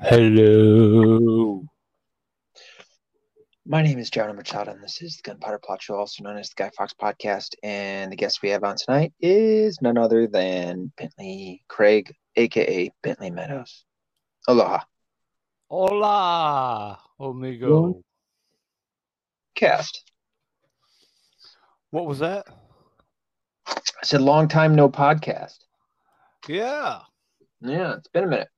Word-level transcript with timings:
Hello. 0.00 1.64
My 3.64 3.80
name 3.80 3.98
is 3.98 4.10
John 4.10 4.34
Machado, 4.36 4.72
and 4.72 4.82
this 4.82 5.00
is 5.00 5.16
the 5.16 5.22
Gunpowder 5.30 5.58
Plot 5.58 5.80
Show, 5.82 5.94
also 5.94 6.22
known 6.22 6.36
as 6.36 6.50
the 6.50 6.54
Guy 6.56 6.70
Fawkes 6.76 6.94
Podcast. 7.00 7.54
And 7.62 8.10
the 8.12 8.16
guest 8.16 8.42
we 8.42 8.50
have 8.50 8.64
on 8.64 8.76
tonight 8.76 9.12
is 9.20 9.80
none 9.80 9.96
other 9.96 10.26
than 10.26 10.92
Bentley 10.98 11.64
Craig, 11.68 12.12
aka 12.36 12.90
Bentley 13.02 13.30
Meadows. 13.30 13.84
Aloha. 14.48 14.80
Hola, 15.70 16.98
amigo. 17.18 18.02
Cast. 19.54 20.10
What 21.90 22.06
was 22.06 22.18
that? 22.18 22.46
I 23.66 23.76
said 24.02 24.20
long 24.20 24.48
time 24.48 24.74
no 24.74 24.88
podcast. 24.90 25.58
Yeah, 26.48 27.00
Yeah, 27.62 27.94
it's 27.94 28.08
been 28.08 28.24
a 28.24 28.28
minute. 28.28 28.48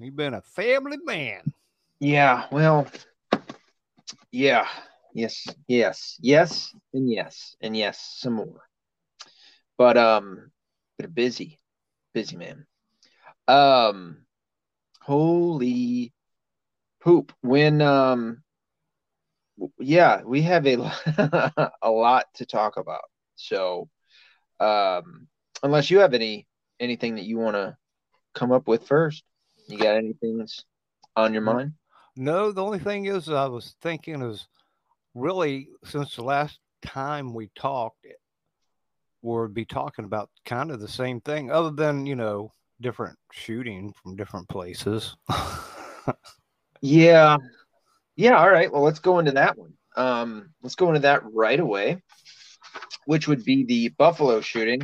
You've 0.00 0.16
been 0.16 0.34
a 0.34 0.42
family 0.42 0.98
man. 1.04 1.52
Yeah, 1.98 2.46
well, 2.50 2.86
yeah, 4.32 4.66
yes, 5.14 5.46
yes, 5.68 6.16
yes, 6.20 6.74
and 6.94 7.10
yes, 7.10 7.56
and 7.60 7.76
yes, 7.76 8.16
some 8.18 8.34
more. 8.34 8.62
But 9.76 9.96
um, 9.96 10.50
a 11.02 11.08
busy, 11.08 11.60
busy 12.14 12.36
man. 12.36 12.66
Um, 13.48 14.24
holy 15.02 16.12
poop! 17.00 17.32
When 17.42 17.82
um, 17.82 18.42
yeah, 19.78 20.22
we 20.22 20.42
have 20.42 20.66
a 20.66 21.72
a 21.82 21.90
lot 21.90 22.26
to 22.34 22.46
talk 22.46 22.76
about. 22.76 23.04
So, 23.36 23.88
um, 24.58 25.28
unless 25.62 25.90
you 25.90 25.98
have 26.00 26.14
any 26.14 26.46
anything 26.78 27.16
that 27.16 27.24
you 27.24 27.38
want 27.38 27.56
to 27.56 27.76
come 28.34 28.52
up 28.52 28.68
with 28.68 28.86
first, 28.86 29.24
you 29.70 29.78
got 29.78 29.96
anything 29.96 30.46
on 31.16 31.32
your 31.32 31.42
mind? 31.42 31.72
No, 32.16 32.52
the 32.52 32.62
only 32.62 32.78
thing 32.78 33.06
is, 33.06 33.28
I 33.28 33.46
was 33.46 33.74
thinking 33.80 34.22
is 34.22 34.46
really 35.14 35.68
since 35.84 36.16
the 36.16 36.24
last 36.24 36.58
time 36.84 37.34
we 37.34 37.50
talked, 37.56 38.06
we'll 39.22 39.48
be 39.48 39.64
talking 39.64 40.04
about 40.04 40.30
kind 40.44 40.70
of 40.70 40.80
the 40.80 40.88
same 40.88 41.20
thing, 41.20 41.50
other 41.50 41.70
than 41.70 42.06
you 42.06 42.16
know 42.16 42.52
different 42.80 43.18
shooting 43.32 43.92
from 44.02 44.16
different 44.16 44.48
places. 44.48 45.16
Yeah. 46.80 47.38
Yeah, 48.16 48.38
all 48.38 48.50
right. 48.50 48.70
Well, 48.72 48.82
let's 48.82 48.98
go 48.98 49.18
into 49.18 49.32
that 49.32 49.56
one. 49.56 49.74
Um, 49.96 50.50
let's 50.62 50.74
go 50.74 50.88
into 50.88 51.00
that 51.00 51.22
right 51.32 51.60
away, 51.60 52.02
which 53.06 53.28
would 53.28 53.44
be 53.44 53.64
the 53.64 53.88
Buffalo 53.90 54.40
shooting. 54.40 54.82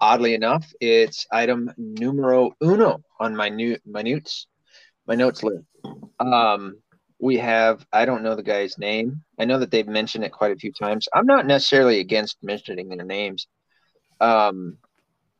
Oddly 0.00 0.34
enough, 0.34 0.70
it's 0.80 1.26
item 1.30 1.70
numero 1.76 2.52
uno 2.62 3.02
on 3.20 3.34
my 3.36 3.48
new 3.48 3.76
my 3.86 4.02
notes 4.02 4.46
my 5.06 5.14
notes 5.14 5.42
list. 5.42 5.64
Um, 6.20 6.76
we 7.20 7.36
have 7.38 7.86
I 7.92 8.04
don't 8.04 8.22
know 8.22 8.34
the 8.34 8.42
guy's 8.42 8.76
name. 8.78 9.22
I 9.38 9.44
know 9.44 9.58
that 9.58 9.70
they've 9.70 9.86
mentioned 9.86 10.24
it 10.24 10.32
quite 10.32 10.52
a 10.52 10.56
few 10.56 10.72
times. 10.72 11.08
I'm 11.14 11.26
not 11.26 11.46
necessarily 11.46 12.00
against 12.00 12.38
mentioning 12.42 12.88
their 12.88 13.04
names, 13.04 13.46
um, 14.20 14.78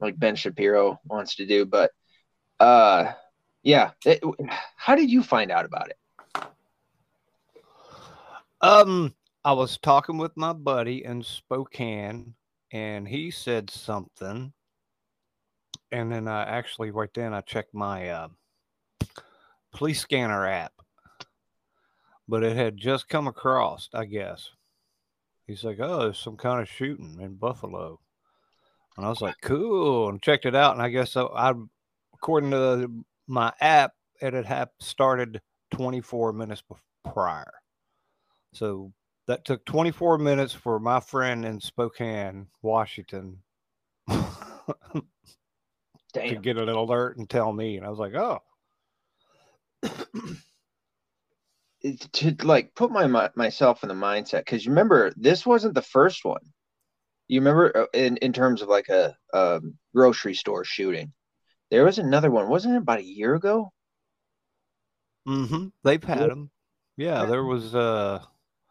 like 0.00 0.18
Ben 0.18 0.36
Shapiro 0.36 1.00
wants 1.04 1.36
to 1.36 1.46
do, 1.46 1.66
but 1.66 1.90
uh, 2.60 3.12
yeah. 3.62 3.90
It- 4.04 4.22
how 4.76 4.94
did 4.94 5.10
you 5.10 5.22
find 5.22 5.50
out 5.50 5.64
about 5.64 5.90
it? 5.90 5.98
Um, 8.60 9.14
I 9.44 9.52
was 9.52 9.78
talking 9.78 10.16
with 10.16 10.36
my 10.36 10.52
buddy 10.52 11.04
in 11.04 11.22
Spokane, 11.22 12.34
and 12.74 13.06
he 13.06 13.30
said 13.30 13.70
something, 13.70 14.52
and 15.92 16.10
then 16.12 16.26
I 16.26 16.42
actually 16.42 16.90
right 16.90 17.08
then 17.14 17.32
I 17.32 17.40
checked 17.40 17.72
my 17.72 18.08
uh, 18.08 18.28
police 19.72 20.00
scanner 20.00 20.44
app, 20.44 20.72
but 22.26 22.42
it 22.42 22.56
had 22.56 22.76
just 22.76 23.08
come 23.08 23.28
across. 23.28 23.88
I 23.94 24.06
guess 24.06 24.50
he's 25.46 25.62
like, 25.62 25.78
"Oh, 25.80 26.00
there's 26.00 26.18
some 26.18 26.36
kind 26.36 26.60
of 26.60 26.68
shooting 26.68 27.20
in 27.20 27.36
Buffalo," 27.36 28.00
and 28.96 29.06
I 29.06 29.08
was 29.08 29.20
like, 29.20 29.36
"Cool," 29.40 30.08
and 30.08 30.20
checked 30.20 30.44
it 30.44 30.56
out, 30.56 30.74
and 30.74 30.82
I 30.82 30.88
guess 30.88 31.16
I, 31.16 31.22
I 31.22 31.52
according 32.12 32.50
to 32.50 33.04
my 33.28 33.52
app, 33.60 33.92
it 34.20 34.34
had 34.34 34.68
started 34.80 35.40
24 35.70 36.32
minutes 36.32 36.64
prior. 37.04 37.52
So 38.52 38.92
that 39.26 39.44
took 39.44 39.64
24 39.64 40.18
minutes 40.18 40.52
for 40.52 40.78
my 40.78 41.00
friend 41.00 41.44
in 41.44 41.60
Spokane, 41.60 42.46
Washington, 42.62 43.38
to 44.08 44.22
get 46.14 46.58
an 46.58 46.68
alert 46.68 47.16
and 47.16 47.28
tell 47.28 47.52
me. 47.52 47.76
And 47.76 47.86
I 47.86 47.90
was 47.90 47.98
like, 47.98 48.14
oh, 48.14 48.40
It- 51.82 52.00
to 52.14 52.34
like 52.42 52.74
put 52.74 52.90
my 52.90 53.06
mi- 53.06 53.28
myself 53.34 53.82
in 53.82 53.88
the 53.88 53.94
mindset 53.94 54.38
because 54.40 54.64
you 54.64 54.70
remember 54.70 55.12
this 55.16 55.44
wasn't 55.44 55.74
the 55.74 55.82
first 55.82 56.24
one. 56.24 56.40
You 57.28 57.40
remember 57.40 57.76
uh, 57.76 57.86
in 57.92 58.16
in 58.18 58.32
terms 58.32 58.62
of 58.62 58.68
like 58.68 58.88
a 58.88 59.16
um, 59.34 59.78
grocery 59.94 60.34
store 60.34 60.64
shooting, 60.64 61.12
there 61.70 61.84
was 61.84 61.98
another 61.98 62.30
one. 62.30 62.48
Wasn't 62.48 62.74
it 62.74 62.78
about 62.78 63.00
a 63.00 63.04
year 63.04 63.34
ago? 63.34 63.70
mm-hmm. 65.28 65.66
they've 65.82 66.02
had 66.02 66.30
them. 66.30 66.50
Yeah, 66.96 67.26
there 67.26 67.44
was, 67.44 67.74
uh, 67.74 68.22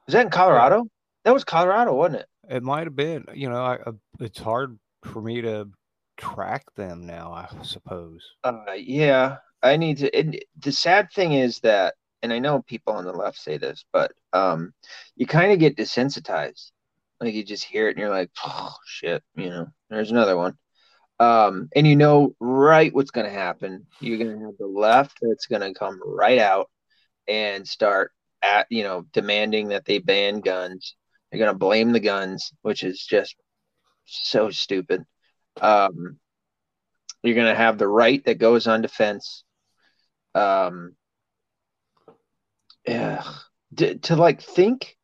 Was 0.06 0.14
that 0.14 0.25
in 0.25 0.31
Colorado? 0.31 0.86
That 1.24 1.34
was 1.34 1.44
Colorado, 1.44 1.94
wasn't 1.94 2.22
it? 2.22 2.28
it 2.50 2.64
might 2.64 2.86
have 2.86 2.96
been, 2.96 3.25
you 3.34 3.50
know, 3.50 3.64
I, 3.64 3.75
uh, 3.86 3.91
it's 4.19 4.40
hard 4.40 4.78
for 5.03 5.22
me 5.22 5.41
to 5.41 5.69
track 6.18 6.66
them 6.75 7.06
now, 7.06 7.31
I 7.31 7.47
suppose. 7.64 8.24
Uh, 8.44 8.74
yeah, 8.75 9.38
I 9.62 9.78
need 9.78 9.97
to. 10.00 10.18
It, 10.18 10.46
the 10.59 10.72
sad 10.72 11.12
thing 11.12 11.34
is 11.34 11.59
that, 11.59 11.96
and 12.22 12.34
I 12.34 12.40
know 12.40 12.62
people 12.62 12.94
on 12.94 13.06
the 13.06 13.13
left 13.13 13.38
say 13.38 13.58
this, 13.58 13.86
but 13.94 14.12
um, 14.34 14.74
you 15.16 15.25
kind 15.25 15.52
of 15.52 15.59
get 15.59 15.78
desensitized. 15.78 16.72
Like 17.19 17.34
you 17.34 17.44
just 17.44 17.63
hear 17.63 17.88
it 17.88 17.92
and 17.92 18.00
you're 18.00 18.09
like, 18.09 18.31
oh 18.44 18.75
shit, 18.86 19.24
you 19.36 19.50
know, 19.50 19.68
there's 19.90 20.12
another 20.12 20.36
one. 20.36 20.58
Um, 21.19 21.69
and 21.75 21.88
you 21.88 21.96
know 21.96 22.36
right 22.40 22.94
what's 22.94 23.12
gonna 23.12 23.30
happen. 23.30 23.86
You're 24.02 24.18
gonna 24.18 24.46
have 24.46 24.58
the 24.59 24.68
left 24.68 25.19
that's 25.22 25.46
gonna 25.46 25.74
come 25.74 26.02
right 26.06 26.40
out 26.40 26.69
and 27.28 27.66
start 27.66 28.12
at, 28.44 28.68
you 28.70 28.84
know, 28.84 29.06
demanding 29.14 29.70
that 29.70 29.86
they 29.86 29.98
ban 29.98 30.42
guns. 30.42 30.96
They're 31.31 31.40
gonna 31.40 31.58
blame 31.58 31.92
the 31.92 32.00
guns, 32.00 32.52
which 32.62 32.84
is 32.84 33.04
just 33.04 33.36
so 34.06 34.52
stupid. 34.52 35.04
Um, 35.62 36.20
you're 37.24 37.36
going 37.36 37.48
to 37.48 37.56
have 37.56 37.78
the 37.78 37.88
right 37.88 38.24
that 38.26 38.38
goes 38.38 38.68
on 38.68 38.81
defense. 38.81 39.44
Um, 40.36 40.96
yeah, 42.86 43.24
to, 43.78 43.96
to 44.00 44.16
like 44.16 44.42
think, 44.42 44.98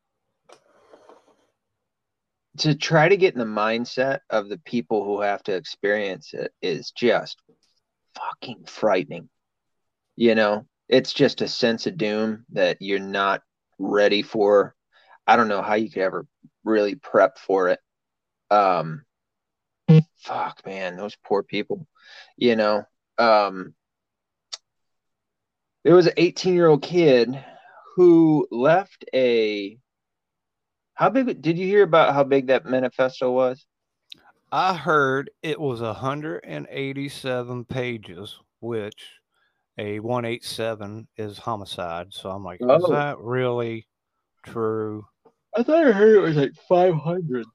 to 2.57 2.75
try 2.75 3.07
to 3.07 3.15
get 3.15 3.33
in 3.33 3.39
the 3.39 3.45
mindset 3.45 4.19
of 4.29 4.49
the 4.49 4.57
people 4.57 5.05
who 5.05 5.21
have 5.21 5.41
to 5.43 5.55
experience 5.55 6.33
it 6.33 6.51
is 6.61 6.91
just 6.91 7.41
fucking 8.15 8.65
frightening. 8.65 9.29
You 10.17 10.35
know, 10.35 10.65
it's 10.89 11.13
just 11.13 11.41
a 11.41 11.47
sense 11.47 11.87
of 11.87 11.97
doom 11.97 12.45
that 12.51 12.77
you're 12.81 12.99
not 12.99 13.41
ready 13.77 14.21
for. 14.21 14.75
I 15.27 15.35
don't 15.35 15.47
know 15.47 15.61
how 15.61 15.75
you 15.75 15.89
could 15.89 16.01
ever 16.01 16.25
really 16.63 16.95
prep 16.95 17.37
for 17.37 17.69
it. 17.69 17.79
Um, 18.49 19.05
fuck, 20.17 20.65
man, 20.65 20.97
those 20.97 21.15
poor 21.23 21.43
people 21.43 21.87
you 22.39 22.55
know 22.55 22.83
um 23.17 23.73
there 25.83 25.95
was 25.95 26.07
an 26.07 26.13
18 26.17 26.53
year 26.53 26.67
old 26.67 26.81
kid 26.81 27.43
who 27.95 28.47
left 28.51 29.05
a 29.13 29.77
how 30.93 31.09
big 31.09 31.41
did 31.41 31.57
you 31.57 31.67
hear 31.67 31.83
about 31.83 32.13
how 32.13 32.23
big 32.23 32.47
that 32.47 32.65
manifesto 32.65 33.31
was 33.31 33.65
I 34.51 34.73
heard 34.73 35.29
it 35.43 35.59
was 35.59 35.79
187 35.79 37.65
pages, 37.65 38.39
which 38.61 39.18
a 39.79 39.99
187 39.99 41.07
is 41.17 41.37
homicide. 41.37 42.07
So 42.13 42.29
I'm 42.29 42.43
like, 42.43 42.59
is 42.61 42.67
Oh. 42.83 42.91
that 42.91 43.17
really 43.19 43.87
true? 44.45 45.05
i 45.57 45.63
thought 45.63 45.87
i 45.87 45.91
heard 45.91 46.15
it 46.15 46.19
was 46.21 46.35
like 46.37 46.53
500 46.67 47.45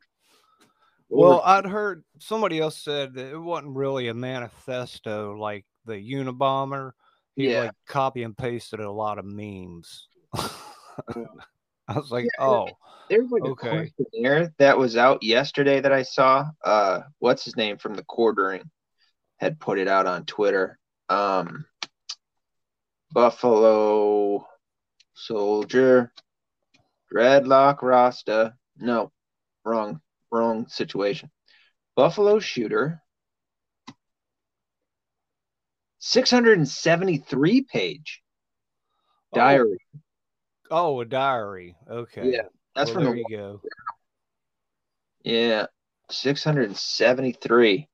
Well, 1.09 1.41
I'd 1.45 1.65
heard 1.65 2.03
somebody 2.19 2.59
else 2.59 2.77
said 2.77 3.15
that 3.15 3.31
it 3.31 3.39
wasn't 3.39 3.77
really 3.77 4.09
a 4.09 4.15
manifesto 4.15 5.37
like 5.37 5.65
the 5.85 5.93
Unabomber. 5.95 6.93
He 7.37 7.51
Yeah. 7.51 7.61
like 7.61 7.73
copy 7.87 8.25
and 8.25 8.37
pasted 8.37 8.81
a 8.81 8.91
lot 8.91 9.19
of 9.19 9.25
memes. 9.25 10.09
Yeah. 10.37 10.47
I 11.89 11.95
was 11.97 12.11
like, 12.11 12.25
Yeah, 12.25 12.45
oh, 12.45 12.69
there's 13.09 13.31
like 13.31 13.43
Okay. 13.43 13.69
a 13.69 13.71
questionnaire 13.71 14.53
that 14.59 14.77
was 14.79 14.97
out 14.97 15.23
yesterday 15.23 15.81
that 15.81 15.93
i 15.93 16.03
saw 16.03 16.47
uh 16.65 17.01
what's 17.19 17.45
his 17.45 17.57
name 17.57 17.77
from 17.77 17.95
the 17.95 18.05
quartering 18.05 18.63
had 19.39 19.61
put 19.61 19.79
it 19.79 19.89
out 19.89 20.07
on 20.07 20.25
twitter 20.25 20.79
um 21.11 21.65
buffalo 23.15 24.45
soldier 25.15 26.13
dreadlock 27.13 27.81
rasta 27.83 28.55
no 28.77 29.13
wrong 29.65 30.01
wrong 30.33 30.67
situation 30.69 31.31
buffalo 31.97 32.39
shooter 32.41 33.01
673 36.01 37.63
page 37.63 38.21
Oh, 39.33 39.37
diary. 39.37 39.79
Oh, 40.71 41.01
a 41.01 41.05
diary. 41.05 41.77
Okay. 41.91 42.31
Yeah, 42.31 42.43
That's 42.75 42.91
Well, 42.91 42.95
from 42.95 43.05
there 43.05 43.15
the 43.15 43.25
you 43.25 43.37
go. 43.37 43.61
yeah, 45.25 45.67
673. 46.11 47.89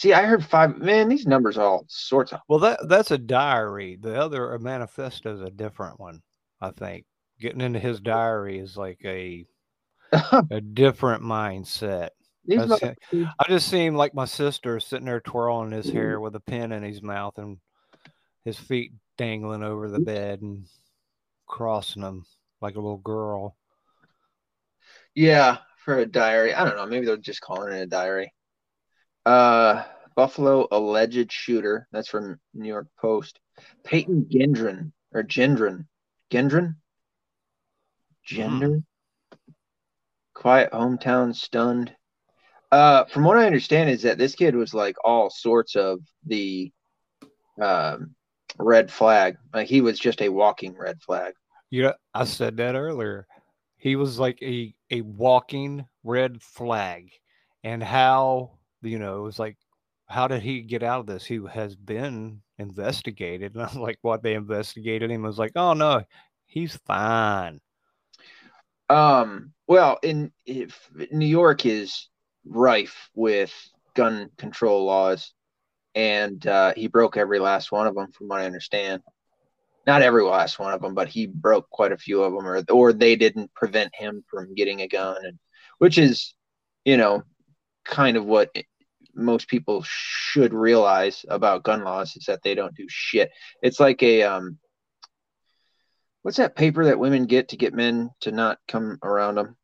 See, 0.00 0.14
I 0.14 0.22
heard 0.22 0.42
five. 0.42 0.78
Man, 0.78 1.10
these 1.10 1.26
numbers 1.26 1.58
all 1.58 1.84
sorts 1.86 2.32
of. 2.32 2.40
Well, 2.48 2.60
that 2.60 2.88
that's 2.88 3.10
a 3.10 3.18
diary. 3.18 3.98
The 4.00 4.18
other 4.18 4.54
a 4.54 4.58
manifesto 4.58 5.34
is 5.34 5.42
a 5.42 5.50
different 5.50 6.00
one. 6.00 6.22
I 6.58 6.70
think 6.70 7.04
getting 7.38 7.60
into 7.60 7.80
his 7.80 8.00
diary 8.00 8.58
is 8.58 8.78
like 8.78 8.98
a 9.04 9.44
a 10.50 10.62
different 10.62 11.22
mindset. 11.22 12.08
I 12.50 12.86
just 13.46 13.68
seem 13.68 13.94
like 13.94 14.14
my 14.14 14.24
sister 14.24 14.80
sitting 14.80 15.04
there 15.04 15.20
twirling 15.20 15.72
his 15.72 15.88
mm-hmm. 15.88 15.96
hair 15.98 16.18
with 16.18 16.34
a 16.34 16.40
pen 16.40 16.72
in 16.72 16.82
his 16.82 17.02
mouth 17.02 17.36
and 17.36 17.58
his 18.42 18.56
feet 18.56 18.92
dangling 19.18 19.62
over 19.62 19.90
the 19.90 19.98
mm-hmm. 19.98 20.04
bed 20.04 20.40
and 20.40 20.64
crossing 21.46 22.00
them 22.00 22.24
like 22.62 22.76
a 22.76 22.80
little 22.80 22.96
girl. 22.96 23.54
Yeah, 25.14 25.58
for 25.84 25.98
a 25.98 26.06
diary. 26.06 26.54
I 26.54 26.64
don't 26.64 26.76
know. 26.76 26.86
Maybe 26.86 27.04
they're 27.04 27.18
just 27.18 27.42
calling 27.42 27.74
it 27.74 27.82
a 27.82 27.86
diary. 27.86 28.32
Uh, 29.26 29.84
Buffalo 30.16 30.66
alleged 30.70 31.32
shooter. 31.32 31.86
That's 31.92 32.08
from 32.08 32.38
New 32.54 32.68
York 32.68 32.88
Post. 33.00 33.40
Payton 33.84 34.26
Gendron 34.30 34.92
or 35.12 35.22
Gendron. 35.22 35.86
Gendron? 36.30 36.76
Gender? 38.24 38.82
Quiet 40.34 40.72
hometown 40.72 41.34
stunned. 41.34 41.94
Uh, 42.72 43.04
from 43.06 43.24
what 43.24 43.36
I 43.36 43.46
understand 43.46 43.90
is 43.90 44.02
that 44.02 44.18
this 44.18 44.34
kid 44.34 44.54
was 44.54 44.72
like 44.72 44.96
all 45.04 45.28
sorts 45.28 45.74
of 45.74 46.00
the 46.26 46.72
um 47.60 48.14
red 48.58 48.90
flag. 48.90 49.36
Like 49.52 49.68
he 49.68 49.80
was 49.80 49.98
just 49.98 50.22
a 50.22 50.28
walking 50.28 50.76
red 50.76 51.02
flag. 51.02 51.34
Yeah, 51.70 51.92
I 52.14 52.24
said 52.24 52.56
that 52.58 52.74
earlier. 52.74 53.26
He 53.76 53.96
was 53.96 54.18
like 54.18 54.40
a 54.42 54.74
a 54.90 55.00
walking 55.02 55.86
red 56.04 56.40
flag, 56.42 57.10
and 57.64 57.82
how 57.82 58.59
you 58.82 58.98
know 58.98 59.18
it 59.18 59.22
was 59.22 59.38
like, 59.38 59.56
how 60.06 60.26
did 60.26 60.42
he 60.42 60.62
get 60.62 60.82
out 60.82 61.00
of 61.00 61.06
this? 61.06 61.24
He 61.24 61.40
has 61.52 61.76
been 61.76 62.42
investigated, 62.58 63.54
and 63.54 63.64
I'm 63.64 63.80
like, 63.80 63.98
what? 64.02 64.22
They 64.22 64.34
investigated 64.34 65.10
him. 65.10 65.24
I 65.24 65.28
was 65.28 65.38
like, 65.38 65.52
oh 65.56 65.72
no, 65.72 66.02
he's 66.46 66.76
fine. 66.86 67.60
Um, 68.88 69.52
well, 69.68 69.98
in 70.02 70.32
if 70.44 70.90
New 71.12 71.26
York 71.26 71.64
is 71.64 72.08
rife 72.44 73.08
with 73.14 73.54
gun 73.94 74.30
control 74.36 74.84
laws, 74.84 75.32
and 75.94 76.44
uh, 76.46 76.72
he 76.76 76.88
broke 76.88 77.16
every 77.16 77.38
last 77.38 77.70
one 77.70 77.86
of 77.86 77.94
them, 77.94 78.10
from 78.12 78.28
what 78.28 78.40
I 78.40 78.46
understand. 78.46 79.02
Not 79.86 80.02
every 80.02 80.22
last 80.22 80.58
one 80.58 80.74
of 80.74 80.82
them, 80.82 80.94
but 80.94 81.08
he 81.08 81.26
broke 81.26 81.70
quite 81.70 81.92
a 81.92 81.96
few 81.96 82.22
of 82.22 82.32
them, 82.32 82.46
or 82.46 82.62
or 82.70 82.92
they 82.92 83.16
didn't 83.16 83.54
prevent 83.54 83.94
him 83.94 84.24
from 84.28 84.54
getting 84.54 84.82
a 84.82 84.88
gun, 84.88 85.16
and 85.24 85.38
which 85.78 85.96
is, 85.98 86.34
you 86.84 86.96
know, 86.96 87.22
kind 87.90 88.16
of 88.16 88.24
what 88.24 88.54
most 89.14 89.48
people 89.48 89.84
should 89.84 90.54
realize 90.54 91.26
about 91.28 91.64
gun 91.64 91.84
laws 91.84 92.16
is 92.16 92.24
that 92.26 92.42
they 92.42 92.54
don't 92.54 92.74
do 92.74 92.86
shit. 92.88 93.30
It's 93.62 93.80
like 93.80 94.02
a 94.02 94.22
um, 94.22 94.58
what's 96.22 96.38
that 96.38 96.56
paper 96.56 96.84
that 96.86 96.98
women 96.98 97.26
get 97.26 97.48
to 97.48 97.56
get 97.56 97.74
men 97.74 98.10
to 98.20 98.32
not 98.32 98.58
come 98.68 98.98
around 99.02 99.34
them? 99.34 99.56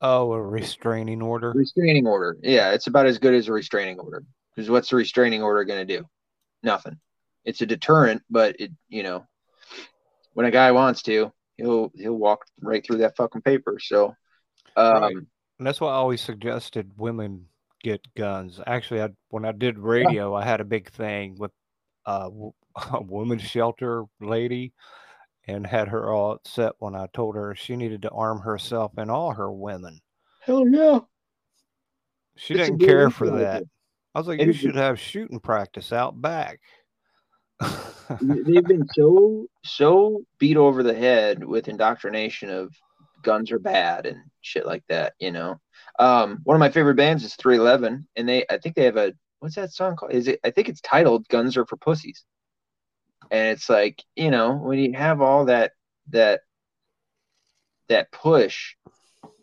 Oh, 0.00 0.32
a 0.32 0.40
restraining 0.40 1.20
order. 1.20 1.52
Restraining 1.54 2.06
order. 2.06 2.38
Yeah, 2.42 2.70
it's 2.70 2.86
about 2.86 3.06
as 3.06 3.18
good 3.18 3.34
as 3.34 3.48
a 3.48 3.52
restraining 3.52 3.98
order. 3.98 4.24
Because 4.54 4.70
what's 4.70 4.92
a 4.92 4.96
restraining 4.96 5.42
order 5.42 5.64
going 5.64 5.86
to 5.86 5.98
do? 5.98 6.06
Nothing. 6.62 6.98
It's 7.44 7.60
a 7.60 7.66
deterrent, 7.66 8.22
but 8.30 8.56
it, 8.58 8.70
you 8.88 9.02
know, 9.02 9.26
when 10.34 10.46
a 10.46 10.50
guy 10.50 10.72
wants 10.72 11.02
to, 11.02 11.32
he'll 11.56 11.90
he'll 11.94 12.16
walk 12.16 12.44
right 12.60 12.84
through 12.84 12.98
that 12.98 13.16
fucking 13.16 13.42
paper. 13.42 13.78
So, 13.80 14.14
um, 14.76 15.02
Right. 15.02 15.16
And 15.60 15.66
that's 15.66 15.78
why 15.78 15.90
I 15.90 15.96
always 15.96 16.22
suggested 16.22 16.90
women 16.96 17.44
get 17.82 18.14
guns. 18.14 18.60
Actually, 18.66 19.02
I, 19.02 19.10
when 19.28 19.44
I 19.44 19.52
did 19.52 19.78
radio, 19.78 20.34
I 20.34 20.42
had 20.42 20.62
a 20.62 20.64
big 20.64 20.90
thing 20.90 21.36
with 21.38 21.50
uh, 22.06 22.30
a 22.94 23.02
women's 23.02 23.42
shelter 23.42 24.04
lady 24.22 24.72
and 25.46 25.66
had 25.66 25.88
her 25.88 26.10
all 26.10 26.32
upset 26.32 26.72
when 26.78 26.94
I 26.94 27.08
told 27.12 27.34
her 27.34 27.54
she 27.54 27.76
needed 27.76 28.00
to 28.02 28.10
arm 28.10 28.40
herself 28.40 28.92
and 28.96 29.10
all 29.10 29.34
her 29.34 29.52
women. 29.52 30.00
hell 30.40 30.66
yeah. 30.66 31.00
She 32.36 32.54
It's 32.54 32.62
didn't 32.64 32.78
care 32.78 33.10
for 33.10 33.28
that. 33.28 33.62
I 34.14 34.18
was 34.18 34.28
like, 34.28 34.40
It 34.40 34.46
you 34.46 34.54
should 34.54 34.76
have 34.76 34.98
shooting 34.98 35.40
practice 35.40 35.92
out 35.92 36.22
back. 36.22 36.60
They've 38.18 38.64
been 38.64 38.86
so 38.94 39.46
so 39.62 40.22
beat 40.38 40.56
over 40.56 40.82
the 40.82 40.94
head 40.94 41.44
with 41.44 41.68
indoctrination 41.68 42.48
of 42.48 42.74
guns 43.22 43.52
are 43.52 43.58
bad 43.58 44.06
and 44.06 44.18
shit 44.40 44.66
like 44.66 44.84
that. 44.88 45.14
You 45.18 45.32
know, 45.32 45.60
um, 45.98 46.40
one 46.44 46.54
of 46.54 46.60
my 46.60 46.70
favorite 46.70 46.96
bands 46.96 47.24
is 47.24 47.34
311, 47.36 48.06
and 48.16 48.28
they 48.28 48.44
I 48.50 48.58
think 48.58 48.74
they 48.74 48.84
have 48.84 48.96
a 48.96 49.12
what's 49.40 49.56
that 49.56 49.72
song 49.72 49.96
called? 49.96 50.12
Is 50.12 50.28
it? 50.28 50.40
I 50.44 50.50
think 50.50 50.68
it's 50.68 50.80
titled 50.80 51.28
"Guns 51.28 51.56
Are 51.56 51.66
for 51.66 51.76
Pussies," 51.76 52.24
and 53.30 53.48
it's 53.48 53.68
like 53.68 54.02
you 54.16 54.30
know 54.30 54.54
when 54.54 54.78
you 54.78 54.92
have 54.94 55.20
all 55.20 55.46
that 55.46 55.72
that 56.10 56.40
that 57.88 58.12
push 58.12 58.74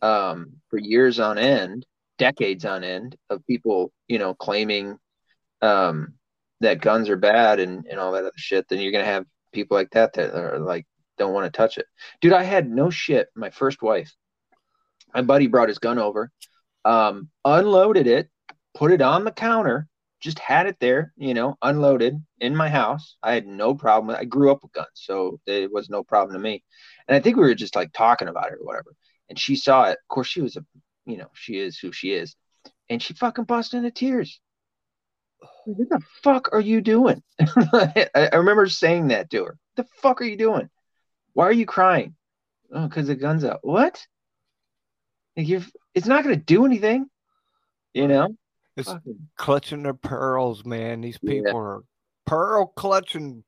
um, 0.02 0.54
for 0.70 0.78
years 0.78 1.20
on 1.20 1.38
end, 1.38 1.86
decades 2.18 2.66
on 2.66 2.84
end 2.84 3.18
of 3.30 3.46
people 3.46 3.92
you 4.08 4.20
know 4.20 4.34
claiming 4.34 4.98
um, 5.62 6.14
that 6.62 6.82
guns 6.82 7.10
are 7.10 7.18
bad 7.18 7.60
and, 7.60 7.86
and 7.90 8.00
all 8.00 8.12
that 8.14 8.24
other 8.24 8.32
shit, 8.38 8.68
then 8.70 8.80
you're 8.80 8.92
gonna 8.92 9.06
have 9.06 9.26
people 9.54 9.76
like 9.78 9.90
that 9.92 10.14
that 10.14 10.34
are 10.34 10.60
like 10.60 10.86
don't 11.18 11.34
want 11.34 11.52
to 11.52 11.56
touch 11.56 11.78
it. 11.78 11.86
Dude, 12.22 12.34
I 12.34 12.44
had 12.44 12.70
no 12.70 12.90
shit. 12.90 13.28
My 13.36 13.50
first 13.50 13.82
wife, 13.82 14.14
my 15.14 15.22
buddy 15.22 15.48
brought 15.48 15.70
his 15.70 15.80
gun 15.80 16.00
over, 16.00 16.32
um, 16.86 17.30
unloaded 17.44 18.08
it, 18.08 18.30
put 18.76 18.92
it 18.92 19.02
on 19.02 19.24
the 19.24 19.32
counter, 19.32 19.88
just 20.20 20.40
had 20.40 20.68
it 20.68 20.78
there, 20.80 21.14
you 21.18 21.34
know, 21.34 21.58
unloaded 21.62 22.24
in 22.40 22.56
my 22.56 22.70
house. 22.70 23.18
I 23.22 23.34
had 23.34 23.46
no 23.46 23.76
problem. 23.76 24.16
I 24.16 24.26
grew 24.26 24.52
up 24.52 24.64
with 24.64 24.74
guns, 24.74 24.88
so 24.94 25.40
it 25.46 25.72
was 25.72 25.90
no 25.90 26.04
problem 26.04 26.34
to 26.34 26.40
me. 26.40 26.64
And 27.08 27.16
I 27.16 27.20
think 27.20 27.36
we 27.36 27.44
were 27.44 27.56
just 27.56 27.76
like 27.76 27.94
talking 27.94 28.28
about 28.28 28.48
it 28.48 28.60
or 28.60 28.66
whatever. 28.66 28.94
And 29.30 29.38
she 29.38 29.56
saw 29.56 29.86
it. 29.86 29.98
Of 30.04 30.08
course, 30.08 30.28
she 30.28 30.42
was 30.42 30.56
a, 30.58 30.66
you 31.06 31.18
know, 31.18 31.30
she 31.34 31.60
is 31.60 31.78
who 31.78 31.92
she 31.92 32.14
is, 32.14 32.36
and 32.90 33.02
she 33.02 33.14
fucking 33.14 33.46
busted 33.46 33.80
into 33.80 33.92
tears. 33.92 34.40
What 35.66 35.90
the 35.90 36.02
fuck 36.24 36.50
are 36.54 36.60
you 36.60 36.82
doing? 36.82 37.22
I, 37.40 38.08
I 38.16 38.36
remember 38.36 38.68
saying 38.68 39.10
that 39.10 39.30
to 39.32 39.46
her. 39.46 39.58
The 39.76 39.86
fuck 40.02 40.22
are 40.22 40.26
you 40.26 40.38
doing? 40.38 40.70
Why 41.38 41.46
are 41.46 41.52
you 41.52 41.68
crying? 41.68 42.16
Oh, 42.74 42.88
because 42.88 43.06
the 43.06 43.14
gun's 43.16 43.44
out. 43.44 43.60
What? 43.62 44.04
Like 45.36 45.48
you're, 45.48 45.62
it's 45.94 46.08
not 46.08 46.24
gonna 46.24 46.36
do 46.36 46.66
anything. 46.66 47.06
You 47.94 48.08
know? 48.08 48.36
It's 48.76 48.92
Fucking- 48.92 49.30
clutching 49.36 49.84
their 49.84 49.94
pearls, 49.94 50.66
man. 50.66 51.02
These 51.02 51.20
Yeah. 51.22 51.30
people 51.44 51.60
are 51.60 51.84
pearl 52.26 52.66
clutching 52.76 53.44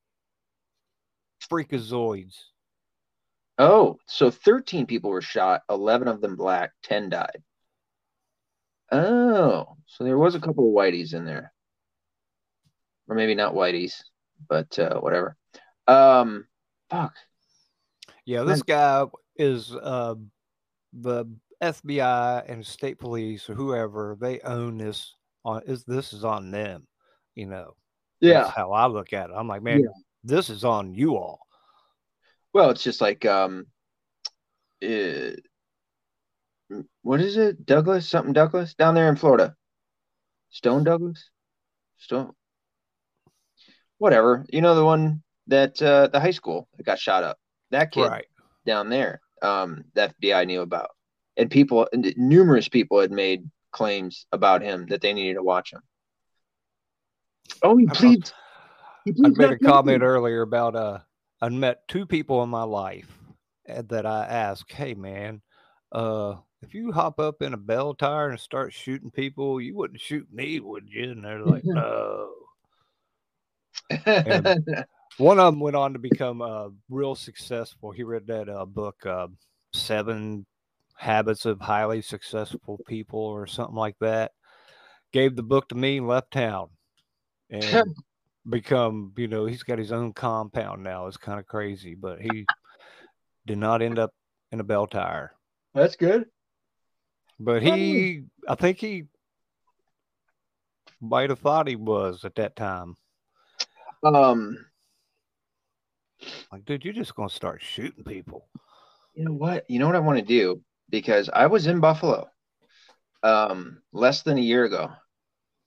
freakazoids. 1.52 2.36
Oh, 3.58 3.98
so 4.06 4.30
13 4.30 4.86
people 4.86 5.10
were 5.10 5.24
shot, 5.24 5.64
11 5.68 6.08
of 6.08 6.22
them 6.22 6.36
black, 6.36 6.74
10 6.84 7.10
died. 7.10 7.42
Oh, 8.92 9.78
so 9.88 10.04
there 10.04 10.20
was 10.20 10.36
a 10.36 10.40
couple 10.40 10.68
of 10.70 10.76
whiteys 10.76 11.16
in 11.16 11.26
there. 11.26 11.52
Or 13.08 13.16
maybe 13.16 13.34
not 13.34 13.56
whiteys, 13.56 13.96
but 14.48 14.78
uh, 14.78 15.00
whatever. 15.00 15.36
Um, 15.88 16.46
fuck. 16.92 17.16
Yeah, 18.30 18.44
this 18.44 18.62
guy 18.62 19.06
is 19.38 19.74
uh, 19.74 20.14
the 20.94 21.26
FBI 21.64 22.44
and 22.48 22.64
state 22.64 23.00
police 23.00 23.50
or 23.50 23.56
whoever 23.56 24.16
they 24.22 24.40
own 24.42 24.78
this 24.78 25.16
on 25.44 25.64
is 25.66 25.84
this 25.84 26.14
is 26.14 26.24
on 26.24 26.52
them, 26.52 26.86
you 27.34 27.48
know. 27.48 27.74
That's 28.22 28.56
how 28.56 28.72
I 28.72 28.86
look 28.86 29.14
at 29.14 29.32
it. 29.32 29.34
I'm 29.36 29.48
like, 29.48 29.64
man, 29.64 29.80
Yeah. 29.80 29.90
this 30.24 30.52
is 30.52 30.64
on 30.64 30.94
you 30.94 31.16
all. 31.16 31.40
Well, 32.54 32.70
it's 32.70 32.84
just 32.84 33.02
like 33.02 33.26
um, 33.26 33.66
uh, 34.84 35.32
what 37.02 37.22
is 37.22 37.36
it? 37.36 37.66
Douglas, 37.66 38.08
something 38.08 38.34
Douglas 38.34 38.76
down 38.76 38.94
there 38.94 39.10
in 39.10 39.16
Florida. 39.16 39.56
Stone 40.52 40.84
Douglas, 40.84 41.32
Stone. 41.98 42.34
Whatever. 43.98 44.46
You 44.50 44.62
know 44.62 44.76
the 44.76 44.86
one 44.86 45.24
that 45.48 45.82
uh, 45.82 46.10
the 46.10 46.20
high 46.20 46.30
school 46.30 46.68
that 46.78 46.84
got 46.86 47.00
shot 47.00 47.24
up. 47.24 47.40
That 47.72 47.92
kid 47.92 48.08
Right. 48.10 48.26
down 48.66 48.90
there. 48.90 49.22
Um, 49.42 49.86
the 49.94 50.14
FBI 50.20 50.46
knew 50.46 50.62
about, 50.62 50.90
and 51.38 51.50
people, 51.50 51.88
and 51.94 52.14
numerous 52.18 52.68
people 52.68 53.00
had 53.00 53.12
made 53.12 53.50
claims 53.72 54.26
about 54.32 54.62
him 54.62 54.86
that 54.88 55.02
they 55.02 55.14
needed 55.14 55.36
to 55.36 55.44
watch 55.44 55.72
him. 55.72 55.82
Oh, 57.64 57.78
he 57.78 57.88
I- 57.90 57.94
pleads. 57.94 58.34
He 59.06 59.12
I 59.12 59.14
pleads 59.16 59.38
made 59.38 59.46
not 59.46 59.54
a 59.54 59.60
comment 59.60 60.04
earlier 60.04 60.42
about 60.42 60.76
uh 60.76 61.00
I 61.42 61.50
met 61.50 61.88
two 61.88 62.06
people 62.06 62.44
in 62.44 62.50
my 62.50 62.64
life 62.64 63.18
uh, 63.70 63.84
that 63.88 64.06
I 64.06 64.26
asked, 64.26 64.74
hey 64.74 64.94
man, 64.94 65.42
uh 65.92 66.36
if 66.62 66.74
you 66.74 66.92
hop 66.92 67.20
up 67.20 67.42
in 67.42 67.54
a 67.54 67.58
bell 67.58 67.94
tire 67.94 68.30
and 68.30 68.40
start 68.40 68.74
shooting 68.74 69.10
people, 69.12 69.62
you 69.62 69.76
wouldn't 69.76 70.02
shoot 70.02 70.28
me, 70.34 70.60
would 70.60 70.90
you? 70.90 71.12
And 71.12 71.24
they're 71.24 71.46
like, 71.46 71.64
no. 71.66 72.32
And 74.06 74.86
one 75.20 75.38
of 75.38 75.54
them 75.54 75.60
went 75.60 75.76
on 75.76 75.94
to 75.94 76.00
become 76.00 76.42
uh, 76.42 76.70
real 76.90 77.14
successful. 77.14 77.92
He 77.92 78.04
read 78.04 78.28
that 78.28 78.48
uh, 78.48 78.66
book, 78.66 79.06
uh, 79.06 79.28
Seven 79.74 80.46
Habits 80.96 81.46
of 81.46 81.60
Highly 81.60 82.02
Successful 82.02 82.80
People, 82.88 83.20
or 83.20 83.46
something 83.46 83.76
like 83.76 83.98
that. 84.00 84.32
Gave 85.12 85.36
the 85.36 85.44
book 85.44 85.68
to 85.70 85.76
me 85.76 85.98
and 85.98 86.08
left 86.08 86.32
town, 86.32 86.70
and 87.50 87.94
become 88.50 89.12
you 89.18 89.28
know 89.28 89.46
he's 89.46 89.64
got 89.64 89.78
his 89.78 89.92
own 89.92 90.14
compound 90.14 90.84
now. 90.84 91.08
It's 91.08 91.18
kind 91.18 91.40
of 91.40 91.46
crazy, 91.46 91.96
but 91.96 92.22
he 92.22 92.46
did 93.46 93.58
not 93.58 93.82
end 93.82 94.00
up 94.00 94.12
in 94.52 94.60
a 94.60 94.64
bell 94.64 94.88
tire. 94.88 95.34
That's 95.74 95.96
good. 95.96 96.26
But 97.40 97.62
he, 97.62 98.24
I 98.48 98.56
think 98.56 98.80
he 98.80 99.06
might 101.02 101.30
have 101.30 101.40
thought 101.40 101.68
he 101.68 101.76
was 101.76 102.26
at 102.26 102.36
that 102.36 102.56
time. 102.56 102.96
Um, 104.04 104.58
Like, 106.52 106.66
dude, 106.66 106.84
you're 106.84 106.94
just 106.94 107.16
gonna 107.16 107.30
start 107.30 107.62
shooting 107.62 108.04
people. 108.04 108.50
you 109.14 109.26
know 109.26 109.34
what? 109.34 109.66
You 109.70 109.80
know 109.80 109.88
what 109.88 109.96
I 109.96 110.00
want 110.00 110.20
to 110.20 110.26
do 110.26 110.62
because 110.90 111.30
I 111.32 111.48
was 111.48 111.68
in 111.68 111.80
Buffalo, 111.80 112.28
um, 113.24 113.82
less 113.92 114.24
than 114.24 114.38
a 114.38 114.42
year 114.42 114.66
ago. 114.66 114.92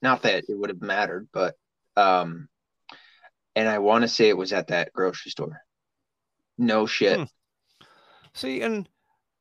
Not 0.01 0.23
that 0.23 0.45
it 0.49 0.59
would 0.59 0.71
have 0.71 0.83
mattered, 0.83 1.29
but 1.33 1.55
um, 1.97 2.49
and 3.55 3.69
I 3.69 3.79
want 3.79 4.03
to 4.03 4.09
say 4.09 4.29
it 4.29 4.37
was 4.37 4.53
at 4.53 4.69
that 4.69 4.93
grocery 4.93 5.31
store. 5.31 5.61
No 6.59 6.87
shit. 6.87 7.19
Hmm. 7.19 7.25
See, 8.35 8.63
and 8.63 8.89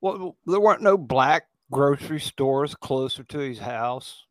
well, 0.01 0.37
there 0.45 0.59
weren't 0.59 0.81
no 0.81 0.97
black 0.97 1.43
grocery 1.71 2.19
stores 2.19 2.75
closer 2.75 3.23
to 3.23 3.39
his 3.39 3.59
house. 3.59 4.25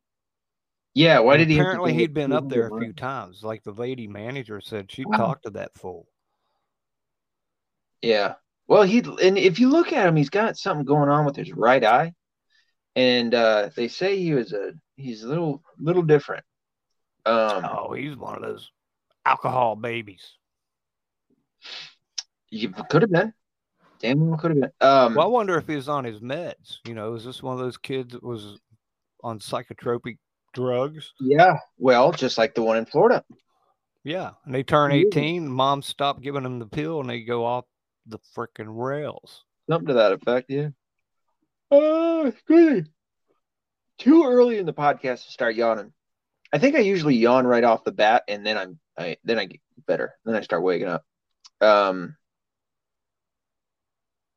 Yeah. 0.94 1.20
Why 1.20 1.36
did 1.36 1.48
he? 1.48 1.58
Apparently, 1.58 1.94
he'd 1.94 2.14
been 2.14 2.32
up 2.32 2.48
there 2.48 2.68
a 2.68 2.80
few 2.80 2.92
times. 2.92 3.42
Like 3.42 3.62
the 3.62 3.72
lady 3.72 4.06
manager 4.06 4.60
said, 4.60 4.90
she 4.90 5.04
Wow. 5.04 5.16
talked 5.16 5.44
to 5.44 5.50
that 5.50 5.76
fool. 5.76 6.06
Yeah. 8.02 8.34
Well, 8.68 8.82
he 8.82 8.98
and 9.22 9.36
if 9.36 9.58
you 9.58 9.68
look 9.68 9.92
at 9.92 10.06
him, 10.06 10.16
he's 10.16 10.30
got 10.30 10.56
something 10.56 10.84
going 10.86 11.08
on 11.08 11.24
with 11.24 11.34
his 11.36 11.52
right 11.52 11.82
eye, 11.82 12.12
and 12.94 13.34
uh, 13.34 13.70
they 13.74 13.88
say 13.88 14.16
he 14.16 14.32
was 14.32 14.52
a 14.52 14.72
he's 14.96 15.24
a 15.24 15.28
little 15.28 15.62
little 15.78 16.02
different. 16.02 16.44
Um, 17.26 17.64
Oh, 17.64 17.92
he's 17.92 18.16
one 18.16 18.36
of 18.36 18.42
those 18.42 18.70
alcohol 19.26 19.76
babies. 19.76 20.36
you 22.50 22.70
could 22.70 23.02
have 23.02 23.10
been, 23.10 23.32
damn 24.00 24.28
well 24.28 24.38
could 24.38 24.52
have 24.52 24.60
been. 24.60 24.70
Um, 24.80 25.14
Well, 25.14 25.26
I 25.26 25.30
wonder 25.30 25.56
if 25.58 25.66
he 25.66 25.76
was 25.76 25.88
on 25.88 26.04
his 26.04 26.20
meds. 26.20 26.78
You 26.86 26.94
know, 26.94 27.14
is 27.14 27.24
this 27.24 27.42
one 27.42 27.54
of 27.54 27.60
those 27.60 27.76
kids 27.76 28.12
that 28.12 28.22
was 28.22 28.58
on 29.22 29.38
psychotropic 29.40 30.18
drugs? 30.54 31.12
yeah. 31.20 31.58
Well, 31.76 32.12
just 32.12 32.38
like 32.38 32.54
the 32.54 32.62
one 32.62 32.76
in 32.76 32.86
Florida. 32.86 33.24
Yeah, 34.02 34.30
and 34.46 34.54
they 34.54 34.62
turn 34.62 34.92
18, 34.92 35.46
mom 35.46 35.82
stopped 35.82 36.22
giving 36.22 36.42
them 36.42 36.58
the 36.58 36.66
pill, 36.66 37.00
and 37.00 37.10
they 37.10 37.20
go 37.20 37.44
off 37.44 37.66
the 38.06 38.18
freaking 38.36 38.68
rails. 38.68 39.44
Something 39.68 39.88
to 39.88 39.94
that 39.94 40.12
effect, 40.12 40.50
yeah. 40.50 40.68
Oh, 41.70 42.26
excuse 42.26 42.84
me. 42.84 42.90
Too 43.98 44.24
early 44.24 44.58
in 44.58 44.66
the 44.66 44.72
podcast 44.72 45.26
to 45.26 45.32
start 45.32 45.54
yawning. 45.54 45.92
I 46.52 46.58
think 46.58 46.74
I 46.74 46.80
usually 46.80 47.16
yawn 47.16 47.46
right 47.46 47.62
off 47.62 47.84
the 47.84 47.92
bat, 47.92 48.24
and 48.26 48.44
then 48.44 48.58
I'm 48.58 48.78
I 48.98 49.16
then 49.24 49.38
I 49.38 49.44
get 49.44 49.60
better. 49.86 50.14
Then 50.24 50.34
I 50.34 50.40
start 50.40 50.62
waking 50.62 50.88
up. 50.88 51.04
Um, 51.60 52.16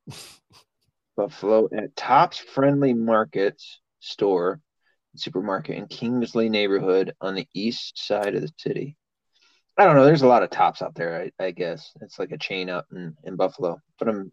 Buffalo 1.18 1.70
at 1.76 1.96
Tops 1.96 2.38
Friendly 2.38 2.94
Markets 2.94 3.80
store, 4.00 4.60
supermarket 5.16 5.78
in 5.78 5.88
Kingsley 5.88 6.50
neighborhood 6.50 7.16
on 7.22 7.36
the 7.36 7.48
east 7.54 8.06
side 8.06 8.36
of 8.36 8.42
the 8.42 8.52
city. 8.58 8.98
I 9.78 9.86
don't 9.86 9.96
know. 9.96 10.06
There's 10.06 10.22
a 10.22 10.28
lot 10.28 10.44
of 10.44 10.52
Tops 10.52 10.82
out 10.82 10.96
there. 10.96 11.32
I, 11.40 11.46
I 11.46 11.52
guess 11.52 11.92
it's 12.02 12.20
like 12.20 12.32
a 12.32 12.38
chain 12.38 12.70
up 12.70 12.86
in, 12.92 13.16
in 13.24 13.36
Buffalo. 13.36 13.80
But 13.98 14.08
I'm 14.08 14.32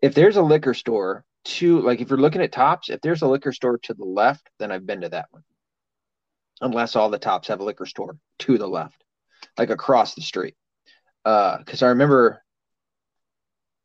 if 0.00 0.14
there's 0.14 0.36
a 0.36 0.42
liquor 0.42 0.74
store 0.74 1.24
to 1.44 1.80
like 1.80 2.00
if 2.00 2.08
you're 2.08 2.18
looking 2.18 2.42
at 2.42 2.52
Tops, 2.52 2.88
if 2.88 3.00
there's 3.00 3.22
a 3.22 3.28
liquor 3.28 3.52
store 3.52 3.78
to 3.78 3.94
the 3.94 4.04
left, 4.04 4.48
then 4.58 4.72
I've 4.72 4.86
been 4.86 5.02
to 5.02 5.10
that 5.10 5.26
one. 5.30 5.42
Unless 6.62 6.96
all 6.96 7.10
the 7.10 7.18
Tops 7.18 7.48
have 7.48 7.60
a 7.60 7.64
liquor 7.64 7.86
store 7.86 8.16
to 8.40 8.58
the 8.58 8.66
left, 8.66 9.02
like 9.58 9.70
across 9.70 10.14
the 10.14 10.22
street. 10.22 10.54
Uh, 11.24 11.58
because 11.58 11.82
I 11.82 11.88
remember 11.88 12.42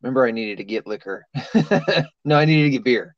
remember 0.01 0.25
I 0.25 0.31
needed 0.31 0.57
to 0.57 0.63
get 0.63 0.87
liquor. 0.87 1.25
no, 2.25 2.37
I 2.37 2.45
needed 2.45 2.63
to 2.63 2.69
get 2.69 2.83
beer. 2.83 3.15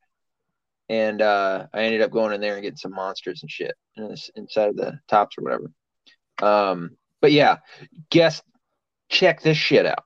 And 0.89 1.21
uh, 1.21 1.67
I 1.73 1.81
ended 1.81 2.01
up 2.01 2.11
going 2.11 2.33
in 2.33 2.39
there 2.39 2.53
and 2.53 2.63
getting 2.63 2.77
some 2.77 2.93
monsters 2.93 3.41
and 3.43 3.51
shit 3.51 3.75
inside 3.97 4.69
of 4.69 4.77
the 4.77 4.97
tops 5.09 5.35
or 5.37 5.43
whatever. 5.43 5.71
Um, 6.41 6.91
but 7.21 7.31
yeah, 7.31 7.57
guess 8.09 8.41
check 9.09 9.41
this 9.41 9.57
shit 9.57 9.85
out. 9.85 10.03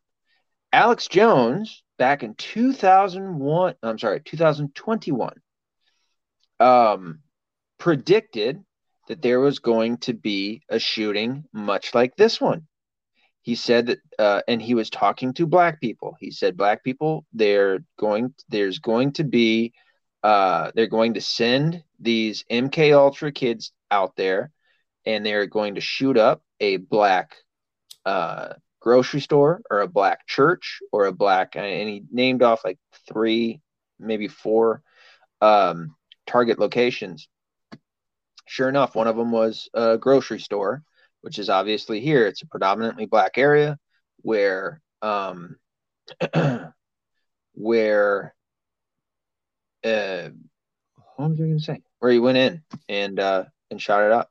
Alex 0.72 1.08
Jones 1.08 1.84
back 1.98 2.24
in 2.24 2.36
2001, 2.36 3.76
I'm 3.84 4.00
sorry, 4.00 4.22
2021, 4.22 5.34
um, 6.60 7.20
predicted 7.78 8.64
that 9.08 9.22
there 9.22 9.40
was 9.40 9.60
going 9.60 9.98
to 9.98 10.14
be 10.14 10.62
a 10.70 10.80
shooting 10.80 11.44
much 11.52 11.94
like 11.94 12.16
this 12.16 12.40
one 12.40 12.68
he 13.42 13.56
said 13.56 13.88
that 13.88 14.00
uh, 14.20 14.42
and 14.48 14.62
he 14.62 14.76
was 14.76 14.90
talking 14.90 15.34
to 15.34 15.46
black 15.46 15.82
people 15.82 16.16
he 16.20 16.32
said 16.32 16.56
black 16.56 16.84
people 16.84 17.26
they're 17.34 17.80
going 18.00 18.34
there's 18.50 18.80
going 18.80 19.12
to 19.12 19.24
be 19.24 19.74
uh, 20.24 20.72
they're 20.76 20.88
going 20.88 21.16
to 21.16 21.22
send 21.22 21.84
these 22.00 22.46
mk 22.52 22.94
ultra 22.94 23.32
kids 23.32 23.72
out 23.90 24.16
there 24.16 24.52
and 25.06 25.26
they're 25.26 25.48
going 25.48 25.76
to 25.76 25.82
shoot 25.82 26.18
up 26.18 26.42
a 26.60 26.78
black 26.78 27.36
uh, 28.06 28.54
grocery 28.80 29.22
store 29.22 29.62
or 29.70 29.82
a 29.82 29.88
black 29.88 30.28
church 30.28 30.80
or 30.92 31.06
a 31.06 31.12
black 31.12 31.56
and 31.56 31.90
he 31.90 32.04
named 32.12 32.42
off 32.42 32.66
like 32.66 32.80
three 33.08 33.62
maybe 34.00 34.28
four 34.28 34.82
um, 35.42 35.96
target 36.26 36.60
locations 36.60 37.28
sure 38.48 38.70
enough 38.70 38.96
one 38.96 39.08
of 39.08 39.16
them 39.16 39.32
was 39.32 39.70
a 39.74 39.98
grocery 39.98 40.40
store 40.40 40.84
which 41.22 41.40
is 41.40 41.50
obviously 41.50 42.02
here. 42.02 42.28
It's 42.28 42.42
a 42.42 42.48
predominantly 42.48 43.06
black 43.06 43.38
area 43.38 43.78
where 44.18 44.82
um 45.02 45.56
where 47.54 48.36
uh 49.84 50.30
what 51.16 51.30
was 51.30 51.40
I 51.40 51.44
gonna 51.44 51.60
say? 51.60 51.82
Where 52.00 52.12
he 52.12 52.20
went 52.20 52.38
in 52.38 52.64
and 52.90 53.20
uh 53.20 53.46
and 53.70 53.82
shot 53.82 54.04
it 54.04 54.12
up. 54.12 54.30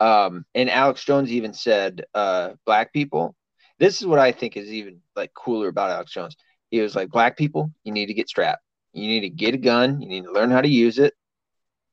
Um 0.00 0.44
and 0.54 0.70
Alex 0.70 1.04
Jones 1.04 1.32
even 1.32 1.52
said 1.52 2.04
uh 2.14 2.50
black 2.64 2.92
people. 2.92 3.34
This 3.78 4.00
is 4.00 4.06
what 4.06 4.18
I 4.18 4.32
think 4.32 4.56
is 4.56 4.72
even 4.72 5.00
like 5.14 5.32
cooler 5.34 5.68
about 5.68 5.90
Alex 5.90 6.12
Jones. 6.12 6.36
He 6.70 6.80
was 6.80 6.96
like, 6.96 7.10
Black 7.10 7.36
people, 7.36 7.70
you 7.84 7.92
need 7.92 8.06
to 8.06 8.14
get 8.14 8.28
strapped. 8.28 8.62
You 8.92 9.06
need 9.06 9.20
to 9.20 9.28
get 9.28 9.54
a 9.54 9.58
gun, 9.58 10.00
you 10.00 10.08
need 10.08 10.24
to 10.24 10.32
learn 10.32 10.50
how 10.50 10.60
to 10.62 10.68
use 10.68 10.98
it, 10.98 11.14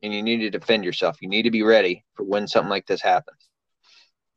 and 0.01 0.13
you 0.13 0.23
need 0.23 0.39
to 0.39 0.49
defend 0.49 0.85
yourself. 0.85 1.17
You 1.21 1.29
need 1.29 1.43
to 1.43 1.51
be 1.51 1.63
ready 1.63 2.05
for 2.15 2.23
when 2.23 2.47
something 2.47 2.69
like 2.69 2.87
this 2.87 3.01
happens 3.01 3.49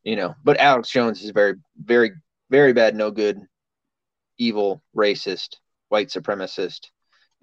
you 0.07 0.17
know. 0.17 0.35
But 0.43 0.59
Alex 0.59 0.89
Jones 0.89 1.23
is 1.23 1.31
very, 1.31 1.57
very, 1.77 2.13
very 2.49 2.73
bad, 2.73 2.95
no 2.95 3.11
good, 3.11 3.43
evil, 4.39 4.83
racist, 4.97 5.57
white 5.89 6.09
supremacist, 6.09 6.87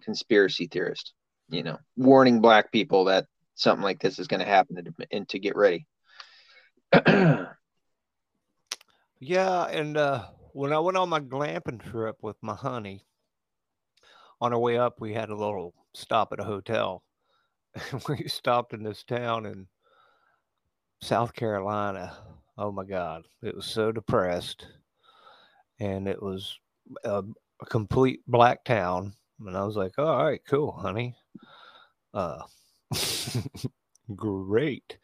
conspiracy 0.02 0.66
theorist. 0.66 1.14
You 1.50 1.62
know, 1.62 1.78
warning 1.98 2.42
black 2.42 2.72
people 2.72 3.06
that 3.06 3.28
something 3.54 3.84
like 3.84 4.00
this 4.00 4.18
is 4.18 4.28
going 4.28 4.40
to 4.40 4.46
happen 4.46 4.78
and, 4.78 4.96
and 5.12 5.30
to 5.30 5.38
get 5.38 5.56
ready. 5.56 5.86
Yeah, 9.26 9.68
and 9.68 9.96
uh, 9.96 10.26
when 10.52 10.74
I 10.74 10.80
went 10.80 10.98
on 10.98 11.08
my 11.08 11.22
glamping 11.22 11.82
trip 11.82 12.18
with 12.22 12.36
my 12.42 12.56
honey, 12.56 13.06
on 14.42 14.52
our 14.52 14.60
way 14.60 14.78
up, 14.78 15.00
we 15.00 15.14
had 15.14 15.30
a 15.30 15.36
little 15.36 15.74
stop 15.94 16.34
at 16.34 16.42
a 16.42 16.44
hotel. 16.44 17.04
we 18.10 18.28
stopped 18.28 18.74
in 18.74 18.84
this 18.84 19.04
town 19.06 19.46
in 19.46 19.68
South 21.02 21.34
Carolina. 21.34 22.18
Oh 22.58 22.70
my 22.74 22.84
God, 22.84 23.24
it 23.42 23.56
was 23.56 23.66
so 23.66 23.94
depressed, 23.94 24.68
and 25.80 26.06
it 26.06 26.22
was 26.22 26.60
a, 27.06 27.24
a 27.62 27.66
complete 27.66 28.20
black 28.28 28.66
town. 28.66 29.14
And 29.40 29.56
I 29.56 29.64
was 29.64 29.78
like, 29.78 29.98
"All 29.98 30.26
right, 30.26 30.42
cool, 30.46 30.74
honey." 30.74 31.16
Uh, 32.14 32.42
great. 34.16 34.98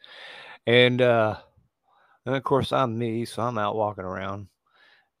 And 0.66 1.00
uh, 1.00 1.36
and 2.26 2.34
of 2.34 2.42
course, 2.42 2.72
I'm 2.72 2.98
me, 2.98 3.24
so 3.24 3.42
I'm 3.42 3.58
out 3.58 3.76
walking 3.76 4.04
around 4.04 4.48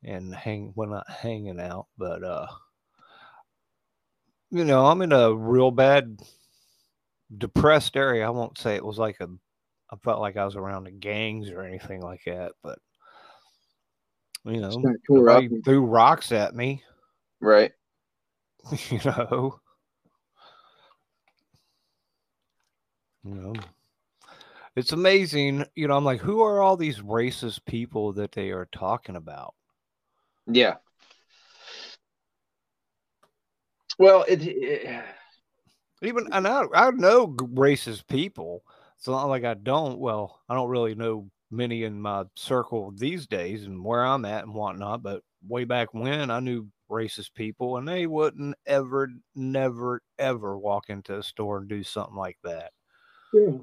and 0.02 0.34
hang 0.34 0.72
well 0.74 0.88
not 0.88 1.08
hanging 1.08 1.60
out, 1.60 1.86
but 1.98 2.22
uh, 2.22 2.46
you 4.50 4.64
know, 4.64 4.86
I'm 4.86 5.02
in 5.02 5.12
a 5.12 5.34
real 5.34 5.70
bad 5.70 6.20
depressed 7.36 7.96
area. 7.96 8.26
I 8.26 8.30
won't 8.30 8.58
say 8.58 8.74
it 8.74 8.84
was 8.84 8.98
like 8.98 9.20
a 9.20 9.28
I 9.92 9.96
felt 9.96 10.20
like 10.20 10.36
I 10.36 10.44
was 10.44 10.56
around 10.56 10.84
the 10.84 10.92
gangs 10.92 11.50
or 11.50 11.62
anything 11.62 12.00
like 12.00 12.22
that, 12.26 12.52
but 12.62 12.78
you 14.44 14.60
know, 14.60 14.70
kinda 14.70 14.98
tore 15.06 15.30
up. 15.30 15.42
nobody 15.42 15.62
threw 15.62 15.84
rocks 15.84 16.32
at 16.32 16.54
me, 16.54 16.82
right. 17.40 17.72
you 18.90 19.00
know. 19.04 19.60
You 23.22 23.34
know. 23.34 23.54
It's 24.76 24.92
amazing. 24.92 25.64
You 25.74 25.88
know, 25.88 25.96
I'm 25.96 26.04
like, 26.04 26.20
who 26.20 26.42
are 26.42 26.60
all 26.60 26.76
these 26.76 27.00
racist 27.00 27.64
people 27.64 28.12
that 28.14 28.32
they 28.32 28.50
are 28.50 28.68
talking 28.72 29.16
about? 29.16 29.54
Yeah. 30.46 30.76
Well, 33.98 34.24
it, 34.28 34.42
it 34.42 35.04
even 36.02 36.28
and 36.32 36.46
I 36.46 36.64
I 36.74 36.90
know 36.90 37.28
racist 37.28 38.06
people. 38.08 38.62
It's 38.96 39.08
not 39.08 39.24
like 39.24 39.44
I 39.44 39.54
don't. 39.54 39.98
Well, 39.98 40.40
I 40.48 40.54
don't 40.54 40.68
really 40.68 40.94
know 40.94 41.30
many 41.50 41.84
in 41.84 42.00
my 42.00 42.24
circle 42.36 42.92
these 42.96 43.26
days 43.26 43.64
and 43.64 43.84
where 43.84 44.04
I'm 44.04 44.24
at 44.24 44.44
and 44.44 44.54
whatnot. 44.54 45.02
But 45.02 45.22
way 45.46 45.64
back 45.64 45.92
when, 45.92 46.30
I 46.30 46.40
knew 46.40 46.68
racist 46.90 47.34
people, 47.34 47.76
and 47.76 47.88
they 47.88 48.06
wouldn't 48.06 48.56
ever, 48.66 49.08
never, 49.34 50.02
ever 50.18 50.58
walk 50.58 50.90
into 50.90 51.18
a 51.18 51.22
store 51.22 51.58
and 51.58 51.68
do 51.68 51.82
something 51.82 52.16
like 52.16 52.38
that. 52.44 52.72
Yeah. 53.32 53.58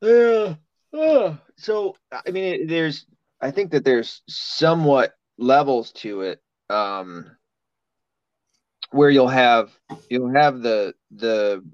Yeah. 0.00 0.54
Uh, 0.92 1.36
so 1.56 1.96
I 2.12 2.30
mean, 2.30 2.66
there's. 2.66 3.06
I 3.40 3.50
think 3.50 3.72
that 3.72 3.84
there's 3.84 4.22
somewhat 4.28 5.14
levels 5.38 5.92
to 5.92 6.22
it. 6.22 6.40
Um, 6.70 7.36
where 8.90 9.10
you'll 9.10 9.28
have 9.28 9.70
you'll 10.08 10.32
have 10.32 10.60
the 10.60 10.94
the 11.10 11.64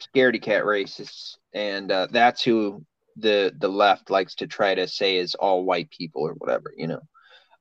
scaredy 0.00 0.42
cat 0.42 0.64
racists, 0.64 1.36
and 1.52 1.90
uh, 1.92 2.08
that's 2.10 2.42
who 2.42 2.84
the 3.16 3.54
the 3.58 3.68
left 3.68 4.10
likes 4.10 4.34
to 4.36 4.46
try 4.46 4.74
to 4.74 4.88
say 4.88 5.16
is 5.16 5.34
all 5.34 5.64
white 5.64 5.90
people 5.90 6.22
or 6.22 6.32
whatever, 6.34 6.72
you 6.76 6.88
know, 6.88 7.00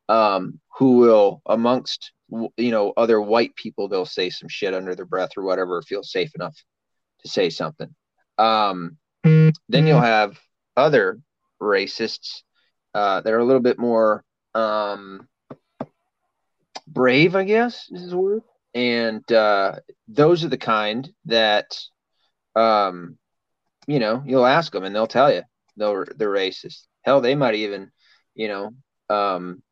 um, 0.10 0.60
who 0.78 0.98
will 0.98 1.42
amongst 1.46 2.12
you 2.58 2.72
know 2.72 2.94
other 2.98 3.22
white 3.22 3.56
people 3.56 3.88
they'll 3.88 4.06
say 4.06 4.30
some 4.30 4.50
shit 4.50 4.74
under 4.74 4.96
their 4.96 5.06
breath 5.06 5.32
or 5.38 5.44
whatever, 5.44 5.82
feel 5.82 6.04
safe 6.04 6.34
enough 6.36 6.58
to 7.22 7.30
say 7.30 7.50
something. 7.50 7.94
Um, 8.38 8.98
then 9.26 9.88
you'll 9.88 10.00
have 10.00 10.40
other 10.78 11.20
racists 11.62 12.42
uh, 12.94 13.22
that 13.22 13.34
are 13.34 13.40
a 13.40 13.46
little 13.46 13.62
bit 13.62 13.80
more 13.80 14.24
um, 14.54 15.28
brave, 16.88 17.36
I 17.36 17.44
guess 17.44 17.88
is 17.92 18.12
the 18.12 18.18
word. 18.18 18.44
And 18.74 19.30
uh, 19.32 19.80
those 20.08 20.44
are 20.44 20.50
the 20.50 20.58
kind 20.58 21.10
that 21.26 21.80
um, 22.56 23.18
you 23.88 24.00
know 24.00 24.24
you'll 24.26 24.46
ask 24.46 24.72
them 24.72 24.84
and 24.84 24.96
they'll 24.96 25.08
tell 25.08 25.34
you 25.34 25.44
they're 25.78 26.08
they're 26.16 26.30
racist. 26.30 26.84
Hell 27.02 27.22
they 27.22 27.36
might 27.36 27.56
even 27.56 27.92
you 28.34 28.48
know 28.48 28.72
um, 29.10 29.64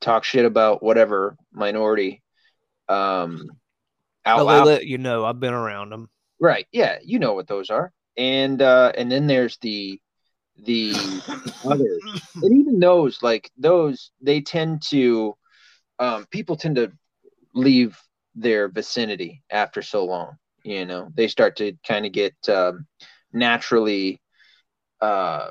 talk 0.00 0.24
shit 0.24 0.44
about 0.44 0.82
whatever 0.82 1.36
minority 1.52 2.22
um 2.88 3.48
out, 4.26 4.48
out. 4.48 4.66
let 4.66 4.86
you 4.86 4.98
know. 4.98 5.24
I've 5.24 5.40
been 5.40 5.54
around 5.54 5.90
them 5.90 6.10
right. 6.40 6.66
Yeah 6.72 6.98
you 7.02 7.18
know 7.18 7.34
what 7.34 7.46
those 7.46 7.70
are 7.70 7.92
and 8.16 8.60
uh 8.62 8.92
and 8.96 9.10
then 9.10 9.26
there's 9.26 9.56
the 9.58 10.00
the 10.64 10.92
other. 11.64 11.98
and 12.42 12.60
even 12.60 12.78
those 12.78 13.22
like 13.22 13.50
those 13.56 14.10
they 14.20 14.40
tend 14.40 14.82
to 14.82 15.34
um 15.98 16.26
people 16.30 16.56
tend 16.56 16.76
to 16.76 16.92
leave 17.54 17.98
their 18.34 18.68
vicinity 18.68 19.42
after 19.50 19.82
so 19.82 20.04
long. 20.04 20.36
You 20.64 20.86
know, 20.86 21.08
they 21.14 21.28
start 21.28 21.56
to 21.56 21.72
kind 21.86 22.06
of 22.06 22.12
get 22.12 22.34
um, 22.48 22.86
naturally 23.32 24.20
uh, 25.00 25.50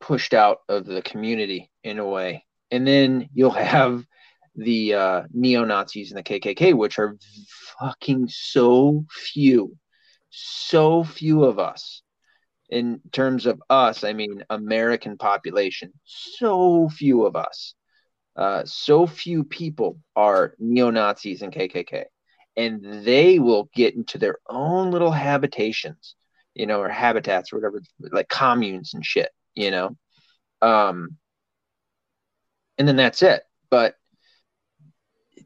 pushed 0.00 0.34
out 0.34 0.58
of 0.68 0.84
the 0.84 1.02
community 1.02 1.70
in 1.82 1.98
a 1.98 2.06
way. 2.06 2.44
And 2.70 2.86
then 2.86 3.28
you'll 3.32 3.50
have 3.50 4.04
the 4.54 4.94
uh, 4.94 5.22
neo 5.32 5.64
Nazis 5.64 6.12
and 6.12 6.18
the 6.18 6.40
KKK, 6.40 6.74
which 6.74 6.98
are 6.98 7.16
fucking 7.78 8.28
so 8.28 9.06
few, 9.10 9.76
so 10.30 11.04
few 11.04 11.44
of 11.44 11.58
us. 11.58 12.02
In 12.68 13.00
terms 13.10 13.46
of 13.46 13.60
us, 13.68 14.04
I 14.04 14.12
mean 14.12 14.44
American 14.48 15.18
population, 15.18 15.92
so 16.04 16.88
few 16.88 17.26
of 17.26 17.34
us 17.34 17.74
uh, 18.36 18.62
so 18.64 19.06
few 19.06 19.44
people 19.44 19.98
are 20.16 20.54
neo 20.58 20.90
Nazis 20.90 21.42
and 21.42 21.52
KKK, 21.52 22.04
and 22.56 23.04
they 23.04 23.38
will 23.38 23.68
get 23.74 23.94
into 23.94 24.18
their 24.18 24.38
own 24.48 24.90
little 24.90 25.10
habitations, 25.10 26.14
you 26.54 26.66
know, 26.66 26.80
or 26.80 26.88
habitats 26.88 27.52
or 27.52 27.56
whatever, 27.56 27.82
like 27.98 28.28
communes 28.28 28.94
and 28.94 29.04
shit, 29.04 29.30
you 29.54 29.70
know. 29.70 29.96
Um, 30.62 31.16
and 32.78 32.86
then 32.88 32.96
that's 32.96 33.22
it. 33.22 33.42
But 33.70 33.94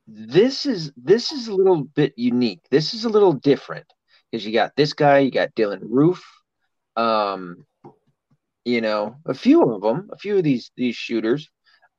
this 0.06 0.66
is 0.66 0.92
this 0.96 1.32
is 1.32 1.48
a 1.48 1.54
little 1.54 1.82
bit 1.82 2.14
unique. 2.16 2.62
This 2.70 2.94
is 2.94 3.04
a 3.04 3.10
little 3.10 3.32
different 3.32 3.86
because 4.34 4.44
you 4.44 4.52
got 4.52 4.74
this 4.74 4.94
guy, 4.94 5.20
you 5.20 5.30
got 5.30 5.54
Dylan 5.54 5.78
Roof, 5.80 6.24
um, 6.96 7.64
you 8.64 8.80
know, 8.80 9.14
a 9.24 9.32
few 9.32 9.62
of 9.62 9.80
them, 9.80 10.10
a 10.10 10.18
few 10.18 10.36
of 10.36 10.42
these 10.42 10.72
these 10.76 10.96
shooters, 10.96 11.48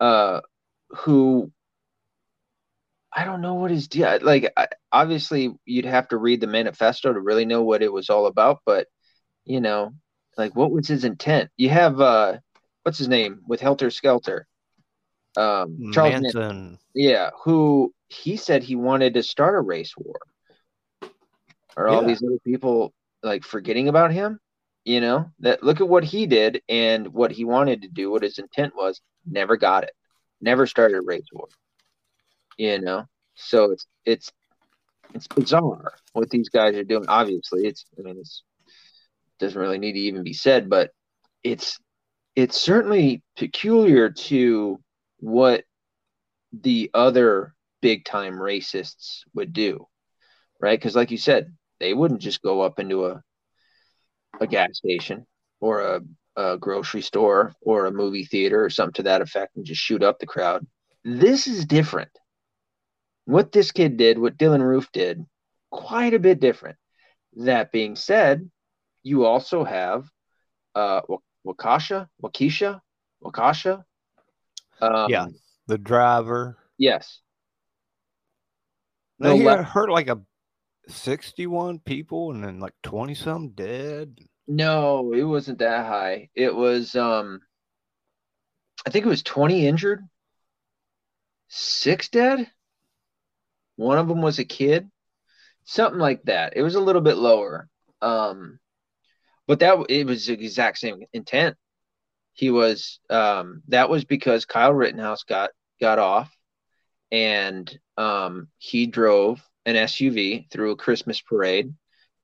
uh, 0.01 0.41
who 0.89 1.49
I 3.13 3.23
don't 3.23 3.41
know 3.41 3.53
what 3.53 3.71
his 3.71 3.87
deal. 3.87 4.19
Like, 4.21 4.53
obviously, 4.91 5.55
you'd 5.63 5.85
have 5.85 6.09
to 6.09 6.17
read 6.17 6.41
the 6.41 6.47
manifesto 6.47 7.13
to 7.13 7.21
really 7.21 7.45
know 7.45 7.63
what 7.63 7.81
it 7.81 7.93
was 7.93 8.09
all 8.09 8.25
about. 8.25 8.59
But 8.65 8.87
you 9.45 9.61
know, 9.61 9.93
like, 10.37 10.57
what 10.57 10.71
was 10.71 10.89
his 10.89 11.05
intent? 11.05 11.49
You 11.55 11.69
have 11.69 12.01
uh, 12.01 12.39
what's 12.83 12.97
his 12.97 13.07
name 13.07 13.43
with 13.47 13.61
Helter 13.61 13.89
Skelter? 13.89 14.45
Um, 15.37 15.93
Charles 15.93 16.21
Manson. 16.21 16.41
Manson. 16.41 16.79
Yeah, 16.93 17.29
who 17.45 17.93
he 18.09 18.35
said 18.35 18.61
he 18.61 18.75
wanted 18.75 19.13
to 19.13 19.23
start 19.23 19.55
a 19.55 19.61
race 19.61 19.93
war. 19.95 20.19
Are 21.77 21.88
yeah. 21.88 21.95
all 21.95 22.05
these 22.05 22.23
other 22.23 22.39
people 22.45 22.93
like 23.23 23.43
forgetting 23.43 23.88
about 23.88 24.11
him? 24.11 24.39
You 24.83 25.01
know 25.01 25.31
that 25.39 25.63
look 25.63 25.81
at 25.81 25.89
what 25.89 26.03
he 26.03 26.27
did 26.27 26.61
and 26.69 27.07
what 27.07 27.31
he 27.31 27.43
wanted 27.43 27.81
to 27.81 27.88
do. 27.88 28.11
What 28.11 28.21
his 28.21 28.38
intent 28.38 28.75
was, 28.75 29.01
never 29.25 29.57
got 29.57 29.83
it 29.83 29.91
never 30.41 30.67
started 30.67 30.97
a 30.97 31.01
race 31.01 31.25
war. 31.33 31.47
You 32.57 32.79
know, 32.79 33.05
so 33.35 33.71
it's 33.71 33.85
it's 34.05 34.31
it's 35.13 35.27
bizarre 35.27 35.93
what 36.13 36.29
these 36.29 36.49
guys 36.49 36.75
are 36.75 36.83
doing. 36.83 37.05
Obviously, 37.07 37.65
it's 37.67 37.85
I 37.99 38.03
mean 38.03 38.17
it's 38.19 38.43
doesn't 39.39 39.59
really 39.59 39.79
need 39.79 39.93
to 39.93 39.99
even 39.99 40.23
be 40.23 40.33
said, 40.33 40.69
but 40.69 40.91
it's 41.43 41.77
it's 42.35 42.59
certainly 42.59 43.23
peculiar 43.35 44.09
to 44.09 44.79
what 45.19 45.63
the 46.53 46.89
other 46.93 47.53
big 47.81 48.05
time 48.05 48.35
racists 48.35 49.21
would 49.33 49.51
do, 49.51 49.85
right? 50.61 50.79
Because 50.79 50.95
like 50.95 51.11
you 51.11 51.17
said, 51.17 51.53
they 51.79 51.93
wouldn't 51.93 52.21
just 52.21 52.41
go 52.41 52.61
up 52.61 52.79
into 52.79 53.05
a 53.05 53.21
a 54.41 54.47
gas 54.47 54.77
station 54.77 55.25
or 55.61 55.81
a 55.81 56.01
a 56.35 56.57
grocery 56.57 57.01
store 57.01 57.53
or 57.61 57.85
a 57.85 57.91
movie 57.91 58.25
theater 58.25 58.63
or 58.63 58.69
something 58.69 58.93
to 58.93 59.03
that 59.03 59.21
effect 59.21 59.55
and 59.55 59.65
just 59.65 59.81
shoot 59.81 60.03
up 60.03 60.19
the 60.19 60.25
crowd. 60.25 60.65
This 61.03 61.47
is 61.47 61.65
different. 61.65 62.11
What 63.25 63.51
this 63.51 63.71
kid 63.71 63.97
did, 63.97 64.19
what 64.19 64.38
Dylan 64.38 64.61
Roof 64.61 64.89
did, 64.91 65.25
quite 65.71 66.13
a 66.13 66.19
bit 66.19 66.39
different. 66.39 66.77
That 67.38 67.71
being 67.71 67.95
said, 67.95 68.49
you 69.01 69.25
also 69.25 69.63
have 69.63 70.09
uh, 70.73 71.01
Wakasha, 71.45 72.07
Wakisha, 72.21 72.81
Wakasha. 73.23 73.83
Um, 74.81 75.09
yeah, 75.09 75.27
the 75.67 75.77
driver. 75.77 76.57
Yes. 76.77 77.21
No, 79.19 79.35
he 79.35 79.43
hurt 79.43 79.89
like 79.89 80.09
a 80.09 80.19
61 80.87 81.79
people 81.79 82.31
and 82.31 82.43
then 82.43 82.59
like 82.59 82.73
20 82.83 83.15
some 83.15 83.49
dead. 83.49 84.17
No, 84.47 85.13
it 85.13 85.23
wasn't 85.23 85.59
that 85.59 85.85
high. 85.85 86.29
It 86.35 86.53
was 86.53 86.95
um 86.95 87.41
I 88.85 88.91
think 88.91 89.05
it 89.05 89.09
was 89.09 89.23
20 89.23 89.65
injured, 89.67 90.03
6 91.47 92.09
dead. 92.09 92.49
One 93.77 93.97
of 93.97 94.07
them 94.07 94.21
was 94.21 94.39
a 94.39 94.45
kid. 94.45 94.89
Something 95.63 95.99
like 95.99 96.23
that. 96.23 96.53
It 96.55 96.61
was 96.61 96.75
a 96.75 96.81
little 96.81 97.01
bit 97.01 97.17
lower. 97.17 97.67
Um 98.01 98.59
but 99.47 99.59
that 99.59 99.85
it 99.89 100.05
was 100.05 100.27
the 100.27 100.33
exact 100.33 100.77
same 100.77 101.03
intent. 101.13 101.57
He 102.33 102.49
was 102.51 102.99
um 103.09 103.63
that 103.69 103.89
was 103.89 104.05
because 104.05 104.45
Kyle 104.45 104.73
Rittenhouse 104.73 105.23
got 105.23 105.49
got 105.81 105.99
off 105.99 106.31
and 107.11 107.79
um 107.97 108.49
he 108.57 108.85
drove 108.85 109.41
an 109.65 109.75
SUV 109.75 110.49
through 110.51 110.71
a 110.71 110.75
Christmas 110.75 111.21
parade 111.21 111.73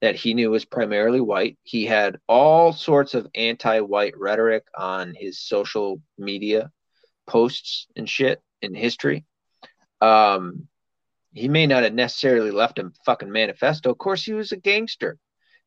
that 0.02 0.16
he 0.16 0.34
knew 0.34 0.50
was 0.50 0.66
primarily 0.66 1.22
white. 1.22 1.58
He 1.64 1.86
had 1.86 2.20
all 2.28 2.74
sorts 2.74 3.14
of 3.14 3.28
anti-white 3.36 4.18
rhetoric 4.18 4.64
on 4.76 5.14
his 5.16 5.40
social 5.40 6.02
media 6.18 6.72
posts 7.28 7.88
and 7.96 8.10
shit 8.10 8.42
in 8.62 8.74
history. 8.74 9.26
Um, 10.02 10.68
he 11.34 11.48
may 11.48 11.68
not 11.68 11.84
have 11.84 11.94
necessarily 11.94 12.52
left 12.52 12.80
a 12.80 12.92
fucking 13.06 13.32
manifesto. 13.32 13.92
Of 13.92 13.98
course, 13.98 14.24
he 14.24 14.34
was 14.34 14.52
a 14.52 14.58
gangster. 14.58 15.18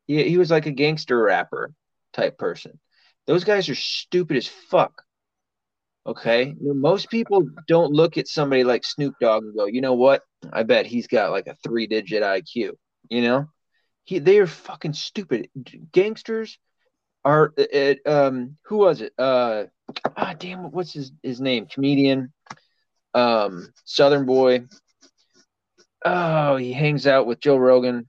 He, 0.06 0.28
he 0.28 0.36
was 0.36 0.50
like 0.50 0.66
a 0.66 0.72
gangster 0.72 1.18
rapper 1.18 1.72
type 2.12 2.36
person. 2.36 2.78
Those 3.26 3.44
guys 3.44 3.68
are 3.68 3.74
stupid 3.74 4.36
as 4.36 4.46
fuck. 4.46 5.02
Okay. 6.06 6.54
Most 6.60 7.10
people 7.10 7.48
don't 7.66 7.92
look 7.92 8.18
at 8.18 8.28
somebody 8.28 8.62
like 8.62 8.84
Snoop 8.84 9.14
Dogg 9.20 9.44
and 9.44 9.56
go, 9.56 9.66
you 9.66 9.80
know 9.80 9.94
what? 9.94 10.22
I 10.52 10.62
bet 10.62 10.86
he's 10.86 11.06
got 11.06 11.30
like 11.30 11.46
a 11.46 11.56
three 11.64 11.86
digit 11.86 12.22
IQ. 12.22 12.72
You 13.08 13.22
know, 13.22 13.46
he, 14.04 14.18
they 14.18 14.38
are 14.38 14.46
fucking 14.46 14.92
stupid. 14.92 15.48
Gangsters, 15.92 16.58
are, 17.24 17.54
it 17.56 18.06
um 18.06 18.58
who 18.64 18.78
was 18.78 19.00
it? 19.00 19.14
Uh 19.18 19.64
ah 20.16 20.34
damn 20.38 20.70
what's 20.70 20.92
his 20.92 21.12
his 21.22 21.40
name? 21.40 21.66
Comedian, 21.66 22.32
um 23.14 23.72
Southern 23.86 24.26
boy. 24.26 24.66
Oh, 26.04 26.56
he 26.56 26.72
hangs 26.74 27.06
out 27.06 27.26
with 27.26 27.40
Joe 27.40 27.56
Rogan. 27.56 28.06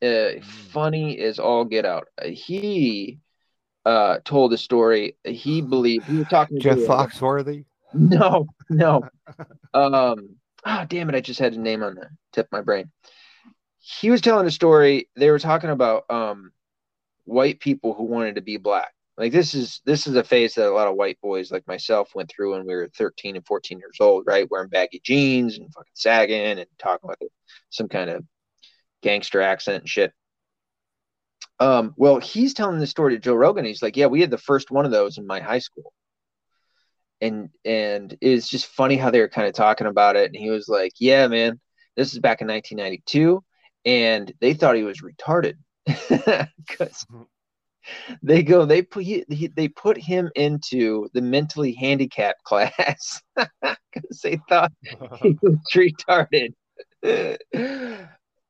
Uh, 0.00 0.40
funny 0.70 1.18
as 1.18 1.40
all 1.40 1.64
get 1.64 1.84
out. 1.84 2.06
Uh, 2.22 2.28
he 2.28 3.18
uh 3.88 4.18
told 4.24 4.52
a 4.52 4.58
story. 4.58 5.16
He 5.24 5.62
believed 5.74 6.06
he 6.06 6.18
was 6.18 6.28
talking 6.28 6.58
to 6.58 6.62
Jeff 6.62 6.78
Foxworthy. 6.78 7.64
No, 7.94 8.46
no. 8.68 9.08
um, 9.72 10.36
oh, 10.66 10.84
damn 10.90 11.08
it. 11.08 11.14
I 11.14 11.22
just 11.22 11.40
had 11.40 11.54
a 11.54 11.58
name 11.58 11.82
on 11.82 11.94
the 11.94 12.10
tip 12.34 12.44
of 12.44 12.52
my 12.52 12.60
brain. 12.60 12.90
He 13.78 14.10
was 14.10 14.20
telling 14.20 14.46
a 14.46 14.50
story. 14.50 15.08
They 15.16 15.30
were 15.30 15.38
talking 15.38 15.70
about 15.70 16.04
um, 16.10 16.52
white 17.24 17.60
people 17.60 17.94
who 17.94 18.04
wanted 18.04 18.34
to 18.34 18.42
be 18.42 18.58
black. 18.58 18.92
Like 19.16 19.32
this 19.32 19.54
is 19.54 19.80
this 19.86 20.06
is 20.06 20.16
a 20.16 20.22
phase 20.22 20.54
that 20.54 20.68
a 20.68 20.70
lot 20.70 20.86
of 20.86 20.96
white 20.96 21.18
boys 21.22 21.50
like 21.50 21.66
myself 21.66 22.14
went 22.14 22.30
through 22.30 22.52
when 22.52 22.66
we 22.66 22.74
were 22.74 22.90
13 22.96 23.36
and 23.36 23.46
14 23.46 23.78
years 23.78 23.96
old, 24.00 24.24
right? 24.26 24.48
Wearing 24.50 24.68
baggy 24.68 25.00
jeans 25.02 25.58
and 25.58 25.72
fucking 25.72 25.90
sagging 25.94 26.58
and 26.58 26.66
talking 26.78 27.08
with 27.08 27.30
some 27.70 27.88
kind 27.88 28.10
of 28.10 28.22
gangster 29.02 29.40
accent 29.40 29.80
and 29.80 29.88
shit. 29.88 30.12
Um, 31.60 31.94
well, 31.96 32.18
he's 32.18 32.54
telling 32.54 32.78
the 32.78 32.86
story 32.86 33.14
to 33.14 33.20
Joe 33.20 33.34
Rogan. 33.34 33.64
He's 33.64 33.82
like, 33.82 33.96
Yeah, 33.96 34.06
we 34.06 34.20
had 34.20 34.30
the 34.30 34.38
first 34.38 34.70
one 34.70 34.84
of 34.84 34.90
those 34.90 35.18
in 35.18 35.26
my 35.26 35.40
high 35.40 35.58
school. 35.58 35.92
And 37.20 37.50
and 37.64 38.16
it's 38.20 38.48
just 38.48 38.66
funny 38.66 38.96
how 38.96 39.10
they 39.10 39.20
were 39.20 39.28
kind 39.28 39.48
of 39.48 39.54
talking 39.54 39.88
about 39.88 40.16
it. 40.16 40.26
And 40.26 40.36
he 40.36 40.50
was 40.50 40.68
like 40.68 40.92
yeah 41.00 41.26
man 41.26 41.60
this 41.96 42.12
is 42.12 42.20
back 42.20 42.40
in 42.40 42.46
1992 42.46 43.42
and 43.84 44.32
they 44.40 44.54
thought 44.54 44.76
he 44.76 44.84
was 44.84 45.02
retarded. 45.02 45.54
Because 46.68 47.06
they 48.22 48.42
go 48.42 48.64
they 48.66 48.82
put 48.82 49.02
he, 49.02 49.24
he, 49.28 49.48
they 49.48 49.68
put 49.68 49.98
him 49.98 50.30
into 50.36 51.08
the 51.14 51.22
mentally 51.22 51.72
handicapped 51.72 52.42
class 52.44 53.20
because 53.36 54.20
they 54.22 54.38
thought 54.48 54.72
he 55.22 55.36
was 55.42 55.58
retarded. 55.74 56.52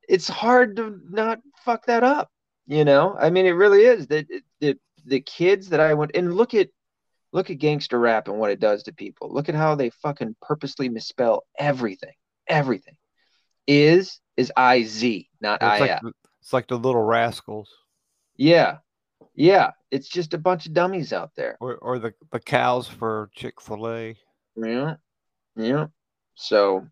It's 0.08 0.28
hard 0.28 0.76
to 0.76 1.00
not 1.08 1.40
fuck 1.64 1.86
that 1.86 2.02
up 2.02 2.30
you 2.68 2.84
know 2.84 3.16
i 3.18 3.28
mean 3.30 3.46
it 3.46 3.50
really 3.52 3.82
is 3.82 4.06
that 4.06 4.26
the, 4.60 4.78
the 5.04 5.20
kids 5.20 5.70
that 5.70 5.80
i 5.80 5.94
went 5.94 6.12
and 6.14 6.34
look 6.34 6.54
at 6.54 6.68
Look 7.32 7.50
at 7.50 7.58
gangster 7.58 7.98
rap 7.98 8.28
and 8.28 8.38
what 8.38 8.50
it 8.50 8.58
does 8.58 8.84
to 8.84 8.92
people. 8.92 9.30
Look 9.32 9.50
at 9.50 9.54
how 9.54 9.74
they 9.74 9.90
fucking 9.90 10.36
purposely 10.40 10.88
misspell 10.88 11.44
everything. 11.58 12.14
Everything. 12.46 12.96
Is 13.66 14.20
is 14.38 14.50
I 14.56 14.84
Z, 14.84 15.28
not 15.40 15.62
I 15.62 15.72
It's 15.74 15.80
like, 15.80 16.00
the- 16.00 16.12
it's 16.40 16.52
like 16.54 16.68
the 16.68 16.78
little 16.78 17.02
rascals 17.02 17.68
Yeah. 18.36 18.78
Yeah. 19.34 19.72
It's 19.90 20.08
just 20.08 20.32
a 20.32 20.38
bunch 20.38 20.64
of 20.64 20.72
dummies 20.72 21.12
out 21.12 21.32
there. 21.36 21.58
or, 21.60 21.76
or 21.76 21.98
the, 21.98 22.14
the 22.32 22.40
cows 22.40 22.88
for 22.88 23.30
Chick 23.34 23.60
fil 23.60 23.88
A. 23.88 24.16
Yeah. 24.56 24.94
Yeah. 25.54 25.88
So 26.34 26.86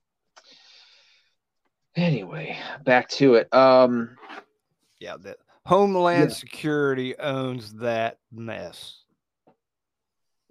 anyway, 1.95 2.59
back 2.85 3.09
to 3.11 3.37
it. 3.37 3.53
Um 3.55 4.19
Yeah, 5.01 5.17
that 5.23 5.39
Homeland 5.66 6.31
Yeah. 6.31 6.37
Security 6.37 7.18
owns 7.18 7.74
that 7.74 8.18
mess. 8.31 9.02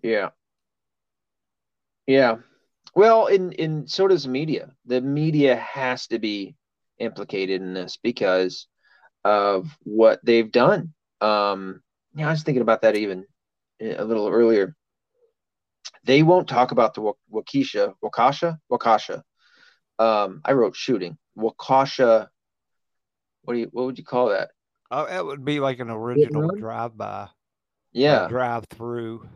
Yeah. 0.04 0.30
Yeah. 2.06 2.40
Well, 2.94 3.28
in 3.28 3.54
in 3.54 3.88
so 3.88 4.10
does 4.10 4.24
the 4.24 4.30
media. 4.30 4.72
The 4.86 5.00
media 5.00 5.56
has 5.56 6.08
to 6.08 6.20
be 6.20 6.56
implicated 7.00 7.62
in 7.62 7.74
this 7.74 7.98
because 7.98 8.68
of 9.24 9.76
what 9.84 10.20
they've 10.24 10.52
done. 10.52 10.94
Um, 11.22 11.82
yeah, 12.14 12.28
I 12.28 12.32
was 12.32 12.44
thinking 12.44 12.62
about 12.62 12.82
that 12.82 12.98
even 12.98 13.26
a 13.82 14.04
little 14.04 14.28
earlier. 14.28 14.76
They 16.04 16.24
won't 16.24 16.50
talk 16.50 16.72
about 16.72 16.94
the 16.94 17.14
Wakisha, 17.34 17.94
Wakasha, 18.04 18.60
Waukesha. 18.70 19.24
Um, 19.98 20.42
I 20.44 20.52
wrote 20.52 20.76
shooting. 20.76 21.18
Wakasha. 21.38 22.28
What 23.44 23.54
do 23.54 23.60
you? 23.60 23.70
What 23.72 23.86
would 23.86 23.98
you 23.98 24.04
call 24.04 24.30
that? 24.30 24.50
Oh, 24.92 25.06
that 25.06 25.26
would 25.26 25.44
be 25.44 25.60
like 25.60 25.80
an 25.80 25.90
original 25.90 26.56
drive 26.56 26.98
by, 26.98 27.28
Yeah. 27.92 28.28
drive 28.28 28.66
through. 28.66 29.28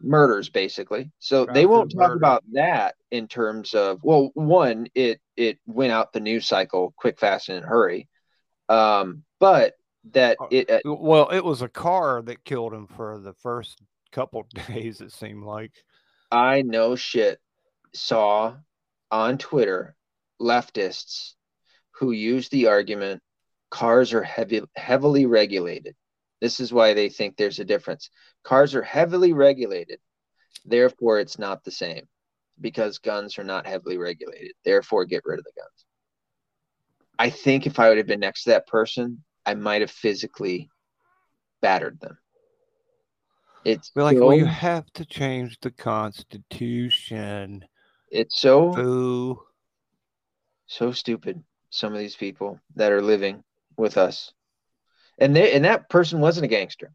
murders 0.00 0.50
basically 0.50 1.10
so 1.20 1.44
Drive 1.46 1.54
they 1.54 1.64
won't 1.66 1.90
talk 1.90 2.08
murder. 2.10 2.16
about 2.16 2.44
that 2.52 2.96
in 3.10 3.26
terms 3.28 3.72
of 3.72 3.98
well 4.02 4.30
one 4.34 4.86
it 4.94 5.20
it 5.36 5.58
went 5.66 5.90
out 5.90 6.12
the 6.12 6.20
news 6.20 6.46
cycle 6.46 6.92
quick 6.98 7.18
fast 7.18 7.48
and 7.48 7.58
in 7.58 7.64
a 7.64 7.66
hurry 7.66 8.06
um 8.68 9.24
but 9.40 9.72
that 10.12 10.36
Oh, 10.38 10.48
it 10.50 10.70
uh, 10.70 10.80
Well, 10.84 11.28
it 11.30 11.42
was 11.44 11.62
a 11.62 11.68
car 11.68 12.20
that 12.22 12.44
killed 12.44 12.74
him 12.74 12.86
for 12.86 13.18
the 13.18 13.32
first 13.32 13.80
couple 14.12 14.46
days. 14.68 15.00
It 15.00 15.12
seemed 15.12 15.44
like. 15.44 15.72
i 16.30 16.60
know 16.62 16.94
shit 16.94 17.40
saw 17.94 18.54
on 19.10 19.38
twitter 19.38 19.96
leftists 20.40 21.32
who 21.92 22.10
use 22.12 22.50
the 22.50 22.66
argument 22.66 23.22
cars 23.70 24.12
are 24.12 24.22
heavy 24.22 24.62
heavily 24.76 25.26
regulated. 25.26 25.94
This 26.40 26.60
is 26.60 26.72
why 26.72 26.94
they 26.94 27.08
think 27.08 27.36
there's 27.36 27.58
a 27.58 27.64
difference. 27.64 28.10
Cars 28.44 28.74
are 28.74 28.82
heavily 28.82 29.32
regulated. 29.32 29.98
Therefore 30.64 31.18
it's 31.20 31.38
not 31.38 31.64
the 31.64 31.70
same 31.70 32.06
because 32.60 32.98
guns 32.98 33.38
are 33.38 33.44
not 33.44 33.66
heavily 33.66 33.98
regulated. 33.98 34.52
Therefore 34.64 35.04
get 35.04 35.22
rid 35.24 35.38
of 35.38 35.44
the 35.44 35.52
guns. 35.56 35.84
I 37.18 37.30
think 37.30 37.66
if 37.66 37.78
i 37.78 37.88
would 37.88 37.98
have 37.98 38.06
been 38.06 38.20
next 38.20 38.44
to 38.44 38.50
that 38.50 38.66
person 38.66 39.24
i 39.46 39.54
might 39.54 39.80
have 39.80 39.90
physically 39.90 40.68
battered 41.62 41.98
them. 42.00 42.18
It's 43.64 43.90
We're 43.94 44.04
like, 44.04 44.18
so, 44.18 44.26
well, 44.26 44.36
you 44.36 44.44
have 44.44 44.86
to 44.92 45.04
change 45.04 45.58
the 45.60 45.72
Constitution. 45.72 47.64
it's 48.10 48.40
so 48.40 48.70
Boo. 48.70 49.42
so 50.66 50.92
stupid 50.92 51.42
some 51.70 51.92
of 51.92 51.98
these 51.98 52.14
people 52.14 52.60
that 52.76 52.92
are 52.92 53.02
living 53.02 53.42
with 53.76 53.96
us. 53.96 54.32
And 55.18 55.34
they 55.34 55.52
and 55.52 55.64
that 55.64 55.88
person 55.88 56.20
wasn't 56.20 56.44
a 56.44 56.48
gangster. 56.48 56.92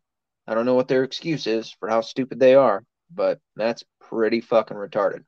I 0.48 0.54
don't 0.54 0.66
know 0.66 0.76
what 0.76 0.88
their 0.88 1.04
excuse 1.04 1.48
is 1.48 1.72
for 1.80 1.90
how 1.90 2.02
stupid 2.02 2.40
they 2.40 2.56
are 2.56 2.84
but 3.14 3.40
that's 3.56 3.84
pretty 4.00 4.42
fucking 4.42 4.78
retarded. 4.78 5.24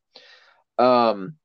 Um 0.78 1.36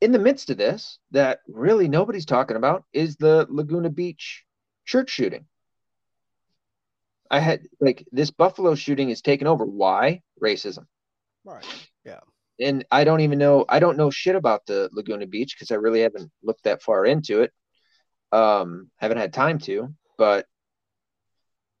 in 0.00 0.12
the 0.12 0.18
midst 0.18 0.50
of 0.50 0.58
this 0.58 0.98
that 1.12 1.40
really 1.48 1.88
nobody's 1.88 2.26
talking 2.26 2.56
about 2.56 2.84
is 2.92 3.16
the 3.16 3.46
laguna 3.48 3.90
beach 3.90 4.44
church 4.84 5.10
shooting. 5.10 5.46
I 7.30 7.40
had 7.40 7.62
like 7.80 8.06
this 8.12 8.30
buffalo 8.30 8.74
shooting 8.74 9.10
is 9.10 9.22
taken 9.22 9.46
over. 9.46 9.64
Why? 9.64 10.22
Racism. 10.42 10.86
Right. 11.44 11.64
Yeah. 12.04 12.20
And 12.60 12.84
I 12.90 13.04
don't 13.04 13.20
even 13.20 13.38
know 13.38 13.64
I 13.68 13.78
don't 13.78 13.96
know 13.96 14.10
shit 14.10 14.36
about 14.36 14.66
the 14.66 14.88
Laguna 14.92 15.26
Beach 15.26 15.56
because 15.56 15.72
I 15.72 15.76
really 15.76 16.00
haven't 16.00 16.30
looked 16.42 16.64
that 16.64 16.82
far 16.82 17.04
into 17.04 17.42
it. 17.42 17.52
Um, 18.34 18.90
haven't 18.96 19.18
had 19.18 19.32
time 19.32 19.60
to, 19.60 19.94
but 20.18 20.46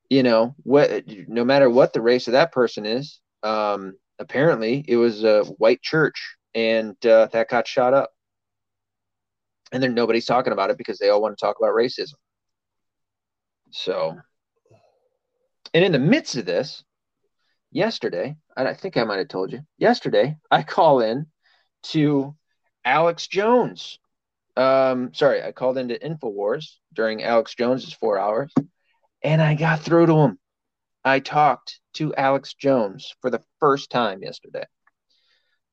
you 0.08 0.22
know 0.22 0.54
what? 0.62 1.02
No 1.26 1.44
matter 1.44 1.68
what 1.68 1.92
the 1.92 2.00
race 2.00 2.28
of 2.28 2.32
that 2.32 2.52
person 2.52 2.86
is, 2.86 3.18
um, 3.42 3.94
apparently 4.20 4.84
it 4.86 4.96
was 4.96 5.24
a 5.24 5.42
white 5.58 5.82
church, 5.82 6.36
and 6.54 6.94
uh, 7.04 7.26
that 7.32 7.48
got 7.48 7.66
shot 7.66 7.92
up, 7.92 8.10
and 9.72 9.82
then 9.82 9.94
nobody's 9.94 10.26
talking 10.26 10.52
about 10.52 10.70
it 10.70 10.78
because 10.78 10.98
they 10.98 11.08
all 11.08 11.20
want 11.20 11.36
to 11.36 11.44
talk 11.44 11.56
about 11.58 11.74
racism. 11.74 12.14
So, 13.72 14.16
and 15.74 15.84
in 15.84 15.90
the 15.90 15.98
midst 15.98 16.36
of 16.36 16.46
this, 16.46 16.84
yesterday, 17.72 18.36
I 18.56 18.74
think 18.74 18.96
I 18.96 19.02
might 19.02 19.18
have 19.18 19.26
told 19.26 19.50
you, 19.50 19.62
yesterday, 19.76 20.36
I 20.52 20.62
call 20.62 21.00
in 21.00 21.26
to 21.90 22.36
Alex 22.84 23.26
Jones. 23.26 23.98
Um, 24.56 25.12
sorry, 25.14 25.42
I 25.42 25.52
called 25.52 25.78
into 25.78 25.94
InfoWars 25.94 26.66
during 26.92 27.22
Alex 27.22 27.54
Jones's 27.54 27.92
four 27.92 28.18
hours, 28.18 28.52
and 29.22 29.42
I 29.42 29.54
got 29.54 29.80
through 29.80 30.06
to 30.06 30.16
him. 30.18 30.38
I 31.04 31.20
talked 31.20 31.80
to 31.94 32.14
Alex 32.14 32.54
Jones 32.54 33.14
for 33.20 33.30
the 33.30 33.42
first 33.60 33.90
time 33.90 34.22
yesterday. 34.22 34.64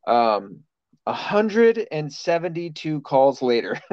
Um, 0.08 0.64
172 1.06 3.02
calls 3.02 3.42
later. 3.42 3.80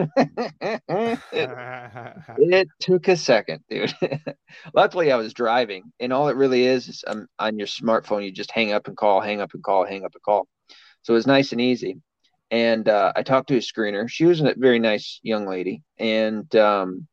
It 2.38 2.68
took 2.80 3.08
a 3.08 3.16
second, 3.16 3.62
dude. 3.68 3.94
Luckily, 4.74 5.10
I 5.12 5.16
was 5.16 5.32
driving, 5.32 5.84
and 6.00 6.12
all 6.12 6.28
it 6.28 6.36
really 6.36 6.64
is 6.64 6.88
is 6.88 7.04
um, 7.06 7.26
on 7.38 7.58
your 7.58 7.66
smartphone, 7.66 8.24
you 8.24 8.32
just 8.32 8.50
hang 8.50 8.72
up 8.72 8.88
and 8.88 8.96
call, 8.96 9.20
hang 9.20 9.40
up 9.40 9.54
and 9.54 9.62
call, 9.62 9.84
hang 9.86 10.04
up 10.04 10.14
and 10.14 10.22
call. 10.22 10.46
So 11.02 11.14
it 11.14 11.16
was 11.16 11.26
nice 11.26 11.52
and 11.52 11.60
easy. 11.60 12.00
And 12.50 12.88
uh, 12.88 13.12
I 13.14 13.22
talked 13.22 13.48
to 13.48 13.56
a 13.56 13.60
screener. 13.60 14.08
She 14.08 14.24
was 14.24 14.40
a 14.40 14.54
very 14.56 14.78
nice 14.78 15.20
young 15.22 15.46
lady, 15.46 15.82
and 15.98 16.54
um, 16.56 17.06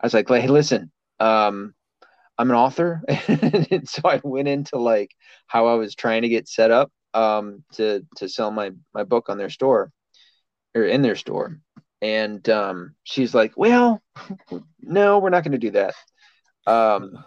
I 0.00 0.06
was 0.06 0.14
like, 0.14 0.28
"Hey, 0.28 0.48
listen, 0.48 0.92
um, 1.18 1.74
I'm 2.38 2.50
an 2.50 2.56
author," 2.56 3.02
and 3.28 3.88
so 3.88 4.02
I 4.04 4.20
went 4.22 4.48
into 4.48 4.78
like 4.78 5.10
how 5.46 5.66
I 5.66 5.74
was 5.74 5.94
trying 5.94 6.22
to 6.22 6.28
get 6.28 6.48
set 6.48 6.70
up 6.70 6.92
um, 7.14 7.64
to 7.74 8.04
to 8.16 8.28
sell 8.28 8.50
my 8.50 8.72
my 8.94 9.04
book 9.04 9.30
on 9.30 9.38
their 9.38 9.50
store 9.50 9.90
or 10.74 10.84
in 10.84 11.02
their 11.02 11.16
store. 11.16 11.58
And 12.02 12.46
um, 12.50 12.94
she's 13.04 13.34
like, 13.34 13.52
"Well, 13.56 14.02
no, 14.82 15.18
we're 15.20 15.30
not 15.30 15.44
going 15.44 15.52
to 15.52 15.58
do 15.58 15.70
that." 15.70 15.94
Um, 16.66 17.24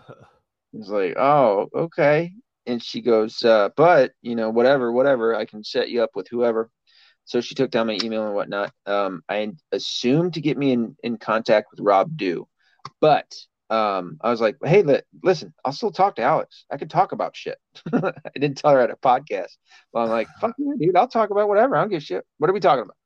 was 0.76 0.90
like, 0.90 1.16
oh, 1.18 1.70
okay. 1.74 2.34
And 2.66 2.84
she 2.84 3.02
goes, 3.02 3.44
uh, 3.44 3.70
but 3.76 4.12
you 4.22 4.36
know, 4.36 4.50
whatever, 4.50 4.92
whatever, 4.92 5.36
I 5.36 5.46
can 5.46 5.64
set 5.64 5.90
you 5.90 6.04
up 6.04 6.12
with 6.16 6.28
whoever. 6.30 6.70
So 7.26 7.42
she 7.42 7.56
took 7.56 7.72
down 7.72 7.88
my 7.88 7.98
email 8.04 8.26
and 8.26 8.36
whatnot. 8.36 8.72
Um, 8.86 9.24
I 9.28 9.52
assumed 9.72 10.36
to 10.36 10.42
get 10.42 10.58
me 10.58 10.72
in, 10.72 10.96
in 11.04 11.18
contact 11.18 11.68
with 11.72 11.80
Rob 11.80 12.16
Dew, 12.16 12.48
but 13.02 13.34
um, 13.70 14.18
I 14.22 14.30
was 14.30 14.42
like, 14.42 14.58
hey, 14.64 14.84
li- 14.84 15.02
listen, 15.24 15.54
I'll 15.64 15.72
still 15.72 15.92
talk 15.92 16.16
to 16.16 16.22
Alex. 16.22 16.66
I 16.72 16.78
can 16.78 16.88
talk 16.88 17.12
about 17.12 17.36
shit. 17.36 17.58
I 17.94 18.14
didn't 18.36 18.58
tell 18.58 18.72
her 18.72 18.80
at 18.80 18.92
a 18.92 18.96
podcast. 18.96 19.58
Well, 19.92 20.04
I'm 20.04 20.10
like, 20.10 20.28
fuck 20.40 20.54
yeah, 20.58 20.74
dude, 20.80 20.96
I'll 20.96 21.08
talk 21.08 21.32
about 21.32 21.48
whatever. 21.48 21.76
I 21.76 21.82
don't 21.82 21.90
give 21.90 21.98
a 21.98 22.06
shit. 22.06 22.26
What 22.38 22.50
are 22.50 22.54
we 22.54 22.60
talking 22.60 22.84
about? 22.84 22.98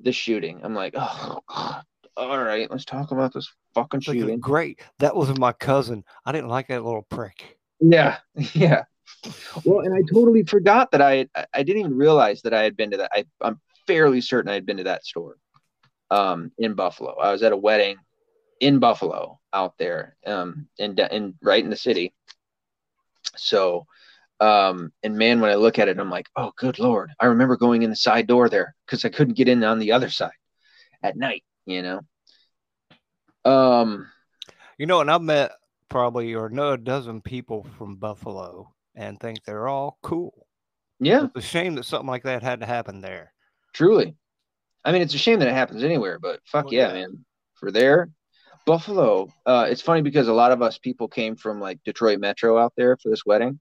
The 0.00 0.12
shooting. 0.12 0.60
I'm 0.62 0.74
like, 0.74 0.94
oh, 0.96 1.40
God. 1.48 1.84
all 2.16 2.42
right, 2.42 2.70
let's 2.70 2.86
talk 2.86 3.10
about 3.10 3.34
this 3.34 3.52
fucking 3.74 4.00
shooting. 4.00 4.40
Great. 4.40 4.80
That 5.00 5.14
was 5.14 5.38
my 5.38 5.52
cousin. 5.52 6.04
I 6.24 6.32
didn't 6.32 6.48
like 6.48 6.68
that 6.68 6.82
little 6.82 7.06
prick. 7.10 7.58
Yeah, 7.80 8.18
yeah. 8.54 8.84
Well, 9.64 9.80
and 9.80 9.94
I 9.94 10.02
totally 10.12 10.42
forgot 10.42 10.90
that 10.92 11.00
I 11.00 11.26
I- 11.52 11.62
didn't 11.62 11.80
even 11.80 11.96
realize 11.96 12.42
that 12.42 12.54
I 12.54 12.62
had 12.62 12.76
been 12.76 12.90
to 12.90 12.98
that. 12.98 13.10
I, 13.14 13.24
I'm 13.40 13.60
fairly 13.86 14.20
certain 14.20 14.50
I 14.50 14.54
had 14.54 14.66
been 14.66 14.78
to 14.78 14.84
that 14.84 15.04
store 15.04 15.36
um, 16.10 16.52
in 16.58 16.74
Buffalo. 16.74 17.16
I 17.16 17.32
was 17.32 17.42
at 17.42 17.52
a 17.52 17.56
wedding 17.56 17.96
in 18.60 18.78
Buffalo 18.78 19.40
out 19.52 19.78
there, 19.78 20.16
um, 20.26 20.68
in 20.78 20.98
in 20.98 21.34
right 21.42 21.64
in 21.64 21.70
the 21.70 21.76
city. 21.76 22.14
So, 23.36 23.86
um, 24.40 24.92
and 25.02 25.16
man, 25.16 25.40
when 25.40 25.50
I 25.50 25.54
look 25.54 25.78
at 25.78 25.88
it, 25.88 25.98
I'm 25.98 26.10
like, 26.10 26.28
oh, 26.36 26.52
good 26.56 26.78
lord! 26.78 27.10
I 27.18 27.26
remember 27.26 27.56
going 27.56 27.82
in 27.82 27.90
the 27.90 27.96
side 27.96 28.26
door 28.26 28.48
there 28.48 28.74
because 28.86 29.04
I 29.04 29.08
couldn't 29.08 29.36
get 29.36 29.48
in 29.48 29.64
on 29.64 29.78
the 29.78 29.92
other 29.92 30.10
side 30.10 30.32
at 31.02 31.16
night. 31.16 31.44
You 31.66 31.82
know. 31.82 32.00
Um. 33.50 34.08
You 34.76 34.86
know, 34.86 35.00
and 35.00 35.10
I've 35.10 35.22
met 35.22 35.52
probably 35.88 36.34
or 36.34 36.48
know 36.48 36.72
a 36.72 36.78
dozen 36.78 37.20
people 37.20 37.64
from 37.78 37.96
Buffalo 37.96 38.73
and 38.94 39.18
think 39.18 39.44
they're 39.44 39.68
all 39.68 39.98
cool. 40.02 40.46
Yeah. 41.00 41.26
It's 41.34 41.44
a 41.44 41.48
shame 41.48 41.74
that 41.74 41.84
something 41.84 42.08
like 42.08 42.22
that 42.24 42.42
had 42.42 42.60
to 42.60 42.66
happen 42.66 43.00
there. 43.00 43.32
Truly. 43.72 44.14
I 44.84 44.92
mean, 44.92 45.02
it's 45.02 45.14
a 45.14 45.18
shame 45.18 45.38
that 45.40 45.48
it 45.48 45.54
happens 45.54 45.82
anywhere, 45.82 46.18
but 46.18 46.40
fuck 46.44 46.66
Well, 46.66 46.74
yeah, 46.74 46.88
yeah. 46.88 46.94
man. 46.94 47.24
For 47.54 47.70
there, 47.70 48.10
Buffalo. 48.66 49.28
Uh, 49.46 49.66
it's 49.68 49.80
funny 49.80 50.02
because 50.02 50.28
a 50.28 50.32
lot 50.32 50.52
of 50.52 50.60
us 50.62 50.78
people 50.78 51.08
came 51.08 51.36
from 51.36 51.60
like 51.60 51.78
Detroit 51.84 52.18
Metro 52.20 52.58
out 52.58 52.72
there 52.76 52.96
for 52.96 53.08
this 53.08 53.24
wedding, 53.24 53.60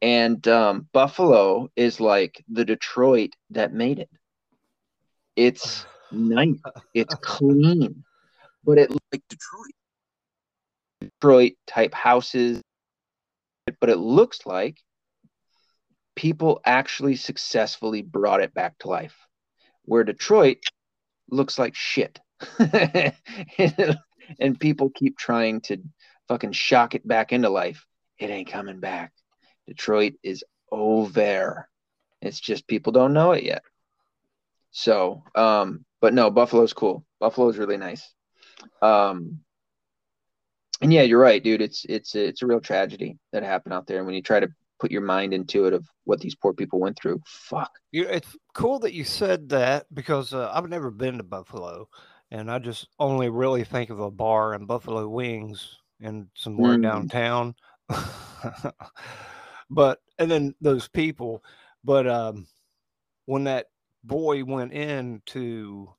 and 0.00 0.46
um, 0.48 0.88
Buffalo 0.92 1.68
is 1.76 2.00
like 2.00 2.42
the 2.48 2.64
Detroit 2.64 3.30
that 3.50 3.72
made 3.72 3.98
it. 3.98 4.10
It's 5.36 5.84
nice. 6.12 6.56
It's 6.94 7.14
clean, 7.22 8.04
but 8.64 8.78
it 8.78 8.90
like 8.90 9.22
Detroit. 9.28 9.74
Detroit 11.00 11.52
type 11.66 11.92
houses, 11.92 12.62
but 13.80 13.90
it 13.90 13.98
looks 13.98 14.40
like 14.46 14.78
people 16.14 16.60
actually 16.64 17.16
successfully 17.16 18.02
brought 18.02 18.40
it 18.40 18.54
back 18.54 18.78
to 18.78 18.88
life. 18.88 19.16
Where 19.84 20.04
Detroit 20.04 20.58
looks 21.30 21.58
like 21.58 21.74
shit. 21.74 22.20
and 24.38 24.58
people 24.58 24.90
keep 24.90 25.16
trying 25.18 25.60
to 25.62 25.78
fucking 26.28 26.52
shock 26.52 26.94
it 26.94 27.06
back 27.06 27.32
into 27.32 27.48
life. 27.48 27.86
It 28.18 28.30
ain't 28.30 28.50
coming 28.50 28.80
back. 28.80 29.12
Detroit 29.66 30.14
is 30.22 30.44
over. 30.70 31.68
It's 32.20 32.40
just 32.40 32.68
people 32.68 32.92
don't 32.92 33.12
know 33.12 33.32
it 33.32 33.44
yet. 33.44 33.62
So, 34.70 35.22
um, 35.34 35.84
but 36.00 36.14
no, 36.14 36.30
Buffalo's 36.30 36.72
cool. 36.72 37.04
Buffalo's 37.20 37.58
really 37.58 37.76
nice. 37.76 38.12
Um, 38.82 39.40
and 40.80 40.92
yeah, 40.92 41.02
you're 41.02 41.20
right, 41.20 41.42
dude. 41.42 41.62
It's 41.62 41.84
it's 41.88 42.14
it's 42.14 42.42
a 42.42 42.46
real 42.46 42.60
tragedy 42.60 43.18
that 43.32 43.42
happened 43.42 43.74
out 43.74 43.86
there. 43.86 43.98
And 43.98 44.06
when 44.06 44.14
you 44.14 44.22
try 44.22 44.40
to 44.40 44.48
put 44.80 44.90
your 44.90 45.02
mind 45.02 45.32
into 45.32 45.66
it 45.66 45.72
of 45.72 45.86
what 46.04 46.20
these 46.20 46.34
poor 46.34 46.52
people 46.52 46.80
went 46.80 46.98
through, 47.00 47.20
fuck. 47.26 47.70
You, 47.92 48.04
it's 48.08 48.36
cool 48.54 48.78
that 48.80 48.92
you 48.92 49.04
said 49.04 49.48
that 49.50 49.86
because 49.94 50.34
uh, 50.34 50.50
I've 50.52 50.68
never 50.68 50.90
been 50.90 51.18
to 51.18 51.24
Buffalo, 51.24 51.88
and 52.30 52.50
I 52.50 52.58
just 52.58 52.88
only 52.98 53.28
really 53.28 53.64
think 53.64 53.90
of 53.90 54.00
a 54.00 54.10
bar 54.10 54.54
and 54.54 54.66
Buffalo 54.66 55.08
wings 55.08 55.78
and 56.00 56.28
somewhere 56.34 56.76
Mm. 56.76 56.82
downtown. 56.82 57.54
but 59.70 60.00
and 60.18 60.30
then 60.30 60.54
those 60.60 60.88
people, 60.88 61.44
but 61.84 62.06
um, 62.06 62.46
when 63.26 63.44
that 63.44 63.66
boy 64.02 64.44
went 64.44 64.72
into 64.72 65.92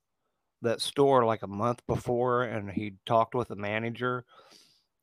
that 0.61 0.81
store 0.81 1.25
like 1.25 1.43
a 1.43 1.47
month 1.47 1.85
before, 1.87 2.43
and 2.43 2.69
he 2.71 2.93
talked 3.05 3.35
with 3.35 3.47
the 3.47 3.55
manager, 3.55 4.25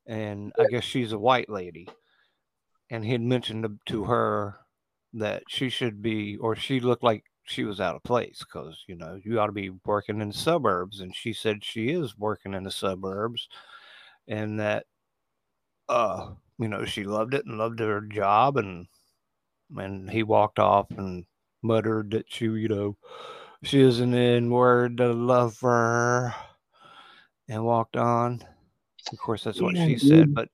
and 0.05 0.51
I 0.59 0.65
guess 0.65 0.83
she's 0.83 1.11
a 1.11 1.19
white 1.19 1.49
lady, 1.49 1.87
and 2.89 3.05
he 3.05 3.11
had 3.11 3.21
mentioned 3.21 3.63
to- 3.63 3.79
to 3.93 4.03
her 4.05 4.59
that 5.13 5.43
she 5.47 5.69
should 5.69 6.01
be, 6.01 6.37
or 6.37 6.55
she 6.55 6.79
looked 6.79 7.03
like 7.03 7.23
she 7.45 7.63
was 7.63 7.79
out 7.79 7.95
of 7.95 8.03
place 8.03 8.39
because, 8.39 8.83
you 8.87 8.95
know, 8.95 9.19
you 9.23 9.39
ought 9.39 9.47
to 9.47 9.51
be 9.51 9.69
working 9.85 10.21
in 10.21 10.29
the 10.29 10.33
suburbs. 10.33 10.99
And 10.99 11.15
she 11.15 11.33
said 11.33 11.63
she 11.63 11.89
is 11.89 12.17
working 12.17 12.53
in 12.53 12.63
the 12.63 12.71
suburbs 12.71 13.47
and 14.27 14.59
that, 14.59 14.85
uh, 15.89 16.31
you 16.57 16.67
know, 16.67 16.85
she 16.85 17.03
loved 17.03 17.33
it 17.33 17.45
and 17.45 17.57
loved 17.57 17.79
her 17.79 18.01
job. 18.01 18.57
And, 18.57 18.87
and 19.75 20.09
he 20.09 20.23
walked 20.23 20.59
off 20.59 20.89
and 20.91 21.25
muttered 21.61 22.11
that 22.11 22.31
she, 22.31 22.45
you 22.45 22.67
know, 22.69 22.97
she 23.63 23.81
is 23.81 23.99
an 23.99 24.13
N 24.13 24.49
word 24.49 24.99
lover 24.99 26.33
and 27.47 27.65
walked 27.65 27.97
on. 27.97 28.43
Of 29.11 29.19
course, 29.19 29.43
that's 29.43 29.61
what 29.61 29.75
Yeah, 29.75 29.85
she 29.87 29.95
dude. 29.95 30.09
said. 30.09 30.33
But 30.33 30.49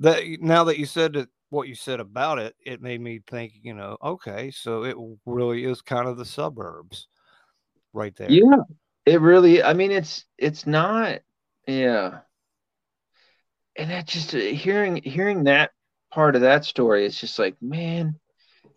that 0.00 0.22
now 0.40 0.64
that 0.64 0.78
you 0.78 0.86
said 0.86 1.16
it, 1.16 1.28
what 1.50 1.68
you 1.68 1.74
said 1.74 2.00
about 2.00 2.38
it, 2.38 2.54
it 2.64 2.82
made 2.82 3.00
me 3.00 3.20
think. 3.26 3.52
You 3.62 3.74
know, 3.74 3.96
okay, 4.02 4.50
so 4.50 4.84
it 4.84 4.96
really 5.24 5.64
is 5.64 5.80
kind 5.82 6.08
of 6.08 6.16
the 6.16 6.24
suburbs, 6.24 7.08
right 7.92 8.14
there. 8.16 8.30
Yeah, 8.30 8.56
it 9.06 9.20
really. 9.20 9.62
I 9.62 9.72
mean, 9.72 9.90
it's 9.90 10.24
it's 10.38 10.66
not. 10.66 11.20
Yeah, 11.66 12.18
and 13.76 13.90
that 13.90 14.06
just 14.06 14.34
uh, 14.34 14.38
hearing 14.38 15.00
hearing 15.02 15.44
that 15.44 15.70
part 16.10 16.36
of 16.36 16.42
that 16.42 16.64
story, 16.64 17.06
it's 17.06 17.18
just 17.18 17.38
like, 17.38 17.56
man, 17.62 18.14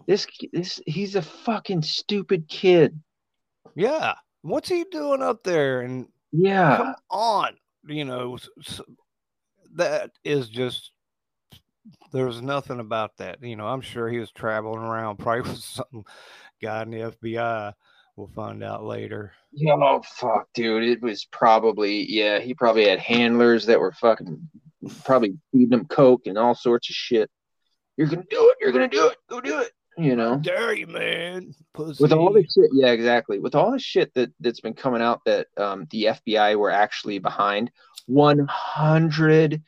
this 0.08 0.26
this 0.54 0.80
he's 0.86 1.16
a 1.16 1.22
fucking 1.22 1.82
stupid 1.82 2.48
kid. 2.48 3.00
Yeah. 3.76 4.14
What's 4.42 4.70
he 4.70 4.86
doing 4.90 5.22
up 5.22 5.44
there? 5.44 5.82
And 5.82 6.08
Yeah, 6.32 6.78
come 6.78 6.96
on, 7.10 7.58
you 7.88 8.06
know, 8.06 8.38
that 9.76 10.12
is 10.24 10.50
just. 10.50 10.92
There's 12.12 12.42
nothing 12.42 12.80
about 12.80 13.18
that. 13.18 13.42
You 13.42 13.56
know, 13.56 13.68
I'm 13.68 13.82
sure 13.82 14.10
he 14.10 14.20
was 14.20 14.32
traveling 14.32 14.80
around, 14.80 15.18
probably 15.20 15.50
with 15.50 15.60
some 15.60 16.04
guy 16.62 16.82
in 16.84 16.92
the 16.92 17.14
FBI. 17.22 17.74
We'll 18.16 18.28
find 18.28 18.64
out 18.64 18.84
later. 18.84 19.34
Oh 19.66 20.02
fuck, 20.04 20.48
dude. 20.54 20.84
It 20.84 21.02
was 21.02 21.26
probably 21.26 22.12
yeah. 22.12 22.40
He 22.40 22.54
probably 22.54 22.88
had 22.88 23.00
handlers 23.00 23.68
that 23.68 23.80
were 23.80 23.92
fucking 23.92 24.50
probably 25.04 25.38
feeding 25.52 25.80
him 25.80 25.86
coke 25.86 26.26
and 26.26 26.38
all 26.38 26.56
sorts 26.56 26.90
of 26.90 26.96
shit. 26.96 27.30
You're 27.96 28.08
gonna 28.08 28.24
do 28.30 28.50
it. 28.50 28.58
You're 28.60 28.72
gonna 28.72 28.88
do 28.88 29.08
it. 29.08 29.18
Go 29.30 29.40
do 29.40 29.60
it. 29.60 29.72
You 29.98 30.16
know. 30.16 30.38
Dare 30.38 30.74
you, 30.74 30.88
man? 30.88 31.54
Pussy. 31.78 32.02
with 32.02 32.12
all 32.12 32.34
the 32.34 32.42
shit 32.44 32.72
yeah 32.74 32.88
exactly 32.88 33.38
with 33.38 33.54
all 33.54 33.72
the 33.72 33.80
shit 33.80 34.12
that 34.16 34.32
that's 34.40 34.62
been 34.62 34.74
coming 34.74 35.02
out 35.02 35.22
that 35.26 35.46
um, 35.58 35.86
the 35.92 36.06
fbi 36.06 36.58
were 36.58 36.72
actually 36.72 37.20
behind 37.20 37.70
100% 38.10 39.62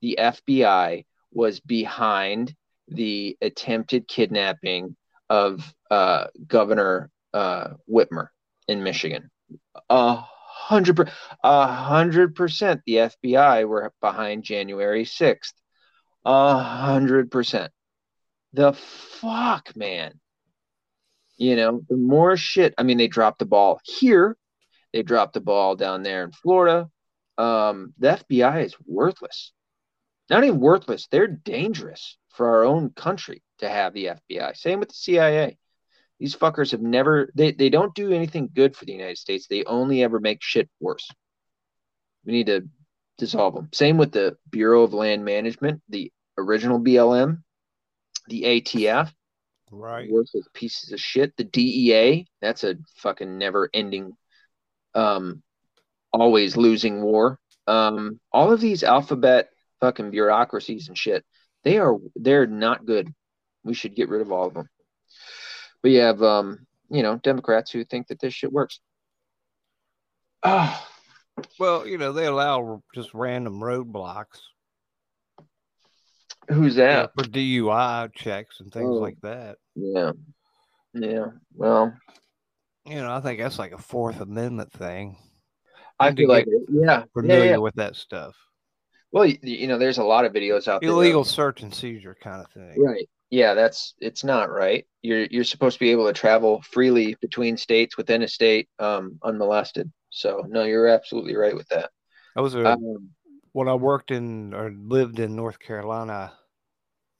the 0.00 0.18
fbi 0.20 1.04
was 1.32 1.60
behind 1.60 2.56
the 2.88 3.38
attempted 3.40 4.08
kidnapping 4.08 4.96
of 5.30 5.72
uh, 5.92 6.26
governor 6.48 7.08
uh, 7.32 7.68
whitmer 7.88 8.28
in 8.66 8.82
michigan 8.82 9.30
a 9.88 10.16
hundred 10.16 11.08
a 11.44 11.66
hundred 11.68 12.34
percent 12.34 12.80
the 12.84 12.96
fbi 13.24 13.64
were 13.66 13.92
behind 14.00 14.42
january 14.42 15.04
6th 15.04 15.52
a 16.24 16.58
hundred 16.58 17.30
percent 17.30 17.72
the 18.52 18.72
fuck 18.72 19.74
man 19.76 20.20
you 21.42 21.56
know, 21.56 21.82
the 21.88 21.96
more 21.96 22.36
shit. 22.36 22.72
I 22.78 22.84
mean, 22.84 22.98
they 22.98 23.08
dropped 23.08 23.40
the 23.40 23.46
ball 23.46 23.80
here. 23.82 24.36
They 24.92 25.02
dropped 25.02 25.34
the 25.34 25.40
ball 25.40 25.74
down 25.74 26.04
there 26.04 26.22
in 26.22 26.30
Florida. 26.30 26.88
Um, 27.36 27.94
the 27.98 28.08
FBI 28.08 28.64
is 28.64 28.76
worthless. 28.86 29.52
Not 30.30 30.44
even 30.44 30.60
worthless. 30.60 31.08
They're 31.10 31.26
dangerous 31.26 32.16
for 32.30 32.48
our 32.48 32.64
own 32.64 32.90
country 32.90 33.42
to 33.58 33.68
have 33.68 33.92
the 33.92 34.10
FBI. 34.30 34.56
Same 34.56 34.78
with 34.78 34.90
the 34.90 34.94
CIA. 34.94 35.58
These 36.20 36.36
fuckers 36.36 36.70
have 36.70 36.80
never. 36.80 37.28
They 37.34 37.50
they 37.50 37.70
don't 37.70 37.94
do 37.94 38.12
anything 38.12 38.48
good 38.54 38.76
for 38.76 38.84
the 38.84 38.92
United 38.92 39.18
States. 39.18 39.48
They 39.48 39.64
only 39.64 40.04
ever 40.04 40.20
make 40.20 40.42
shit 40.42 40.70
worse. 40.78 41.10
We 42.24 42.32
need 42.34 42.46
to 42.46 42.68
dissolve 43.18 43.54
them. 43.54 43.68
Same 43.72 43.96
with 43.96 44.12
the 44.12 44.36
Bureau 44.48 44.82
of 44.82 44.94
Land 44.94 45.24
Management, 45.24 45.82
the 45.88 46.12
original 46.38 46.78
BLM, 46.78 47.42
the 48.28 48.42
ATF 48.42 49.12
right. 49.70 50.10
worthless 50.10 50.46
pieces 50.54 50.92
of 50.92 51.00
shit. 51.00 51.36
The 51.36 51.44
DEA, 51.44 52.26
that's 52.40 52.64
a 52.64 52.76
fucking 52.98 53.38
never 53.38 53.68
ending, 53.72 54.12
um, 54.94 55.42
always 56.12 56.56
losing 56.56 57.02
war. 57.02 57.38
Um, 57.66 58.20
all 58.32 58.52
of 58.52 58.60
these 58.60 58.82
alphabet 58.82 59.48
fucking 59.80 60.10
bureaucracies 60.10 60.88
and 60.88 60.98
shit. 60.98 61.24
They 61.64 61.78
are 61.78 61.96
they're 62.16 62.46
not 62.46 62.86
good. 62.86 63.12
We 63.64 63.74
should 63.74 63.94
get 63.94 64.08
rid 64.08 64.20
of 64.20 64.32
all 64.32 64.48
of 64.48 64.54
them. 64.54 64.68
But 65.82 65.92
you 65.92 66.00
have 66.00 66.22
um, 66.22 66.66
you 66.92 67.02
know, 67.02 67.16
Democrats 67.16 67.70
who 67.70 67.84
think 67.84 68.08
that 68.08 68.20
this 68.20 68.34
shit 68.34 68.52
works. 68.52 68.80
Ah. 70.42 70.88
Well, 71.58 71.86
you 71.86 71.96
know, 71.96 72.12
they 72.12 72.26
allow 72.26 72.82
just 72.94 73.14
random 73.14 73.58
roadblocks. 73.58 74.38
Who's 76.48 76.74
that? 76.76 77.12
for 77.16 77.24
DUI 77.24 78.12
checks 78.14 78.60
and 78.60 78.72
things 78.72 78.88
Oh. 78.90 78.94
like 79.00 79.20
that. 79.22 79.58
Yeah. 79.74 80.12
Yeah. 80.94 81.26
Well, 81.54 81.94
You 82.84 82.96
know, 82.96 83.12
I 83.14 83.20
think 83.20 83.38
that's 83.38 83.58
like 83.58 83.72
a 83.72 83.78
Fourth 83.78 84.20
Amendment 84.20 84.72
thing. 84.72 85.16
I 86.00 86.12
feel 86.14 86.28
like 86.28 86.46
yeah. 86.46 86.58
Yeah, 86.68 87.04
Familiar 87.14 87.50
yeah. 87.52 87.56
with 87.58 87.74
that 87.76 87.94
stuff. 87.96 88.34
Well, 89.12 89.26
you, 89.26 89.38
you 89.42 89.68
know, 89.68 89.78
there's 89.78 89.98
a 89.98 90.04
lot 90.04 90.24
of 90.24 90.32
videos 90.32 90.66
out 90.68 90.80
there. 90.80 90.90
Illegal 90.90 91.22
search 91.24 91.62
and 91.62 91.72
seizure 91.72 92.16
kind 92.20 92.40
of 92.44 92.50
thing. 92.50 92.82
Right. 92.82 93.08
Yeah, 93.30 93.54
that's 93.54 93.94
it's 94.00 94.24
not 94.24 94.50
right. 94.50 94.84
You're 95.00 95.24
you're 95.26 95.44
supposed 95.44 95.74
to 95.76 95.80
be 95.80 95.90
able 95.90 96.06
to 96.06 96.12
travel 96.12 96.60
freely 96.62 97.16
between 97.20 97.56
states 97.56 97.96
within 97.96 98.22
a 98.22 98.28
state 98.28 98.68
um 98.78 99.18
unmolested. 99.22 99.90
So 100.10 100.44
no, 100.48 100.64
you're 100.64 100.88
absolutely 100.88 101.36
right 101.36 101.54
with 101.54 101.68
that. 101.68 101.90
I 102.36 102.40
was 102.40 102.54
a, 102.54 102.72
Um, 102.72 103.10
when 103.52 103.68
I 103.68 103.74
worked 103.74 104.10
in 104.10 104.54
or 104.54 104.70
lived 104.70 105.18
in 105.18 105.36
North 105.36 105.58
Carolina 105.58 106.32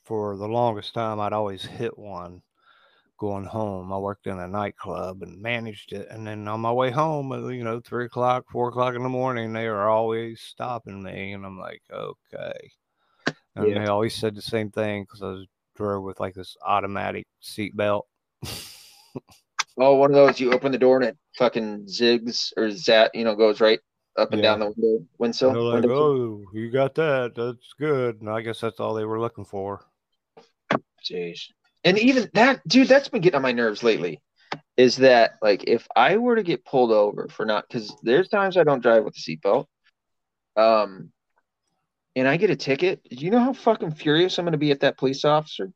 for 0.05 0.37
the 0.37 0.49
longest 0.49 0.95
time, 0.95 1.21
I'd 1.21 1.33
always 1.33 1.65
hit 1.65 1.99
one 1.99 2.43
going 3.19 3.45
home. 3.45 3.93
I 3.93 3.99
worked 3.99 4.27
in 4.27 4.39
a 4.39 4.49
nightclub 4.49 5.23
and 5.23 5.41
managed 5.41 5.93
it. 5.93 6.09
And 6.11 6.27
then 6.27 6.49
on 6.49 6.61
my 6.61 6.73
way 6.73 6.91
home, 6.91 7.31
uh, 7.33 7.49
you 7.49 7.63
know, 7.65 7.81
three 7.81 8.07
o'clock, 8.07 8.47
four 8.51 8.69
o'clock 8.69 8.95
in 8.95 9.03
the 9.03 9.09
morning, 9.09 9.53
they 9.53 9.69
were 9.69 9.89
always 9.89 10.41
stopping 10.41 11.03
me. 11.03 11.33
And 11.33 11.47
I'm 11.47 11.59
like, 11.59 11.83
okay. 11.93 12.73
And 13.55 13.69
Yeah. 13.69 13.79
they 13.79 13.87
always 13.87 14.15
said 14.15 14.35
the 14.35 14.43
same 14.43 14.71
thing 14.71 15.05
because 15.05 15.23
I 15.23 15.27
was 15.27 15.47
drove 15.77 16.05
with 16.05 16.21
like 16.21 16.35
this 16.35 16.57
automatic 16.65 17.27
seat 17.41 17.77
belt. 17.77 18.07
oh, 19.79 19.95
one 19.97 20.11
of 20.11 20.17
those 20.17 20.41
you 20.41 20.53
open 20.53 20.73
the 20.73 20.79
door 20.79 20.97
and 20.97 21.05
it 21.11 21.19
fucking 21.37 21.87
zigs 21.87 22.53
or 22.57 22.71
zat, 22.71 23.11
you 23.15 23.25
know, 23.25 23.35
goes 23.35 23.61
right 23.61 23.81
up 24.17 24.33
and 24.33 24.43
Yeah. 24.43 24.51
down 24.51 24.61
the 24.61 24.67
window 24.77 25.07
windsill. 25.19 25.53
They're 25.53 25.63
like, 25.63 25.83
windowsill. 25.83 26.45
oh, 26.45 26.45
you 26.53 26.71
got 26.71 26.95
that. 26.97 27.35
That's 27.35 27.73
good. 27.79 28.21
And 28.21 28.29
I 28.31 28.41
guess 28.43 28.61
that's 28.61 28.81
all 28.81 28.95
they 28.95 29.05
were 29.05 29.21
looking 29.21 29.45
for. 29.45 29.85
Jeez. 31.05 31.49
And 31.85 31.99
even 31.99 32.31
that, 32.35 32.67
dude, 32.67 32.89
that's 32.89 33.09
been 33.09 33.23
getting 33.23 33.37
on 33.37 33.43
my 33.43 33.53
nerves 33.53 33.83
lately. 33.83 34.21
Is 34.77 34.97
that 34.97 35.33
like 35.43 35.65
if 35.67 35.87
I 35.97 36.19
were 36.19 36.37
to 36.37 36.43
get 36.43 36.65
pulled 36.65 36.93
over 36.93 37.29
for 37.29 37.45
not 37.47 37.65
because 37.69 37.95
there's 38.03 38.29
times 38.29 38.57
I 38.57 38.65
don't 38.65 38.83
drive 38.83 39.05
with 39.05 39.17
a 39.17 39.21
seatbelt, 39.21 39.67
um, 40.57 41.11
and 42.15 42.29
I 42.29 42.37
get 42.37 42.51
a 42.51 42.57
ticket, 42.57 43.03
do 43.09 43.17
you 43.17 43.31
know 43.31 43.41
how 43.41 43.53
fucking 43.55 43.93
furious 43.93 44.39
I'm 44.39 44.45
gonna 44.45 44.59
be 44.59 44.71
at 44.71 44.81
that 44.81 44.99
police 44.99 45.25
officer? 45.25 45.73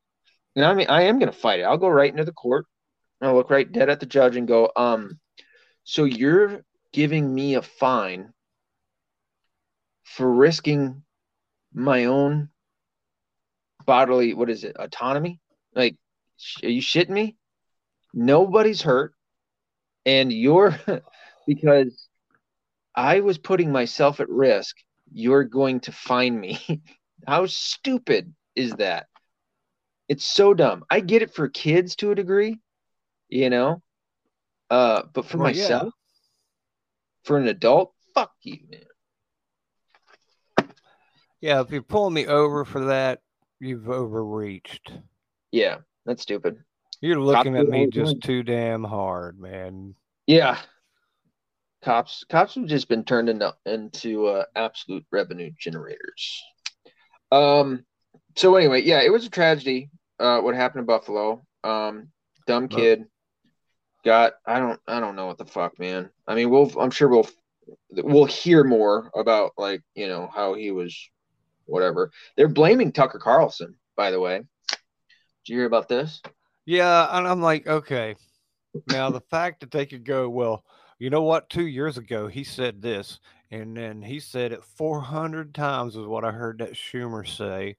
And 0.54 0.64
I 0.64 0.74
mean, 0.74 0.86
I 0.88 1.02
am 1.02 1.18
gonna 1.18 1.32
fight 1.32 1.60
it. 1.60 1.64
I'll 1.64 1.78
go 1.78 1.88
right 1.88 2.10
into 2.10 2.24
the 2.24 2.32
court. 2.32 2.66
and 3.20 3.28
I'll 3.30 3.34
look 3.34 3.48
right 3.50 3.70
dead 3.70 3.88
at 3.88 3.98
the 4.00 4.06
judge 4.06 4.36
and 4.36 4.46
go, 4.46 4.70
um, 4.76 5.18
so 5.84 6.04
you're 6.04 6.60
giving 6.96 7.34
me 7.34 7.56
a 7.56 7.60
fine 7.60 8.32
for 10.02 10.32
risking 10.32 11.02
my 11.74 12.06
own 12.06 12.48
bodily 13.84 14.32
what 14.32 14.48
is 14.48 14.64
it 14.64 14.74
autonomy? 14.78 15.38
Like 15.74 15.96
sh- 16.38 16.64
are 16.64 16.70
you 16.70 16.80
shitting 16.80 17.10
me? 17.10 17.36
Nobody's 18.14 18.80
hurt. 18.80 19.12
And 20.06 20.32
you're 20.32 20.74
because 21.46 22.08
i 22.94 23.20
was 23.20 23.36
putting 23.36 23.70
myself 23.70 24.20
at 24.20 24.30
risk 24.30 24.74
you're 25.12 25.44
going 25.44 25.80
to 25.80 25.92
find 25.92 26.40
me. 26.40 26.58
How 27.26 27.44
stupid 27.44 28.34
is 28.54 28.72
that? 28.76 29.06
It's 30.08 30.24
so 30.24 30.54
dumb. 30.54 30.84
I 30.88 31.00
get 31.00 31.20
it 31.20 31.34
for 31.34 31.50
kids 31.50 31.94
to 31.96 32.10
a 32.12 32.14
degree 32.14 32.58
you 33.28 33.50
know? 33.50 33.82
Uh 34.70 35.02
but 35.12 35.26
for 35.26 35.36
Well, 35.36 35.48
myself 35.48 35.92
for 37.26 37.36
an 37.36 37.48
adult 37.48 37.92
fuck 38.14 38.32
you 38.42 38.58
man 38.70 38.80
Yeah, 41.40 41.60
if 41.60 41.70
you're 41.70 41.82
pulling 41.82 42.14
me 42.14 42.26
over 42.26 42.64
for 42.64 42.86
that, 42.86 43.20
you've 43.60 43.88
overreached. 43.88 44.90
yeah 45.52 45.78
that's 46.06 46.22
stupid 46.22 46.56
You're 47.00 47.20
looking 47.20 47.56
at 47.56 47.68
me 47.68 47.88
just 47.88 48.12
time. 48.14 48.20
too 48.20 48.42
damn 48.42 48.84
hard, 48.84 49.38
man. 49.38 49.94
Yeah. 50.26 50.58
Cops 51.82 52.24
cops 52.30 52.54
have 52.54 52.66
just 52.66 52.88
been 52.88 53.04
turned 53.04 53.28
into 53.28 53.54
into 53.66 54.26
uh, 54.26 54.44
absolute 54.56 55.04
revenue 55.12 55.50
generators. 55.58 56.42
Um 57.30 57.84
so 58.36 58.54
anyway, 58.56 58.82
yeah, 58.82 59.00
it 59.02 59.12
was 59.12 59.26
a 59.26 59.30
tragedy 59.30 59.90
uh 60.18 60.40
what 60.40 60.54
happened 60.54 60.80
in 60.80 60.86
Buffalo. 60.86 61.44
Um 61.64 62.08
dumb 62.46 62.68
kid 62.68 63.04
got 64.06 64.34
I 64.46 64.60
don't 64.60 64.80
I 64.86 65.00
don't 65.00 65.16
know 65.16 65.26
what 65.26 65.36
the 65.36 65.44
fuck, 65.44 65.78
man. 65.78 66.08
I 66.26 66.34
mean, 66.34 66.48
we'll 66.48 66.70
I'm 66.80 66.92
sure 66.92 67.08
we'll 67.08 67.28
we'll 67.90 68.24
hear 68.24 68.64
more 68.64 69.10
about 69.14 69.52
like, 69.58 69.82
you 69.94 70.08
know, 70.08 70.30
how 70.34 70.54
he 70.54 70.70
was 70.70 70.96
whatever. 71.66 72.12
They're 72.36 72.48
blaming 72.48 72.92
Tucker 72.92 73.18
Carlson, 73.18 73.74
by 73.96 74.12
the 74.12 74.20
way. 74.20 74.38
Did 74.70 74.78
you 75.52 75.56
hear 75.56 75.66
about 75.66 75.88
this? 75.88 76.22
Yeah, 76.64 77.08
and 77.10 77.26
I'm 77.26 77.42
like, 77.42 77.66
okay. 77.66 78.14
Now 78.88 79.10
the 79.10 79.20
fact 79.20 79.60
that 79.60 79.72
they 79.72 79.84
could 79.84 80.04
go, 80.04 80.28
well, 80.30 80.64
you 80.98 81.10
know 81.10 81.22
what? 81.22 81.50
Two 81.50 81.66
years 81.66 81.98
ago 81.98 82.28
he 82.28 82.44
said 82.44 82.80
this, 82.80 83.18
and 83.50 83.76
then 83.76 84.02
he 84.02 84.20
said 84.20 84.52
it 84.52 84.62
400 84.62 85.52
times 85.52 85.96
is 85.96 86.06
what 86.06 86.24
I 86.24 86.30
heard 86.30 86.58
that 86.58 86.74
Schumer 86.74 87.26
say, 87.26 87.76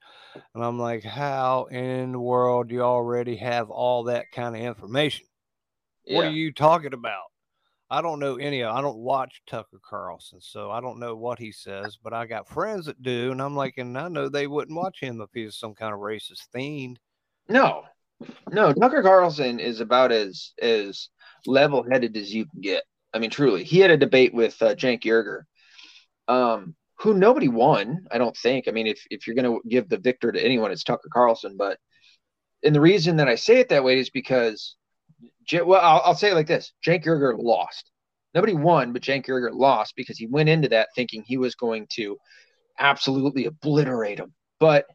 and 0.54 0.64
I'm 0.64 0.78
like, 0.78 1.04
how 1.04 1.66
in 1.72 2.12
the 2.12 2.20
world 2.20 2.68
do 2.68 2.76
you 2.76 2.82
already 2.82 3.38
have 3.38 3.70
all 3.70 4.04
that 4.06 4.26
kind 4.34 4.56
of 4.58 4.62
information? 4.62 5.26
What 6.08 6.24
Yeah. 6.24 6.30
are 6.30 6.34
you 6.34 6.52
talking 6.54 6.94
about? 6.94 7.26
I 7.90 8.02
don't 8.02 8.20
know 8.20 8.36
any 8.36 8.62
of 8.62 8.76
I 8.76 8.82
don't 8.82 8.98
watch 8.98 9.42
Tucker 9.48 9.80
Carlson, 9.82 10.42
so 10.42 10.70
I 10.72 10.82
don't 10.82 11.00
know 11.00 11.16
what 11.16 11.40
he 11.40 11.52
says, 11.54 11.98
but 12.02 12.14
I 12.14 12.26
got 12.26 12.50
friends 12.50 12.86
that 12.88 13.02
do, 13.02 13.32
and 13.32 13.42
I'm 13.42 13.56
like, 13.56 13.78
and 13.78 13.98
I 13.98 14.10
know 14.10 14.28
they 14.28 14.48
wouldn't 14.48 14.78
watch 14.78 15.00
him 15.00 15.22
if 15.22 15.30
he 15.34 15.46
was 15.46 15.58
some 15.58 15.74
kind 15.74 15.94
of 15.94 16.00
racist 16.00 16.44
fiend. 16.52 17.00
No, 17.48 17.84
no. 18.52 18.74
Tucker 18.74 19.02
Carlson 19.02 19.60
is 19.60 19.80
about 19.80 20.12
as 20.12 20.52
as 20.62 21.10
level 21.46 21.86
headed 21.90 22.18
as 22.18 22.34
you 22.34 22.46
can 22.46 22.60
get. 22.60 22.84
I 23.14 23.20
mean, 23.20 23.30
truly, 23.30 23.64
he 23.64 23.80
had 23.80 23.92
a 23.92 23.98
debate 23.98 24.34
with 24.34 24.62
uh, 24.62 24.76
Cenk 24.76 25.04
Uygur, 25.04 25.44
um, 26.28 26.76
who 27.00 27.14
nobody 27.14 27.48
won. 27.48 28.06
I 28.12 28.18
don't 28.18 28.36
think. 28.36 28.68
I 28.68 28.72
mean, 28.72 28.88
if 28.88 29.02
if 29.10 29.28
you're 29.28 29.36
going 29.36 29.46
to 29.62 29.62
give 29.70 29.88
the 29.88 29.98
victor 29.98 30.32
to 30.32 30.44
anyone, 30.44 30.72
it's 30.72 30.84
Tucker 30.84 31.10
Carlson. 31.12 31.56
But 31.58 31.80
and 32.64 32.76
the 32.76 32.82
reason 32.82 33.16
that 33.18 33.30
I 33.30 33.36
say 33.36 33.60
it 33.60 33.70
that 33.70 33.86
way 33.86 33.98
is 33.98 34.10
because, 34.10 34.76
well, 35.54 35.82
I'll, 35.82 36.02
I'll 36.06 36.16
say 36.16 36.32
it 36.32 36.36
like 36.36 36.48
this: 36.48 36.74
Cenk 36.86 37.06
Uygur 37.06 37.36
lost. 37.38 37.92
Nobody 38.34 38.54
won, 38.54 38.94
but 38.94 39.02
Cenk 39.02 39.26
Uygur 39.26 39.52
lost 39.54 39.94
because 39.96 40.18
he 40.18 40.28
went 40.28 40.50
into 40.50 40.70
that 40.70 40.90
thinking 40.96 41.24
he 41.24 41.38
was 41.38 41.56
going 41.56 41.88
to 41.94 42.18
absolutely 42.80 43.46
obliterate 43.46 44.20
him. 44.20 44.34
But 44.60 44.86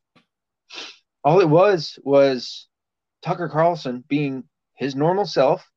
all 1.24 1.40
it 1.40 1.48
was 1.48 1.98
was 2.02 2.68
Tucker 3.22 3.48
Carlson 3.48 4.04
being 4.08 4.44
his 4.74 4.94
normal 4.94 5.26
self 5.26 5.68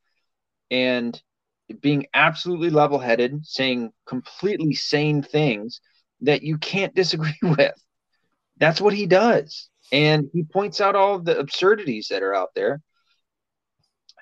and 0.71 1.19
being 1.81 2.07
absolutely 2.13 2.69
level 2.69 2.99
headed, 2.99 3.45
saying 3.45 3.91
completely 4.05 4.73
sane 4.73 5.21
things 5.21 5.81
that 6.21 6.43
you 6.43 6.57
can't 6.57 6.95
disagree 6.95 7.37
with. 7.41 7.73
That's 8.57 8.81
what 8.81 8.93
he 8.93 9.05
does. 9.05 9.69
And 9.91 10.29
he 10.33 10.43
points 10.43 10.81
out 10.81 10.95
all 10.95 11.19
the 11.19 11.37
absurdities 11.37 12.07
that 12.09 12.23
are 12.23 12.33
out 12.33 12.49
there. 12.55 12.81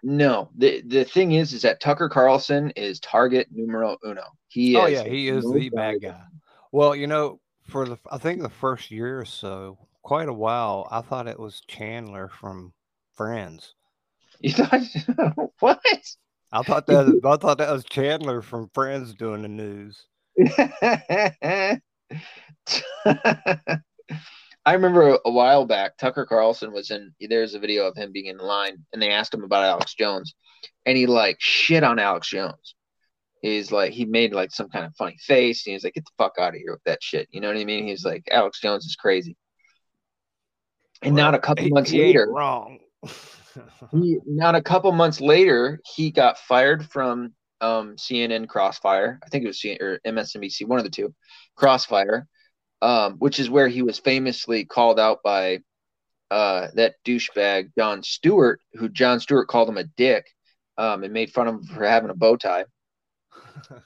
No, 0.03 0.49
the 0.57 0.83
the 0.85 1.05
thing 1.05 1.31
is, 1.31 1.53
is 1.53 1.61
that 1.61 1.79
Tucker 1.79 2.09
Carlson 2.09 2.71
is 2.71 2.99
target 2.99 3.47
numero 3.51 3.97
uno. 4.05 4.23
He 4.49 4.75
Oh 4.75 4.85
yeah, 4.85 5.03
he 5.03 5.29
is 5.29 5.49
the 5.49 5.69
bad 5.69 6.01
doubt. 6.01 6.11
guy. 6.11 6.23
Well, 6.73 6.93
you 6.93 7.07
know, 7.07 7.39
for 7.69 7.87
the 7.87 7.97
I 8.11 8.17
think 8.17 8.41
the 8.41 8.49
first 8.49 8.91
year 8.91 9.19
or 9.19 9.25
so, 9.25 9.77
quite 10.01 10.27
a 10.27 10.33
while, 10.33 10.89
I 10.91 11.01
thought 11.01 11.29
it 11.29 11.39
was 11.39 11.61
Chandler 11.67 12.27
from 12.27 12.73
Friends. 13.15 13.75
You 14.41 14.51
thought 14.51 14.81
what? 15.59 15.79
I 16.51 16.63
thought 16.63 16.87
that 16.87 17.21
I 17.23 17.37
thought 17.37 17.59
that 17.59 17.71
was 17.71 17.85
Chandler 17.85 18.41
from 18.41 18.67
Friends 18.73 19.13
doing 19.13 19.43
the 19.43 19.47
news. 19.47 20.07
I 24.65 24.73
remember 24.73 25.17
a, 25.25 25.31
while 25.31 25.65
back, 25.65 25.97
Tucker 25.97 26.25
Carlson 26.25 26.71
was 26.71 26.89
in. 26.89 27.13
There's 27.19 27.53
a 27.53 27.59
video 27.59 27.85
of 27.85 27.97
him 27.97 28.11
being 28.11 28.27
in 28.27 28.37
line, 28.37 28.77
and 28.93 29.01
they 29.01 29.09
asked 29.09 29.33
him 29.33 29.43
about 29.43 29.65
Alex 29.65 29.93
Jones, 29.93 30.35
and 30.85 30.97
he 30.97 31.05
like 31.05 31.37
shit 31.39 31.83
on 31.83 31.99
Alex 31.99 32.29
Jones. 32.29 32.75
He's 33.41 33.73
like, 33.73 33.91
he 33.91 34.05
made 34.05 34.33
like 34.33 34.51
some 34.51 34.69
kind 34.69 34.85
of 34.85 34.95
funny 34.95 35.17
face, 35.19 35.65
and 35.65 35.71
he 35.71 35.75
was 35.75 35.83
like, 35.83 35.95
"Get 35.95 36.05
the 36.05 36.11
fuck 36.17 36.35
out 36.39 36.55
of 36.55 36.61
here 36.61 36.71
with 36.71 36.83
that 36.85 37.03
shit." 37.03 37.27
You 37.31 37.41
know 37.41 37.49
what 37.49 37.57
I 37.57 37.65
mean? 37.65 37.85
He's 37.85 38.05
like, 38.05 38.23
"Alex 38.31 38.61
Jones 38.61 38.85
is 38.85 38.95
crazy." 38.95 39.35
And 41.01 41.15
not 41.15 41.35
a 41.35 41.39
couple 41.39 41.67
months 41.67 41.91
later, 41.91 42.29
wrong. 42.31 42.79
he 43.91 44.17
not 44.25 44.55
a 44.55 44.61
couple 44.61 44.91
months 44.93 45.19
later 45.19 45.81
he 45.93 46.09
got 46.09 46.37
fired 46.37 46.89
from 46.89 47.33
um, 47.59 47.95
CNN 47.97 48.47
Crossfire. 48.47 49.19
I 49.23 49.27
think 49.27 49.43
it 49.43 49.47
was 49.47 49.59
CNN 49.59 49.81
or 49.81 49.99
MSNBC, 50.05 50.65
one 50.67 50.79
of 50.79 50.85
the 50.85 50.89
two. 50.89 51.13
Crossfire. 51.55 52.27
Um, 52.83 53.13
which 53.13 53.39
is 53.39 53.49
where 53.49 53.69
he 53.69 53.81
was 53.81 53.97
famously 53.97 54.65
called 54.65 54.99
out 54.99 55.19
by 55.23 55.59
uh, 56.29 56.67
that 56.73 56.95
douchebag 57.05 57.71
Jon 57.77 58.03
Stewart, 58.03 58.59
who 58.73 58.89
Jon 58.89 59.21
Stewart 59.21 59.47
called 59.47 59.69
him 59.69 59.77
a 59.77 59.85
dick 59.85 60.25
um, 60.77 61.03
and 61.03 61.13
made 61.13 61.31
fun 61.31 61.47
of 61.47 61.55
him 61.55 61.63
for 61.63 61.85
having 61.85 62.09
a 62.09 62.13
bow 62.13 62.35
tie. 62.35 62.65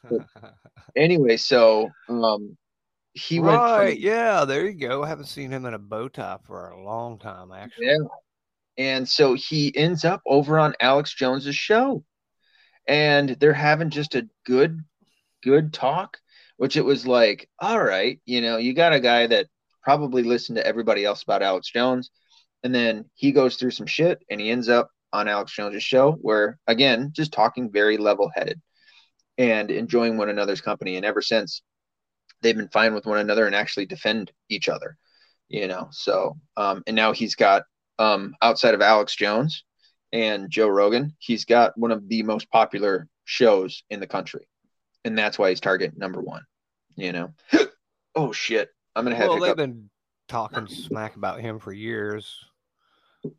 anyway, 0.95 1.37
so 1.37 1.91
um, 2.09 2.57
he 3.13 3.39
right, 3.39 3.83
went. 3.83 3.93
From, 3.93 4.01
yeah, 4.01 4.45
there 4.45 4.65
you 4.65 4.73
go. 4.73 5.03
I 5.03 5.09
haven't 5.09 5.25
seen 5.25 5.51
him 5.51 5.65
in 5.65 5.75
a 5.75 5.79
bow 5.79 6.07
tie 6.07 6.39
for 6.45 6.69
a 6.69 6.83
long 6.83 7.19
time, 7.19 7.51
actually. 7.51 7.87
Yeah. 7.87 7.97
And 8.77 9.07
so 9.07 9.33
he 9.33 9.75
ends 9.75 10.05
up 10.05 10.21
over 10.25 10.57
on 10.59 10.75
Alex 10.79 11.13
Jones's 11.13 11.55
show. 11.55 12.03
And 12.87 13.31
they're 13.39 13.53
having 13.53 13.89
just 13.89 14.15
a 14.15 14.29
good, 14.45 14.79
good 15.43 15.73
talk, 15.73 16.17
which 16.57 16.77
it 16.77 16.85
was 16.85 17.07
like, 17.07 17.49
all 17.59 17.81
right, 17.81 18.19
you 18.25 18.41
know, 18.41 18.57
you 18.57 18.73
got 18.73 18.93
a 18.93 18.99
guy 18.99 19.27
that 19.27 19.47
probably 19.83 20.23
listened 20.23 20.57
to 20.57 20.67
everybody 20.67 21.05
else 21.05 21.23
about 21.23 21.43
Alex 21.43 21.69
Jones. 21.69 22.11
And 22.63 22.73
then 22.73 23.05
he 23.15 23.31
goes 23.31 23.55
through 23.55 23.71
some 23.71 23.85
shit 23.85 24.19
and 24.29 24.41
he 24.41 24.49
ends 24.49 24.67
up 24.67 24.91
on 25.13 25.27
Alex 25.27 25.53
Jones's 25.53 25.83
show 25.83 26.13
where, 26.13 26.59
again, 26.67 27.11
just 27.13 27.31
talking 27.31 27.71
very 27.71 27.97
level 27.97 28.29
headed 28.35 28.59
and 29.37 29.71
enjoying 29.71 30.17
one 30.17 30.29
another's 30.29 30.61
company. 30.61 30.95
And 30.97 31.05
ever 31.05 31.21
since, 31.21 31.61
they've 32.41 32.57
been 32.57 32.69
fine 32.69 32.93
with 32.93 33.05
one 33.05 33.19
another 33.19 33.45
and 33.45 33.55
actually 33.55 33.85
defend 33.85 34.31
each 34.49 34.69
other, 34.69 34.97
you 35.47 35.67
know. 35.67 35.87
So, 35.91 36.37
um, 36.55 36.83
and 36.87 36.95
now 36.95 37.13
he's 37.13 37.35
got 37.35 37.63
um, 37.99 38.35
outside 38.41 38.73
of 38.73 38.81
Alex 38.81 39.15
Jones 39.15 39.63
and 40.11 40.49
Joe 40.49 40.67
Rogan, 40.67 41.15
he's 41.19 41.45
got 41.45 41.77
one 41.77 41.91
of 41.91 42.07
the 42.07 42.23
most 42.23 42.49
popular 42.49 43.07
shows 43.25 43.83
in 43.89 43.99
the 43.99 44.07
country, 44.07 44.47
and 45.07 45.17
that's 45.17 45.39
why 45.39 45.49
he's 45.49 45.59
target 45.59 45.97
number 45.97 46.21
one. 46.21 46.43
You 46.95 47.11
know. 47.11 47.33
oh 48.15 48.31
shit! 48.31 48.69
I'm 48.95 49.03
gonna 49.03 49.15
have. 49.15 49.29
Well, 49.29 49.39
they've 49.39 49.55
been 49.55 49.89
talking 50.27 50.67
smack 50.67 51.15
about 51.15 51.41
him 51.41 51.59
for 51.59 51.73
years, 51.73 52.37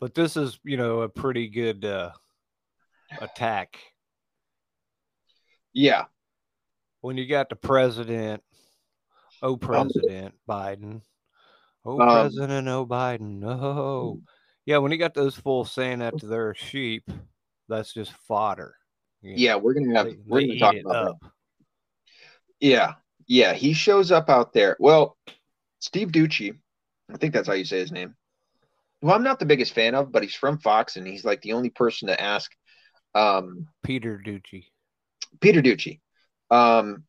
but 0.00 0.14
this 0.14 0.36
is, 0.36 0.58
you 0.64 0.76
know, 0.76 1.02
a 1.02 1.08
pretty 1.08 1.48
good 1.48 1.84
uh, 1.84 2.10
attack. 3.20 3.78
Yeah. 5.72 6.06
When 7.00 7.16
you 7.16 7.26
got 7.26 7.48
the 7.48 7.56
president 7.56 8.42
Oh, 9.42 9.56
President 9.56 10.34
um, 10.48 10.56
Biden. 10.56 11.00
Oh, 11.84 12.00
um, 12.00 12.08
President 12.08 12.68
Oh, 12.68 12.86
Biden. 12.86 13.44
Oh. 13.44 14.20
Yeah, 14.66 14.78
when 14.78 14.92
he 14.92 14.98
got 14.98 15.14
those 15.14 15.36
fools 15.36 15.72
saying 15.72 16.00
that 16.00 16.18
to 16.18 16.26
their 16.26 16.54
sheep, 16.54 17.08
that's 17.68 17.94
just 17.94 18.12
fodder. 18.12 18.74
You 19.22 19.30
know? 19.30 19.36
Yeah, 19.38 19.56
we're 19.56 19.74
gonna 19.74 19.96
have 19.96 20.06
they, 20.06 20.16
we're 20.26 20.40
gonna 20.40 20.58
talk 20.58 20.74
about 20.76 21.20
that. 21.20 21.30
Yeah, 22.60 22.94
yeah, 23.26 23.52
he 23.52 23.72
shows 23.72 24.10
up 24.10 24.28
out 24.28 24.52
there. 24.52 24.76
Well, 24.80 25.16
Steve 25.80 26.08
Doocy, 26.08 26.58
I 27.12 27.16
think 27.16 27.32
that's 27.32 27.46
how 27.46 27.54
you 27.54 27.64
say 27.64 27.78
his 27.78 27.92
name. 27.92 28.14
Well, 29.00 29.14
I'm 29.14 29.22
not 29.22 29.38
the 29.38 29.46
biggest 29.46 29.74
fan 29.74 29.94
of, 29.94 30.10
but 30.10 30.22
he's 30.22 30.34
from 30.34 30.58
Fox, 30.58 30.96
and 30.96 31.06
he's 31.06 31.24
like 31.24 31.40
the 31.42 31.52
only 31.52 31.70
person 31.70 32.08
to 32.08 32.20
ask. 32.20 32.50
Um, 33.14 33.68
Peter 33.84 34.20
Doocy. 34.24 34.64
Peter 35.40 35.62
Doocy. 35.62 36.00
Um, 36.50 37.04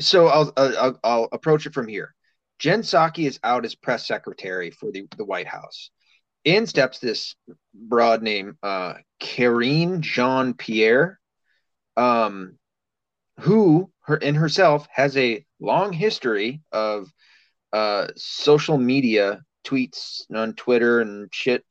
so 0.00 0.26
I'll, 0.26 0.52
I'll, 0.56 1.00
I'll 1.04 1.28
approach 1.32 1.66
it 1.66 1.74
from 1.74 1.86
here. 1.86 2.14
Jen 2.58 2.82
Psaki 2.82 3.26
is 3.26 3.38
out 3.44 3.64
as 3.64 3.74
press 3.74 4.06
secretary 4.06 4.70
for 4.70 4.90
the, 4.90 5.06
the 5.16 5.24
White 5.24 5.46
House. 5.46 5.90
In 6.44 6.66
steps 6.66 6.98
this 6.98 7.36
broad 7.74 8.22
name, 8.22 8.56
uh, 8.62 8.94
Karine 9.20 10.00
Jean 10.00 10.54
Pierre, 10.54 11.20
um, 11.96 12.58
who 13.40 13.90
her 14.10 14.16
in 14.16 14.34
herself 14.34 14.86
has 14.92 15.16
a 15.16 15.44
long 15.60 15.92
history 15.92 16.60
of 16.72 17.10
uh, 17.72 18.08
social 18.16 18.76
media 18.76 19.42
tweets 19.64 20.22
on 20.34 20.54
Twitter 20.54 21.00
and 21.00 21.28
shit, 21.32 21.64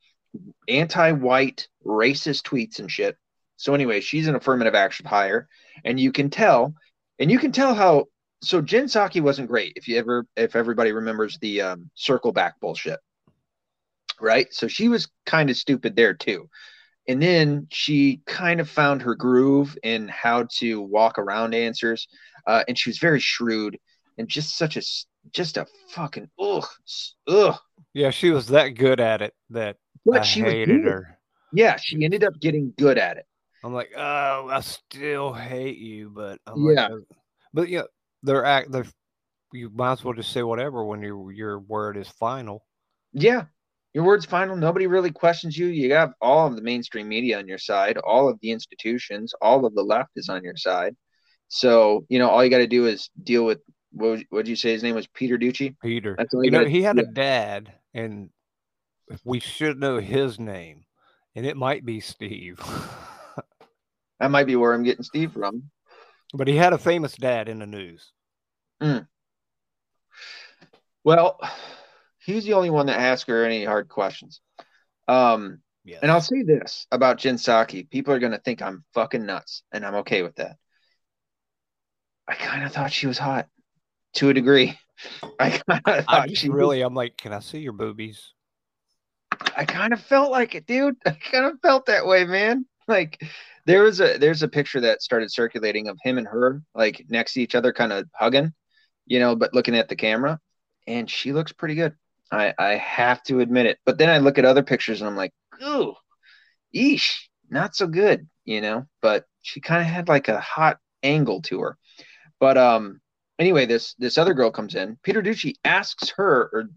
anti-white, 0.67 1.67
racist 1.85 2.43
tweets 2.43 2.79
and 2.79 2.89
shit. 2.89 3.17
So 3.57 3.73
anyway, 3.73 3.99
she's 3.99 4.27
an 4.27 4.35
affirmative 4.35 4.73
action 4.73 5.05
hire, 5.05 5.47
and 5.83 5.99
you 5.99 6.11
can 6.11 6.29
tell, 6.29 6.73
and 7.19 7.29
you 7.29 7.37
can 7.39 7.51
tell 7.51 7.75
how 7.75 8.05
so 8.41 8.61
Jen 8.61 8.85
Psaki 8.85 9.21
wasn't 9.21 9.49
great. 9.49 9.73
If 9.75 9.89
you 9.89 9.97
ever, 9.97 10.25
if 10.37 10.55
everybody 10.55 10.93
remembers 10.93 11.37
the 11.41 11.61
um, 11.61 11.89
circle 11.93 12.31
back 12.31 12.59
bullshit, 12.61 12.99
right? 14.21 14.47
So 14.53 14.69
she 14.69 14.87
was 14.87 15.09
kind 15.25 15.49
of 15.49 15.57
stupid 15.57 15.95
there 15.95 16.13
too. 16.13 16.49
And 17.07 17.21
then 17.21 17.67
she 17.71 18.21
kind 18.27 18.59
of 18.59 18.69
found 18.69 19.01
her 19.01 19.15
groove 19.15 19.77
in 19.83 20.07
how 20.07 20.47
to 20.59 20.79
walk 20.79 21.17
around 21.17 21.55
answers, 21.55 22.07
uh, 22.47 22.63
and 22.67 22.77
she 22.77 22.89
was 22.89 22.97
very 22.97 23.19
shrewd 23.19 23.77
and 24.17 24.27
just 24.27 24.57
such 24.57 24.77
a 24.77 24.81
just 25.31 25.57
a 25.57 25.65
fucking 25.89 26.29
ugh 26.39 26.65
ugh. 27.27 27.57
Yeah, 27.93 28.11
she 28.11 28.31
was 28.31 28.47
that 28.47 28.69
good 28.69 28.99
at 28.99 29.21
it 29.21 29.33
that 29.49 29.77
but 30.05 30.21
I 30.21 30.23
she 30.23 30.41
hated 30.41 30.85
her. 30.85 31.17
Yeah, 31.51 31.77
she 31.77 32.03
ended 32.03 32.23
up 32.23 32.39
getting 32.39 32.73
good 32.77 32.97
at 32.97 33.17
it. 33.17 33.25
I'm 33.63 33.73
like, 33.73 33.91
oh, 33.97 34.49
I 34.49 34.61
still 34.61 35.33
hate 35.33 35.77
you, 35.77 36.11
but 36.13 36.39
I'm 36.45 36.63
yeah. 36.71 36.87
Like, 36.87 37.03
but 37.53 37.69
yeah, 37.69 37.83
they're 38.23 38.45
act 38.45 38.71
they're 38.71 38.85
you 39.51 39.69
might 39.73 39.93
as 39.93 40.03
well 40.03 40.13
just 40.13 40.31
say 40.31 40.43
whatever 40.43 40.83
when 40.85 41.01
your 41.01 41.31
your 41.31 41.59
word 41.59 41.97
is 41.97 42.07
final. 42.07 42.65
Yeah. 43.13 43.45
Your 43.93 44.03
word's 44.03 44.25
final. 44.25 44.55
Nobody 44.55 44.85
really 44.85 45.09
questions 45.11 45.57
you. 45.57 45.65
You 45.67 45.93
have 45.93 46.13
all 46.21 46.45
of 46.45 46.55
the 46.55 46.61
mainstream 46.61 47.07
media 47.07 47.39
on 47.39 47.47
your 47.47 47.57
side, 47.57 47.97
all 47.97 48.29
of 48.29 48.37
the 48.41 48.51
institutions, 48.51 49.33
all 49.41 49.65
of 49.65 49.73
the 49.73 49.81
left 49.81 50.11
is 50.15 50.29
on 50.29 50.43
your 50.43 50.55
side. 50.55 50.95
So, 51.50 52.06
you 52.10 52.20
know, 52.20 52.30
all 52.30 52.43
you 52.43 52.50
got 52.50 52.60
to 52.60 52.68
do 52.68 52.86
is 52.86 53.10
deal 53.22 53.43
with 53.43 53.60
what 53.91 54.24
would 54.32 54.47
you 54.47 54.56
say 54.56 54.72
his 54.72 54.84
name 54.84 54.95
was 54.95 55.08
Peter 55.08 55.38
Doocy? 55.38 55.76
Peter. 55.82 56.16
That's 56.18 56.34
you, 56.34 56.52
know, 56.52 56.66
he 56.66 56.84
had 56.84 57.00
a 57.00 57.06
dad, 57.06 57.74
and 57.93 58.30
we 59.24 59.39
should 59.39 59.80
know 59.80 59.97
his 59.97 60.39
name, 60.39 60.86
and 61.36 61.45
it 61.45 61.58
might 61.58 61.84
be 61.84 62.00
Steve. 62.00 62.60
that 64.20 64.30
might 64.30 64.45
be 64.45 64.56
where 64.56 64.74
I'm 64.74 64.84
getting 64.84 65.04
Steve 65.04 65.34
from. 65.34 65.72
But 66.34 66.47
he 66.47 66.56
had 66.56 66.74
a 66.74 66.78
famous 66.78 67.16
dad 67.16 67.50
in 67.50 67.58
the 67.58 67.66
news. 67.66 68.12
Mm. 68.80 69.08
Well, 71.04 71.39
he's 72.20 72.45
the 72.45 72.54
only 72.54 72.70
one 72.70 72.86
that 72.86 73.00
asked 73.00 73.28
her 73.28 73.43
any 73.43 73.66
hard 73.66 73.89
questions. 73.89 74.39
Um, 75.08 75.62
yes. 75.84 76.00
And 76.04 76.12
I'll 76.12 76.22
say 76.22 76.43
this 76.43 76.86
about 76.91 77.18
Jen 77.18 77.38
Psaki: 77.38 77.89
people 77.89 78.14
are 78.14 78.20
going 78.20 78.34
to 78.34 78.38
think 78.38 78.62
I'm 78.62 78.84
fucking 78.93 79.26
nuts, 79.26 79.64
and 79.72 79.84
I'm 79.84 79.95
okay 79.95 80.22
with 80.22 80.36
that. 80.36 80.58
I 82.30 82.36
kind 82.36 82.63
of 82.63 82.71
thought 82.71 82.91
she 82.91 83.07
was 83.07 83.17
hot 83.17 83.47
to 84.15 84.30
a 84.30 84.34
degree. 84.34 84.77
I 85.39 85.49
kind 85.49 85.82
of 85.86 86.05
thought 86.05 86.38
she 86.38 86.49
really. 86.49 86.80
Was... 86.80 86.86
I'm 86.86 86.93
like, 86.93 87.17
can 87.17 87.34
I 87.34 87.39
see 87.39 87.59
your 87.59 87.73
boobies? 87.73 88.34
I 89.55 89.65
kind 89.65 89.93
of 89.93 89.99
felt 89.99 90.32
like 90.32 90.53
it, 90.53 90.67
dude. 90.67 90.95
I 91.05 91.11
kind 91.11 91.45
of 91.45 91.59
felt 91.61 91.88
that 91.88 92.05
way, 92.05 92.25
man. 92.25 92.65
Like 92.88 93.21
there 93.65 93.84
was 93.84 93.99
a 93.99 94.17
there's 94.17 94.43
a 94.43 94.47
picture 94.47 94.82
that 94.82 95.01
started 95.01 95.32
circulating 95.32 95.88
of 95.88 95.97
him 96.03 96.17
and 96.17 96.27
her 96.27 96.61
like 96.75 97.05
next 97.09 97.34
to 97.34 97.41
each 97.41 97.55
other, 97.55 97.73
kind 97.73 97.93
of 97.93 98.07
hugging, 98.13 98.53
you 99.05 99.19
know, 99.19 99.36
but 99.36 99.53
looking 99.53 99.75
at 99.75 99.89
the 99.89 99.95
camera, 99.95 100.39
and 100.88 101.09
she 101.09 101.34
looks 101.34 101.51
pretty 101.51 101.75
good. 101.75 101.93
I 102.32 102.53
I 102.59 102.75
have 102.75 103.23
to 103.23 103.39
admit 103.39 103.65
it. 103.65 103.80
But 103.86 103.97
then 103.97 104.09
I 104.09 104.19
look 104.19 104.38
at 104.38 104.45
other 104.45 104.63
pictures 104.63 105.01
and 105.01 105.09
I'm 105.09 105.15
like, 105.15 105.34
ooh, 105.63 105.95
eesh, 106.75 107.15
not 107.49 107.75
so 107.75 107.88
good, 107.88 108.27
you 108.45 108.61
know. 108.61 108.86
But 109.01 109.25
she 109.41 109.61
kind 109.61 109.82
of 109.82 109.88
had 109.88 110.07
like 110.07 110.27
a 110.27 110.39
hot 110.39 110.77
angle 111.01 111.41
to 111.43 111.61
her. 111.61 111.77
But 112.39 112.57
um, 112.57 113.01
anyway, 113.37 113.65
this 113.65 113.93
this 113.95 114.17
other 114.17 114.33
girl 114.33 114.51
comes 114.51 114.75
in. 114.75 114.97
Peter 115.03 115.21
Doocy 115.21 115.55
asks 115.63 116.11
her, 116.17 116.49
or 116.53 116.69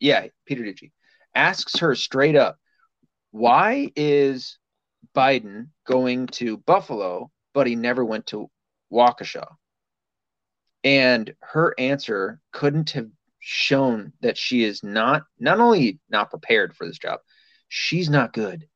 yeah, 0.00 0.26
Peter 0.46 0.62
Doocy 0.62 0.92
asks 1.34 1.78
her 1.78 1.94
straight 1.94 2.36
up, 2.36 2.58
why 3.30 3.92
is 3.94 4.58
Biden 5.14 5.68
going 5.86 6.26
to 6.28 6.56
Buffalo, 6.58 7.30
but 7.54 7.66
he 7.66 7.76
never 7.76 8.04
went 8.04 8.26
to 8.28 8.50
Waukesha. 8.92 9.46
And 10.84 11.34
her 11.40 11.74
answer 11.78 12.40
couldn't 12.52 12.90
have 12.90 13.08
shown 13.40 14.12
that 14.20 14.36
she 14.36 14.64
is 14.64 14.82
not 14.82 15.22
not 15.38 15.60
only 15.60 16.00
not 16.08 16.30
prepared 16.30 16.76
for 16.76 16.86
this 16.86 16.98
job, 16.98 17.20
she's 17.68 18.08
not 18.10 18.32
good 18.32 18.68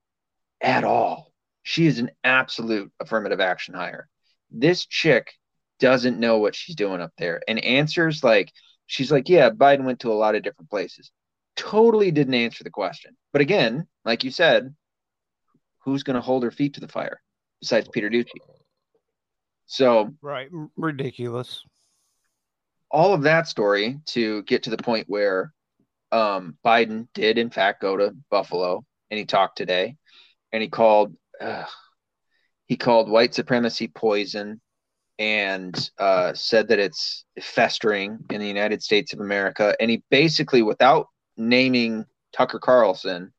at 0.60 0.84
all. 0.84 1.32
She 1.62 1.86
is 1.86 1.98
an 1.98 2.10
absolute 2.24 2.90
affirmative 3.00 3.40
action 3.40 3.74
hire. 3.74 4.08
This 4.50 4.86
chick 4.86 5.32
doesn't 5.80 6.20
know 6.20 6.38
what 6.38 6.54
she's 6.54 6.76
doing 6.76 7.00
up 7.00 7.12
there. 7.18 7.40
And 7.48 7.62
answers 7.64 8.22
like 8.22 8.52
she's 8.86 9.10
like, 9.10 9.28
yeah, 9.28 9.50
Biden 9.50 9.84
went 9.84 10.00
to 10.00 10.12
a 10.12 10.14
lot 10.14 10.34
of 10.34 10.42
different 10.42 10.70
places. 10.70 11.10
Totally 11.56 12.10
didn't 12.10 12.34
answer 12.34 12.62
the 12.62 12.70
question. 12.70 13.16
But 13.32 13.42
again, 13.42 13.86
like 14.04 14.22
you 14.22 14.30
said, 14.30 14.74
who's 15.80 16.02
going 16.02 16.14
to 16.14 16.20
hold 16.20 16.42
her 16.42 16.50
feet 16.50 16.74
to 16.74 16.80
the 16.80 16.88
fire 16.88 17.20
besides 17.60 17.88
Peter 17.92 18.10
Doocy? 18.10 18.30
So 19.66 20.14
right, 20.20 20.48
ridiculous. 20.76 21.62
All 22.90 23.14
of 23.14 23.22
that 23.22 23.46
story 23.46 24.00
to 24.06 24.42
get 24.42 24.64
to 24.64 24.70
the 24.70 24.76
point 24.76 25.08
where 25.08 25.52
um, 26.10 26.56
Biden 26.64 27.06
did 27.14 27.38
in 27.38 27.50
fact 27.50 27.80
go 27.80 27.96
to 27.96 28.14
Buffalo 28.30 28.84
and 29.10 29.18
he 29.18 29.24
talked 29.24 29.56
today, 29.56 29.96
and 30.52 30.62
he 30.62 30.68
called 30.68 31.14
uh, 31.40 31.64
he 32.66 32.76
called 32.76 33.08
white 33.08 33.34
supremacy 33.34 33.88
poison, 33.88 34.60
and 35.20 35.90
uh, 35.98 36.32
said 36.32 36.66
that 36.68 36.78
it's 36.78 37.26
festering 37.40 38.18
in 38.30 38.40
the 38.40 38.46
United 38.46 38.82
States 38.82 39.12
of 39.12 39.20
America. 39.20 39.76
And 39.78 39.90
he 39.90 40.02
basically, 40.10 40.62
without 40.62 41.08
naming 41.36 42.06
Tucker 42.32 42.58
Carlson, 42.58 43.30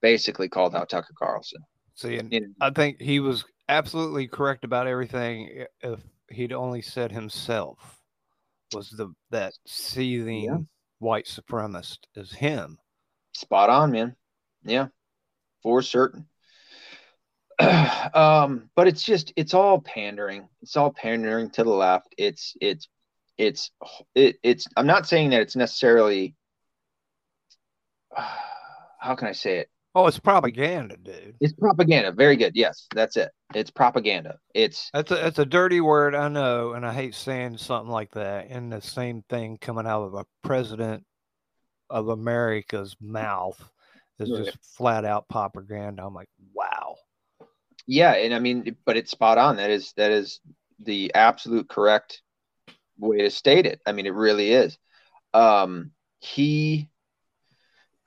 basically 0.00 0.48
called 0.48 0.74
out 0.74 0.88
Tucker 0.88 1.12
Carlson. 1.16 1.60
See, 1.94 2.16
and 2.16 2.32
in, 2.32 2.54
I 2.62 2.70
think 2.70 2.98
he 3.00 3.20
was 3.20 3.44
absolutely 3.68 4.26
correct 4.26 4.64
about 4.64 4.86
everything. 4.86 5.66
If 5.82 6.00
he'd 6.30 6.54
only 6.54 6.80
said 6.80 7.12
himself 7.12 7.78
was 8.72 8.88
the 8.90 9.12
that 9.30 9.52
seething 9.66 10.44
yeah. 10.44 10.56
white 10.98 11.26
supremacist 11.26 11.98
is 12.14 12.32
him. 12.32 12.78
Spot 13.32 13.68
on, 13.68 13.92
man. 13.92 14.16
Yeah, 14.64 14.88
for 15.62 15.82
certain. 15.82 16.26
um, 18.14 18.70
but 18.76 18.86
it's 18.86 19.02
just 19.02 19.32
it's 19.36 19.54
all 19.54 19.80
pandering. 19.80 20.48
It's 20.62 20.76
all 20.76 20.92
pandering 20.92 21.50
to 21.50 21.64
the 21.64 21.70
left. 21.70 22.14
It's 22.16 22.56
it's 22.60 22.88
it's 23.36 23.70
it, 24.14 24.36
it's. 24.42 24.66
I'm 24.76 24.86
not 24.86 25.06
saying 25.06 25.30
that 25.30 25.40
it's 25.40 25.56
necessarily. 25.56 26.34
Uh, 28.16 28.28
how 29.00 29.14
can 29.14 29.28
I 29.28 29.32
say 29.32 29.58
it? 29.58 29.70
Oh, 29.94 30.06
it's 30.06 30.18
propaganda, 30.18 30.96
dude. 30.96 31.34
It's 31.40 31.52
propaganda. 31.54 32.12
Very 32.12 32.36
good. 32.36 32.52
Yes, 32.54 32.86
that's 32.94 33.16
it. 33.16 33.30
It's 33.54 33.70
propaganda. 33.70 34.38
It's 34.54 34.90
that's 34.92 35.10
a 35.10 35.16
that's 35.16 35.38
a 35.38 35.46
dirty 35.46 35.80
word, 35.80 36.14
I 36.14 36.28
know, 36.28 36.74
and 36.74 36.86
I 36.86 36.92
hate 36.92 37.14
saying 37.14 37.58
something 37.58 37.90
like 37.90 38.12
that. 38.12 38.48
And 38.50 38.72
the 38.72 38.80
same 38.80 39.24
thing 39.28 39.58
coming 39.60 39.86
out 39.86 40.04
of 40.04 40.14
a 40.14 40.26
president 40.44 41.04
of 41.90 42.08
America's 42.08 42.96
mouth 43.00 43.58
is 44.18 44.30
right. 44.30 44.44
just 44.44 44.58
flat 44.76 45.04
out 45.04 45.28
propaganda. 45.28 46.04
I'm 46.04 46.14
like, 46.14 46.28
wow. 46.52 46.77
Yeah, 47.88 48.12
and 48.12 48.34
I 48.34 48.38
mean, 48.38 48.76
but 48.84 48.98
it's 48.98 49.10
spot 49.10 49.38
on. 49.38 49.56
That 49.56 49.70
is 49.70 49.94
that 49.96 50.10
is 50.10 50.40
the 50.78 51.10
absolute 51.14 51.70
correct 51.70 52.20
way 52.98 53.22
to 53.22 53.30
state 53.30 53.64
it. 53.64 53.80
I 53.86 53.92
mean, 53.92 54.04
it 54.04 54.12
really 54.12 54.52
is. 54.52 54.76
Um, 55.32 55.92
he, 56.20 56.90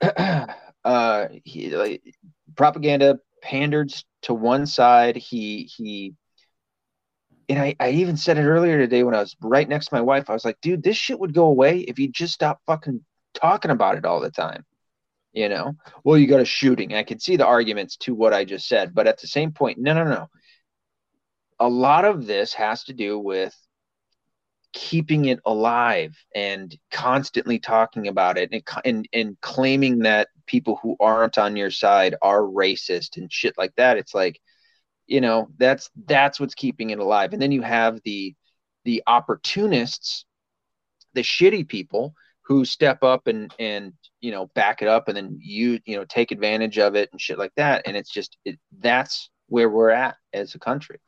uh, 0.00 1.26
he 1.44 1.74
like, 1.74 2.02
propaganda 2.54 3.18
pandered 3.42 3.92
to 4.22 4.34
one 4.34 4.66
side. 4.66 5.16
He 5.16 5.64
he, 5.76 6.14
and 7.48 7.58
I 7.58 7.74
I 7.80 7.90
even 7.90 8.16
said 8.16 8.38
it 8.38 8.46
earlier 8.46 8.78
today 8.78 9.02
when 9.02 9.16
I 9.16 9.20
was 9.20 9.34
right 9.40 9.68
next 9.68 9.86
to 9.86 9.96
my 9.96 10.00
wife. 10.00 10.30
I 10.30 10.32
was 10.32 10.44
like, 10.44 10.60
dude, 10.62 10.84
this 10.84 10.96
shit 10.96 11.18
would 11.18 11.34
go 11.34 11.46
away 11.46 11.80
if 11.80 11.98
you 11.98 12.08
just 12.08 12.34
stop 12.34 12.60
fucking 12.68 13.04
talking 13.34 13.72
about 13.72 13.96
it 13.96 14.04
all 14.04 14.20
the 14.20 14.30
time 14.30 14.64
you 15.32 15.48
know? 15.48 15.74
Well 16.04 16.18
you 16.18 16.26
got 16.26 16.40
a 16.40 16.44
shooting 16.44 16.94
i 16.94 17.02
can 17.02 17.18
see 17.18 17.36
the 17.36 17.46
arguments 17.46 17.96
to 17.98 18.14
what 18.14 18.34
i 18.34 18.44
just 18.44 18.68
said 18.68 18.94
but 18.94 19.06
at 19.06 19.20
the 19.20 19.26
same 19.26 19.52
point 19.52 19.78
no 19.78 19.94
no 19.94 20.04
no. 20.04 20.28
A 21.60 21.68
lot 21.68 22.04
of 22.04 22.26
this 22.26 22.52
has 22.54 22.84
to 22.84 22.92
do 22.92 23.18
with 23.18 23.54
keeping 24.72 25.26
it 25.26 25.38
alive 25.44 26.16
and 26.34 26.76
constantly 26.90 27.58
talking 27.58 28.08
about 28.08 28.38
it 28.38 28.50
and, 28.52 28.62
and, 28.84 29.08
and 29.12 29.40
claiming 29.40 30.00
that 30.00 30.28
people 30.46 30.78
who 30.82 30.96
aren't 30.98 31.38
on 31.38 31.56
your 31.56 31.70
side 31.70 32.14
are 32.22 32.40
racist 32.40 33.16
and 33.16 33.32
shit 33.32 33.54
like 33.58 33.74
that. 33.76 33.98
It's 33.98 34.14
like 34.14 34.40
you 35.06 35.20
know 35.20 35.48
that's 35.58 35.90
that's 36.06 36.40
what's 36.40 36.54
keeping 36.54 36.90
it 36.90 36.98
alive. 36.98 37.32
And 37.32 37.42
then 37.42 37.52
you 37.52 37.62
have 37.62 38.00
the 38.04 38.34
the 38.84 39.02
opportunists 39.06 40.24
the 41.14 41.22
shitty 41.22 41.68
people 41.68 42.14
who 42.52 42.64
step 42.64 43.02
up 43.02 43.26
and 43.26 43.54
and 43.58 43.92
you 44.20 44.30
know 44.30 44.46
back 44.54 44.82
it 44.82 44.88
up 44.88 45.08
and 45.08 45.16
then 45.16 45.38
you 45.40 45.80
you 45.84 45.96
know 45.96 46.04
take 46.04 46.30
advantage 46.30 46.78
of 46.78 46.94
it 46.94 47.08
and 47.12 47.20
shit 47.20 47.38
like 47.38 47.52
that. 47.56 47.82
And 47.86 47.96
it's 47.96 48.10
just 48.10 48.36
it, 48.44 48.58
that's 48.78 49.30
where 49.48 49.68
we're 49.68 49.90
at 49.90 50.16
as 50.32 50.54
a 50.54 50.58
country. 50.58 51.00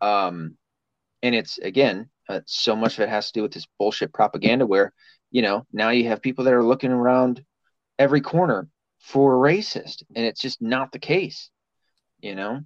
Um 0.00 0.56
and 1.22 1.34
it's 1.34 1.58
again 1.58 2.08
uh, 2.28 2.40
so 2.46 2.76
much 2.76 2.94
of 2.94 3.00
it 3.00 3.08
has 3.08 3.26
to 3.26 3.32
do 3.40 3.42
with 3.42 3.52
this 3.52 3.66
bullshit 3.78 4.12
propaganda 4.12 4.66
where 4.66 4.92
you 5.30 5.42
know 5.42 5.66
now 5.72 5.90
you 5.90 6.08
have 6.08 6.22
people 6.22 6.44
that 6.44 6.54
are 6.54 6.64
looking 6.64 6.92
around 6.92 7.44
every 7.98 8.20
corner 8.20 8.68
for 9.00 9.34
racist 9.36 10.02
and 10.14 10.24
it's 10.24 10.40
just 10.40 10.60
not 10.60 10.92
the 10.92 10.98
case 10.98 11.50
you 12.20 12.34
know? 12.34 12.60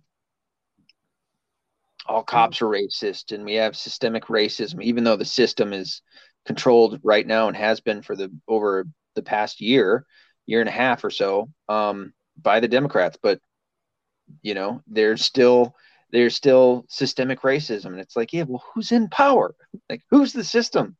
All 2.06 2.24
cops 2.24 2.60
are 2.62 2.66
racist 2.66 3.32
and 3.32 3.44
we 3.44 3.54
have 3.54 3.76
systemic 3.76 4.24
racism 4.24 4.82
even 4.82 5.04
though 5.04 5.16
the 5.16 5.24
system 5.24 5.72
is 5.72 6.02
controlled 6.46 7.00
right 7.02 7.26
now 7.26 7.48
and 7.48 7.56
has 7.56 7.80
been 7.80 8.02
for 8.02 8.16
the 8.16 8.30
over 8.48 8.86
the 9.14 9.22
past 9.22 9.60
year, 9.60 10.06
year 10.46 10.60
and 10.60 10.68
a 10.68 10.72
half 10.72 11.04
or 11.04 11.10
so, 11.10 11.48
um, 11.68 12.12
by 12.40 12.60
the 12.60 12.68
Democrats. 12.68 13.18
But 13.22 13.40
you 14.42 14.54
know, 14.54 14.82
there's 14.86 15.24
still 15.24 15.74
there's 16.10 16.34
still 16.34 16.84
systemic 16.88 17.42
racism, 17.42 17.86
and 17.86 18.00
it's 18.00 18.16
like, 18.16 18.32
yeah, 18.32 18.44
well, 18.46 18.62
who's 18.74 18.92
in 18.92 19.08
power? 19.08 19.54
Like, 19.88 20.02
who's 20.10 20.32
the 20.32 20.44
system? 20.44 20.96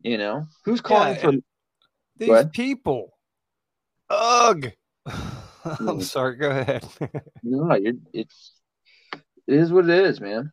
You 0.00 0.18
know, 0.18 0.46
who's 0.64 0.80
calling 0.80 1.14
yeah, 1.14 1.20
for 1.20 1.32
these 2.18 2.46
people? 2.52 3.12
Ugh. 4.10 4.72
I'm 5.06 5.98
mm. 5.98 6.02
sorry. 6.02 6.36
Go 6.36 6.50
ahead. 6.50 6.86
no, 7.42 7.76
it's 8.12 8.52
it 9.46 9.54
is 9.54 9.72
what 9.72 9.88
it 9.88 10.06
is, 10.06 10.20
man. 10.20 10.52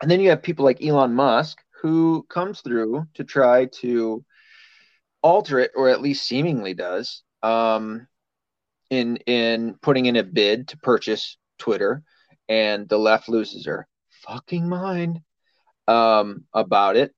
And 0.00 0.10
then 0.10 0.20
you 0.20 0.30
have 0.30 0.42
people 0.42 0.64
like 0.64 0.84
Elon 0.84 1.14
Musk, 1.14 1.58
who 1.82 2.24
comes 2.28 2.60
through 2.60 3.06
to 3.14 3.24
try 3.24 3.66
to 3.66 4.24
alter 5.22 5.58
it, 5.58 5.72
or 5.74 5.88
at 5.88 6.00
least 6.00 6.26
seemingly 6.26 6.74
does, 6.74 7.22
um, 7.42 8.06
in 8.90 9.16
in 9.26 9.76
putting 9.82 10.06
in 10.06 10.16
a 10.16 10.22
bid 10.22 10.68
to 10.68 10.78
purchase 10.78 11.36
Twitter, 11.58 12.02
and 12.48 12.88
the 12.88 12.98
left 12.98 13.28
loses 13.28 13.66
her 13.66 13.86
fucking 14.22 14.68
mind 14.68 15.20
um, 15.88 16.44
about 16.52 16.96
it, 16.96 17.12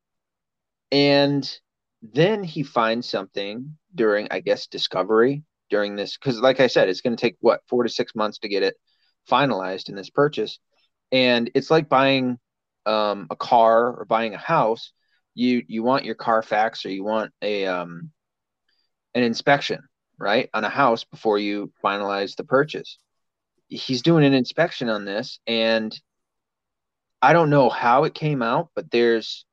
and 0.90 1.58
then 2.02 2.42
he 2.44 2.62
finds 2.62 3.08
something 3.08 3.76
during, 3.94 4.28
I 4.30 4.40
guess, 4.40 4.66
discovery 4.66 5.44
during 5.70 5.96
this 5.96 6.16
because, 6.16 6.40
like 6.40 6.60
I 6.60 6.68
said, 6.68 6.88
it's 6.88 7.00
going 7.00 7.16
to 7.16 7.20
take 7.20 7.36
what 7.40 7.60
four 7.68 7.82
to 7.82 7.88
six 7.88 8.14
months 8.14 8.38
to 8.38 8.48
get 8.48 8.62
it 8.62 8.76
finalized 9.30 9.88
in 9.88 9.94
this 9.94 10.10
purchase, 10.10 10.58
and 11.12 11.50
it's 11.54 11.70
like 11.70 11.88
buying 11.88 12.38
um, 12.88 13.26
a 13.30 13.36
car 13.36 13.92
or 13.92 14.04
buying 14.04 14.34
a 14.34 14.38
house, 14.38 14.92
you 15.34 15.62
you 15.68 15.82
want 15.82 16.04
your 16.04 16.14
Carfax 16.14 16.84
or 16.84 16.90
you 16.90 17.04
want 17.04 17.32
a 17.42 17.66
um, 17.66 18.10
an 19.14 19.22
inspection, 19.22 19.80
right, 20.18 20.48
on 20.54 20.64
a 20.64 20.68
house 20.68 21.04
before 21.04 21.38
you 21.38 21.72
finalize 21.84 22.36
the 22.36 22.44
purchase. 22.44 22.98
He's 23.68 24.02
doing 24.02 24.24
an 24.24 24.34
inspection 24.34 24.88
on 24.88 25.04
this, 25.04 25.38
and 25.46 25.98
I 27.20 27.32
don't 27.32 27.50
know 27.50 27.68
how 27.68 28.04
it 28.04 28.14
came 28.14 28.42
out, 28.42 28.70
but 28.74 28.90
there's 28.90 29.44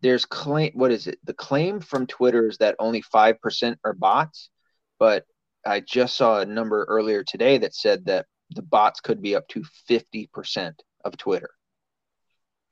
there's 0.00 0.24
claim 0.24 0.72
what 0.74 0.92
is 0.92 1.08
it? 1.08 1.18
The 1.24 1.34
claim 1.34 1.80
from 1.80 2.06
Twitter 2.06 2.48
is 2.48 2.58
that 2.58 2.76
only 2.78 3.02
five 3.02 3.40
percent 3.40 3.78
are 3.84 3.94
bots, 3.94 4.50
but 4.98 5.24
I 5.66 5.80
just 5.80 6.16
saw 6.16 6.40
a 6.40 6.46
number 6.46 6.84
earlier 6.84 7.24
today 7.24 7.58
that 7.58 7.74
said 7.74 8.04
that 8.06 8.26
the 8.50 8.62
bots 8.62 9.00
could 9.00 9.20
be 9.20 9.34
up 9.34 9.48
to 9.48 9.64
50% 9.90 10.74
of 11.04 11.16
Twitter. 11.16 11.50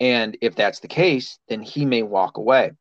And 0.00 0.36
if 0.40 0.56
that's 0.56 0.80
the 0.80 0.88
case, 0.88 1.38
then 1.48 1.62
he 1.62 1.84
may 1.84 2.02
walk 2.02 2.36
away. 2.36 2.72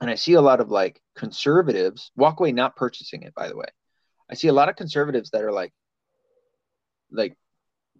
And 0.00 0.10
I 0.10 0.14
see 0.14 0.34
a 0.34 0.40
lot 0.40 0.60
of 0.60 0.70
like 0.70 1.00
conservatives 1.16 2.10
walk 2.16 2.40
away 2.40 2.52
not 2.52 2.76
purchasing 2.76 3.22
it, 3.22 3.34
by 3.34 3.48
the 3.48 3.56
way. 3.56 3.66
I 4.30 4.34
see 4.34 4.48
a 4.48 4.52
lot 4.52 4.68
of 4.68 4.76
conservatives 4.76 5.30
that 5.30 5.42
are 5.42 5.52
like 5.52 5.72
like 7.10 7.36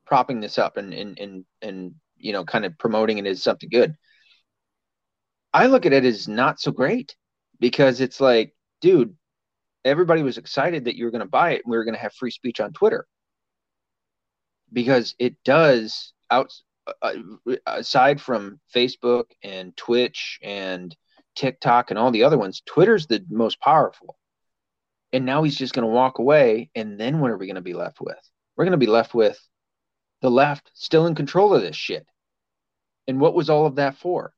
propping 0.05 0.41
this 0.41 0.59
up 0.59 0.77
and 0.77 0.93
and 0.93 1.19
and 1.19 1.45
and 1.63 1.95
you 2.17 2.33
know 2.33 2.45
kind 2.45 2.65
of 2.65 2.77
promoting 2.79 3.19
it 3.19 3.27
as 3.27 3.43
something 3.43 3.69
good. 3.69 3.95
I 5.53 5.67
look 5.67 5.87
at 5.87 5.93
it 5.93 6.05
as 6.05 6.27
not 6.27 6.61
so 6.61 6.73
great 6.73 7.15
because 7.61 8.01
it's 8.01 8.21
like, 8.21 8.55
dude, 8.81 9.17
everybody 9.85 10.23
was 10.23 10.39
excited 10.39 10.85
that 10.85 10.97
you 10.97 11.05
were 11.05 11.13
going 11.13 11.21
to 11.21 11.27
buy 11.27 11.53
it 11.53 11.63
and 11.65 11.71
we 11.71 11.77
were 11.77 11.85
going 11.85 11.95
to 11.95 12.01
have 12.01 12.13
free 12.13 12.33
speech 12.33 12.61
on 12.61 12.73
Twitter 12.73 13.07
because 14.73 15.15
it 15.19 15.37
does 15.45 16.13
out 16.31 16.53
Uh, 16.87 16.93
uh, 17.03 17.15
aside 17.67 18.21
from 18.21 18.61
Facebook 18.75 19.25
and 19.43 19.77
Twitch 19.77 20.39
and 20.43 20.95
TikTok 21.35 21.91
and 21.91 21.99
all 21.99 22.11
the 22.11 22.25
other 22.25 22.39
ones, 22.39 22.63
Twitter's 22.67 23.07
the 23.07 23.25
most 23.31 23.61
powerful. 23.61 24.19
And 25.13 25.25
now 25.25 25.43
he's 25.45 25.57
just 25.57 25.75
going 25.75 25.87
to 25.87 25.93
walk 25.93 26.19
away. 26.19 26.71
And 26.75 26.99
then 26.99 27.21
what 27.21 27.31
are 27.31 27.39
we 27.39 27.47
going 27.47 27.55
to 27.55 27.63
be 27.63 27.75
left 27.75 28.01
with? 28.01 28.19
We're 28.57 28.65
going 28.65 28.73
to 28.73 28.79
be 28.79 28.87
left 28.87 29.15
with 29.15 29.39
the 30.21 30.31
left 30.31 30.71
still 30.75 31.07
in 31.07 31.15
control 31.15 31.55
of 31.55 31.63
this 31.63 31.77
shit. 31.77 32.07
And 33.07 33.21
what 33.21 33.35
was 33.35 33.51
all 33.51 33.67
of 33.67 33.77
that 33.77 33.97
for? 33.97 34.35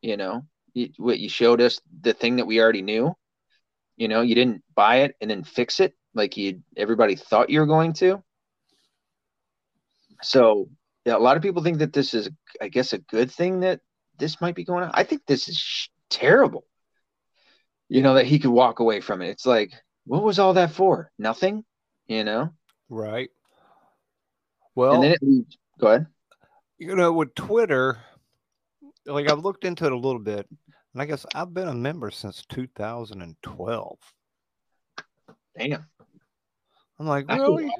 You 0.00 0.16
know, 0.16 0.44
you, 0.74 0.90
what 0.96 1.18
you 1.18 1.28
showed 1.28 1.60
us 1.60 1.80
the 2.00 2.12
thing 2.12 2.36
that 2.36 2.46
we 2.46 2.60
already 2.60 2.82
knew. 2.82 3.14
You 3.96 4.08
know, 4.08 4.22
you 4.22 4.34
didn't 4.34 4.62
buy 4.74 5.00
it 5.00 5.16
and 5.20 5.30
then 5.30 5.44
fix 5.44 5.80
it 5.80 5.94
like 6.14 6.36
you 6.36 6.62
everybody 6.76 7.16
thought 7.16 7.50
you 7.50 7.60
were 7.60 7.66
going 7.66 7.92
to. 7.94 8.22
So 10.22 10.68
yeah, 11.04 11.16
a 11.16 11.18
lot 11.18 11.36
of 11.36 11.42
people 11.42 11.62
think 11.62 11.78
that 11.78 11.92
this 11.92 12.14
is, 12.14 12.30
I 12.60 12.68
guess, 12.68 12.92
a 12.92 12.98
good 12.98 13.30
thing 13.30 13.60
that 13.60 13.80
this 14.18 14.40
might 14.40 14.54
be 14.54 14.64
going 14.64 14.84
on. 14.84 14.90
I 14.94 15.04
think 15.04 15.22
this 15.26 15.48
is 15.48 15.56
sh- 15.56 15.88
terrible. 16.10 16.64
You 17.88 18.02
know 18.02 18.14
that 18.14 18.26
he 18.26 18.38
could 18.38 18.50
walk 18.50 18.80
away 18.80 19.00
from 19.00 19.20
it. 19.20 19.30
It's 19.30 19.46
like, 19.46 19.72
what 20.06 20.22
was 20.22 20.38
all 20.38 20.54
that 20.54 20.72
for? 20.72 21.10
Nothing. 21.18 21.64
You 22.06 22.24
know. 22.24 22.50
Right. 22.88 23.30
Well, 24.74 24.94
and 24.94 25.04
then 25.04 25.16
it, 25.20 25.46
go 25.78 25.88
ahead. 25.88 26.06
You 26.78 26.94
know, 26.96 27.12
with 27.12 27.34
Twitter, 27.34 27.98
like 29.06 29.30
I've 29.30 29.44
looked 29.44 29.64
into 29.64 29.84
it 29.84 29.92
a 29.92 29.96
little 29.96 30.20
bit, 30.20 30.46
and 30.94 31.02
I 31.02 31.04
guess 31.04 31.26
I've 31.34 31.52
been 31.52 31.68
a 31.68 31.74
member 31.74 32.10
since 32.10 32.44
2012. 32.48 33.98
Damn. 35.58 35.86
I'm 36.98 37.06
like, 37.06 37.28
really? 37.28 37.70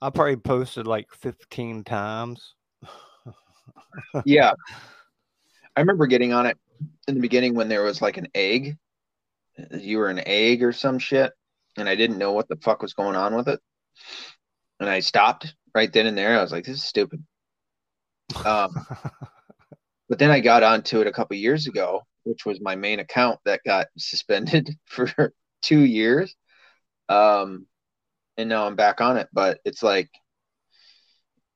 I 0.00 0.10
probably 0.10 0.36
posted 0.36 0.86
like 0.86 1.12
15 1.12 1.84
times. 1.84 2.54
Yeah. 4.24 4.52
I 5.76 5.80
remember 5.80 6.06
getting 6.06 6.32
on 6.32 6.46
it 6.46 6.58
in 7.08 7.14
the 7.14 7.20
beginning 7.20 7.54
when 7.54 7.68
there 7.68 7.82
was 7.82 8.02
like 8.02 8.16
an 8.16 8.28
egg. 8.34 8.76
You 9.72 9.98
were 9.98 10.08
an 10.08 10.22
egg 10.26 10.62
or 10.62 10.72
some 10.72 10.98
shit, 10.98 11.32
and 11.76 11.88
I 11.88 11.94
didn't 11.94 12.18
know 12.18 12.32
what 12.32 12.48
the 12.48 12.56
fuck 12.56 12.82
was 12.82 12.94
going 12.94 13.16
on 13.16 13.34
with 13.34 13.48
it. 13.48 13.60
And 14.78 14.88
I 14.88 15.00
stopped 15.00 15.54
right 15.74 15.92
then 15.92 16.06
and 16.06 16.16
there. 16.16 16.38
I 16.38 16.42
was 16.42 16.52
like, 16.52 16.64
this 16.64 16.76
is 16.76 16.84
stupid. 16.84 17.24
Um, 18.44 18.70
but 20.08 20.18
then 20.18 20.30
I 20.30 20.40
got 20.40 20.62
onto 20.62 21.00
it 21.00 21.06
a 21.06 21.12
couple 21.12 21.36
years 21.36 21.66
ago, 21.66 22.02
which 22.24 22.46
was 22.46 22.60
my 22.60 22.76
main 22.76 23.00
account 23.00 23.38
that 23.44 23.60
got 23.64 23.86
suspended 23.98 24.70
for 24.86 25.32
two 25.62 25.80
years. 25.80 26.34
Um, 27.08 27.66
and 28.36 28.48
now 28.48 28.66
I'm 28.66 28.76
back 28.76 29.00
on 29.00 29.16
it. 29.18 29.28
But 29.32 29.60
it's 29.64 29.82
like, 29.82 30.08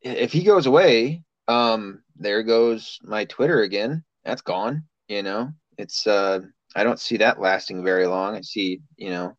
if 0.03 0.33
he 0.33 0.43
goes 0.45 0.67
away, 0.67 1.23
um, 1.49 2.03
there 2.17 2.43
goes 2.43 2.99
my 3.03 3.25
Twitter 3.25 3.63
again. 3.63 4.05
That's 4.25 4.43
gone. 4.43 4.85
You 5.09 5.23
know, 5.23 5.51
it's 5.79 6.07
uh, 6.07 6.41
I 6.75 6.85
don't 6.85 7.01
see 7.01 7.19
that 7.19 7.41
lasting 7.41 7.85
very 7.85 8.07
long. 8.07 8.37
I 8.37 8.41
see, 8.41 8.81
you 8.97 9.11
know, 9.11 9.37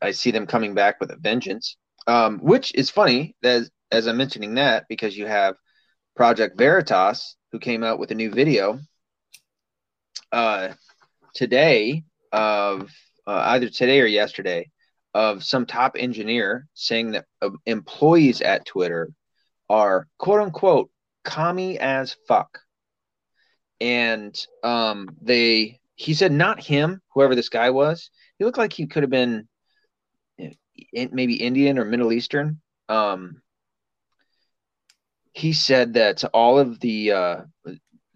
I 0.00 0.12
see 0.12 0.30
them 0.30 0.46
coming 0.46 0.74
back 0.74 1.00
with 1.00 1.10
a 1.10 1.16
vengeance. 1.16 1.76
Um, 2.06 2.38
which 2.38 2.74
is 2.74 2.90
funny 2.90 3.36
as 3.42 3.70
as 3.92 4.06
I'm 4.06 4.16
mentioning 4.16 4.54
that 4.54 4.86
because 4.88 5.16
you 5.16 5.26
have 5.26 5.56
Project 6.16 6.56
Veritas 6.56 7.36
who 7.52 7.58
came 7.58 7.84
out 7.84 7.98
with 7.98 8.10
a 8.10 8.14
new 8.14 8.30
video 8.30 8.78
uh 10.32 10.68
today 11.34 12.04
of 12.32 12.90
uh, 13.26 13.42
either 13.46 13.68
today 13.68 14.00
or 14.00 14.06
yesterday 14.06 14.70
of 15.14 15.44
some 15.44 15.66
top 15.66 15.96
engineer 15.98 16.66
saying 16.74 17.12
that 17.12 17.26
uh, 17.42 17.50
employees 17.66 18.40
at 18.40 18.64
Twitter 18.64 19.10
are 19.68 20.06
quote 20.18 20.40
unquote 20.40 20.90
commie 21.24 21.78
as 21.78 22.16
fuck. 22.26 22.60
And 23.80 24.38
um, 24.62 25.08
they, 25.20 25.80
he 25.94 26.14
said, 26.14 26.32
not 26.32 26.62
him, 26.62 27.00
whoever 27.14 27.34
this 27.34 27.48
guy 27.48 27.70
was. 27.70 28.10
He 28.38 28.44
looked 28.44 28.58
like 28.58 28.72
he 28.72 28.86
could 28.86 29.02
have 29.02 29.10
been 29.10 29.48
eh, 30.38 31.06
maybe 31.12 31.34
Indian 31.34 31.78
or 31.78 31.84
Middle 31.84 32.12
Eastern. 32.12 32.60
Um, 32.88 33.42
he 35.32 35.52
said 35.52 35.94
that 35.94 36.24
all 36.34 36.58
of 36.58 36.80
the 36.80 37.12
uh, 37.12 37.40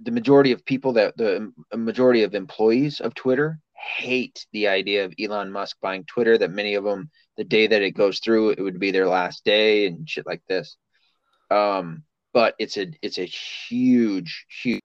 the 0.02 0.10
majority 0.10 0.52
of 0.52 0.64
people 0.64 0.94
that 0.94 1.16
the 1.16 1.52
majority 1.74 2.22
of 2.22 2.34
employees 2.34 3.00
of 3.00 3.14
Twitter 3.14 3.58
hate 3.72 4.46
the 4.52 4.68
idea 4.68 5.04
of 5.04 5.14
Elon 5.20 5.52
Musk 5.52 5.76
buying 5.80 6.04
Twitter. 6.04 6.36
That 6.36 6.50
many 6.50 6.74
of 6.74 6.84
them, 6.84 7.10
the 7.36 7.44
day 7.44 7.66
that 7.66 7.82
it 7.82 7.92
goes 7.92 8.18
through, 8.18 8.50
it 8.50 8.60
would 8.60 8.80
be 8.80 8.90
their 8.90 9.08
last 9.08 9.44
day 9.44 9.86
and 9.86 10.08
shit 10.08 10.26
like 10.26 10.42
this. 10.48 10.76
Um, 11.50 12.02
but 12.34 12.54
it's 12.58 12.76
a 12.76 12.88
it's 13.00 13.18
a 13.18 13.24
huge 13.24 14.44
huge 14.62 14.82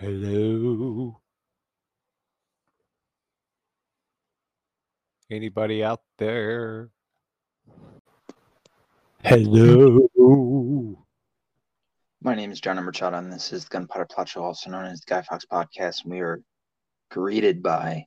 Hello. 0.00 1.20
Anybody 5.28 5.82
out 5.82 6.02
there? 6.18 6.90
Hello. 9.24 10.06
My 12.22 12.36
name 12.36 12.52
is 12.52 12.60
John 12.60 12.76
Machado, 12.84 13.18
and 13.18 13.32
this 13.32 13.52
is 13.52 13.64
the 13.64 13.70
Gunpowder 13.70 14.06
Plot 14.06 14.28
Show, 14.28 14.44
also 14.44 14.70
known 14.70 14.84
as 14.84 15.00
the 15.00 15.06
Guy 15.10 15.22
Fawkes 15.22 15.46
Podcast. 15.50 16.04
And 16.04 16.12
we 16.12 16.20
are 16.20 16.40
greeted 17.10 17.60
by 17.60 18.06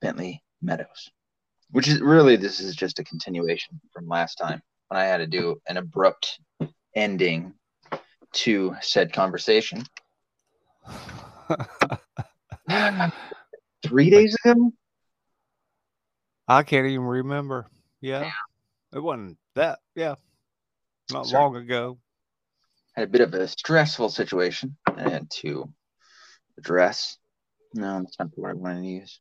Bentley 0.00 0.42
Meadows, 0.60 1.12
which 1.72 1.88
is 1.88 2.00
really 2.00 2.36
this 2.36 2.60
is 2.60 2.76
just 2.76 2.98
a 2.98 3.04
continuation 3.04 3.80
from 3.92 4.06
last 4.06 4.36
time 4.36 4.62
when 4.88 5.00
I 5.00 5.04
had 5.04 5.18
to 5.18 5.26
do 5.26 5.60
an 5.68 5.78
abrupt 5.78 6.38
ending 6.94 7.54
to 8.32 8.76
said 8.80 9.12
conversation. 9.12 9.84
Three 13.82 14.10
days 14.10 14.36
ago? 14.44 14.72
I 16.46 16.62
can't 16.62 16.86
even 16.86 17.02
remember. 17.02 17.66
Yeah. 18.00 18.30
It 18.94 19.00
wasn't 19.00 19.38
that. 19.54 19.78
Yeah. 19.94 20.16
Not 21.10 21.26
Sorry. 21.26 21.42
long 21.42 21.56
ago. 21.56 21.98
Had 22.94 23.04
a 23.04 23.10
bit 23.10 23.22
of 23.22 23.32
a 23.32 23.48
stressful 23.48 24.10
situation 24.10 24.76
I 24.86 25.08
had 25.08 25.30
to 25.42 25.72
address. 26.58 27.16
No, 27.74 28.00
that's 28.00 28.18
not 28.18 28.34
the 28.34 28.40
word 28.40 28.50
I 28.50 28.60
wanted 28.60 28.82
to 28.82 28.88
use. 28.88 29.20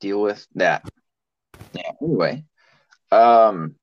Deal 0.00 0.20
with 0.20 0.46
that. 0.56 0.86
Yeah. 1.72 1.90
Anyway, 2.02 2.44
um, 3.10 3.74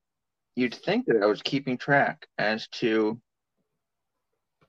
you'd 0.55 0.75
think 0.75 1.05
that 1.07 1.21
I 1.21 1.25
was 1.25 1.41
keeping 1.41 1.77
track 1.77 2.27
as 2.37 2.67
to 2.69 3.19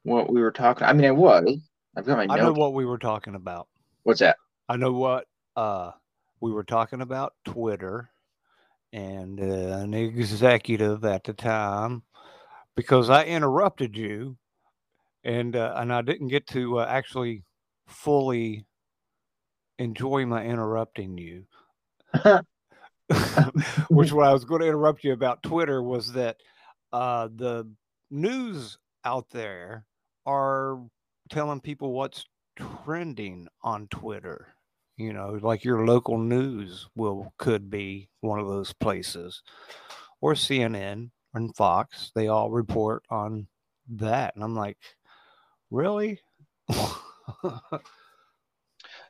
what 0.03 0.32
we 0.32 0.40
were 0.40 0.53
talking. 0.53 0.86
I 0.86 0.92
mean, 0.92 1.07
I 1.07 1.12
was. 1.12 1.61
I've 1.96 2.07
got 2.07 2.16
my 2.16 2.26
Notes. 2.26 2.40
I 2.40 2.44
know 2.44 2.53
what 2.53 2.74
we 2.74 2.84
were 2.84 2.98
talking 2.98 3.34
about. 3.34 3.68
What's 4.03 4.20
that? 4.20 4.36
I 4.68 4.76
know 4.76 4.92
what 4.92 5.26
uh 5.57 5.92
we 6.40 6.50
were 6.50 6.64
talking 6.64 7.03
about 7.03 7.34
Twitter 7.44 8.11
and 8.92 9.40
uh, 9.40 9.78
an 9.78 9.94
executive 9.94 11.05
at 11.05 11.24
the 11.24 11.32
time 11.32 12.03
because 12.74 13.11
I 13.11 13.24
interrupted 13.24 13.96
you 13.96 14.36
and 15.24 15.55
uh, 15.57 15.74
and 15.76 15.92
I 15.92 16.03
didn't 16.03 16.28
get 16.28 16.46
to 16.48 16.80
uh, 16.80 16.86
actually 16.88 17.44
fully 17.86 18.66
enjoy 19.78 20.26
my 20.26 20.44
interrupting 20.44 21.18
you. 21.18 21.44
Which 23.90 24.12
what 24.12 24.26
I 24.26 24.32
was 24.32 24.44
going 24.44 24.60
to 24.60 24.66
interrupt 24.66 25.04
you 25.04 25.12
about 25.12 25.42
Twitter 25.42 25.82
was 25.82 26.12
that 26.12 26.36
uh, 26.92 27.28
the 27.34 27.70
news 28.10 28.78
out 29.04 29.26
there 29.30 29.84
are 30.26 30.80
telling 31.30 31.60
people 31.60 31.92
what's 31.92 32.24
trending 32.56 33.48
on 33.62 33.88
Twitter. 33.88 34.48
You 34.96 35.12
know, 35.12 35.38
like 35.40 35.64
your 35.64 35.86
local 35.86 36.18
news 36.18 36.86
will 36.94 37.32
could 37.38 37.70
be 37.70 38.08
one 38.20 38.38
of 38.38 38.46
those 38.46 38.72
places, 38.74 39.42
or 40.20 40.34
CNN 40.34 41.10
and 41.34 41.56
Fox. 41.56 42.12
They 42.14 42.28
all 42.28 42.50
report 42.50 43.04
on 43.10 43.48
that, 43.88 44.34
and 44.34 44.44
I'm 44.44 44.54
like, 44.54 44.76
really? 45.70 46.20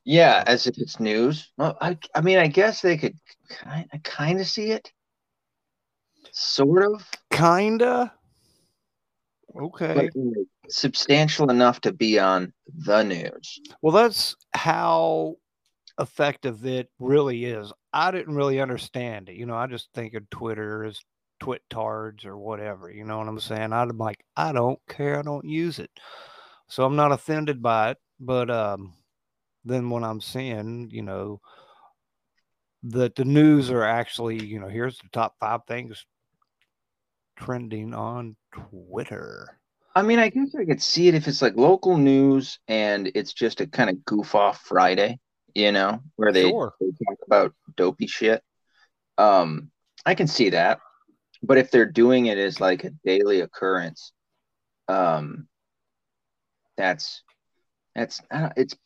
Yeah, 0.05 0.43
as 0.47 0.67
if 0.67 0.79
it's 0.79 0.99
news. 0.99 1.51
Well, 1.57 1.77
I, 1.81 1.97
I 2.15 2.21
mean, 2.21 2.39
I 2.39 2.49
guess 2.49 2.81
they 2.81 2.97
could 2.97 3.17
kind 3.49 3.89
of, 3.93 4.03
kind 4.03 4.41
of 4.41 4.47
see 4.47 4.71
it, 4.73 4.91
sort 6.33 6.85
of, 6.85 7.09
Kinda. 7.31 8.13
Okay. 9.55 10.09
substantial 10.69 11.51
enough 11.51 11.81
to 11.83 11.93
be 11.93 12.19
on 12.19 12.53
the 12.75 13.03
news. 13.03 13.61
Well, 13.83 13.93
that's 13.93 14.35
how 14.55 15.37
effective 16.01 16.65
it 16.65 16.89
really 16.99 17.45
is. 17.45 17.73
I 17.93 18.11
didn't 18.11 18.35
really 18.35 18.61
understand 18.61 19.29
it. 19.29 19.37
You 19.37 19.47
know, 19.47 19.55
I 19.55 19.67
just 19.67 19.89
think 19.95 20.15
of 20.15 20.29
Twitter 20.31 20.85
as 20.85 21.01
twittards 21.43 22.25
or 22.25 22.39
whatever. 22.39 22.91
You 22.91 23.05
know 23.05 23.19
what 23.19 23.29
I'm 23.29 23.41
saying? 23.41 23.73
I'm 23.73 23.99
like, 23.99 24.25
I 24.37 24.53
don't 24.53 24.79
care. 24.89 25.19
I 25.19 25.23
don't 25.23 25.45
use 25.45 25.79
it. 25.79 25.91
So 26.69 26.85
I'm 26.85 26.97
not 26.97 27.13
offended 27.13 27.63
by 27.63 27.91
it. 27.91 27.99
But 28.19 28.51
um, 28.51 28.95
then 29.65 29.91
when 29.91 30.05
I'm 30.05 30.21
seeing, 30.21 30.91
you 30.91 31.03
know, 31.03 31.41
that 32.85 33.15
the 33.15 33.25
news 33.25 33.71
are 33.71 33.85
actually, 33.85 34.45
you 34.45 34.59
know, 34.59 34.69
here's 34.69 34.99
the 34.99 35.09
top 35.13 35.37
five 35.39 35.61
things 35.69 36.05
trending 37.37 37.95
on 37.95 38.37
Twitter. 38.53 39.59
I 39.95 40.03
mean, 40.03 40.19
I 40.19 40.31
guess 40.31 40.55
I 40.59 40.65
could 40.65 40.83
see 40.83 41.09
it 41.09 41.15
if 41.15 41.29
it's 41.29 41.43
like 41.43 41.57
local 41.57 41.97
news 41.97 42.59
and 42.67 43.11
it's 43.15 43.33
just 43.33 43.61
a 43.61 43.67
kind 43.67 43.91
of 43.91 44.05
goof 44.05 44.35
off 44.35 44.63
Friday, 44.63 45.19
you 45.55 45.71
know, 45.71 46.01
where 46.17 46.33
they, 46.33 46.51
Sure. 46.51 46.73
they 46.81 46.87
talk 46.87 47.19
about 47.27 47.55
dopey 47.77 48.07
shit. 48.07 48.43
Um, 49.19 49.71
I 50.07 50.15
can 50.15 50.27
see 50.27 50.51
that. 50.51 50.81
But 51.43 51.59
if 51.59 51.71
they're 51.71 51.91
doing 51.91 52.27
it 52.27 52.39
as 52.39 52.61
like 52.61 52.85
a 52.85 52.91
daily 53.05 53.41
occurrence, 53.41 54.13
um, 54.89 55.49
that's 56.77 57.23
that's 57.95 58.21
it's 58.57 58.77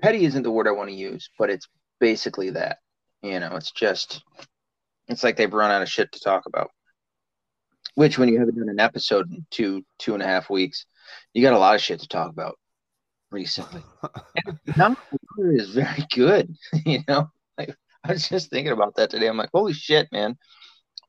petty 0.00 0.24
isn't 0.24 0.42
the 0.42 0.50
word 0.50 0.68
I 0.68 0.72
want 0.72 0.90
to 0.90 0.96
use, 0.96 1.30
but 1.38 1.50
it's 1.50 1.68
basically 1.98 2.50
that. 2.50 2.78
You 3.22 3.40
know, 3.40 3.56
it's 3.56 3.70
just 3.72 4.22
it's 5.08 5.22
like 5.22 5.36
they've 5.36 5.52
run 5.52 5.70
out 5.70 5.82
of 5.82 5.88
shit 5.88 6.12
to 6.12 6.20
talk 6.20 6.46
about. 6.46 6.70
Which, 7.94 8.18
when 8.18 8.28
you 8.28 8.38
haven't 8.38 8.56
done 8.56 8.68
an 8.68 8.80
episode 8.80 9.30
in 9.30 9.46
two 9.50 9.84
two 9.98 10.14
and 10.14 10.22
a 10.22 10.26
half 10.26 10.48
weeks, 10.48 10.86
you 11.34 11.42
got 11.42 11.54
a 11.54 11.58
lot 11.58 11.74
of 11.74 11.80
shit 11.80 12.00
to 12.00 12.08
talk 12.08 12.30
about 12.30 12.58
recently. 13.30 13.82
Not 14.76 14.96
is 15.38 15.70
very 15.70 16.06
good. 16.14 16.54
You 16.86 17.00
know, 17.08 17.30
like 17.58 17.74
I 18.04 18.12
was 18.12 18.28
just 18.28 18.50
thinking 18.50 18.72
about 18.72 18.96
that 18.96 19.10
today. 19.10 19.26
I'm 19.28 19.36
like, 19.36 19.50
holy 19.52 19.72
shit, 19.72 20.08
man! 20.12 20.38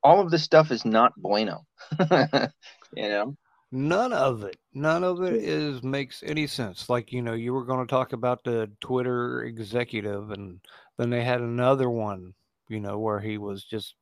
all 0.03 0.19
of 0.19 0.31
this 0.31 0.43
stuff 0.43 0.71
is 0.71 0.85
not 0.85 1.13
bueno. 1.17 1.65
you 1.99 3.09
know? 3.09 3.35
None 3.71 4.11
of 4.11 4.43
it. 4.43 4.57
None 4.73 5.03
of 5.03 5.21
it 5.21 5.35
is 5.35 5.81
makes 5.81 6.23
any 6.25 6.45
sense. 6.45 6.89
Like, 6.89 7.13
you 7.13 7.21
know, 7.21 7.33
you 7.33 7.53
were 7.53 7.63
going 7.63 7.85
to 7.85 7.89
talk 7.89 8.11
about 8.11 8.43
the 8.43 8.69
Twitter 8.81 9.43
executive 9.43 10.31
and 10.31 10.59
then 10.97 11.09
they 11.09 11.23
had 11.23 11.39
another 11.39 11.89
one, 11.89 12.33
you 12.67 12.81
know, 12.81 12.99
where 12.99 13.19
he 13.19 13.37
was 13.37 13.63
just 13.63 13.95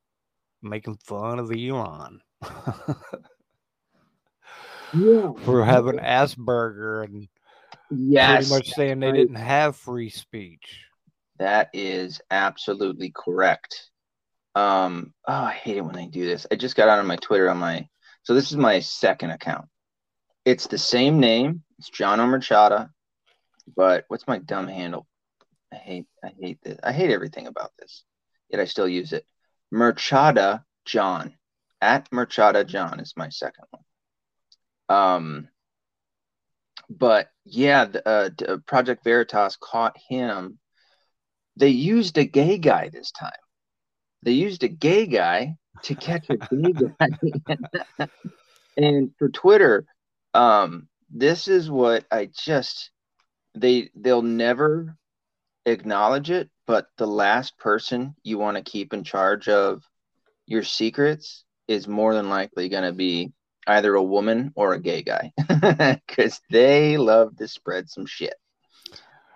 making 0.61 0.97
fun 1.05 1.37
of 1.37 1.51
Elon. 1.51 2.21
yeah. 4.93 5.31
For 5.43 5.63
having 5.63 5.99
Asperger 5.99 7.05
and 7.05 7.27
yes, 7.91 8.49
pretty 8.49 8.59
much 8.59 8.75
saying 8.75 8.99
they 8.99 9.11
didn't 9.11 9.35
have 9.35 9.75
free 9.75 10.09
speech. 10.09 10.85
That 11.37 11.69
is 11.73 12.19
absolutely 12.31 13.13
correct. 13.15 13.89
Um, 14.55 15.13
oh, 15.27 15.33
I 15.33 15.53
hate 15.53 15.77
it 15.77 15.85
when 15.85 15.95
they 15.95 16.07
do 16.07 16.25
this. 16.25 16.47
I 16.51 16.55
just 16.55 16.75
got 16.75 16.89
out 16.89 16.99
of 16.99 17.05
my 17.05 17.15
Twitter 17.17 17.49
on 17.49 17.57
my 17.57 17.87
so 18.29 18.35
this 18.35 18.51
is 18.51 18.57
my 18.57 18.79
second 18.79 19.31
account. 19.31 19.65
It's 20.45 20.67
the 20.67 20.77
same 20.77 21.19
name. 21.19 21.63
It's 21.79 21.89
John 21.89 22.19
Omerchada, 22.19 22.91
but 23.75 24.05
what's 24.07 24.27
my 24.27 24.37
dumb 24.37 24.67
handle? 24.67 25.07
I 25.73 25.77
hate 25.77 26.05
I 26.23 26.31
hate 26.39 26.59
this. 26.61 26.77
I 26.83 26.91
hate 26.91 27.09
everything 27.09 27.47
about 27.47 27.71
this. 27.79 28.03
Yet 28.51 28.61
I 28.61 28.65
still 28.65 28.87
use 28.87 29.13
it. 29.13 29.25
Merchada 29.73 30.63
John. 30.85 31.33
At 31.81 32.11
Merchada 32.11 32.67
John 32.67 32.99
is 32.99 33.15
my 33.17 33.29
second 33.29 33.65
one. 33.71 33.83
Um 34.95 35.47
but 36.87 37.29
yeah, 37.45 37.85
the, 37.85 38.07
uh, 38.07 38.29
uh, 38.47 38.57
Project 38.67 39.03
Veritas 39.03 39.57
caught 39.59 39.97
him. 40.07 40.59
They 41.55 41.69
used 41.69 42.19
a 42.19 42.25
gay 42.25 42.59
guy 42.59 42.89
this 42.89 43.09
time. 43.09 43.41
They 44.21 44.33
used 44.33 44.63
a 44.63 44.67
gay 44.67 45.07
guy 45.07 45.55
to 45.83 45.95
catch 45.95 46.29
a 46.29 46.37
guy. 46.37 48.07
and 48.77 49.11
for 49.17 49.29
Twitter, 49.29 49.85
um, 50.33 50.87
this 51.09 51.47
is 51.47 51.69
what 51.69 52.05
I 52.11 52.29
just 52.33 52.91
they 53.55 53.89
they'll 53.95 54.21
never 54.21 54.95
acknowledge 55.65 56.29
it, 56.29 56.49
but 56.67 56.87
the 56.97 57.07
last 57.07 57.57
person 57.57 58.15
you 58.23 58.37
want 58.37 58.57
to 58.57 58.63
keep 58.63 58.93
in 58.93 59.03
charge 59.03 59.47
of 59.47 59.83
your 60.45 60.63
secrets 60.63 61.43
is 61.67 61.87
more 61.87 62.13
than 62.13 62.29
likely 62.29 62.69
going 62.69 62.83
to 62.83 62.93
be 62.93 63.31
either 63.67 63.93
a 63.95 64.03
woman 64.03 64.51
or 64.55 64.73
a 64.73 64.79
gay 64.79 65.03
guy 65.03 65.31
because 66.07 66.41
they 66.49 66.97
love 66.97 67.37
to 67.37 67.47
spread 67.47 67.89
some 67.89 68.05
shit. 68.05 68.33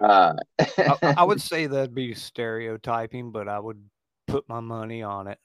Uh, 0.02 0.34
I, 0.60 1.16
I 1.18 1.24
would 1.24 1.42
say 1.42 1.68
that'd 1.68 1.94
be 1.94 2.16
stereotyping, 2.16 3.32
but 3.32 3.48
I 3.48 3.60
would 3.60 3.84
put 4.28 4.50
my 4.50 4.60
money 4.60 5.04
on 5.04 5.28
it. 5.28 5.38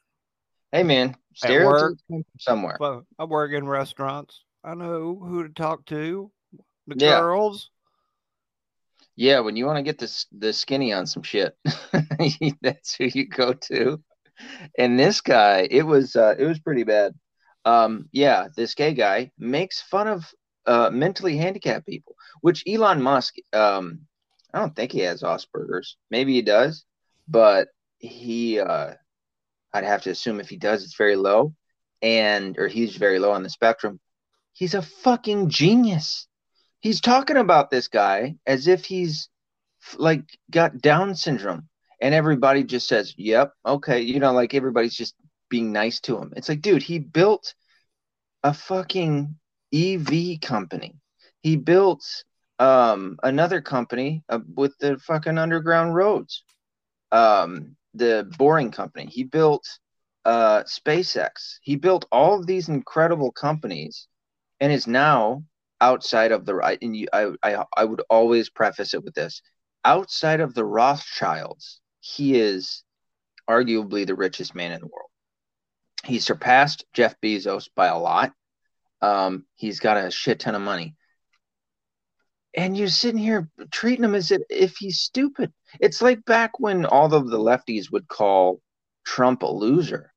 Hey 0.72 0.82
man, 0.82 1.16
stereotypes 1.34 2.02
come 2.10 2.22
from 2.22 2.40
somewhere. 2.40 2.76
Well, 2.80 3.06
I 3.18 3.24
work 3.24 3.52
in 3.52 3.66
restaurants. 3.66 4.42
I 4.64 4.74
know 4.74 5.18
who 5.22 5.46
to 5.46 5.52
talk 5.52 5.84
to. 5.86 6.30
The 6.86 6.96
Yeah. 6.96 7.20
girls. 7.20 7.70
Yeah, 9.16 9.40
when 9.40 9.56
you 9.56 9.66
want 9.66 9.78
to 9.78 9.82
get 9.82 9.98
this 9.98 10.26
the 10.30 10.52
skinny 10.52 10.92
on 10.92 11.06
some 11.06 11.24
shit, 11.24 11.56
that's 12.62 12.94
who 12.94 13.04
you 13.06 13.26
go 13.26 13.52
to. 13.52 14.00
And 14.78 14.98
this 14.98 15.20
guy, 15.20 15.66
it 15.68 15.82
was 15.82 16.14
uh, 16.14 16.36
it 16.38 16.44
was 16.44 16.60
pretty 16.60 16.84
bad. 16.84 17.14
Um, 17.64 18.08
yeah, 18.12 18.46
this 18.56 18.74
gay 18.74 18.94
guy 18.94 19.32
makes 19.36 19.82
fun 19.82 20.06
of 20.06 20.24
uh, 20.66 20.90
mentally 20.90 21.36
handicapped 21.36 21.86
people, 21.86 22.14
which 22.42 22.62
Elon 22.66 23.02
Musk, 23.02 23.34
um, 23.52 24.00
I 24.54 24.60
don't 24.60 24.74
think 24.76 24.92
he 24.92 25.00
has 25.00 25.22
Asperger's. 25.22 25.96
Maybe 26.10 26.34
he 26.34 26.42
does, 26.42 26.84
but 27.26 27.68
he, 27.98 28.60
uh, 28.60 28.94
I'd 29.72 29.84
have 29.84 30.02
to 30.02 30.10
assume 30.10 30.40
if 30.40 30.48
he 30.48 30.56
does, 30.56 30.84
it's 30.84 30.96
very 30.96 31.16
low, 31.16 31.54
and 32.02 32.58
or 32.58 32.68
he's 32.68 32.96
very 32.96 33.18
low 33.18 33.32
on 33.32 33.42
the 33.42 33.50
spectrum. 33.50 34.00
He's 34.52 34.74
a 34.74 34.82
fucking 34.82 35.50
genius 35.50 36.28
he's 36.80 37.00
talking 37.00 37.36
about 37.36 37.70
this 37.70 37.88
guy 37.88 38.36
as 38.46 38.66
if 38.66 38.84
he's 38.84 39.28
like 39.96 40.24
got 40.50 40.80
Down 40.80 41.14
syndrome, 41.14 41.68
and 42.00 42.14
everybody 42.14 42.64
just 42.64 42.88
says, 42.88 43.14
"Yep, 43.16 43.52
okay," 43.66 44.00
you 44.00 44.20
know, 44.20 44.32
like 44.32 44.54
everybody's 44.54 44.96
just 44.96 45.14
being 45.48 45.72
nice 45.72 46.00
to 46.00 46.18
him. 46.18 46.32
It's 46.36 46.48
like, 46.48 46.60
dude, 46.60 46.82
he 46.82 46.98
built 46.98 47.54
a 48.42 48.52
fucking 48.54 49.36
EV 49.72 50.40
company. 50.40 50.96
He 51.40 51.56
built 51.56 52.04
um 52.58 53.18
another 53.22 53.60
company 53.60 54.24
uh, 54.28 54.40
with 54.54 54.76
the 54.78 54.98
fucking 54.98 55.38
underground 55.38 55.94
roads. 55.94 56.42
Um, 57.12 57.76
the 57.98 58.30
boring 58.38 58.70
company. 58.70 59.06
He 59.06 59.24
built 59.24 59.66
uh 60.24 60.62
SpaceX. 60.64 61.58
He 61.62 61.76
built 61.76 62.06
all 62.10 62.38
of 62.38 62.46
these 62.46 62.68
incredible 62.68 63.32
companies 63.32 64.08
and 64.60 64.72
is 64.72 64.86
now 64.86 65.44
outside 65.80 66.32
of 66.32 66.44
the 66.44 66.54
right 66.54 66.78
and 66.82 66.96
you, 66.96 67.06
I, 67.12 67.30
I 67.42 67.64
I 67.76 67.84
would 67.84 68.02
always 68.10 68.50
preface 68.50 68.94
it 68.94 69.04
with 69.04 69.14
this 69.14 69.42
outside 69.84 70.40
of 70.40 70.54
the 70.54 70.64
Rothschilds 70.64 71.80
he 72.00 72.38
is 72.38 72.82
arguably 73.48 74.06
the 74.06 74.16
richest 74.16 74.54
man 74.54 74.72
in 74.72 74.80
the 74.80 74.86
world 74.86 75.10
he 76.04 76.18
surpassed 76.18 76.84
Jeff 76.92 77.14
Bezos 77.20 77.68
by 77.74 77.86
a 77.86 77.98
lot 77.98 78.32
um 79.02 79.44
he's 79.54 79.78
got 79.78 79.96
a 79.96 80.10
shit 80.10 80.40
ton 80.40 80.54
of 80.54 80.62
money 80.62 80.96
and 82.54 82.76
you're 82.76 82.88
sitting 82.88 83.20
here 83.20 83.48
treating 83.70 84.04
him 84.04 84.14
as 84.14 84.30
if, 84.30 84.42
if 84.50 84.76
he's 84.76 85.00
stupid 85.00 85.52
it's 85.80 86.02
like 86.02 86.24
back 86.24 86.58
when 86.58 86.84
all 86.86 87.12
of 87.12 87.28
the 87.28 87.38
lefties 87.38 87.90
would 87.92 88.08
call 88.08 88.60
Trump 89.04 89.42
a 89.42 89.46
loser 89.46 90.12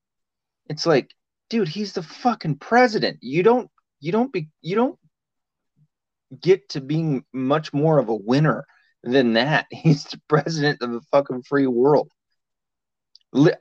it's 0.68 0.86
like 0.86 1.14
dude 1.50 1.68
he's 1.68 1.94
the 1.94 2.04
fucking 2.04 2.56
president 2.56 3.18
you 3.22 3.44
don't 3.44 3.70
you 4.00 4.12
don't 4.12 4.32
be 4.32 4.50
you 4.62 4.76
don't 4.76 4.98
get 6.40 6.70
to 6.70 6.82
being 6.82 7.24
much 7.34 7.74
more 7.74 8.00
of 8.00 8.10
a 8.10 8.16
winner 8.16 8.66
than 9.04 9.34
that. 9.34 9.68
He's 9.72 10.06
the 10.06 10.22
president 10.28 10.82
of 10.82 10.92
the 10.92 11.02
fucking 11.12 11.44
free 11.44 11.68
world. 11.68 12.12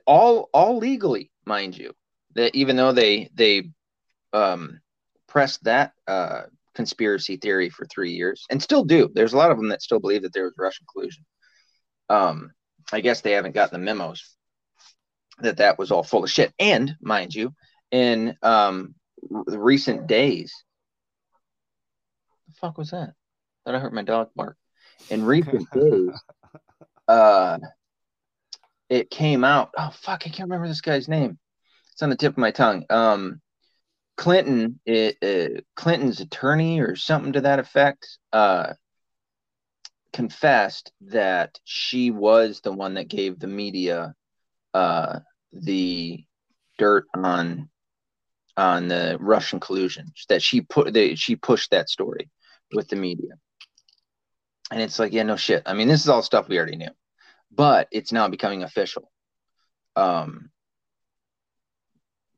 All 0.05 0.49
all 0.53 0.77
legally, 0.77 1.31
mind 1.45 1.77
you. 1.77 1.93
That 2.35 2.55
even 2.55 2.75
though 2.75 2.91
they 2.91 3.29
they 3.33 3.69
um 4.33 4.81
pressed 5.27 5.63
that 5.63 5.93
uh 6.07 6.43
conspiracy 6.75 7.37
theory 7.37 7.69
for 7.69 7.85
3 7.85 8.11
years 8.11 8.45
and 8.49 8.61
still 8.61 8.83
do. 8.83 9.09
There's 9.13 9.33
a 9.33 9.37
lot 9.37 9.51
of 9.51 9.57
them 9.57 9.69
that 9.69 9.81
still 9.81 9.99
believe 9.99 10.23
that 10.23 10.33
there 10.33 10.43
was 10.43 10.53
Russian 10.57 10.85
collusion. 10.91 11.25
Um 12.09 12.51
I 12.91 13.01
guess 13.01 13.21
they 13.21 13.33
haven't 13.33 13.55
gotten 13.55 13.79
the 13.79 13.85
memos 13.85 14.35
that 15.39 15.57
that 15.57 15.77
was 15.77 15.91
all 15.91 16.03
full 16.03 16.23
of 16.23 16.31
shit. 16.31 16.53
And 16.59 16.95
mind 17.01 17.33
you, 17.33 17.53
in 17.91 18.35
um 18.41 18.95
recent 19.29 20.07
days 20.07 20.53
the 22.51 22.53
fuck 22.59 22.77
was 22.77 22.91
that? 22.91 23.13
That 23.65 23.75
I 23.75 23.79
heard 23.79 23.93
my 23.93 24.03
dog 24.03 24.29
bark. 24.35 24.57
In 25.09 25.23
recent 25.25 25.69
days, 25.73 26.11
uh, 27.07 27.59
it 28.89 29.09
came 29.09 29.43
out. 29.43 29.71
Oh 29.77 29.91
fuck, 29.93 30.23
I 30.25 30.29
can't 30.29 30.49
remember 30.49 30.67
this 30.67 30.81
guy's 30.81 31.07
name. 31.07 31.37
It's 31.93 32.01
on 32.01 32.09
the 32.09 32.15
tip 32.15 32.33
of 32.33 32.37
my 32.37 32.51
tongue. 32.51 32.85
Um, 32.89 33.41
Clinton, 34.21 34.79
it, 34.85 35.17
uh, 35.23 35.61
Clinton's 35.75 36.19
attorney 36.19 36.79
or 36.79 36.95
something 36.95 37.33
to 37.33 37.41
that 37.41 37.57
effect, 37.57 38.19
uh, 38.31 38.73
confessed 40.13 40.91
that 41.01 41.59
she 41.63 42.11
was 42.11 42.61
the 42.61 42.71
one 42.71 42.93
that 42.93 43.07
gave 43.07 43.39
the 43.39 43.47
media 43.47 44.13
uh, 44.75 45.17
the 45.51 46.23
dirt 46.77 47.05
on 47.15 47.67
on 48.55 48.89
the 48.89 49.17
Russian 49.19 49.59
collusion. 49.59 50.13
That 50.29 50.43
she 50.43 50.61
put 50.61 50.93
that 50.93 51.17
she 51.17 51.35
pushed 51.35 51.71
that 51.71 51.89
story 51.89 52.29
with 52.75 52.89
the 52.89 52.97
media. 52.97 53.31
And 54.69 54.83
it's 54.83 54.99
like, 54.99 55.13
yeah, 55.13 55.23
no 55.23 55.35
shit. 55.35 55.63
I 55.65 55.73
mean, 55.73 55.87
this 55.87 56.01
is 56.01 56.09
all 56.09 56.21
stuff 56.21 56.47
we 56.47 56.59
already 56.59 56.77
knew, 56.77 56.91
but 57.49 57.87
it's 57.91 58.11
now 58.11 58.27
becoming 58.27 58.61
official. 58.61 59.11
Um, 59.95 60.51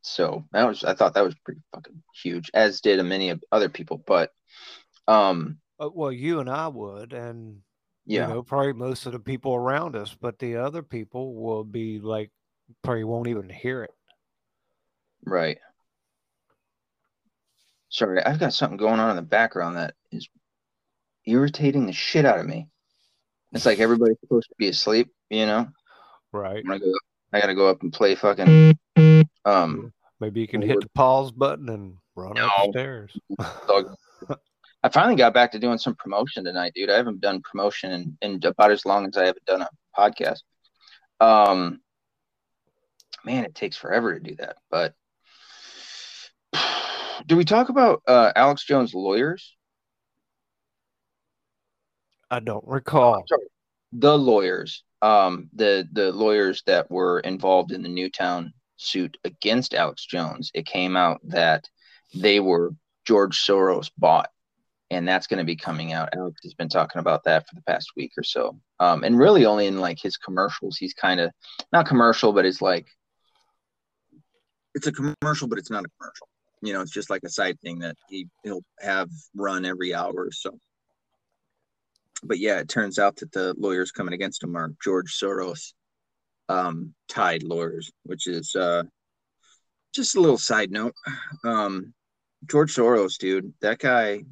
so 0.03 0.43
that 0.51 0.67
was, 0.67 0.83
I 0.83 0.93
thought 0.93 1.13
that 1.15 1.23
was 1.23 1.35
pretty 1.43 1.61
fucking 1.73 2.03
huge, 2.21 2.51
as 2.53 2.81
did 2.81 3.01
many 3.03 3.29
of 3.29 3.43
other 3.51 3.69
people. 3.69 4.03
But, 4.05 4.31
um, 5.07 5.57
Uh, 5.79 5.89
well, 5.93 6.11
you 6.11 6.39
and 6.39 6.49
I 6.49 6.67
would, 6.67 7.13
and 7.13 7.61
yeah, 8.05 8.27
you 8.27 8.33
know, 8.33 8.43
probably 8.43 8.73
most 8.73 9.05
of 9.05 9.13
the 9.13 9.19
people 9.19 9.55
around 9.55 9.95
us, 9.95 10.15
but 10.19 10.39
the 10.39 10.57
other 10.57 10.83
people 10.83 11.35
will 11.35 11.63
be 11.63 11.99
like, 11.99 12.31
probably 12.83 13.05
won't 13.05 13.27
even 13.27 13.49
hear 13.49 13.83
it. 13.83 13.91
right. 15.25 15.57
Sorry, 17.89 18.23
I've 18.23 18.39
got 18.39 18.53
something 18.53 18.77
going 18.77 18.99
on 18.99 19.11
in 19.11 19.15
the 19.15 19.21
background 19.21 19.77
that 19.77 19.93
is 20.11 20.27
irritating 21.25 21.85
the 21.85 21.93
shit 21.93 22.25
out 22.25 22.39
of 22.39 22.45
me. 22.45 22.67
It's 23.53 23.65
like 23.65 23.79
everybody's 23.79 24.19
supposed 24.19 24.49
to 24.49 24.55
be 24.57 24.67
asleep, 24.67 25.11
you 25.29 25.45
know. 25.45 25.67
Right. 26.31 26.57
I'm 26.57 26.63
gonna 26.63 26.79
go, 26.79 26.91
I 27.31 27.39
gotta 27.39 27.55
go 27.55 27.69
up 27.69 27.83
and 27.83 27.93
play 27.93 28.15
fucking 28.15 28.73
um 29.45 29.93
Maybe 30.19 30.39
you 30.41 30.47
can 30.47 30.61
hit 30.61 30.79
the 30.79 30.89
pause 30.95 31.31
button 31.31 31.67
and 31.69 31.97
run 32.15 32.33
No. 32.35 32.49
upstairs. 32.63 33.11
I 33.39 34.89
finally 34.89 35.15
got 35.15 35.33
back 35.33 35.51
to 35.53 35.59
doing 35.59 35.77
some 35.77 35.95
promotion 35.95 36.43
tonight, 36.43 36.73
dude. 36.75 36.89
I 36.89 36.95
haven't 36.97 37.21
done 37.21 37.41
promotion 37.41 37.91
in, 37.91 38.17
in 38.21 38.39
about 38.45 38.71
as 38.71 38.85
long 38.85 39.05
as 39.07 39.17
I 39.17 39.25
haven't 39.25 39.45
done 39.45 39.61
a 39.61 39.69
podcast. 39.97 40.39
Um, 41.21 41.81
man, 43.23 43.45
it 43.45 43.55
takes 43.55 43.77
forever 43.77 44.17
to 44.17 44.19
do 44.19 44.35
that. 44.37 44.57
But 44.69 44.93
do 47.25 47.37
we 47.37 47.45
talk 47.45 47.69
about 47.69 48.01
uh, 48.07 48.31
Alex 48.35 48.65
Jones' 48.65 48.93
lawyers? 48.93 49.55
I 52.29 52.39
don't 52.39 52.65
recall. 52.67 53.23
Sorry. 53.27 53.47
The 53.93 54.17
lawyers, 54.17 54.83
um, 55.01 55.49
the 55.53 55.87
the 55.91 56.11
lawyers 56.11 56.63
that 56.65 56.89
were 56.89 57.19
involved 57.19 57.71
in 57.71 57.83
the 57.83 57.89
Newtown 57.89 58.53
suit 58.77 59.17
against 59.23 59.73
Alex 59.73 60.05
Jones. 60.05 60.51
It 60.53 60.65
came 60.65 60.95
out 60.95 61.21
that 61.25 61.67
they 62.13 62.39
were 62.39 62.71
George 63.05 63.39
Soros 63.39 63.91
bought, 63.97 64.29
and 64.89 65.07
that's 65.07 65.27
going 65.27 65.39
to 65.39 65.43
be 65.43 65.55
coming 65.55 65.93
out. 65.93 66.09
Alex 66.13 66.41
has 66.43 66.53
been 66.53 66.69
talking 66.69 66.99
about 66.99 67.23
that 67.25 67.47
for 67.47 67.55
the 67.55 67.63
past 67.63 67.91
week 67.95 68.11
or 68.17 68.23
so, 68.23 68.59
um, 68.79 69.03
and 69.03 69.17
really 69.17 69.45
only 69.45 69.67
in 69.67 69.79
like 69.79 69.99
his 69.99 70.17
commercials. 70.17 70.77
He's 70.77 70.93
kind 70.93 71.19
of 71.19 71.31
not 71.71 71.87
commercial, 71.87 72.33
but 72.33 72.45
it's 72.45 72.61
like 72.61 72.87
it's 74.75 74.87
a 74.87 74.91
commercial, 74.91 75.47
but 75.47 75.57
it's 75.57 75.71
not 75.71 75.85
a 75.85 75.89
commercial. 75.99 76.27
You 76.61 76.73
know, 76.73 76.81
it's 76.81 76.91
just 76.91 77.09
like 77.09 77.23
a 77.23 77.29
side 77.29 77.59
thing 77.61 77.79
that 77.79 77.95
he 78.09 78.27
he'll 78.43 78.63
have 78.79 79.09
run 79.35 79.65
every 79.65 79.93
hour 79.93 80.13
or 80.13 80.31
so. 80.31 80.57
But 82.23 82.39
yeah, 82.39 82.59
it 82.59 82.69
turns 82.69 82.99
out 82.99 83.17
that 83.17 83.33
the 83.33 83.53
lawyers 83.57 83.91
coming 83.91 84.13
against 84.13 84.41
him 84.41 84.55
are 84.55 84.73
George 84.81 85.13
Soros 85.19 85.73
um, 86.49 86.93
tied 87.07 87.43
lawyers, 87.43 87.91
which 88.03 88.27
is 88.27 88.55
uh, 88.55 88.83
just 89.93 90.15
a 90.15 90.21
little 90.21 90.37
side 90.37 90.71
note. 90.71 90.93
Um, 91.43 91.93
George 92.45 92.75
Soros, 92.75 93.17
dude, 93.17 93.53
that 93.61 93.79
guy 93.79 94.23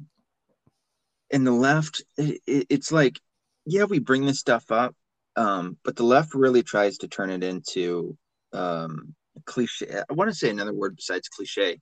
in 1.30 1.44
the 1.44 1.52
left, 1.52 2.02
it, 2.18 2.40
it, 2.46 2.66
it's 2.68 2.92
like, 2.92 3.18
yeah, 3.64 3.84
we 3.84 3.98
bring 3.98 4.26
this 4.26 4.40
stuff 4.40 4.70
up, 4.70 4.94
um, 5.36 5.78
but 5.84 5.96
the 5.96 6.04
left 6.04 6.34
really 6.34 6.62
tries 6.62 6.98
to 6.98 7.08
turn 7.08 7.30
it 7.30 7.42
into 7.42 8.16
um, 8.52 9.14
cliche. 9.46 9.86
I 9.88 10.12
want 10.12 10.30
to 10.30 10.36
say 10.36 10.50
another 10.50 10.74
word 10.74 10.96
besides 10.96 11.28
cliche, 11.28 11.78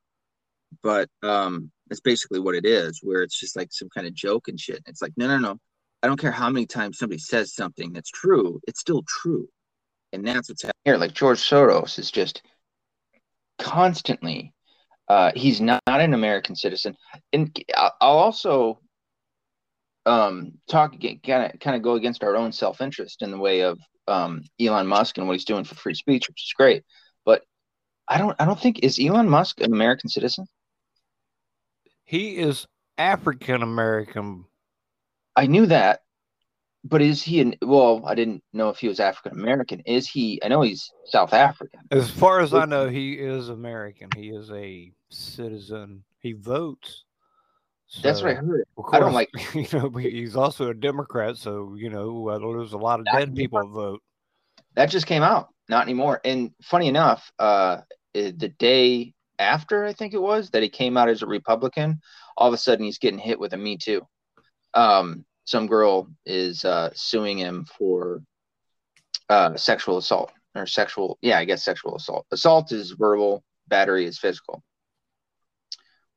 but 0.82 1.08
um, 1.22 1.70
it's 1.90 2.00
basically 2.00 2.38
what 2.38 2.54
it 2.54 2.64
is, 2.64 3.00
where 3.02 3.22
it's 3.22 3.38
just 3.38 3.56
like 3.56 3.72
some 3.72 3.88
kind 3.92 4.06
of 4.06 4.14
joke 4.14 4.48
and 4.48 4.60
shit. 4.60 4.82
It's 4.86 5.02
like, 5.02 5.12
no, 5.16 5.26
no, 5.26 5.38
no. 5.38 5.58
I 6.02 6.06
don't 6.06 6.20
care 6.20 6.30
how 6.30 6.48
many 6.48 6.66
times 6.66 6.98
somebody 6.98 7.18
says 7.18 7.54
something 7.54 7.92
that's 7.92 8.10
true, 8.10 8.60
it's 8.66 8.80
still 8.80 9.02
true. 9.06 9.48
And 10.12 10.26
that's 10.26 10.48
what's 10.48 10.62
happening 10.62 10.82
here. 10.84 10.96
Like 10.96 11.12
George 11.12 11.38
Soros 11.38 11.98
is 11.98 12.10
just 12.10 12.42
constantly, 13.58 14.52
uh, 15.08 15.32
he's 15.34 15.60
not, 15.60 15.82
not 15.86 16.00
an 16.00 16.14
American 16.14 16.56
citizen. 16.56 16.96
And 17.32 17.56
I'll 17.76 18.18
also 18.18 18.80
um, 20.06 20.52
talk 20.68 20.94
kind 21.00 21.52
of 21.52 21.60
kind 21.60 21.76
of 21.76 21.82
go 21.82 21.94
against 21.94 22.24
our 22.24 22.36
own 22.36 22.52
self 22.52 22.80
interest 22.80 23.22
in 23.22 23.30
the 23.30 23.38
way 23.38 23.60
of 23.60 23.78
um, 24.08 24.42
Elon 24.60 24.86
Musk 24.86 25.18
and 25.18 25.26
what 25.26 25.34
he's 25.34 25.44
doing 25.44 25.64
for 25.64 25.74
free 25.74 25.94
speech, 25.94 26.28
which 26.28 26.42
is 26.42 26.52
great. 26.56 26.84
But 27.24 27.42
I 28.08 28.18
don't 28.18 28.36
I 28.40 28.44
don't 28.44 28.58
think 28.58 28.80
is 28.82 28.98
Elon 29.00 29.28
Musk 29.28 29.60
an 29.60 29.72
American 29.72 30.10
citizen? 30.10 30.46
He 32.04 32.38
is 32.38 32.66
African 32.98 33.62
American. 33.62 34.46
I 35.36 35.46
knew 35.46 35.66
that, 35.66 36.00
but 36.84 37.02
is 37.02 37.22
he 37.22 37.40
an 37.40 37.54
well? 37.62 38.02
I 38.06 38.14
didn't 38.14 38.42
know 38.52 38.70
if 38.70 38.78
he 38.78 38.88
was 38.88 39.00
African 39.00 39.38
American. 39.38 39.80
Is 39.80 40.08
he? 40.08 40.40
I 40.42 40.48
know 40.48 40.62
he's 40.62 40.90
South 41.06 41.32
African. 41.32 41.80
As 41.90 42.10
far 42.10 42.40
as 42.40 42.54
I 42.54 42.64
know, 42.64 42.88
he 42.88 43.14
is 43.14 43.48
American. 43.48 44.08
He 44.16 44.30
is 44.30 44.50
a 44.50 44.92
citizen. 45.10 46.04
He 46.20 46.32
votes. 46.32 47.04
So, 47.86 48.02
That's 48.02 48.22
what 48.22 48.30
I 48.30 48.34
heard. 48.34 48.64
Course, 48.76 48.94
I 48.94 49.00
don't 49.00 49.12
like. 49.12 49.30
You 49.54 49.66
know, 49.72 49.90
he's 49.90 50.36
also 50.36 50.70
a 50.70 50.74
Democrat, 50.74 51.36
so 51.36 51.74
you 51.76 51.90
know 51.90 52.38
there's 52.38 52.72
a 52.72 52.78
lot 52.78 53.00
of 53.00 53.06
dead 53.06 53.34
people 53.34 53.66
vote. 53.68 54.00
That 54.76 54.86
just 54.86 55.06
came 55.06 55.22
out. 55.22 55.48
Not 55.68 55.82
anymore. 55.82 56.20
And 56.24 56.52
funny 56.62 56.88
enough, 56.88 57.30
uh, 57.38 57.78
the 58.14 58.52
day 58.58 59.14
after 59.38 59.84
I 59.84 59.92
think 59.92 60.14
it 60.14 60.22
was 60.22 60.50
that 60.50 60.62
he 60.62 60.68
came 60.68 60.96
out 60.96 61.08
as 61.08 61.22
a 61.22 61.26
Republican, 61.26 62.00
all 62.36 62.48
of 62.48 62.54
a 62.54 62.58
sudden 62.58 62.84
he's 62.84 62.98
getting 62.98 63.18
hit 63.18 63.38
with 63.38 63.52
a 63.52 63.56
Me 63.56 63.76
Too. 63.76 64.02
Um, 64.74 65.24
some 65.50 65.66
girl 65.66 66.06
is 66.24 66.64
uh, 66.64 66.90
suing 66.94 67.36
him 67.36 67.66
for 67.76 68.22
uh, 69.28 69.56
sexual 69.56 69.98
assault 69.98 70.30
or 70.54 70.64
sexual, 70.64 71.18
yeah, 71.22 71.38
I 71.38 71.44
guess 71.44 71.64
sexual 71.64 71.96
assault. 71.96 72.24
Assault 72.30 72.70
is 72.70 72.92
verbal, 72.92 73.42
battery 73.66 74.06
is 74.06 74.16
physical. 74.16 74.62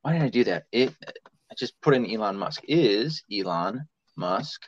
Why 0.03 0.13
did 0.13 0.21
I 0.21 0.29
do 0.29 0.43
that? 0.43 0.65
It 0.71 0.93
I 1.07 1.55
just 1.57 1.73
put 1.81 1.95
in 1.95 2.05
Elon 2.05 2.37
Musk. 2.37 2.61
Is 2.67 3.23
Elon 3.31 3.87
Musk 4.15 4.67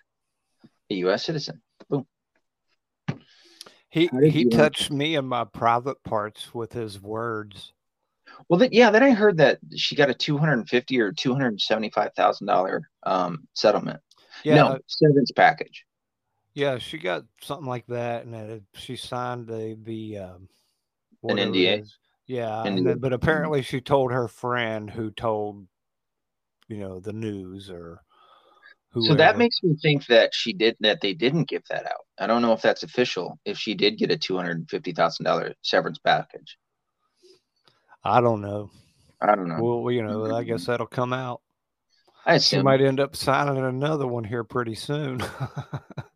a 0.90 0.96
U.S. 0.96 1.24
citizen? 1.24 1.62
Boom. 1.88 2.08
He 3.90 4.10
he 4.30 4.46
touched 4.46 4.90
me 4.90 5.16
in 5.16 5.26
my 5.26 5.44
private 5.44 6.04
parts 6.04 6.56
with 6.56 6.74
his 6.74 7.00
words. 7.00 7.72
Well, 8.50 8.60
then, 8.60 8.70
yeah, 8.72 8.90
then 8.90 9.04
I 9.04 9.12
heard 9.12 9.38
that 9.38 9.60
she 9.76 9.96
got 9.96 10.10
a 10.10 10.14
two 10.14 10.38
hundred 10.40 10.54
and 10.54 10.70
fifty 10.70 11.00
or 11.00 11.12
two 11.12 11.34
hundred 11.34 11.62
seventy-five 11.62 12.14
thousand 12.16 12.48
dollar 12.48 12.90
um, 13.04 13.48
settlement. 13.54 14.00
Yeah, 14.44 14.56
no, 14.56 14.80
severance 14.88 15.32
package. 15.32 15.86
Yeah, 16.54 16.78
she 16.78 16.98
got 16.98 17.26
something 17.42 17.68
like 17.68 17.86
that, 17.88 18.26
and 18.26 18.34
it, 18.36 18.64
she 18.74 18.96
signed 18.96 19.48
the 19.48 19.78
the 19.84 20.20
um, 20.20 20.50
an 21.24 21.38
NDA. 21.38 21.86
Yeah, 22.28 22.64
then, 22.64 22.98
but 23.00 23.14
apparently 23.14 23.62
she 23.62 23.82
told 23.82 24.12
her 24.12 24.28
friend 24.28 24.90
who 24.90 25.12
told 25.12 25.68
you 26.68 26.78
know 26.78 27.00
the 27.00 27.14
news 27.14 27.70
or 27.70 28.02
whoever. 28.92 29.10
So 29.10 29.16
that 29.16 29.38
makes 29.38 29.62
me 29.62 29.76
think 29.82 30.08
that 30.08 30.34
she 30.34 30.54
did 30.54 30.76
that 30.80 31.02
they 31.02 31.14
didn't 31.14 31.50
give 31.50 31.64
that 31.70 31.86
out. 31.86 32.06
I 32.18 32.28
don't 32.28 32.42
know 32.42 32.54
if 32.54 32.62
that's 32.62 32.84
official. 32.84 33.40
If 33.46 33.58
she 33.58 33.76
did 33.76 33.98
get 33.98 34.12
a 34.12 34.18
two 34.18 34.38
hundred 34.38 34.70
fifty 34.70 34.94
thousand 34.94 35.26
dollar 35.26 35.54
severance 35.62 36.00
package, 36.00 36.58
I 38.04 38.22
don't 38.22 38.42
know. 38.42 38.72
I 39.22 39.36
don't 39.36 39.48
know. 39.48 39.62
Well, 39.62 39.92
you 39.92 40.04
know, 40.04 40.34
I 40.36 40.44
guess 40.44 40.66
that'll 40.66 40.88
come 40.88 41.14
out. 41.14 41.42
I 42.26 42.36
assume. 42.36 42.60
She 42.60 42.64
might 42.64 42.82
end 42.82 43.00
up 43.00 43.16
signing 43.16 43.58
another 43.58 44.08
one 44.08 44.24
here 44.24 44.44
pretty 44.44 44.76
soon. 44.76 45.22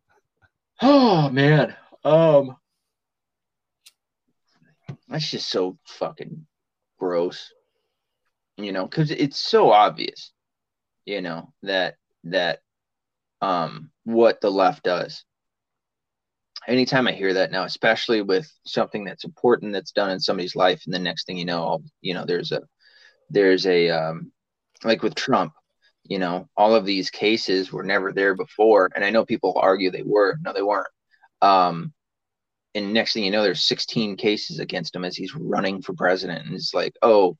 oh 0.82 1.30
man, 1.30 1.76
um, 2.04 2.56
that's 5.08 5.30
just 5.30 5.48
so 5.48 5.78
fucking 5.86 6.46
gross. 6.98 7.52
You 8.56 8.72
know, 8.72 8.86
because 8.86 9.10
it's 9.10 9.38
so 9.38 9.70
obvious. 9.70 10.32
You 11.06 11.22
know 11.22 11.52
that 11.62 11.94
that 12.24 12.58
um 13.40 13.90
what 14.04 14.40
the 14.40 14.50
left 14.50 14.82
does. 14.82 15.24
Anytime 16.68 17.08
I 17.08 17.12
hear 17.12 17.32
that 17.34 17.52
now, 17.52 17.64
especially 17.64 18.20
with 18.20 18.50
something 18.66 19.04
that's 19.04 19.24
important 19.24 19.72
that's 19.72 19.92
done 19.92 20.10
in 20.10 20.20
somebody's 20.20 20.56
life, 20.56 20.82
and 20.84 20.92
the 20.92 20.98
next 20.98 21.26
thing 21.26 21.38
you 21.38 21.46
know, 21.46 21.80
you 22.00 22.14
know, 22.14 22.24
there's 22.26 22.52
a 22.52 22.62
there's 23.30 23.64
a 23.66 23.90
um 23.90 24.32
like 24.84 25.02
with 25.02 25.14
Trump, 25.14 25.52
you 26.10 26.18
know, 26.18 26.48
all 26.56 26.74
of 26.74 26.84
these 26.84 27.08
cases 27.08 27.72
were 27.72 27.84
never 27.84 28.12
there 28.12 28.34
before. 28.34 28.90
And 28.94 29.04
I 29.04 29.10
know 29.10 29.24
people 29.24 29.54
argue 29.56 29.90
they 29.90 30.02
were. 30.02 30.36
No, 30.42 30.52
they 30.52 30.60
weren't. 30.60 30.88
Um, 31.40 31.94
and 32.74 32.92
next 32.92 33.12
thing 33.12 33.24
you 33.24 33.30
know, 33.30 33.44
there's 33.44 33.62
16 33.62 34.16
cases 34.16 34.58
against 34.58 34.94
him 34.94 35.04
as 35.04 35.16
he's 35.16 35.36
running 35.36 35.80
for 35.80 35.94
president. 35.94 36.46
And 36.46 36.54
it's 36.56 36.74
like, 36.74 36.94
oh, 37.00 37.38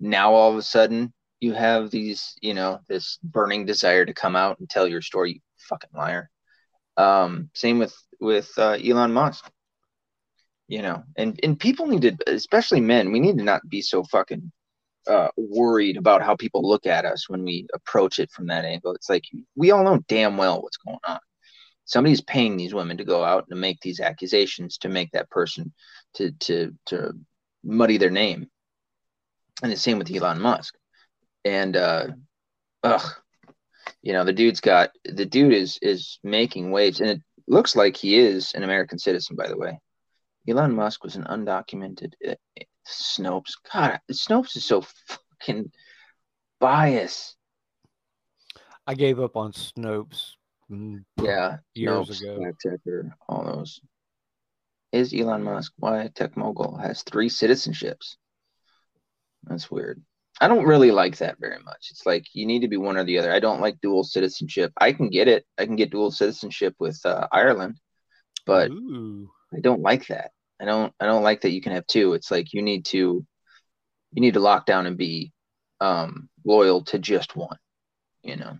now 0.00 0.34
all 0.34 0.50
of 0.52 0.58
a 0.58 0.62
sudden 0.62 1.14
you 1.40 1.54
have 1.54 1.90
these, 1.90 2.34
you 2.42 2.52
know, 2.52 2.78
this 2.88 3.18
burning 3.22 3.64
desire 3.64 4.04
to 4.04 4.12
come 4.12 4.36
out 4.36 4.58
and 4.58 4.68
tell 4.68 4.86
your 4.86 5.02
story, 5.02 5.32
you 5.32 5.40
fucking 5.56 5.90
liar. 5.94 6.28
Um, 6.98 7.48
same 7.54 7.78
with 7.78 7.94
with 8.20 8.50
uh, 8.58 8.76
Elon 8.84 9.14
Musk. 9.14 9.50
You 10.66 10.82
know, 10.82 11.04
and 11.16 11.40
and 11.42 11.58
people 11.58 11.86
need 11.86 12.02
to, 12.02 12.16
especially 12.26 12.82
men, 12.82 13.12
we 13.12 13.20
need 13.20 13.38
to 13.38 13.44
not 13.44 13.66
be 13.66 13.80
so 13.80 14.04
fucking 14.04 14.52
uh, 15.08 15.28
worried 15.36 15.96
about 15.96 16.22
how 16.22 16.36
people 16.36 16.68
look 16.68 16.86
at 16.86 17.04
us 17.04 17.28
when 17.28 17.44
we 17.44 17.66
approach 17.74 18.18
it 18.18 18.30
from 18.30 18.46
that 18.48 18.64
angle. 18.64 18.94
It's 18.94 19.08
like 19.08 19.24
we 19.56 19.70
all 19.70 19.84
know 19.84 19.98
damn 20.08 20.36
well 20.36 20.62
what's 20.62 20.76
going 20.76 20.98
on. 21.06 21.18
Somebody's 21.84 22.20
paying 22.20 22.56
these 22.56 22.74
women 22.74 22.98
to 22.98 23.04
go 23.04 23.24
out 23.24 23.46
and 23.50 23.60
make 23.60 23.80
these 23.80 24.00
accusations 24.00 24.78
to 24.78 24.88
make 24.88 25.10
that 25.12 25.30
person 25.30 25.72
to 26.14 26.32
to 26.32 26.74
to 26.86 27.12
muddy 27.64 27.96
their 27.96 28.10
name. 28.10 28.48
And 29.62 29.72
the 29.72 29.76
same 29.76 29.98
with 29.98 30.14
Elon 30.14 30.40
Musk. 30.40 30.74
And 31.44 31.76
uh 31.76 32.08
ugh, 32.82 33.14
you 34.02 34.12
know, 34.12 34.24
the 34.24 34.32
dude's 34.32 34.60
got 34.60 34.90
the 35.04 35.24
dude 35.24 35.54
is 35.54 35.78
is 35.82 36.18
making 36.22 36.70
waves, 36.70 37.00
and 37.00 37.10
it 37.10 37.22
looks 37.46 37.74
like 37.74 37.96
he 37.96 38.18
is 38.18 38.52
an 38.54 38.62
American 38.62 38.98
citizen, 38.98 39.36
by 39.36 39.48
the 39.48 39.56
way. 39.56 39.78
Elon 40.48 40.74
Musk 40.74 41.04
was 41.04 41.16
an 41.16 41.24
undocumented 41.24 42.12
Snopes. 42.88 43.52
God, 43.72 44.00
Snopes 44.10 44.56
is 44.56 44.64
so 44.64 44.82
fucking 45.40 45.70
biased. 46.60 47.36
I 48.86 48.94
gave 48.94 49.20
up 49.20 49.36
on 49.36 49.52
Snopes. 49.52 50.32
Mm, 50.70 51.04
yeah, 51.22 51.58
years 51.74 52.22
Snopes, 52.22 52.64
ago. 52.64 53.10
All 53.28 53.44
those. 53.44 53.80
Is 54.92 55.12
Elon 55.14 55.42
Musk 55.42 55.72
why 55.76 56.04
a 56.04 56.08
tech 56.08 56.36
mogul 56.36 56.76
has 56.78 57.02
three 57.02 57.28
citizenships? 57.28 58.16
That's 59.44 59.70
weird. 59.70 60.02
I 60.40 60.48
don't 60.48 60.64
really 60.64 60.90
like 60.90 61.18
that 61.18 61.38
very 61.38 61.58
much. 61.62 61.88
It's 61.90 62.06
like 62.06 62.26
you 62.32 62.46
need 62.46 62.60
to 62.60 62.68
be 62.68 62.76
one 62.76 62.96
or 62.96 63.04
the 63.04 63.18
other. 63.18 63.32
I 63.32 63.40
don't 63.40 63.60
like 63.60 63.80
dual 63.80 64.04
citizenship. 64.04 64.72
I 64.78 64.92
can 64.92 65.10
get 65.10 65.28
it. 65.28 65.44
I 65.58 65.66
can 65.66 65.76
get 65.76 65.90
dual 65.90 66.10
citizenship 66.10 66.74
with 66.78 67.00
uh, 67.04 67.26
Ireland, 67.32 67.78
but 68.46 68.70
Ooh. 68.70 69.28
I 69.54 69.60
don't 69.60 69.82
like 69.82 70.06
that. 70.06 70.30
I 70.60 70.64
don't 70.64 70.92
I 71.00 71.06
don't 71.06 71.22
like 71.22 71.42
that 71.42 71.50
you 71.50 71.60
can 71.60 71.72
have 71.72 71.86
two. 71.86 72.14
It's 72.14 72.30
like 72.30 72.52
you 72.52 72.62
need 72.62 72.84
to 72.86 73.24
you 74.12 74.20
need 74.20 74.34
to 74.34 74.40
lock 74.40 74.66
down 74.66 74.86
and 74.86 74.96
be 74.96 75.32
um 75.80 76.28
loyal 76.44 76.82
to 76.84 76.98
just 76.98 77.36
one, 77.36 77.58
you 78.22 78.36
know. 78.36 78.58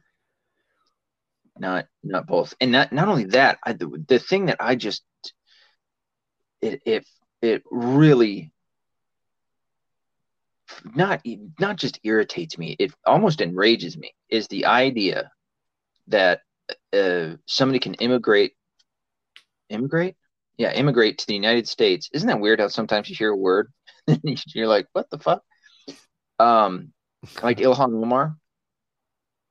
Not 1.59 1.87
not 2.05 2.27
both. 2.27 2.55
And 2.61 2.71
not 2.73 2.93
not 2.93 3.09
only 3.09 3.25
that, 3.27 3.59
I 3.65 3.73
the, 3.73 4.05
the 4.07 4.19
thing 4.19 4.47
that 4.47 4.59
I 4.61 4.77
just 4.77 5.03
it 6.61 6.83
it 6.85 7.07
it 7.43 7.63
really 7.71 8.53
not 10.95 11.23
not 11.59 11.77
just 11.77 11.99
irritates 12.05 12.59
me 12.59 12.77
it 12.79 12.93
almost 13.07 13.41
enrages 13.41 13.97
me 13.97 14.13
is 14.29 14.47
the 14.49 14.67
idea 14.67 15.31
that 16.09 16.43
uh, 16.93 17.37
somebody 17.47 17.79
can 17.79 17.95
immigrate 17.95 18.53
immigrate 19.71 20.15
yeah 20.59 20.73
immigrate 20.73 21.19
to 21.19 21.27
the 21.27 21.35
united 21.35 21.67
states 21.67 22.11
isn't 22.13 22.29
that 22.29 22.41
weird 22.41 22.61
how 22.61 22.69
sometimes 22.69 23.09
you 23.09 23.17
hear 23.17 23.31
a 23.31 23.37
word 23.37 23.73
and 24.07 24.21
you're 24.55 24.67
like 24.67 24.87
what 24.93 25.09
the 25.11 25.19
fuck 25.19 25.43
um 26.39 26.93
like 27.43 27.59
ilhan 27.59 28.03
omar 28.03 28.37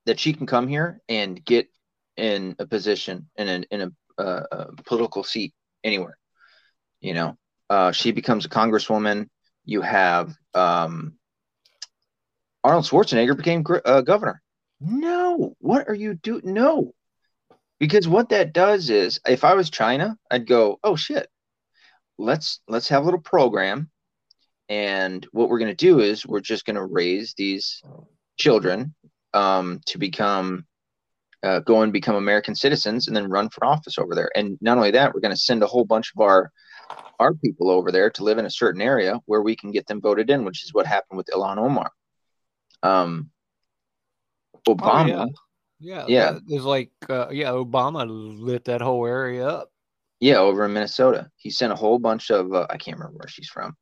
that 0.05 0.19
she 0.19 0.33
can 0.33 0.45
come 0.45 0.67
here 0.67 1.01
and 1.09 1.43
get 1.43 1.67
in 2.15 2.55
a 2.59 2.65
position 2.65 3.29
in 3.37 3.47
a 3.47 3.63
in 3.73 3.81
a, 3.81 4.21
uh, 4.21 4.43
a 4.51 4.83
political 4.83 5.23
seat 5.23 5.53
anywhere 5.83 6.17
you 7.01 7.13
know 7.13 7.35
uh, 7.69 7.91
she 7.91 8.13
becomes 8.13 8.45
a 8.45 8.49
congresswoman 8.49 9.27
you 9.65 9.81
have 9.81 10.33
um, 10.53 11.17
Arnold 12.63 12.85
Schwarzenegger 12.85 13.37
became 13.37 13.63
uh, 13.85 14.01
governor. 14.01 14.41
No, 14.79 15.55
what 15.59 15.87
are 15.87 15.95
you 15.95 16.15
doing? 16.15 16.41
No, 16.43 16.93
because 17.79 18.07
what 18.07 18.29
that 18.29 18.53
does 18.53 18.89
is, 18.89 19.19
if 19.27 19.43
I 19.43 19.53
was 19.53 19.69
China, 19.69 20.17
I'd 20.31 20.47
go, 20.47 20.79
oh 20.83 20.95
shit, 20.95 21.27
let's 22.17 22.61
let's 22.67 22.89
have 22.89 23.03
a 23.03 23.05
little 23.05 23.21
program, 23.21 23.89
and 24.69 25.25
what 25.31 25.49
we're 25.49 25.59
gonna 25.59 25.75
do 25.75 25.99
is 25.99 26.25
we're 26.25 26.39
just 26.39 26.65
gonna 26.65 26.85
raise 26.85 27.33
these 27.37 27.81
children 28.37 28.93
um, 29.33 29.81
to 29.85 29.97
become 29.97 30.65
uh, 31.43 31.59
go 31.59 31.81
and 31.81 31.93
become 31.93 32.15
American 32.15 32.55
citizens 32.55 33.07
and 33.07 33.15
then 33.15 33.29
run 33.29 33.49
for 33.49 33.65
office 33.65 33.97
over 33.97 34.15
there. 34.15 34.29
And 34.35 34.57
not 34.61 34.77
only 34.77 34.91
that, 34.91 35.13
we're 35.13 35.21
going 35.21 35.33
to 35.33 35.39
send 35.39 35.63
a 35.63 35.67
whole 35.67 35.85
bunch 35.85 36.11
of 36.15 36.21
our 36.21 36.51
our 37.19 37.33
people 37.33 37.69
over 37.69 37.91
there 37.91 38.09
to 38.09 38.23
live 38.23 38.37
in 38.37 38.45
a 38.45 38.49
certain 38.49 38.81
area 38.81 39.19
where 39.25 39.41
we 39.41 39.57
can 39.57 39.71
get 39.71 39.87
them 39.87 39.99
voted 39.99 40.29
in, 40.29 40.45
which 40.45 40.63
is 40.63 40.73
what 40.73 40.87
happened 40.87 41.17
with 41.17 41.27
Ilhan 41.27 41.57
Omar. 41.57 41.91
Um, 42.81 43.29
Obama. 44.67 45.03
Oh, 45.03 45.05
yeah. 45.05 45.25
Yeah. 45.79 46.05
yeah. 46.07 46.39
It's 46.47 46.63
like, 46.63 46.91
uh, 47.09 47.29
yeah, 47.29 47.49
Obama 47.49 48.05
lit 48.07 48.65
that 48.65 48.81
whole 48.81 49.05
area 49.05 49.47
up. 49.47 49.69
Yeah, 50.19 50.37
over 50.37 50.65
in 50.65 50.73
Minnesota. 50.73 51.29
He 51.35 51.51
sent 51.51 51.71
a 51.71 51.75
whole 51.75 51.99
bunch 51.99 52.31
of, 52.31 52.53
uh, 52.53 52.67
I 52.69 52.77
can't 52.77 52.97
remember 52.97 53.17
where 53.17 53.27
she's 53.27 53.49
from, 53.49 53.75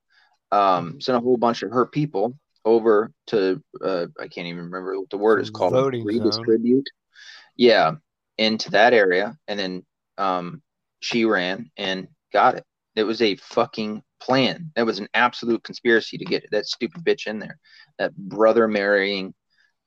um, 0.51 0.89
mm-hmm. 0.89 0.99
sent 0.99 1.17
a 1.17 1.21
whole 1.21 1.37
bunch 1.37 1.63
of 1.63 1.71
her 1.71 1.85
people 1.85 2.37
over 2.65 3.11
to, 3.27 3.61
uh, 3.83 4.07
I 4.19 4.27
can't 4.27 4.47
even 4.47 4.65
remember 4.65 4.99
what 4.99 5.09
the 5.09 5.17
word 5.17 5.39
is 5.41 5.49
called. 5.49 5.73
Voting 5.73 6.03
redistribute. 6.03 6.87
Zone. 6.87 7.53
Yeah, 7.55 7.91
into 8.37 8.71
that 8.71 8.93
area. 8.93 9.37
And 9.47 9.57
then 9.57 9.85
um, 10.17 10.61
she 10.99 11.25
ran 11.25 11.71
and 11.77 12.07
got 12.33 12.55
it. 12.55 12.65
It 12.95 13.03
was 13.03 13.21
a 13.21 13.35
fucking 13.35 14.01
plan. 14.21 14.71
That 14.75 14.85
was 14.85 14.99
an 14.99 15.07
absolute 15.13 15.63
conspiracy 15.63 16.17
to 16.17 16.25
get 16.25 16.49
that 16.51 16.65
stupid 16.65 17.03
bitch 17.03 17.27
in 17.27 17.39
there. 17.39 17.59
That 17.99 18.15
brother 18.15 18.67
marrying 18.67 19.33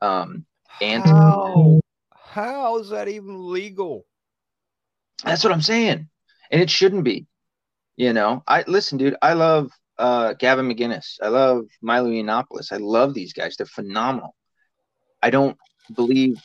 um 0.01 0.47
aunt. 0.81 1.07
How? 1.07 1.81
How 2.31 2.79
is 2.79 2.91
that 2.91 3.09
even 3.09 3.51
legal? 3.51 4.05
That's 5.25 5.43
what 5.43 5.53
I'm 5.53 5.63
saying. 5.63 6.09
And 6.51 6.61
it 6.61 6.71
shouldn't 6.71 7.05
be. 7.05 7.27
You 7.97 8.13
know, 8.13 8.43
I 8.47 8.65
listen, 8.67 8.99
dude, 8.99 9.17
I 9.21 9.33
love 9.33 9.71
uh 9.99 10.35
Gavin 10.35 10.69
McInnes. 10.69 11.17
I 11.23 11.29
love 11.29 11.65
Milo 11.83 12.11
Yiannopoulos. 12.11 12.73
I 12.73 12.77
love 12.77 13.15
these 13.15 13.33
guys. 13.33 13.57
They're 13.57 13.67
phenomenal. 13.67 14.37
I 15.23 15.31
don't 15.31 15.57
believe 15.95 16.41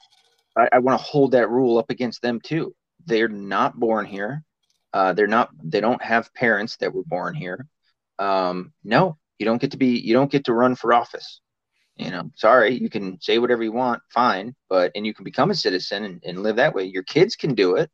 I, 0.57 0.69
I 0.73 0.79
want 0.79 0.99
to 0.99 1.05
hold 1.05 1.31
that 1.31 1.49
rule 1.49 1.77
up 1.77 1.89
against 1.89 2.21
them 2.21 2.39
too. 2.39 2.73
They're 3.05 3.27
not 3.27 3.79
born 3.79 4.05
here. 4.05 4.43
Uh, 4.93 5.13
they're 5.13 5.27
not. 5.27 5.49
They 5.63 5.81
don't 5.81 6.03
have 6.03 6.33
parents 6.33 6.77
that 6.77 6.93
were 6.93 7.03
born 7.03 7.35
here. 7.35 7.67
Um, 8.19 8.73
no, 8.83 9.17
you 9.37 9.45
don't 9.45 9.61
get 9.61 9.71
to 9.71 9.77
be. 9.77 9.99
You 9.99 10.13
don't 10.13 10.31
get 10.31 10.45
to 10.45 10.53
run 10.53 10.75
for 10.75 10.93
office. 10.93 11.41
You 11.95 12.09
know, 12.09 12.31
sorry, 12.35 12.73
you 12.73 12.89
can 12.89 13.21
say 13.21 13.37
whatever 13.37 13.63
you 13.63 13.71
want, 13.71 14.01
fine, 14.11 14.55
but 14.67 14.91
and 14.95 15.05
you 15.05 15.13
can 15.13 15.23
become 15.23 15.51
a 15.51 15.55
citizen 15.55 16.03
and, 16.05 16.23
and 16.25 16.41
live 16.41 16.55
that 16.55 16.73
way. 16.73 16.85
Your 16.85 17.03
kids 17.03 17.35
can 17.35 17.53
do 17.53 17.75
it. 17.75 17.89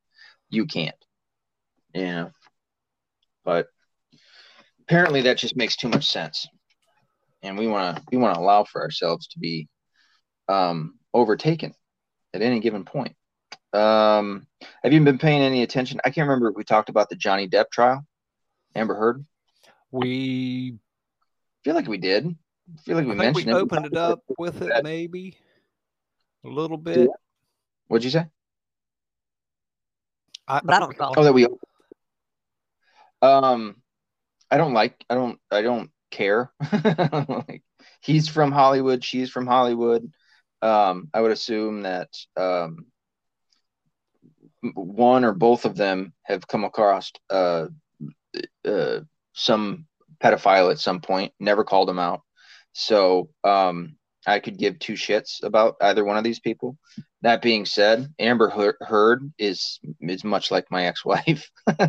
You 0.50 0.66
can't. 0.66 0.96
You 1.94 2.06
know, 2.06 2.32
but 3.44 3.68
apparently 4.82 5.22
that 5.24 5.38
just 5.38 5.58
makes 5.58 5.76
too 5.76 5.90
much 5.90 6.10
sense, 6.10 6.48
and 7.44 7.58
we 7.58 7.68
want 7.68 7.98
to 7.98 8.04
we 8.12 8.18
want 8.18 8.36
to 8.36 8.40
allow 8.42 8.64
for 8.64 8.82
ourselves 8.82 9.28
to 9.28 9.40
be 9.40 9.68
um, 10.48 10.96
overtaken 11.14 11.74
at 12.34 12.42
any 12.42 12.60
given 12.60 12.86
point. 12.86 13.16
Um, 13.74 14.48
have 14.84 14.94
you 14.94 15.04
been 15.04 15.18
paying 15.18 15.42
any 15.42 15.64
attention? 15.64 16.00
I 16.06 16.10
can't 16.10 16.28
remember 16.28 16.50
if 16.50 16.56
we 16.56 16.64
talked 16.64 16.90
about 16.90 17.10
the 17.10 17.16
Johnny 17.16 17.48
Depp 17.48 17.66
trial. 17.72 18.06
Amber 18.76 18.96
Heard. 18.96 19.26
We 19.92 20.78
feel 21.64 21.76
like 21.76 21.88
we 21.88 21.98
did. 21.98 22.36
I 22.72 22.82
feel 22.82 22.98
like 22.98 23.06
we 23.06 23.12
I 23.12 23.16
mentioned 23.16 23.48
we 23.48 23.52
it. 23.52 23.56
opened 23.56 23.86
it 23.88 23.98
up 23.98 24.24
with 24.38 24.62
it, 24.62 24.84
maybe 24.84 25.38
a 26.44 26.48
little 26.48 26.78
bit. 26.78 27.10
What'd 27.88 28.04
you 28.04 28.12
say? 28.12 28.26
I, 30.48 30.62
but 30.64 30.76
I 30.76 30.80
don't 30.80 30.90
recall. 30.90 31.14
Oh, 31.18 31.24
that 31.24 31.34
we. 31.34 31.48
Um, 33.22 33.78
I 34.50 34.58
don't 34.58 34.74
like. 34.74 35.04
I 35.10 35.16
don't. 35.16 35.40
I 35.52 35.62
don't 35.62 35.92
care. 36.12 36.52
like, 36.72 37.64
he's 38.02 38.28
from 38.28 38.52
Hollywood. 38.52 39.04
She's 39.04 39.30
from 39.30 39.48
Hollywood. 39.48 40.12
Um, 40.62 41.10
I 41.14 41.22
would 41.22 41.32
assume 41.32 41.84
that 41.84 42.10
um, 42.36 42.88
one 44.74 45.24
or 45.24 45.34
both 45.34 45.66
of 45.66 45.76
them 45.76 46.14
have 46.24 46.48
come 46.48 46.64
across 46.64 47.12
uh, 47.30 47.68
uh, 48.66 49.00
some 49.34 49.86
pedophile 50.22 50.72
at 50.72 50.80
some 50.80 51.00
point, 51.00 51.34
never 51.40 51.64
called 51.64 51.90
him 51.90 52.00
out. 52.00 52.22
So 52.74 53.30
um, 53.44 53.96
I 54.26 54.40
could 54.40 54.58
give 54.58 54.80
two 54.80 54.94
shits 54.94 55.44
about 55.44 55.76
either 55.82 56.06
one 56.06 56.18
of 56.18 56.24
these 56.24 56.40
people. 56.40 56.78
That 57.22 57.42
being 57.42 57.66
said, 57.66 58.14
Amber 58.20 58.76
Heard 58.82 59.32
is 59.38 59.80
is 60.00 60.24
much 60.24 60.52
like 60.52 60.72
my 60.72 60.86
ex-wife. 60.86 61.50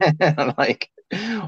like 0.58 0.88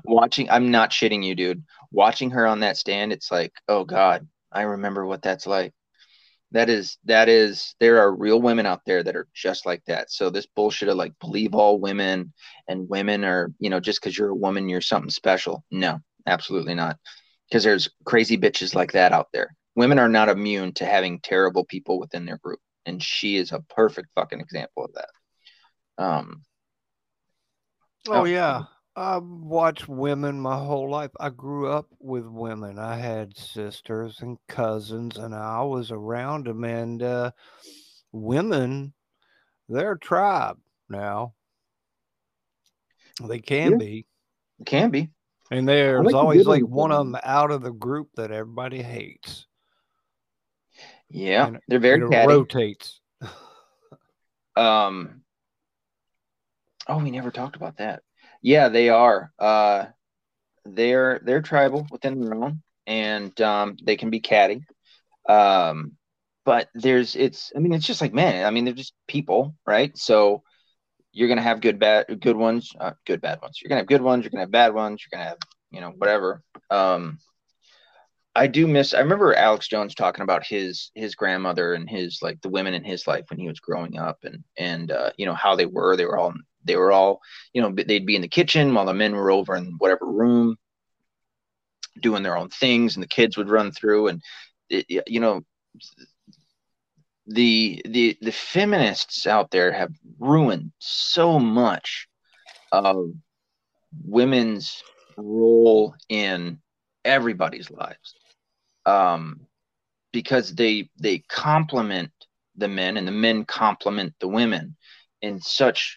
watching, 0.05 0.51
I'm 0.51 0.70
not 0.70 0.91
shitting 0.91 1.24
you, 1.24 1.35
dude. 1.35 1.64
Watching 1.91 2.31
her 2.31 2.47
on 2.47 2.61
that 2.61 2.77
stand, 2.77 3.12
it's 3.12 3.31
like, 3.31 3.53
oh 3.68 3.85
god, 3.85 4.27
I 4.53 4.62
remember 4.62 5.07
what 5.07 5.22
that's 5.22 5.47
like 5.47 5.72
that 6.53 6.68
is 6.68 6.99
that 7.05 7.29
is 7.29 7.74
there 7.81 8.01
are 8.01 8.14
real 8.14 8.41
women 8.41 8.66
out 8.66 8.81
there 8.87 9.03
that 9.03 9.16
are 9.16 9.27
just 9.35 9.66
like 9.66 9.83
that 9.87 10.11
so 10.11 10.31
this 10.31 10.47
bullshit 10.55 10.89
of 10.89 10.97
like 10.97 11.12
believe 11.20 11.55
all 11.55 11.81
women 11.81 12.33
and 12.68 12.89
women 12.89 13.24
are 13.24 13.53
you 13.59 13.68
know 13.68 13.81
just 13.81 14.01
because 14.01 14.16
you're 14.16 14.31
a 14.31 14.35
woman 14.35 14.68
you're 14.68 14.81
something 14.81 15.11
special 15.11 15.64
no 15.70 15.99
absolutely 16.27 16.74
not 16.74 16.99
because 17.49 17.65
there's 17.65 17.89
crazy 18.05 18.37
bitches 18.37 18.75
like 18.75 18.93
that 18.93 19.13
out 19.13 19.29
there 19.33 19.55
women 19.75 19.99
are 19.99 20.09
not 20.09 20.29
immune 20.29 20.73
to 20.73 20.85
having 20.85 21.21
terrible 21.21 21.65
people 21.65 21.99
within 21.99 22.25
their 22.25 22.39
group 22.39 22.61
and 22.87 23.03
she 23.03 23.37
is 23.37 23.53
a 23.53 23.61
perfect 23.71 24.09
fucking 24.15 24.41
example 24.41 24.85
of 24.85 24.91
that 24.95 26.03
um 26.03 26.43
oh, 28.09 28.25
yeah 28.25 28.65
I've 28.99 29.25
watched 29.25 29.89
women 29.89 30.41
my 30.41 30.57
whole 30.57 30.91
life. 30.91 31.11
I 31.21 31.29
grew 31.29 31.69
up 31.69 31.87
with 32.01 32.25
women. 32.25 32.79
I 32.79 32.97
had 32.97 33.37
sisters 33.37 34.23
and 34.23 34.39
cousins, 34.49 35.19
and 35.19 35.35
I 35.35 35.63
was 35.65 35.91
around 35.91 36.47
them. 36.47 36.65
And 36.65 37.03
uh, 37.03 37.33
women, 38.11 38.95
they're 39.69 39.93
a 39.93 39.99
tribe 39.99 40.57
now. 40.89 41.35
They 43.23 43.41
can 43.41 43.73
yeah, 43.73 43.77
be. 43.77 44.07
Can 44.65 44.91
be. 44.91 45.11
And 45.51 45.69
there's 45.69 46.05
like 46.05 46.15
always 46.15 46.47
like 46.47 46.63
one 46.63 46.91
of 46.91 46.99
them 46.99 47.17
out 47.23 47.51
of 47.51 47.63
the 47.63 47.73
group 47.73 48.09
that 48.17 48.31
everybody 48.31 48.83
hates. 48.83 49.47
Yeah, 51.09 51.47
and 51.47 51.59
they're 51.69 51.79
very 51.79 52.03
it 52.03 52.27
rotates. 52.27 53.01
um. 54.57 55.23
Oh, 56.89 56.99
we 56.99 57.11
never 57.11 57.31
talked 57.31 57.57
about 57.57 57.79
that. 57.79 58.03
Yeah, 58.43 58.69
they 58.69 58.89
are. 58.89 59.33
Uh, 59.39 59.87
they're 60.65 61.21
they're 61.25 61.43
tribal 61.43 61.87
within 61.91 62.21
their 62.21 62.35
own, 62.35 62.63
and 62.87 63.39
um, 63.41 63.77
they 63.83 63.97
can 63.97 64.11
be 64.11 64.21
catty. 64.21 64.65
Um, 65.29 65.93
but 66.45 66.69
there's 66.75 67.15
it's. 67.17 67.53
I 67.55 67.61
mean, 67.61 67.73
it's 67.73 67.87
just 67.87 68.01
like 68.01 68.13
man. 68.13 68.47
I 68.47 68.51
mean, 68.51 68.65
they're 68.65 68.75
just 68.75 68.95
people, 69.07 69.55
right? 69.67 69.97
So 69.97 70.43
you're 71.17 71.29
gonna 71.29 71.41
have 71.41 71.62
good 71.62 71.79
bad 71.79 72.21
good 72.21 72.37
ones, 72.37 72.73
uh, 72.79 72.93
good 73.07 73.23
bad 73.23 73.41
ones. 73.41 73.59
You're 73.61 73.71
gonna 73.71 73.81
have 73.81 73.89
good 73.89 74.03
ones. 74.03 74.23
You're 74.23 74.31
gonna 74.31 74.43
have 74.43 74.51
bad 74.51 74.75
ones. 74.75 75.03
You're 75.03 75.19
gonna 75.19 75.31
have 75.31 75.39
you 75.71 75.81
know 75.81 75.93
whatever. 75.97 76.43
Um, 76.71 77.19
I 78.35 78.47
do 78.49 78.67
miss. 78.67 78.93
I 78.93 78.99
remember 79.01 79.35
Alex 79.35 79.67
Jones 79.67 79.95
talking 79.95 80.23
about 80.23 80.45
his 80.45 80.91
his 80.95 81.14
grandmother 81.14 81.73
and 81.73 81.89
his 81.89 82.19
like 82.21 82.43
the 82.43 82.51
women 82.51 82.75
in 82.75 82.85
his 82.85 83.07
life 83.07 83.25
when 83.31 83.41
he 83.41 83.49
was 83.49 83.61
growing 83.61 83.99
up, 83.99 84.19
and 84.25 84.45
and 84.59 84.91
uh, 84.91 85.11
you 85.17 85.25
know 85.25 85.33
how 85.33 85.57
they 85.57 85.64
were. 85.64 85.97
They 85.97 86.05
were 86.05 86.19
all 86.19 86.35
they 86.64 86.77
were 86.77 86.93
all 86.93 87.23
you 87.55 87.62
know 87.62 87.73
they'd 87.75 88.05
be 88.05 88.17
in 88.17 88.23
the 88.23 88.29
kitchen 88.29 88.75
while 88.75 88.85
the 88.85 88.93
men 88.93 89.17
were 89.17 89.31
over 89.31 89.57
in 89.57 89.77
whatever 89.79 90.05
room 90.05 90.59
doing 92.03 92.23
their 92.23 92.37
own 92.37 92.51
things, 92.51 92.95
and 92.95 93.03
the 93.03 93.09
kids 93.09 93.39
would 93.39 93.49
run 93.49 93.73
through, 93.73 94.09
and 94.09 94.23
it, 94.69 95.05
you 95.09 95.21
know 95.21 95.43
the 97.27 97.83
the 97.85 98.16
the 98.20 98.33
feminists 98.33 99.27
out 99.27 99.51
there 99.51 99.72
have 99.72 99.93
ruined 100.18 100.72
so 100.79 101.39
much 101.39 102.09
of 102.72 103.12
women's 104.05 104.83
role 105.16 105.95
in 106.09 106.59
everybody's 107.05 107.70
lives. 107.70 108.14
Um, 108.85 109.41
because 110.12 110.55
they 110.55 110.89
they 110.99 111.18
complement 111.29 112.12
the 112.57 112.68
men 112.68 112.97
and 112.97 113.07
the 113.07 113.12
men 113.12 113.45
complement 113.45 114.14
the 114.20 114.29
women 114.29 114.77
in 115.20 115.41
such 115.41 115.97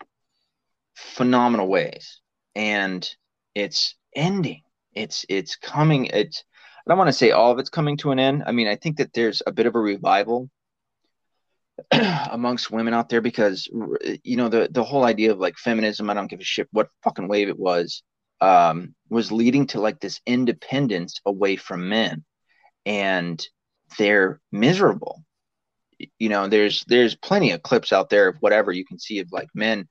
phenomenal 0.96 1.68
ways. 1.68 2.20
And 2.56 3.08
it's 3.54 3.96
ending. 4.16 4.64
It's 4.94 5.26
it's 5.30 5.56
coming. 5.56 6.06
It's 6.06 6.44
i 6.86 6.92
don't 6.92 6.98
want 6.98 7.10
to 7.10 7.14
say 7.14 7.32
all 7.32 7.52
of 7.52 7.60
it's 7.60 7.70
coming 7.70 7.98
to 7.98 8.12
an 8.12 8.20
end. 8.20 8.44
I 8.48 8.52
mean 8.52 8.68
i 8.68 8.76
think 8.76 8.98
that 8.98 9.14
there's 9.14 9.44
a 9.46 9.52
bit 9.52 9.68
of 9.68 9.76
a 9.76 9.80
revival 9.80 10.50
amongst 12.32 12.72
women 12.72 12.94
out 12.94 13.10
there 13.10 13.22
because 13.22 13.68
you 14.24 14.38
know 14.38 14.50
the 14.50 14.68
the 14.72 14.84
whole 14.84 15.06
idea 15.06 15.32
of 15.32 15.40
like 15.40 15.58
feminism 15.58 16.10
i 16.10 16.14
don't 16.14 16.30
give 16.30 16.40
a 16.40 16.44
shit 16.44 16.68
what 16.72 16.90
fucking 17.04 17.28
wave 17.28 17.50
it 17.50 17.60
was 17.60 18.04
um 18.42 18.96
was 19.10 19.32
leading 19.32 19.68
to 19.68 19.82
like 19.82 20.00
this 20.00 20.22
independence 20.26 21.20
away 21.26 21.56
from 21.56 21.90
men. 21.90 22.24
And 22.86 23.46
they're 23.98 24.40
miserable. 24.52 25.24
You 26.18 26.30
know 26.30 26.48
there's 26.48 26.86
there's 26.88 27.16
plenty 27.16 27.52
of 27.52 27.62
clips 27.64 27.92
out 27.92 28.10
there 28.10 28.30
of 28.30 28.38
whatever 28.40 28.72
you 28.72 28.86
can 28.86 29.00
see 29.00 29.20
of 29.20 29.32
like 29.32 29.50
men 29.54 29.88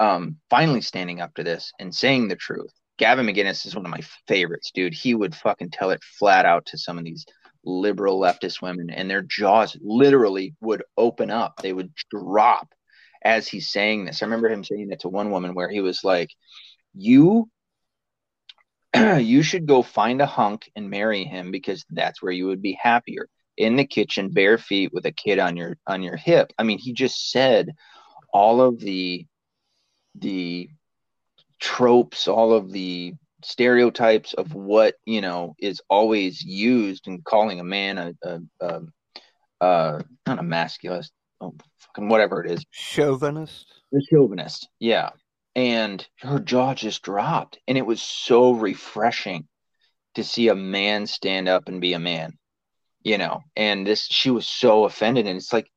um 0.00 0.38
finally 0.48 0.80
standing 0.80 1.20
up 1.20 1.34
to 1.34 1.44
this 1.44 1.72
and 1.78 1.94
saying 1.94 2.28
the 2.28 2.36
truth. 2.36 2.72
Gavin 2.96 3.26
McInnes 3.26 3.66
is 3.66 3.74
one 3.74 3.84
of 3.84 3.90
my 3.90 4.00
favorites 4.26 4.70
dude. 4.72 4.94
He 4.94 5.14
would 5.14 5.34
fucking 5.34 5.70
tell 5.70 5.90
it 5.90 6.02
flat 6.18 6.46
out 6.46 6.64
to 6.66 6.78
some 6.78 6.96
of 6.96 7.04
these 7.04 7.26
liberal 7.64 8.20
leftist 8.20 8.62
women 8.62 8.90
and 8.90 9.10
their 9.10 9.22
jaws 9.22 9.76
literally 9.80 10.54
would 10.60 10.82
open 10.96 11.30
up. 11.30 11.60
They 11.62 11.72
would 11.72 11.92
drop 12.10 12.68
as 13.24 13.48
he's 13.48 13.70
saying 13.70 14.04
this. 14.04 14.22
I 14.22 14.26
remember 14.26 14.48
him 14.48 14.64
saying 14.64 14.90
it 14.90 15.00
to 15.00 15.08
one 15.08 15.30
woman 15.30 15.54
where 15.54 15.70
he 15.70 15.80
was 15.80 16.04
like 16.04 16.30
you 16.94 17.48
you 19.18 19.42
should 19.42 19.66
go 19.66 19.82
find 19.82 20.20
a 20.20 20.26
hunk 20.26 20.70
and 20.76 20.90
marry 20.90 21.24
him 21.24 21.50
because 21.50 21.84
that's 21.90 22.22
where 22.22 22.32
you 22.32 22.46
would 22.46 22.62
be 22.62 22.78
happier. 22.80 23.28
In 23.56 23.76
the 23.76 23.86
kitchen 23.86 24.30
bare 24.30 24.58
feet 24.58 24.92
with 24.92 25.06
a 25.06 25.12
kid 25.12 25.38
on 25.38 25.56
your 25.56 25.76
on 25.86 26.02
your 26.02 26.16
hip. 26.16 26.52
I 26.58 26.64
mean 26.64 26.78
he 26.78 26.92
just 26.92 27.30
said 27.30 27.70
all 28.32 28.60
of 28.60 28.80
the 28.80 29.26
the 30.16 30.68
tropes 31.60 32.28
all 32.28 32.52
of 32.52 32.70
the 32.72 33.14
stereotypes 33.44 34.32
of 34.32 34.54
what 34.54 34.94
you 35.04 35.20
know 35.20 35.54
is 35.58 35.80
always 35.88 36.42
used 36.42 37.06
in 37.06 37.22
calling 37.22 37.60
a 37.60 37.64
man 37.64 37.98
a, 37.98 38.14
a, 38.22 38.40
a, 38.60 38.80
a 39.60 40.04
not 40.26 40.38
a 40.38 40.42
masculist 40.42 41.12
oh, 41.40 41.54
fucking 41.78 42.08
whatever 42.08 42.42
it 42.42 42.50
is. 42.50 42.64
Chauvinist? 42.70 43.66
A 43.94 43.98
chauvinist 44.10 44.68
yeah. 44.80 45.10
And 45.56 46.04
her 46.20 46.40
jaw 46.40 46.74
just 46.74 47.02
dropped 47.02 47.58
and 47.68 47.78
it 47.78 47.86
was 47.86 48.02
so 48.02 48.52
refreshing 48.52 49.46
to 50.16 50.24
see 50.24 50.48
a 50.48 50.54
man 50.54 51.06
stand 51.06 51.48
up 51.48 51.68
and 51.68 51.80
be 51.80 51.92
a 51.92 51.98
man 51.98 52.38
you 53.02 53.18
know? 53.18 53.42
And 53.54 53.86
this 53.86 54.06
she 54.06 54.30
was 54.30 54.48
so 54.48 54.84
offended 54.84 55.26
and 55.26 55.36
it's 55.36 55.52
like 55.52 55.70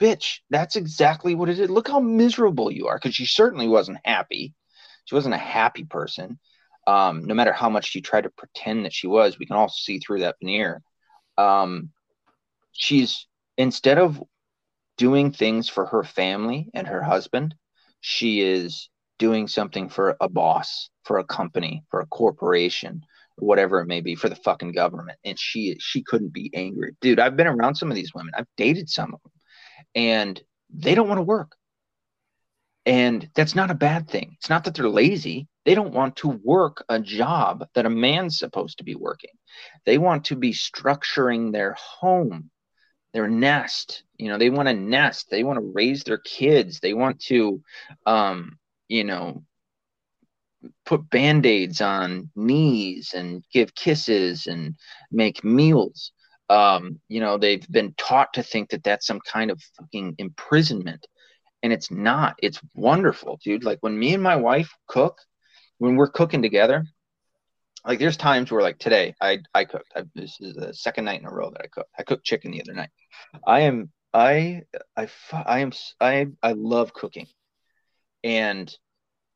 bitch 0.00 0.38
that's 0.48 0.76
exactly 0.76 1.34
what 1.34 1.50
it 1.50 1.58
is. 1.58 1.68
Look 1.68 1.88
how 1.88 2.00
miserable 2.00 2.72
you 2.72 2.86
are 2.86 2.96
because 2.96 3.14
she 3.14 3.26
certainly 3.26 3.68
wasn't 3.68 3.98
happy. 4.04 4.54
She 5.04 5.14
wasn't 5.14 5.34
a 5.34 5.38
happy 5.38 5.84
person 5.84 6.38
um, 6.90 7.24
no 7.24 7.34
matter 7.34 7.52
how 7.52 7.70
much 7.70 7.90
she 7.90 8.00
tried 8.00 8.24
to 8.24 8.30
pretend 8.30 8.84
that 8.84 8.92
she 8.92 9.06
was 9.06 9.38
we 9.38 9.46
can 9.46 9.56
all 9.56 9.68
see 9.68 9.98
through 9.98 10.20
that 10.20 10.36
veneer 10.40 10.82
um, 11.38 11.90
she's 12.72 13.26
instead 13.56 13.98
of 13.98 14.22
doing 14.96 15.32
things 15.32 15.68
for 15.68 15.86
her 15.86 16.02
family 16.02 16.68
and 16.74 16.86
her 16.86 17.02
husband 17.02 17.54
she 18.00 18.40
is 18.40 18.88
doing 19.20 19.46
something 19.46 19.88
for 19.88 20.16
a 20.20 20.28
boss, 20.28 20.88
for 21.04 21.18
a 21.18 21.24
company, 21.24 21.84
for 21.90 22.00
a 22.00 22.06
corporation, 22.06 23.04
whatever 23.36 23.80
it 23.80 23.86
may 23.86 24.00
be, 24.00 24.16
for 24.16 24.28
the 24.28 24.34
fucking 24.34 24.72
government. 24.72 25.18
And 25.24 25.38
she 25.38 25.76
she 25.78 26.02
couldn't 26.02 26.32
be 26.32 26.50
angry. 26.54 26.96
Dude, 27.00 27.20
I've 27.20 27.36
been 27.36 27.46
around 27.46 27.76
some 27.76 27.90
of 27.90 27.94
these 27.94 28.14
women. 28.14 28.32
I've 28.36 28.48
dated 28.56 28.88
some 28.88 29.14
of 29.14 29.20
them. 29.22 29.32
And 29.94 30.42
they 30.70 30.94
don't 30.94 31.08
want 31.08 31.18
to 31.18 31.22
work. 31.22 31.54
And 32.86 33.28
that's 33.34 33.54
not 33.54 33.70
a 33.70 33.74
bad 33.74 34.08
thing. 34.08 34.36
It's 34.38 34.48
not 34.48 34.64
that 34.64 34.74
they're 34.74 34.88
lazy. 34.88 35.48
They 35.64 35.74
don't 35.74 35.92
want 35.92 36.16
to 36.16 36.28
work 36.28 36.82
a 36.88 36.98
job 36.98 37.66
that 37.74 37.86
a 37.86 37.90
man's 37.90 38.38
supposed 38.38 38.78
to 38.78 38.84
be 38.84 38.94
working. 38.94 39.30
They 39.84 39.98
want 39.98 40.24
to 40.26 40.36
be 40.36 40.52
structuring 40.52 41.52
their 41.52 41.74
home, 41.74 42.50
their 43.12 43.28
nest. 43.28 44.04
You 44.16 44.28
know, 44.28 44.38
they 44.38 44.50
want 44.50 44.68
to 44.68 44.74
nest. 44.74 45.28
They 45.30 45.44
want 45.44 45.58
to 45.58 45.72
raise 45.74 46.04
their 46.04 46.18
kids. 46.18 46.80
They 46.80 46.94
want 46.94 47.20
to 47.24 47.62
um, 48.06 48.58
you 48.90 49.04
know, 49.04 49.44
put 50.84 51.08
band-aids 51.08 51.80
on 51.80 52.28
knees 52.34 53.14
and 53.14 53.44
give 53.52 53.74
kisses 53.74 54.48
and 54.48 54.74
make 55.12 55.44
meals. 55.44 56.12
Um, 56.50 57.00
you 57.08 57.20
know, 57.20 57.38
they've 57.38 57.66
been 57.70 57.94
taught 57.96 58.32
to 58.34 58.42
think 58.42 58.70
that 58.70 58.82
that's 58.82 59.06
some 59.06 59.20
kind 59.20 59.52
of 59.52 59.62
fucking 59.78 60.16
imprisonment. 60.18 61.06
And 61.62 61.72
it's 61.72 61.90
not. 61.90 62.36
It's 62.42 62.60
wonderful, 62.74 63.38
dude. 63.44 63.64
Like 63.64 63.78
when 63.80 63.98
me 63.98 64.14
and 64.14 64.22
my 64.22 64.36
wife 64.36 64.74
cook, 64.88 65.18
when 65.78 65.96
we're 65.96 66.10
cooking 66.10 66.42
together, 66.42 66.84
like 67.84 67.98
there's 67.98 68.16
times 68.16 68.50
where 68.50 68.62
like 68.62 68.78
today 68.78 69.14
I 69.20 69.38
I 69.54 69.64
cooked. 69.64 69.92
I, 69.96 70.04
this 70.14 70.36
is 70.40 70.54
the 70.54 70.74
second 70.74 71.04
night 71.04 71.20
in 71.20 71.26
a 71.26 71.32
row 71.32 71.50
that 71.50 71.62
I 71.62 71.68
cooked. 71.68 71.90
I 71.98 72.02
cooked 72.02 72.24
chicken 72.24 72.50
the 72.50 72.62
other 72.62 72.74
night. 72.74 72.90
I 73.46 73.60
am 73.60 73.90
I 74.12 74.62
I 74.96 75.08
I 75.32 75.60
am 75.60 75.72
I 76.00 76.26
I 76.42 76.52
love 76.52 76.92
cooking. 76.92 77.26
And 78.22 78.74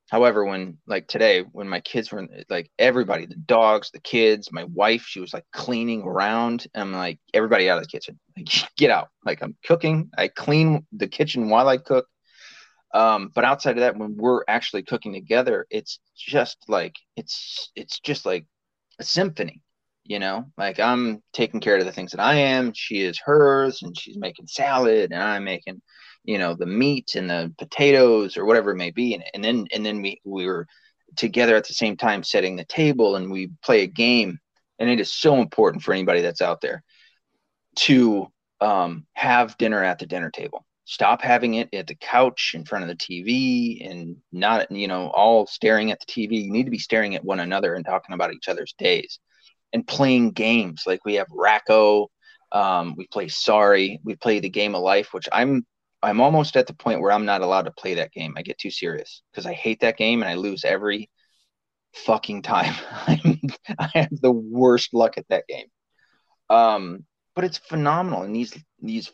however, 0.09 0.45
when 0.45 0.77
like 0.85 1.07
today, 1.07 1.41
when 1.41 1.67
my 1.67 1.79
kids 1.79 2.11
were 2.11 2.27
like 2.49 2.69
everybody, 2.77 3.25
the 3.25 3.35
dogs, 3.35 3.89
the 3.91 3.99
kids, 3.99 4.51
my 4.51 4.65
wife, 4.65 5.05
she 5.07 5.19
was 5.19 5.33
like 5.33 5.45
cleaning 5.51 6.03
around. 6.03 6.67
I'm 6.75 6.93
like, 6.93 7.19
everybody 7.33 7.69
out 7.69 7.77
of 7.77 7.83
the 7.83 7.89
kitchen, 7.89 8.19
like 8.37 8.47
get 8.77 8.91
out. 8.91 9.09
Like 9.25 9.41
I'm 9.41 9.55
cooking. 9.65 10.09
I 10.17 10.27
clean 10.27 10.85
the 10.91 11.07
kitchen 11.07 11.49
while 11.49 11.67
I 11.67 11.77
cook. 11.77 12.07
Um, 12.95 13.31
but 13.35 13.43
outside 13.43 13.77
of 13.77 13.81
that, 13.81 13.97
when 13.97 14.15
we're 14.15 14.43
actually 14.47 14.83
cooking 14.83 15.13
together, 15.13 15.67
it's 15.69 15.99
just 16.15 16.57
like 16.67 16.95
it's 17.15 17.71
it's 17.75 17.99
just 17.99 18.25
like 18.25 18.47
a 18.99 19.03
symphony 19.03 19.61
you 20.05 20.19
know? 20.19 20.45
Like 20.57 20.79
i'm 20.79 21.21
taking 21.33 21.59
care 21.59 21.77
of 21.77 21.85
the 21.85 21.91
things 21.91 22.11
that 22.11 22.21
i 22.21 22.35
am. 22.35 22.73
She 22.73 23.01
is 23.01 23.19
hers 23.19 23.81
and 23.81 23.97
she's 23.97 24.17
making 24.17 24.47
salad 24.47 25.11
and 25.11 25.21
i'm 25.21 25.43
making 25.43 25.81
you 26.23 26.37
know 26.37 26.55
the 26.55 26.65
meat 26.65 27.15
and 27.15 27.29
the 27.29 27.53
potatoes 27.57 28.37
or 28.37 28.45
whatever 28.45 28.71
it 28.71 28.77
may 28.77 28.91
be. 28.91 29.13
And, 29.13 29.23
and 29.33 29.43
then 29.43 29.67
and 29.73 29.85
then 29.85 30.01
we 30.01 30.21
we 30.23 30.45
were 30.45 30.67
together 31.15 31.55
at 31.55 31.67
the 31.67 31.73
same 31.73 31.97
time 31.97 32.23
setting 32.23 32.55
the 32.55 32.65
table 32.65 33.15
and 33.15 33.31
we 33.31 33.51
play 33.63 33.83
a 33.83 33.87
game. 33.87 34.39
And 34.79 34.89
it 34.89 34.99
is 34.99 35.13
so 35.13 35.37
important 35.37 35.83
for 35.83 35.93
anybody 35.93 36.21
that's 36.21 36.41
out 36.41 36.59
there 36.61 36.83
to 37.77 38.27
um, 38.59 39.05
have 39.13 39.57
dinner 39.57 39.83
at 39.83 39.99
the 39.99 40.05
dinner 40.05 40.29
table 40.29 40.64
stop 40.85 41.21
having 41.21 41.55
it 41.55 41.69
at 41.73 41.87
the 41.87 41.95
couch 41.95 42.51
in 42.53 42.63
front 42.63 42.83
of 42.83 42.89
the 42.89 42.95
tv 42.95 43.89
and 43.89 44.17
not 44.31 44.71
you 44.71 44.87
know 44.87 45.09
all 45.09 45.45
staring 45.47 45.91
at 45.91 45.99
the 45.99 46.05
tv 46.05 46.43
you 46.43 46.51
need 46.51 46.65
to 46.65 46.71
be 46.71 46.79
staring 46.79 47.15
at 47.15 47.25
one 47.25 47.39
another 47.39 47.73
and 47.73 47.85
talking 47.85 48.13
about 48.13 48.33
each 48.33 48.47
other's 48.47 48.73
days 48.77 49.19
and 49.73 49.87
playing 49.87 50.31
games 50.31 50.83
like 50.85 51.03
we 51.05 51.15
have 51.15 51.27
Rack-O 51.31 52.09
um, 52.51 52.95
we 52.95 53.07
play 53.07 53.27
sorry 53.27 53.99
we 54.03 54.15
play 54.15 54.39
the 54.39 54.49
game 54.49 54.75
of 54.75 54.81
life 54.81 55.13
which 55.13 55.27
i'm 55.33 55.65
I'm 56.05 56.21
almost 56.21 56.55
at 56.55 56.67
the 56.67 56.73
point 56.73 57.01
where 57.01 57.11
I'm 57.11 57.25
not 57.25 57.41
allowed 57.41 57.63
to 57.63 57.71
play 57.71 57.95
that 57.95 58.11
game. 58.11 58.35
I 58.37 58.43
get 58.43 58.59
too 58.59 58.69
serious 58.69 59.23
because 59.31 59.47
I 59.47 59.53
hate 59.53 59.79
that 59.79 59.97
game 59.97 60.21
and 60.21 60.29
I 60.29 60.35
lose 60.35 60.63
every 60.63 61.09
fucking 61.95 62.43
time. 62.43 62.75
I 63.07 63.89
have 63.95 64.09
the 64.11 64.31
worst 64.31 64.93
luck 64.93 65.17
at 65.17 65.27
that 65.29 65.47
game. 65.47 65.65
Um, 66.47 67.05
but 67.35 67.43
it's 67.43 67.57
phenomenal, 67.57 68.21
and 68.21 68.35
these 68.35 68.55
these 68.79 69.11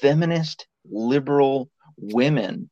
feminist 0.00 0.67
liberal 0.90 1.70
women 1.96 2.70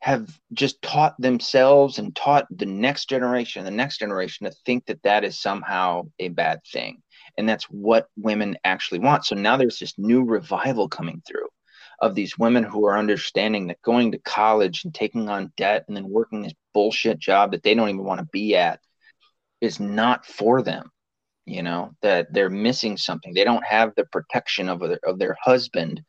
have 0.00 0.38
just 0.52 0.80
taught 0.82 1.14
themselves 1.18 1.98
and 1.98 2.14
taught 2.14 2.46
the 2.50 2.66
next 2.66 3.08
generation, 3.08 3.64
the 3.64 3.70
next 3.70 3.98
generation, 3.98 4.46
to 4.46 4.56
think 4.64 4.86
that 4.86 5.02
that 5.02 5.24
is 5.24 5.40
somehow 5.40 6.02
a 6.18 6.28
bad 6.28 6.60
thing, 6.72 7.02
and 7.36 7.48
that's 7.48 7.64
what 7.64 8.06
women 8.16 8.56
actually 8.64 9.00
want. 9.00 9.24
So 9.24 9.34
now 9.34 9.56
there's 9.56 9.78
this 9.78 9.94
new 9.98 10.22
revival 10.22 10.88
coming 10.88 11.22
through 11.26 11.48
of 12.00 12.14
these 12.14 12.38
women 12.38 12.62
who 12.62 12.86
are 12.86 12.98
understanding 12.98 13.68
that 13.68 13.80
going 13.82 14.12
to 14.12 14.18
college 14.18 14.84
and 14.84 14.94
taking 14.94 15.28
on 15.28 15.52
debt 15.56 15.84
and 15.88 15.96
then 15.96 16.08
working 16.08 16.42
this 16.42 16.52
bullshit 16.74 17.18
job 17.18 17.52
that 17.52 17.62
they 17.62 17.74
don't 17.74 17.88
even 17.88 18.04
want 18.04 18.20
to 18.20 18.26
be 18.30 18.54
at 18.54 18.80
is 19.60 19.80
not 19.80 20.26
for 20.26 20.62
them. 20.62 20.90
you 21.46 21.62
know 21.62 21.92
that 22.02 22.32
they're 22.32 22.50
missing 22.50 22.96
something 22.96 23.32
they 23.32 23.44
don't 23.44 23.64
have 23.64 23.92
the 23.96 24.04
protection 24.06 24.68
of 24.68 24.82
of 25.04 25.18
their 25.18 25.36
husband 25.42 26.02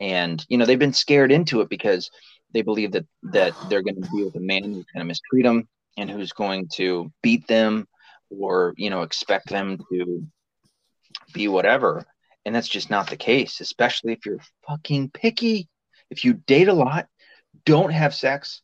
and 0.00 0.44
you 0.48 0.56
know 0.56 0.64
they've 0.64 0.78
been 0.78 0.92
scared 0.92 1.30
into 1.30 1.60
it 1.60 1.68
because 1.68 2.10
they 2.52 2.62
believe 2.62 2.92
that 2.92 3.06
that 3.22 3.54
they're 3.68 3.82
going 3.82 4.02
to 4.02 4.10
be 4.10 4.24
with 4.24 4.34
a 4.34 4.40
man 4.40 4.64
who's 4.64 4.86
going 4.92 5.00
to 5.00 5.04
mistreat 5.04 5.44
them 5.44 5.68
and 5.96 6.10
who's 6.10 6.32
going 6.32 6.68
to 6.74 7.12
beat 7.22 7.46
them 7.46 7.86
or 8.30 8.74
you 8.76 8.90
know 8.90 9.02
expect 9.02 9.48
them 9.48 9.78
to 9.92 10.26
be 11.32 11.48
whatever. 11.48 12.04
And 12.44 12.54
that's 12.54 12.68
just 12.68 12.90
not 12.90 13.08
the 13.08 13.16
case 13.16 13.60
especially 13.60 14.12
if 14.12 14.26
you're 14.26 14.40
fucking 14.66 15.10
picky. 15.10 15.68
If 16.10 16.24
you 16.24 16.34
date 16.34 16.68
a 16.68 16.74
lot 16.74 17.06
don't 17.64 17.92
have 17.92 18.14
sex. 18.14 18.62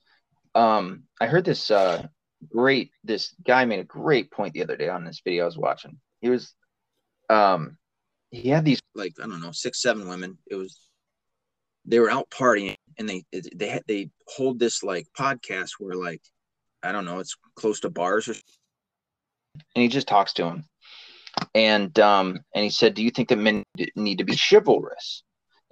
Um 0.55 1.05
i 1.21 1.27
heard 1.27 1.45
this 1.45 1.71
uh 1.71 2.07
great 2.49 2.91
this 3.05 3.35
guy 3.45 3.65
made 3.65 3.81
a 3.81 3.85
great 3.85 4.31
point 4.31 4.55
the 4.55 4.63
other 4.63 4.77
day 4.77 4.89
on 4.89 5.05
this 5.05 5.21
video 5.25 5.43
i 5.43 5.47
was 5.47 5.59
watching. 5.59 5.99
He 6.21 6.31
was 6.31 6.55
um 7.29 7.77
he 8.31 8.49
had 8.49 8.65
these 8.65 8.81
like 8.95 9.15
i 9.23 9.27
don't 9.27 9.43
know 9.43 9.53
six 9.53 9.83
seven 9.83 10.09
women. 10.09 10.39
It 10.47 10.57
was 10.57 10.86
they 11.87 11.99
were 11.99 12.11
out 12.11 12.29
partying 12.31 12.77
and 12.99 13.09
they 13.09 13.25
they 13.33 13.81
they 13.87 14.11
hold 14.29 14.59
this 14.59 14.83
like 14.83 15.07
podcast 15.19 15.73
where 15.79 15.95
like 15.95 16.23
i 16.83 16.93
don't 16.93 17.05
know 17.05 17.19
it's 17.19 17.37
close 17.57 17.81
to 17.81 17.91
bars 17.91 18.29
or 18.29 18.35
and 19.75 19.83
he 19.83 19.89
just 19.89 20.07
talks 20.07 20.35
to 20.35 20.45
him. 20.45 20.65
And 21.55 21.99
um 21.99 22.41
and 22.55 22.65
he 22.65 22.71
said 22.71 22.95
do 22.95 23.03
you 23.03 23.11
think 23.11 23.29
that 23.31 23.39
men 23.39 23.63
need 23.95 24.19
to 24.19 24.25
be 24.25 24.37
chivalrous? 24.37 25.23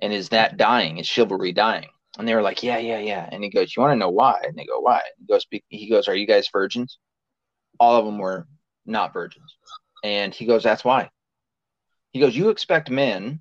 And 0.01 0.13
is 0.13 0.31
that 0.31 0.57
dying? 0.57 0.99
Is 0.99 1.07
chivalry 1.07 1.53
dying? 1.53 1.89
And 2.19 2.27
they 2.27 2.35
were 2.35 2.43
like 2.43 2.63
yeah 2.63 2.79
yeah 2.79 2.99
yeah. 2.99 3.29
And 3.31 3.45
he 3.45 3.51
goes 3.51 3.75
you 3.77 3.83
want 3.83 3.93
to 3.93 3.99
know 3.99 4.11
why? 4.11 4.41
And 4.43 4.57
they 4.57 4.65
go 4.65 4.81
why? 4.81 5.03
He 5.19 5.27
goes 5.27 5.47
he 5.69 5.89
goes 5.89 6.09
are 6.09 6.15
you 6.15 6.27
guys 6.27 6.49
virgins 6.51 6.99
all 7.81 7.99
of 7.99 8.05
them 8.05 8.19
were 8.19 8.47
not 8.87 9.13
virgins. 9.13 9.57
And 10.03 10.35
he 10.35 10.47
goes, 10.47 10.63
That's 10.63 10.85
why. 10.85 11.11
He 12.13 12.21
goes, 12.21 12.37
You 12.37 12.51
expect 12.51 12.91
men 12.91 13.41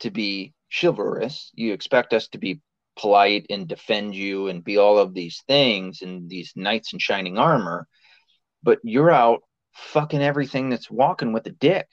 to 0.00 0.10
be 0.10 0.54
chivalrous. 0.70 1.50
You 1.54 1.72
expect 1.72 2.12
us 2.12 2.28
to 2.28 2.38
be 2.38 2.60
polite 2.96 3.46
and 3.50 3.66
defend 3.66 4.14
you 4.14 4.48
and 4.48 4.64
be 4.64 4.76
all 4.76 4.98
of 4.98 5.14
these 5.14 5.42
things 5.48 6.02
and 6.02 6.28
these 6.28 6.52
knights 6.56 6.92
in 6.92 6.98
shining 6.98 7.38
armor. 7.38 7.86
But 8.62 8.78
you're 8.82 9.10
out 9.10 9.40
fucking 9.72 10.22
everything 10.22 10.70
that's 10.70 10.90
walking 10.90 11.32
with 11.32 11.46
a 11.46 11.50
dick. 11.50 11.86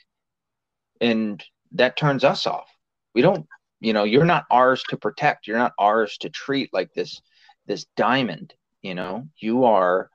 And 0.99 1.43
that 1.73 1.97
turns 1.97 2.23
us 2.23 2.47
off. 2.47 2.69
We 3.13 3.21
don't, 3.21 3.45
you 3.79 3.93
know, 3.93 4.03
you're 4.03 4.25
not 4.25 4.45
ours 4.51 4.83
to 4.89 4.97
protect. 4.97 5.47
You're 5.47 5.57
not 5.57 5.73
ours 5.77 6.17
to 6.19 6.29
treat 6.29 6.73
like 6.73 6.93
this 6.93 7.21
this 7.67 7.85
diamond, 7.95 8.53
you 8.81 8.95
know. 8.95 9.27
You 9.37 9.65
are 9.65 10.09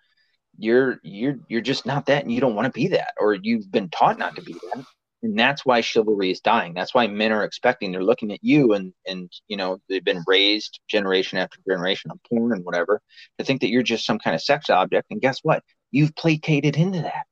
you're 0.58 0.98
you're 1.02 1.36
you're 1.48 1.60
just 1.60 1.86
not 1.86 2.06
that 2.06 2.22
and 2.22 2.32
you 2.32 2.40
don't 2.40 2.54
want 2.54 2.66
to 2.66 2.72
be 2.72 2.88
that 2.88 3.14
or 3.18 3.34
you've 3.34 3.70
been 3.70 3.88
taught 3.88 4.18
not 4.18 4.36
to 4.36 4.42
be 4.42 4.52
that 4.52 4.84
and 5.22 5.38
that's 5.38 5.64
why 5.64 5.80
chivalry 5.80 6.30
is 6.30 6.40
dying. 6.40 6.74
That's 6.74 6.94
why 6.94 7.06
men 7.06 7.32
are 7.32 7.44
expecting 7.44 7.92
they're 7.92 8.02
looking 8.02 8.32
at 8.32 8.42
you 8.42 8.72
and 8.74 8.92
and 9.06 9.30
you 9.48 9.56
know 9.56 9.78
they've 9.88 10.04
been 10.04 10.24
raised 10.26 10.80
generation 10.88 11.38
after 11.38 11.58
generation 11.68 12.10
on 12.10 12.20
porn 12.28 12.52
and 12.52 12.64
whatever 12.64 13.00
to 13.38 13.44
think 13.44 13.60
that 13.60 13.70
you're 13.70 13.82
just 13.82 14.06
some 14.06 14.18
kind 14.18 14.34
of 14.34 14.42
sex 14.42 14.70
object 14.70 15.06
and 15.10 15.20
guess 15.20 15.38
what? 15.42 15.62
You've 15.90 16.14
placated 16.14 16.76
into 16.76 17.02
that. 17.02 17.24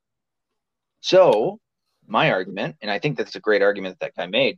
So 1.01 1.59
my 2.07 2.31
argument 2.31 2.75
and 2.81 2.89
i 2.89 2.97
think 2.97 3.15
that's 3.15 3.35
a 3.35 3.39
great 3.39 3.61
argument 3.61 3.95
that, 3.99 4.11
that 4.15 4.21
guy 4.21 4.27
made 4.27 4.57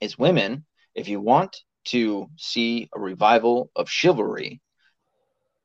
is 0.00 0.16
women 0.16 0.64
if 0.94 1.08
you 1.08 1.20
want 1.20 1.56
to 1.84 2.30
see 2.36 2.88
a 2.94 3.00
revival 3.00 3.70
of 3.74 3.90
chivalry 3.90 4.60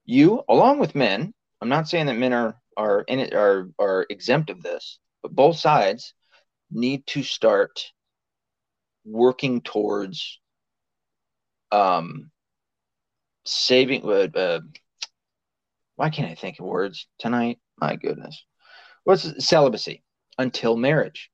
you 0.06 0.44
along 0.50 0.80
with 0.80 0.96
men 0.96 1.32
I'm 1.62 1.70
not 1.70 1.88
saying 1.88 2.08
that 2.08 2.18
men 2.18 2.34
are 2.34 2.56
are 2.76 3.02
in 3.02 3.20
it 3.20 3.34
are 3.34 3.70
are 3.78 4.06
exempt 4.10 4.50
of 4.50 4.64
this, 4.64 5.00
but 5.22 5.34
both 5.34 5.58
sides 5.58 6.14
need 6.72 7.06
to 7.08 7.24
start 7.24 7.92
working 9.04 9.62
towards 9.62 10.40
um 11.72 12.32
saving 13.46 14.04
uh, 14.06 14.28
uh, 14.36 14.60
why 15.96 16.10
can't 16.10 16.32
I 16.32 16.36
think 16.36 16.60
of 16.60 16.66
words 16.66 17.08
tonight? 17.20 17.60
My 17.80 17.96
goodness. 17.96 18.44
What's 19.04 19.46
celibacy 19.46 20.04
until 20.38 20.76
marriage? 20.76 21.30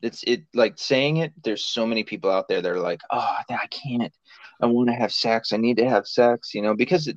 It's 0.00 0.22
it 0.26 0.44
like 0.54 0.74
saying 0.76 1.18
it. 1.18 1.32
There's 1.42 1.64
so 1.64 1.86
many 1.86 2.04
people 2.04 2.30
out 2.30 2.48
there 2.48 2.62
that 2.62 2.70
are 2.70 2.80
like, 2.80 3.00
oh, 3.10 3.36
I 3.50 3.66
can't. 3.70 4.12
I 4.60 4.66
want 4.66 4.88
to 4.88 4.94
have 4.94 5.12
sex. 5.12 5.52
I 5.52 5.56
need 5.56 5.78
to 5.78 5.88
have 5.88 6.06
sex. 6.06 6.54
You 6.54 6.62
know, 6.62 6.74
because 6.74 7.08
it, 7.08 7.16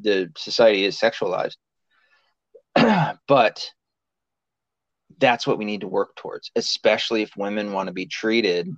the 0.00 0.30
society 0.36 0.84
is 0.84 0.98
sexualized. 0.98 1.56
but 3.28 3.70
that's 5.18 5.46
what 5.46 5.58
we 5.58 5.64
need 5.64 5.82
to 5.82 5.88
work 5.88 6.16
towards, 6.16 6.50
especially 6.56 7.22
if 7.22 7.36
women 7.36 7.72
want 7.72 7.88
to 7.88 7.92
be 7.92 8.06
treated 8.06 8.68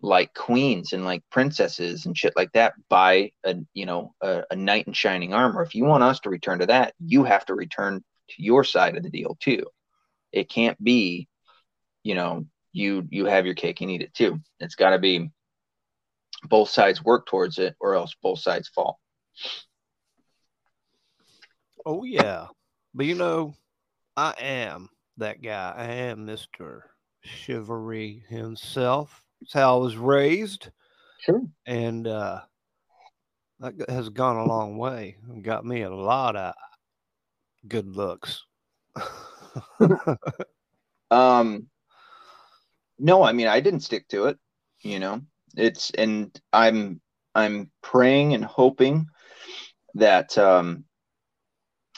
like 0.00 0.32
queens 0.34 0.92
and 0.92 1.04
like 1.04 1.22
princesses 1.30 2.06
and 2.06 2.16
shit 2.16 2.32
like 2.36 2.52
that 2.52 2.74
by 2.88 3.32
a 3.44 3.56
you 3.74 3.84
know 3.84 4.14
a, 4.20 4.44
a 4.50 4.56
knight 4.56 4.86
in 4.86 4.92
shining 4.92 5.34
armor. 5.34 5.62
If 5.62 5.74
you 5.74 5.84
want 5.84 6.04
us 6.04 6.20
to 6.20 6.30
return 6.30 6.60
to 6.60 6.66
that, 6.66 6.94
you 7.00 7.24
have 7.24 7.44
to 7.46 7.54
return 7.54 8.04
to 8.30 8.42
your 8.42 8.64
side 8.64 8.96
of 8.96 9.02
the 9.02 9.10
deal 9.10 9.36
too. 9.40 9.64
It 10.32 10.48
can't 10.48 10.82
be, 10.82 11.28
you 12.02 12.14
know, 12.14 12.46
you 12.72 13.06
you 13.10 13.26
have 13.26 13.46
your 13.46 13.54
cake 13.54 13.80
and 13.80 13.90
eat 13.90 14.02
it 14.02 14.14
too. 14.14 14.40
It's 14.60 14.76
got 14.76 14.90
to 14.90 14.98
be 14.98 15.30
both 16.44 16.68
sides 16.68 17.02
work 17.02 17.26
towards 17.26 17.58
it, 17.58 17.74
or 17.80 17.94
else 17.94 18.14
both 18.22 18.38
sides 18.38 18.68
fall. 18.68 19.00
Oh 21.84 22.04
yeah, 22.04 22.46
but 22.94 23.06
you 23.06 23.14
know, 23.14 23.54
I 24.16 24.34
am 24.38 24.90
that 25.18 25.42
guy. 25.42 25.74
I 25.76 25.84
am 25.84 26.24
Mister 26.24 26.90
Chivalry 27.22 28.24
himself. 28.28 29.22
That's 29.40 29.52
how 29.52 29.76
I 29.76 29.80
was 29.80 29.96
raised. 29.96 30.70
Sure. 31.20 31.42
And 31.66 32.06
uh, 32.06 32.40
that 33.60 33.74
has 33.88 34.08
gone 34.08 34.36
a 34.36 34.46
long 34.46 34.78
way 34.78 35.16
and 35.28 35.44
got 35.44 35.64
me 35.64 35.82
a 35.82 35.94
lot 35.94 36.36
of 36.36 36.54
good 37.66 37.88
looks. 37.88 38.44
um, 41.10 41.66
no, 42.98 43.22
I 43.22 43.32
mean 43.32 43.46
I 43.46 43.60
didn't 43.60 43.80
stick 43.80 44.08
to 44.08 44.26
it. 44.26 44.38
You 44.82 45.00
know, 45.00 45.20
it's 45.56 45.90
and 45.90 46.38
I'm 46.52 47.00
I'm 47.34 47.70
praying 47.82 48.34
and 48.34 48.44
hoping 48.44 49.06
that 49.94 50.36
um 50.38 50.84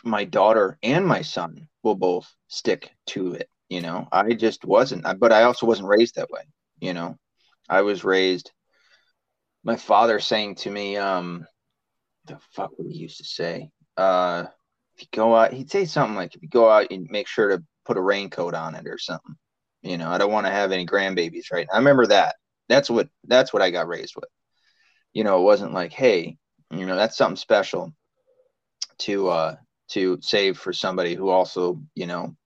my 0.05 0.24
daughter 0.24 0.78
and 0.82 1.06
my 1.06 1.22
son 1.22 1.68
will 1.82 1.94
both 1.94 2.32
stick 2.48 2.90
to 3.06 3.35
it. 3.35 3.48
You 3.68 3.81
know, 3.81 4.09
I 4.10 4.32
just 4.32 4.64
wasn't, 4.64 5.06
but 5.18 5.32
I 5.32 5.44
also 5.44 5.66
wasn't 5.66 5.89
raised 5.89 6.16
that 6.16 6.31
way. 6.31 6.43
You 6.81 6.93
know, 6.94 7.16
I 7.68 7.82
was 7.82 8.05
raised, 8.05 8.51
my 9.62 9.77
father 9.77 10.18
saying 10.18 10.56
to 10.56 10.70
me, 10.70 10.97
um, 10.97 11.47
the 12.24 12.39
fuck 12.52 12.70
would 12.78 12.90
he 12.90 12.98
used 12.98 13.18
to 13.18 13.24
say? 13.24 13.70
Uh, 13.97 14.47
if 14.97 15.02
you 15.02 15.09
go 15.12 15.36
out, 15.36 15.52
he'd 15.52 15.70
say 15.70 15.85
something 15.85 16.16
like, 16.16 16.35
if 16.35 16.43
you 16.43 16.48
go 16.48 16.68
out 16.68 16.90
and 16.90 17.09
make 17.10 17.28
sure 17.28 17.48
to 17.48 17.62
put 17.85 17.97
a 17.97 18.01
raincoat 18.01 18.55
on 18.55 18.74
it 18.74 18.86
or 18.86 18.98
something. 18.98 19.36
You 19.82 19.98
know, 19.98 20.10
I 20.10 20.18
don't 20.18 20.32
want 20.32 20.47
to 20.47 20.52
have 20.52 20.72
any 20.72 20.86
grandbabies 20.86 21.52
right. 21.52 21.68
I 21.72 21.78
remember 21.78 22.06
that. 22.06 22.36
That's 22.68 22.90
what, 22.90 23.09
that's 23.24 23.52
what 23.52 23.62
I 23.62 23.70
got 23.70 23.89
raised 23.89 24.14
with. 24.16 24.28
You 25.12 25.24
know, 25.24 25.40
it 25.40 25.44
wasn't 25.44 25.72
like, 25.72 25.93
hey, 25.93 26.36
you 26.70 26.86
know, 26.86 26.97
that's 26.97 27.16
something 27.16 27.36
special 27.36 27.93
to, 28.98 29.28
uh, 29.28 29.56
to 29.90 30.18
save 30.20 30.58
for 30.58 30.72
somebody 30.72 31.14
who 31.14 31.28
also, 31.28 31.80
you 31.94 32.06
know, 32.06 32.36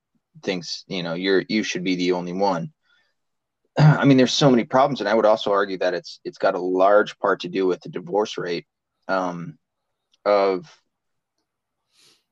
thinks, 0.42 0.84
you 0.86 1.02
know, 1.02 1.14
you're 1.14 1.44
you 1.48 1.62
should 1.62 1.84
be 1.84 1.96
the 1.96 2.12
only 2.12 2.32
one. 2.32 2.72
I 3.78 4.04
mean, 4.04 4.16
there's 4.16 4.32
so 4.32 4.50
many 4.50 4.64
problems, 4.64 5.00
and 5.00 5.08
I 5.08 5.14
would 5.14 5.26
also 5.26 5.52
argue 5.52 5.78
that 5.78 5.94
it's 5.94 6.20
it's 6.24 6.38
got 6.38 6.54
a 6.54 6.60
large 6.60 7.18
part 7.18 7.40
to 7.40 7.48
do 7.48 7.66
with 7.66 7.80
the 7.80 7.88
divorce 7.88 8.38
rate 8.38 8.66
um, 9.08 9.58
of 10.24 10.66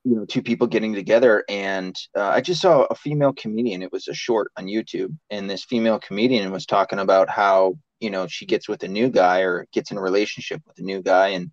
you 0.04 0.16
know 0.16 0.24
two 0.24 0.42
people 0.42 0.66
getting 0.66 0.94
together. 0.94 1.44
And 1.48 1.96
uh, 2.16 2.28
I 2.28 2.40
just 2.40 2.60
saw 2.60 2.84
a 2.84 2.94
female 2.94 3.32
comedian. 3.32 3.82
It 3.82 3.92
was 3.92 4.08
a 4.08 4.14
short 4.14 4.50
on 4.56 4.66
YouTube, 4.66 5.16
and 5.30 5.48
this 5.48 5.64
female 5.64 5.98
comedian 5.98 6.50
was 6.52 6.66
talking 6.66 6.98
about 6.98 7.28
how 7.28 7.74
you 8.00 8.10
know 8.10 8.26
she 8.26 8.46
gets 8.46 8.68
with 8.68 8.82
a 8.82 8.88
new 8.88 9.10
guy 9.10 9.40
or 9.40 9.66
gets 9.72 9.90
in 9.90 9.98
a 9.98 10.02
relationship 10.02 10.62
with 10.66 10.78
a 10.78 10.82
new 10.82 11.02
guy, 11.02 11.28
and 11.28 11.50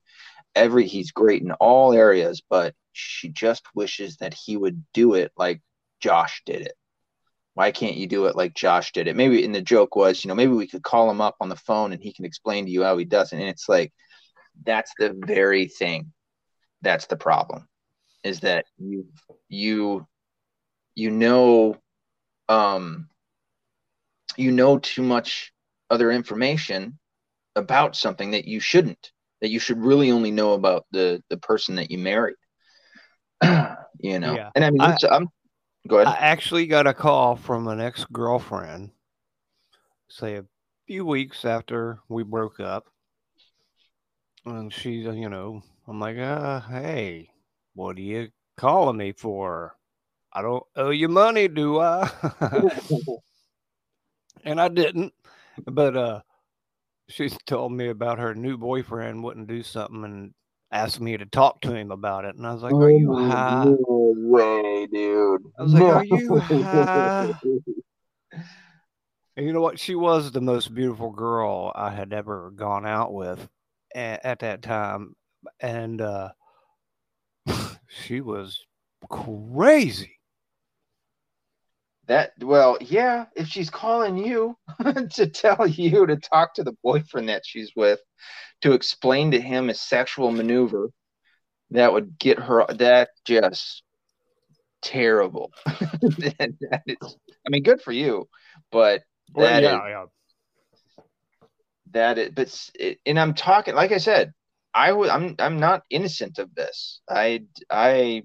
every 0.56 0.88
he's 0.88 1.12
great 1.12 1.42
in 1.42 1.52
all 1.54 1.94
areas, 1.94 2.42
but 2.50 2.74
she 2.94 3.30
just 3.30 3.64
wishes 3.76 4.18
that 4.18 4.34
he 4.34 4.58
would 4.58 4.84
do 4.94 5.14
it 5.14 5.32
like 5.38 5.62
Josh 6.00 6.42
did 6.46 6.62
it. 6.62 6.74
Why 7.54 7.72
can't 7.72 7.98
you 7.98 8.08
do 8.08 8.26
it 8.28 8.36
like 8.36 8.54
Josh 8.54 8.92
did 8.92 9.08
it? 9.08 9.16
Maybe 9.16 9.44
and 9.44 9.54
the 9.54 9.62
joke 9.62 9.96
was, 9.96 10.24
you 10.24 10.30
know, 10.30 10.36
maybe 10.36 10.54
we 10.54 10.68
could 10.68 10.84
call 10.84 11.10
him 11.10 11.22
up 11.22 11.36
on 11.42 11.50
the 11.50 11.56
phone 11.56 11.92
and 11.94 12.02
he 12.02 12.14
can 12.14 12.26
explain 12.26 12.66
to 12.66 12.72
you 12.72 12.84
how 12.84 12.98
he 12.98 13.06
does 13.06 13.34
it. 13.34 13.40
And 13.40 13.50
it's 13.50 13.68
like 13.68 13.94
that's 14.64 14.94
the 14.98 15.16
very 15.26 15.68
thing 15.68 16.12
that's 16.82 17.08
the 17.08 17.18
problem 17.18 17.68
is 18.24 18.42
that 18.42 18.66
you 18.78 19.08
you 19.48 20.06
you 20.96 21.12
know 21.12 21.78
um 22.48 23.10
you 24.38 24.52
know 24.52 24.78
too 24.78 25.04
much 25.04 25.52
other 25.90 26.12
information 26.12 26.98
about 27.56 27.96
something 27.96 28.32
that 28.32 28.46
you 28.46 28.60
shouldn't 28.60 29.12
that 29.42 29.50
you 29.50 29.60
should 29.60 29.84
really 29.84 30.12
only 30.12 30.32
know 30.32 30.54
about 30.54 30.86
the 30.92 31.24
the 31.30 31.38
person 31.38 31.76
that 31.76 31.92
you 31.92 31.98
married 31.98 32.36
you 34.00 34.20
know 34.20 34.36
yeah. 34.36 34.50
and 34.56 34.66
i 34.66 34.70
mean 34.70 34.82
I, 34.82 34.98
i'm 35.12 35.30
Go 35.88 35.98
ahead. 35.98 36.08
I 36.08 36.18
actually 36.18 36.68
got 36.68 36.88
a 36.88 36.94
call 36.94 37.36
from 37.36 37.68
an 37.68 37.80
ex 37.80 38.06
girlfriend, 38.12 38.92
say 40.10 40.36
a 40.36 40.46
few 40.88 41.06
weeks 41.06 41.46
after 41.46 42.00
we 42.10 42.24
broke 42.24 42.60
up. 42.60 42.88
And 44.46 44.74
she's, 44.74 45.08
uh, 45.08 45.12
you 45.12 45.30
know, 45.30 45.62
I'm 45.88 46.00
like, 46.00 46.18
uh, 46.18 46.62
hey, 46.62 47.30
what 47.76 47.98
are 47.98 48.02
you 48.02 48.30
calling 48.58 48.98
me 48.98 49.14
for? 49.14 49.76
I 50.34 50.42
don't 50.42 50.64
owe 50.76 50.90
you 50.90 51.08
money, 51.08 51.48
do 51.48 51.80
I? 51.80 52.10
and 54.44 54.60
I 54.60 54.68
didn't. 54.68 55.14
But 55.66 55.96
uh 55.96 56.22
she 57.10 57.30
told 57.46 57.72
me 57.72 57.90
about 57.90 58.20
her 58.20 58.36
new 58.36 58.58
boyfriend 58.58 59.24
wouldn't 59.24 59.48
do 59.48 59.64
something 59.64 60.04
and 60.04 60.34
asked 60.72 61.02
me 61.02 61.18
to 61.18 61.26
talk 61.26 61.62
to 61.62 61.74
him 61.74 61.92
about 61.92 62.26
it. 62.26 62.36
And 62.36 62.46
I 62.46 62.54
was 62.54 62.62
like, 62.62 62.74
Are 62.74 62.90
you 62.90 63.14
high? 63.14 63.66
No 63.66 64.14
way, 64.16 64.88
dude. 64.92 65.42
I 65.58 65.64
was 65.64 65.74
like, 65.74 65.84
Are 65.84 66.06
you 66.06 66.38
high? 66.38 67.34
And 69.36 69.48
you 69.48 69.54
know 69.54 69.62
what? 69.62 69.80
She 69.80 69.96
was 69.96 70.34
the 70.34 70.42
most 70.42 70.74
beautiful 70.74 71.12
girl 71.12 71.72
I 71.74 71.92
had 71.92 72.12
ever 72.12 72.52
gone 72.54 72.86
out 72.86 73.14
with 73.14 73.48
at, 73.96 74.26
at 74.26 74.40
that 74.40 74.62
time. 74.62 75.16
And 75.62 76.02
uh 76.02 76.32
she 77.88 78.20
was 78.20 78.66
crazy. 79.10 80.19
That 82.10 82.32
well, 82.42 82.78
yeah. 82.82 83.28
If 83.36 83.48
she's 83.48 83.70
calling 83.70 84.18
you 84.18 84.58
to 85.12 85.28
tell 85.28 85.68
you 85.68 86.08
to 86.08 86.18
talk 86.18 86.56
to 86.56 86.64
the 86.64 86.76
boyfriend 86.84 87.30
that 87.30 87.44
she's 87.46 87.72
with, 87.76 88.00
to 88.62 88.74
explain 88.74 89.32
to 89.32 89.40
him 89.40 89.70
a 89.70 89.76
sexual 89.76 90.32
maneuver, 90.32 90.90
that 91.70 91.94
would 91.94 92.18
get 92.18 92.40
her. 92.40 92.66
That 92.68 93.10
just 93.26 93.84
terrible. 94.82 95.52
that, 95.66 96.82
is, 96.88 97.16
I 97.46 97.50
mean, 97.50 97.62
good 97.64 97.82
for 97.82 97.92
you, 97.92 98.28
but 98.72 99.04
Well, 99.34 99.48
that 99.48 99.62
yeah, 99.64 99.76
is- 99.76 99.90
yeah. 99.90 100.06
that 101.92 102.18
it, 102.18 102.36
but 102.36 102.70
it, 102.76 103.00
and 103.06 103.20
I'm 103.20 103.34
talking, 103.36 103.76
like 103.76 103.92
I 103.92 103.98
said, 103.98 104.34
I 104.74 104.94
was, 104.94 105.10
I'm, 105.10 105.36
I'm 105.40 105.60
not 105.60 105.84
innocent 105.90 106.40
of 106.40 106.54
this. 106.56 107.02
I, 107.10 107.44
I, 107.70 108.24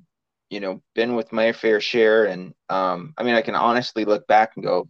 you 0.55 0.61
know, 0.61 0.81
been 0.95 1.17
with 1.17 1.33
my 1.33 1.53
fair 1.53 1.81
share, 1.81 2.27
and 2.27 2.55
um, 2.69 3.13
I 3.19 3.25
mean, 3.25 3.35
I 3.35 3.43
can 3.43 3.57
honestly 3.57 4.05
look 4.05 4.25
back 4.29 4.53
and 4.55 4.65
go, 4.65 4.89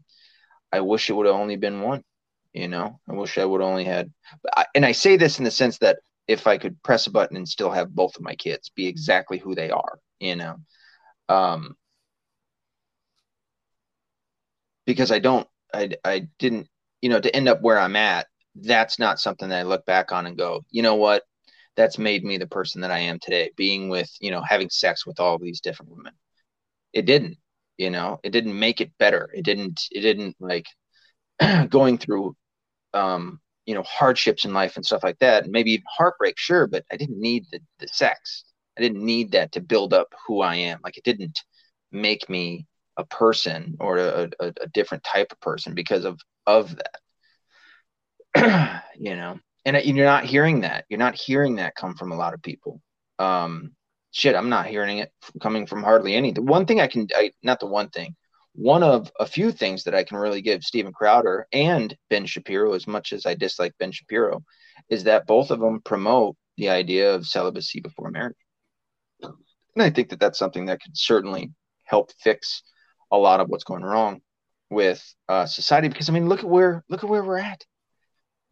I 0.70 0.80
wish 0.80 1.08
it 1.08 1.14
would 1.14 1.24
have 1.24 1.34
only 1.34 1.56
been 1.56 1.80
one. 1.80 2.04
You 2.52 2.68
know, 2.68 3.00
I 3.08 3.14
wish 3.14 3.38
I 3.38 3.46
would 3.46 3.62
only 3.62 3.84
had, 3.84 4.12
and 4.74 4.84
I 4.84 4.92
say 4.92 5.16
this 5.16 5.38
in 5.38 5.44
the 5.44 5.50
sense 5.50 5.78
that 5.78 6.00
if 6.28 6.46
I 6.46 6.58
could 6.58 6.82
press 6.82 7.06
a 7.06 7.10
button 7.10 7.38
and 7.38 7.48
still 7.48 7.70
have 7.70 7.94
both 7.94 8.14
of 8.16 8.22
my 8.22 8.34
kids 8.34 8.70
be 8.76 8.86
exactly 8.86 9.38
who 9.38 9.54
they 9.54 9.70
are, 9.70 9.98
you 10.20 10.36
know, 10.36 10.56
um, 11.30 11.76
because 14.84 15.10
I 15.10 15.18
don't, 15.18 15.48
I, 15.72 15.92
I 16.04 16.28
didn't, 16.38 16.68
you 17.00 17.08
know, 17.08 17.20
to 17.20 17.34
end 17.34 17.48
up 17.48 17.62
where 17.62 17.78
I'm 17.78 17.96
at, 17.96 18.26
that's 18.54 18.98
not 18.98 19.18
something 19.18 19.48
that 19.48 19.60
I 19.60 19.62
look 19.62 19.86
back 19.86 20.12
on 20.12 20.26
and 20.26 20.36
go, 20.36 20.62
you 20.70 20.82
know 20.82 20.96
what, 20.96 21.22
that's 21.76 21.98
made 21.98 22.24
me 22.24 22.38
the 22.38 22.46
person 22.46 22.80
that 22.82 22.90
I 22.90 23.00
am 23.00 23.18
today, 23.18 23.50
being 23.56 23.88
with, 23.88 24.10
you 24.20 24.30
know, 24.30 24.42
having 24.42 24.70
sex 24.70 25.06
with 25.06 25.20
all 25.20 25.38
these 25.38 25.60
different 25.60 25.92
women. 25.92 26.12
It 26.92 27.06
didn't, 27.06 27.38
you 27.76 27.90
know, 27.90 28.20
it 28.22 28.30
didn't 28.30 28.58
make 28.58 28.80
it 28.80 28.92
better. 28.98 29.30
It 29.34 29.44
didn't, 29.44 29.80
it 29.90 30.00
didn't 30.00 30.36
like 30.40 30.66
going 31.68 31.98
through, 31.98 32.36
um, 32.92 33.40
you 33.66 33.74
know, 33.74 33.82
hardships 33.82 34.44
in 34.44 34.52
life 34.52 34.76
and 34.76 34.84
stuff 34.84 35.02
like 35.02 35.18
that, 35.20 35.44
and 35.44 35.52
maybe 35.52 35.72
even 35.72 35.84
heartbreak, 35.88 36.38
sure, 36.38 36.66
but 36.66 36.84
I 36.92 36.96
didn't 36.96 37.20
need 37.20 37.46
the, 37.50 37.60
the 37.80 37.88
sex. 37.88 38.44
I 38.78 38.82
didn't 38.82 39.04
need 39.04 39.32
that 39.32 39.52
to 39.52 39.60
build 39.60 39.94
up 39.94 40.08
who 40.26 40.40
I 40.40 40.56
am. 40.56 40.80
Like 40.84 40.96
it 40.98 41.04
didn't 41.04 41.40
make 41.92 42.28
me 42.28 42.66
a 42.96 43.04
person 43.04 43.76
or 43.80 43.98
a, 43.98 44.30
a, 44.40 44.52
a 44.60 44.66
different 44.68 45.04
type 45.04 45.32
of 45.32 45.40
person 45.40 45.74
because 45.74 46.04
of 46.04 46.20
of 46.46 46.76
that. 48.34 48.82
you 48.98 49.16
know, 49.16 49.38
and 49.64 49.76
you're 49.84 50.06
not 50.06 50.24
hearing 50.24 50.60
that. 50.60 50.84
You're 50.88 50.98
not 50.98 51.14
hearing 51.14 51.56
that 51.56 51.74
come 51.74 51.94
from 51.94 52.12
a 52.12 52.16
lot 52.16 52.34
of 52.34 52.42
people. 52.42 52.80
Um, 53.18 53.72
shit, 54.10 54.34
I'm 54.34 54.48
not 54.48 54.66
hearing 54.66 54.98
it 54.98 55.12
coming 55.40 55.66
from 55.66 55.82
hardly 55.82 56.14
any. 56.14 56.32
The 56.32 56.42
one 56.42 56.66
thing 56.66 56.80
I 56.80 56.86
can, 56.86 57.08
I, 57.14 57.32
not 57.42 57.60
the 57.60 57.66
one 57.66 57.88
thing, 57.88 58.14
one 58.54 58.82
of 58.82 59.10
a 59.18 59.26
few 59.26 59.50
things 59.50 59.84
that 59.84 59.94
I 59.94 60.04
can 60.04 60.16
really 60.16 60.42
give 60.42 60.62
Steven 60.62 60.92
Crowder 60.92 61.46
and 61.52 61.96
Ben 62.10 62.24
Shapiro, 62.26 62.74
as 62.74 62.86
much 62.86 63.12
as 63.12 63.26
I 63.26 63.34
dislike 63.34 63.72
Ben 63.78 63.90
Shapiro, 63.90 64.44
is 64.88 65.04
that 65.04 65.26
both 65.26 65.50
of 65.50 65.60
them 65.60 65.80
promote 65.80 66.36
the 66.56 66.68
idea 66.68 67.14
of 67.14 67.26
celibacy 67.26 67.80
before 67.80 68.10
marriage. 68.10 68.36
And 69.22 69.82
I 69.82 69.90
think 69.90 70.10
that 70.10 70.20
that's 70.20 70.38
something 70.38 70.66
that 70.66 70.80
could 70.80 70.96
certainly 70.96 71.50
help 71.82 72.12
fix 72.20 72.62
a 73.10 73.18
lot 73.18 73.40
of 73.40 73.48
what's 73.48 73.64
going 73.64 73.82
wrong 73.82 74.20
with 74.70 75.02
uh, 75.28 75.46
society. 75.46 75.88
Because 75.88 76.08
I 76.08 76.12
mean, 76.12 76.28
look 76.28 76.40
at 76.40 76.48
where 76.48 76.84
look 76.88 77.02
at 77.02 77.10
where 77.10 77.24
we're 77.24 77.38
at. 77.38 77.64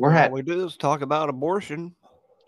We're 0.02 0.10
All 0.10 0.16
at 0.16 0.32
we 0.32 0.42
do 0.42 0.66
is 0.66 0.76
talk 0.76 1.00
about 1.00 1.28
abortion. 1.28 1.94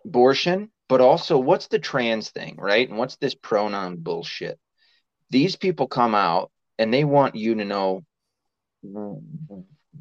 abortion, 0.04 0.72
but 0.88 1.00
also 1.00 1.38
what's 1.38 1.68
the 1.68 1.78
trans 1.78 2.30
thing, 2.30 2.56
right? 2.58 2.88
And 2.88 2.98
what's 2.98 3.14
this 3.14 3.36
pronoun 3.36 3.98
bullshit? 3.98 4.58
These 5.30 5.54
people 5.54 5.86
come 5.86 6.16
out 6.16 6.50
and 6.80 6.92
they 6.92 7.04
want 7.04 7.36
you 7.36 7.54
to 7.54 7.64
know 7.64 8.04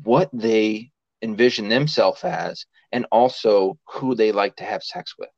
what 0.01 0.31
they 0.33 0.89
envision 1.21 1.69
themselves 1.69 2.23
as 2.23 2.65
and 2.91 3.05
also 3.11 3.77
who 3.87 4.15
they 4.15 4.31
like 4.31 4.55
to 4.55 4.63
have 4.63 4.81
sex 4.81 5.13
with. 5.19 5.29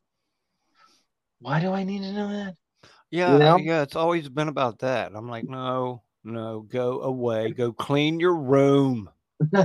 Why 1.39 1.59
do 1.59 1.73
I 1.73 1.83
need 1.83 2.03
to 2.03 2.13
know 2.13 2.29
that? 2.29 2.55
Yeah, 3.11 3.39
know? 3.39 3.57
yeah, 3.57 3.81
it's 3.81 3.97
always 3.97 4.29
been 4.29 4.47
about 4.47 4.79
that. 4.79 5.11
I'm 5.13 5.27
like, 5.27 5.49
no, 5.49 6.01
no, 6.23 6.61
go 6.61 7.01
away, 7.01 7.51
go 7.51 7.73
clean 7.73 8.21
your 8.21 8.37
room. 8.37 9.09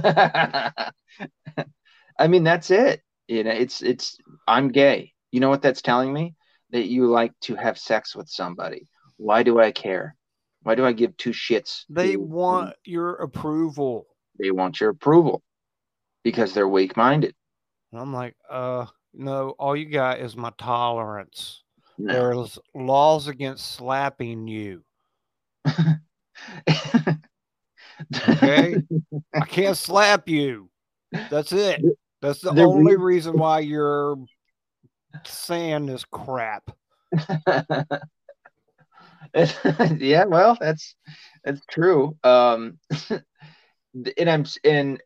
I 2.21 2.29
mean, 2.29 2.45
that's 2.45 2.71
it. 2.71 3.03
You 3.29 3.45
know, 3.45 3.51
it's 3.51 3.83
it's 3.83 4.19
I'm 4.47 4.69
gay. 4.69 5.15
You 5.33 5.41
know 5.41 5.49
what 5.49 5.63
that's 5.63 5.83
telling 5.83 6.13
me? 6.13 6.35
That 6.71 6.87
you 6.87 7.07
like 7.07 7.33
to 7.43 7.57
have 7.57 7.79
sex 7.79 8.15
with 8.15 8.29
somebody. 8.29 8.87
Why 9.17 9.43
do 9.43 9.59
I 9.59 9.73
care? 9.73 10.15
Why 10.63 10.75
do 10.75 10.85
I 10.85 10.93
give 10.93 11.17
two 11.17 11.31
shits? 11.31 11.85
They 11.89 12.13
who- 12.13 12.21
want 12.21 12.75
your 12.85 13.15
approval. 13.15 14.07
they 14.39 14.51
want 14.51 14.81
your 14.81 14.91
approval 14.91 15.43
because 16.23 16.53
they're 16.55 16.69
weak 16.69 16.97
minded. 16.97 17.35
I'm 17.93 18.13
like, 18.13 18.37
uh, 18.49 18.87
no, 19.15 19.51
all 19.59 19.75
you 19.75 19.87
got 19.91 20.21
is 20.21 20.37
my 20.37 20.53
tolerance. 20.59 21.63
No. 21.99 22.13
There's 22.13 22.59
laws 22.75 23.27
against 23.27 23.73
slapping 23.73 24.47
you. 24.47 24.85
Okay. 28.29 28.83
I 29.35 29.45
can't 29.47 29.77
slap 29.77 30.29
you. 30.29 30.71
That's 31.31 31.53
it. 31.53 31.83
That's 32.21 32.41
the 32.41 32.53
The 32.53 32.63
only 32.63 32.97
reason 32.97 33.39
why 33.39 33.61
your 33.61 34.17
sand 35.25 35.91
is 35.91 36.05
crap. 36.05 36.71
yeah, 39.35 40.25
well, 40.25 40.57
that's 40.61 40.95
that's 41.45 41.65
true. 41.71 42.17
Um, 42.25 42.79
and 44.19 44.31
I'm 44.31 44.45
and 44.65 45.03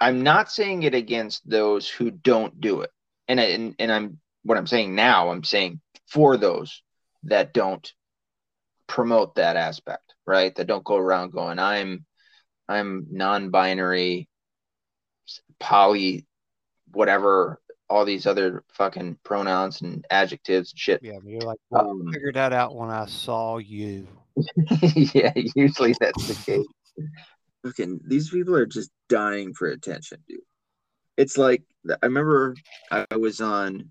I'm 0.00 0.22
not 0.22 0.50
saying 0.50 0.82
it 0.82 0.94
against 0.94 1.48
those 1.48 1.88
who 1.88 2.10
don't 2.10 2.60
do 2.60 2.80
it. 2.82 2.90
And 3.28 3.40
I- 3.40 3.44
and 3.44 3.74
and 3.78 3.92
I'm 3.92 4.20
what 4.42 4.58
I'm 4.58 4.66
saying 4.66 4.94
now. 4.94 5.30
I'm 5.30 5.44
saying 5.44 5.80
for 6.08 6.36
those 6.36 6.82
that 7.24 7.54
don't 7.54 7.90
promote 8.88 9.36
that 9.36 9.56
aspect, 9.56 10.14
right? 10.26 10.54
That 10.54 10.66
don't 10.66 10.84
go 10.84 10.96
around 10.96 11.30
going, 11.30 11.58
I'm 11.58 12.04
I'm 12.68 13.06
non-binary, 13.10 14.28
poly, 15.60 16.26
whatever, 16.92 17.60
all 17.90 18.04
these 18.04 18.26
other 18.26 18.64
fucking 18.72 19.18
pronouns 19.24 19.82
and 19.82 20.04
adjectives 20.10 20.72
and 20.72 20.78
shit. 20.78 21.00
Yeah, 21.02 21.18
you're 21.24 21.40
like, 21.40 21.58
well, 21.70 21.90
Um, 21.90 22.08
I 22.08 22.12
figured 22.12 22.36
that 22.36 22.52
out 22.52 22.74
when 22.74 22.90
I 22.90 23.06
saw 23.06 23.58
you. 23.58 24.08
yeah, 25.14 25.32
usually 25.54 25.94
that's 26.00 26.28
the 26.28 26.34
case. 26.52 26.66
Fucking 27.64 28.00
these 28.06 28.30
people 28.30 28.56
are 28.56 28.66
just 28.66 28.90
dying 29.08 29.54
for 29.54 29.68
attention, 29.68 30.18
dude. 30.28 30.40
It's 31.16 31.36
like 31.36 31.62
I 32.02 32.06
remember 32.06 32.56
I 32.90 33.16
was 33.16 33.40
on 33.40 33.90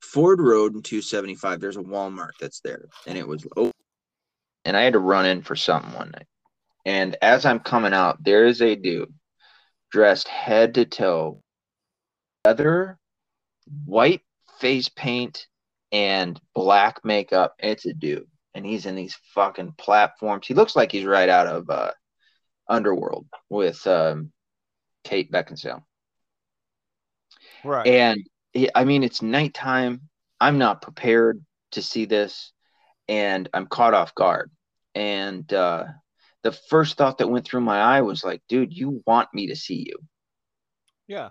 Ford 0.00 0.40
Road 0.40 0.74
in 0.74 0.82
275. 0.82 1.60
There's 1.60 1.76
a 1.76 1.82
Walmart 1.82 2.30
that's 2.40 2.60
there, 2.60 2.86
and 3.06 3.18
it 3.18 3.26
was 3.26 3.46
open. 3.56 3.72
And 4.64 4.76
I 4.76 4.82
had 4.82 4.92
to 4.94 4.98
run 4.98 5.26
in 5.26 5.42
for 5.42 5.56
something 5.56 5.92
one 5.92 6.10
night. 6.10 6.26
And 6.84 7.16
as 7.20 7.44
I'm 7.44 7.60
coming 7.60 7.92
out, 7.92 8.22
there 8.22 8.46
is 8.46 8.62
a 8.62 8.74
dude 8.74 9.12
dressed 9.90 10.28
head 10.28 10.74
to 10.74 10.84
toe, 10.84 11.42
leather, 12.44 12.98
white 13.84 14.22
face 14.60 14.88
paint, 14.88 15.46
and 15.92 16.40
black 16.54 17.04
makeup. 17.04 17.54
It's 17.58 17.86
a 17.86 17.92
dude 17.92 18.28
and 18.58 18.66
he's 18.66 18.86
in 18.86 18.96
these 18.96 19.16
fucking 19.34 19.72
platforms. 19.78 20.46
He 20.46 20.52
looks 20.52 20.74
like 20.74 20.90
he's 20.90 21.04
right 21.04 21.28
out 21.28 21.46
of 21.46 21.70
uh, 21.70 21.92
Underworld 22.68 23.26
with 23.48 23.86
um, 23.86 24.32
Kate 25.04 25.30
Beckinsale. 25.30 25.84
Right. 27.64 27.86
And 27.86 28.26
he, 28.52 28.68
I 28.74 28.84
mean, 28.84 29.04
it's 29.04 29.22
nighttime. 29.22 30.02
I'm 30.40 30.58
not 30.58 30.82
prepared 30.82 31.40
to 31.72 31.82
see 31.82 32.04
this, 32.04 32.52
and 33.06 33.48
I'm 33.54 33.66
caught 33.66 33.94
off 33.94 34.12
guard. 34.16 34.50
and 34.94 35.50
uh, 35.52 35.84
the 36.42 36.52
first 36.52 36.96
thought 36.96 37.18
that 37.18 37.28
went 37.28 37.46
through 37.46 37.60
my 37.60 37.78
eye 37.78 38.00
was 38.00 38.24
like, 38.24 38.42
dude, 38.48 38.72
you 38.72 39.02
want 39.06 39.28
me 39.32 39.48
to 39.48 39.56
see 39.56 39.84
you. 39.86 39.98
Yeah. 41.06 41.28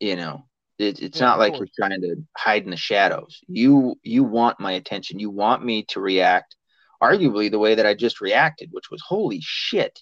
You 0.00 0.16
know, 0.16 0.44
it, 0.78 1.00
it's 1.02 1.18
Yeah, 1.20 1.26
not 1.26 1.38
like 1.38 1.52
course. 1.54 1.70
you're 1.78 1.88
trying 1.88 2.00
to 2.02 2.16
hide 2.36 2.64
in 2.64 2.70
the 2.70 2.76
shadows. 2.76 3.40
You 3.48 3.96
you 4.02 4.24
want 4.24 4.60
my 4.60 4.72
attention. 4.72 5.18
You 5.18 5.30
want 5.30 5.64
me 5.64 5.84
to 5.88 6.00
react, 6.00 6.56
arguably 7.02 7.50
the 7.50 7.58
way 7.58 7.74
that 7.74 7.86
I 7.86 7.94
just 7.94 8.20
reacted, 8.20 8.68
which 8.72 8.90
was 8.90 9.00
holy 9.02 9.40
shit. 9.42 10.00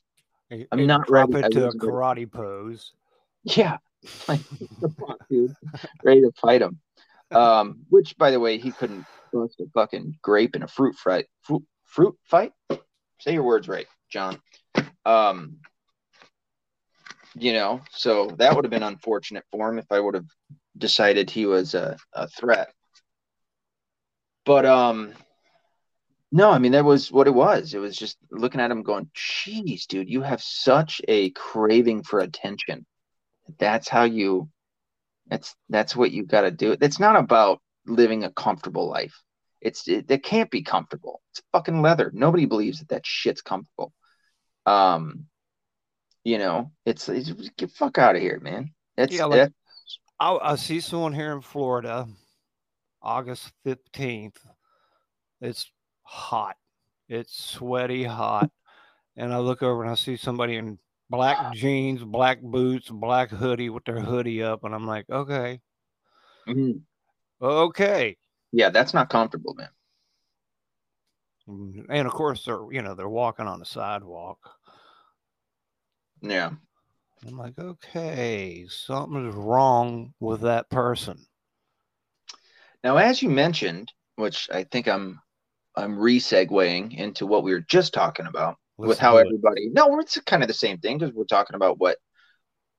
It- 0.50 0.68
I'm 0.72 0.80
it 0.80 0.86
not 0.86 1.06
drop 1.06 1.30
ready- 1.32 1.44
I 1.44 1.46
into 1.46 1.60
a 1.62 1.66
ready. 1.66 1.78
karate 1.78 2.30
pose. 2.32 2.92
Yeah, 3.44 3.78
like 4.28 4.40
what 4.58 4.80
the 4.80 4.88
fuck, 5.06 5.28
dude, 5.30 5.54
ready 6.04 6.20
to 6.22 6.32
fight 6.40 6.62
him. 6.62 6.80
Um, 7.32 7.80
which 7.90 8.16
by 8.18 8.30
the 8.32 8.40
way, 8.40 8.58
he 8.58 8.72
couldn't 8.72 9.06
bust 9.32 9.60
a 9.60 9.66
fucking 9.72 10.18
grape 10.22 10.56
in 10.56 10.62
a 10.64 10.68
fruit 10.68 10.96
fight. 10.96 11.26
Fruit 11.42 11.62
fruit 11.84 12.16
fight. 12.24 12.52
Say 13.20 13.34
your 13.34 13.44
words 13.44 13.68
right, 13.68 13.86
John. 14.10 14.40
Um, 15.04 15.58
you 17.34 17.52
know, 17.52 17.80
so 17.92 18.28
that 18.38 18.54
would 18.54 18.64
have 18.64 18.70
been 18.70 18.82
unfortunate 18.82 19.44
for 19.50 19.68
him 19.68 19.78
if 19.78 19.86
I 19.90 20.00
would 20.00 20.14
have 20.14 20.28
decided 20.76 21.30
he 21.30 21.46
was 21.46 21.74
a, 21.74 21.96
a 22.12 22.28
threat. 22.28 22.72
But 24.44 24.66
um, 24.66 25.12
no, 26.32 26.50
I 26.50 26.58
mean 26.58 26.72
that 26.72 26.84
was 26.84 27.12
what 27.12 27.26
it 27.26 27.34
was. 27.34 27.74
It 27.74 27.78
was 27.78 27.96
just 27.96 28.16
looking 28.30 28.60
at 28.60 28.70
him, 28.70 28.82
going, 28.82 29.10
"Jeez, 29.16 29.86
dude, 29.86 30.10
you 30.10 30.22
have 30.22 30.42
such 30.42 31.00
a 31.08 31.30
craving 31.30 32.02
for 32.02 32.20
attention." 32.20 32.86
that's 33.58 33.88
how 33.88 34.04
you 34.04 34.48
that's 35.26 35.54
that's 35.68 35.96
what 35.96 36.10
you 36.10 36.24
got 36.24 36.42
to 36.42 36.50
do 36.50 36.76
it's 36.80 37.00
not 37.00 37.16
about 37.16 37.60
living 37.86 38.24
a 38.24 38.30
comfortable 38.32 38.88
life 38.88 39.22
it's 39.60 39.88
it, 39.88 40.10
it 40.10 40.22
can't 40.22 40.50
be 40.50 40.62
comfortable 40.62 41.20
it's 41.30 41.42
fucking 41.52 41.82
leather 41.82 42.10
nobody 42.14 42.46
believes 42.46 42.78
that 42.78 42.88
that 42.88 43.06
shit's 43.06 43.42
comfortable 43.42 43.92
um 44.66 45.26
you 46.24 46.38
know 46.38 46.70
it's, 46.86 47.08
it's 47.08 47.30
get 47.56 47.70
fuck 47.70 47.98
out 47.98 48.16
of 48.16 48.22
here 48.22 48.38
man 48.40 48.70
it's 48.96 49.14
Yeah, 49.14 49.24
like- 49.26 49.52
I, 50.18 50.38
I 50.42 50.56
see 50.56 50.80
someone 50.80 51.14
here 51.14 51.32
in 51.32 51.40
Florida, 51.40 52.06
August 53.00 53.50
15th. 53.66 54.36
It's 55.40 55.72
hot. 56.02 56.56
It's 57.08 57.32
sweaty 57.42 58.04
hot. 58.04 58.50
And 59.16 59.32
I 59.32 59.38
look 59.38 59.62
over 59.62 59.80
and 59.82 59.90
I 59.90 59.94
see 59.94 60.18
somebody 60.18 60.56
in 60.56 60.78
black 61.08 61.38
jeans, 61.54 62.04
black 62.04 62.42
boots, 62.42 62.90
black 62.90 63.30
hoodie 63.30 63.70
with 63.70 63.86
their 63.86 64.00
hoodie 64.00 64.42
up. 64.42 64.64
And 64.64 64.74
I'm 64.74 64.86
like, 64.86 65.06
okay, 65.08 65.60
Mhm. 66.46 66.82
okay. 67.40 68.18
yeah 68.52 68.68
that's 68.68 68.92
not 68.92 69.08
comfortable 69.08 69.54
man 69.54 69.70
Mm, 71.48 71.86
And 71.88 72.06
of 72.06 72.12
course, 72.12 72.44
they're, 72.44 72.70
you 72.70 72.82
know, 72.82 72.94
they're 72.94 73.08
walking 73.08 73.46
on 73.46 73.58
the 73.58 73.64
sidewalk. 73.64 74.38
Yeah. 76.22 76.50
I'm 77.26 77.36
like, 77.36 77.58
okay, 77.58 78.66
something's 78.68 79.34
wrong 79.34 80.14
with 80.20 80.40
that 80.42 80.70
person. 80.70 81.18
now 82.82 82.96
as 82.96 83.20
you 83.22 83.28
mentioned 83.28 83.92
which 84.16 84.48
i 84.52 84.64
think 84.64 84.86
i'm 84.88 85.20
i'm 85.76 85.98
re-segueing 85.98 86.96
into 86.96 87.26
what 87.26 87.42
we 87.44 87.52
were 87.52 87.60
just 87.68 87.92
talking 87.92 88.26
about 88.26 88.56
with 88.78 88.88
Let's 88.88 89.00
how 89.00 89.12
do 89.12 89.18
it. 89.18 89.26
everybody 89.26 89.68
no 89.70 89.98
it's 90.00 90.18
kind 90.22 90.42
of 90.42 90.48
the 90.48 90.54
same 90.54 90.78
thing 90.78 90.96
because 90.98 91.14
we're 91.14 91.24
talking 91.24 91.56
about 91.56 91.78
what 91.78 91.98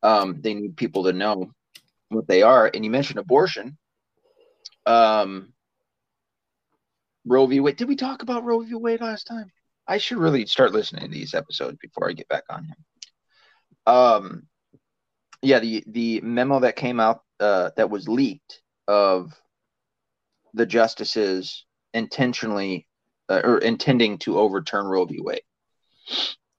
um 0.01 0.41
they 0.41 0.53
need 0.55 0.76
people 0.76 1.03
to 1.03 1.13
know 1.13 1.51
what 2.09 2.27
they 2.27 2.41
are. 2.41 2.69
And 2.73 2.84
you 2.84 2.89
mentioned 2.91 3.19
abortion. 3.19 3.77
Um 4.88 5.53
roe 7.26 7.45
v. 7.45 7.59
Wade 7.59 7.77
did 7.77 7.88
we 7.88 7.95
talk 7.95 8.23
about 8.23 8.43
roe 8.43 8.61
v. 8.61 8.73
Wade 8.73 9.01
last 9.01 9.26
time? 9.26 9.51
I 9.88 9.97
should 9.99 10.18
really 10.18 10.45
start 10.47 10.72
listening 10.73 11.03
to 11.03 11.07
these 11.11 11.34
episodes 11.35 11.77
before 11.80 12.09
i 12.09 12.13
get 12.13 12.27
back 12.27 12.43
on 12.49 12.63
here 12.65 12.76
um 13.91 14.43
yeah 15.41 15.59
the 15.59 15.84
the 15.88 16.22
memo 16.22 16.59
that 16.59 16.76
came 16.76 16.99
out 16.99 17.22
uh 17.39 17.69
that 17.76 17.89
was 17.89 18.07
leaked 18.07 18.61
of 18.88 19.34
the 20.53 20.65
justices 20.65 21.65
intentionally 21.93 22.88
uh, 23.30 23.41
or 23.43 23.57
intending 23.59 24.18
to 24.18 24.38
overturn 24.38 24.85
roe 24.85 25.05
v 25.05 25.19
wade 25.22 25.41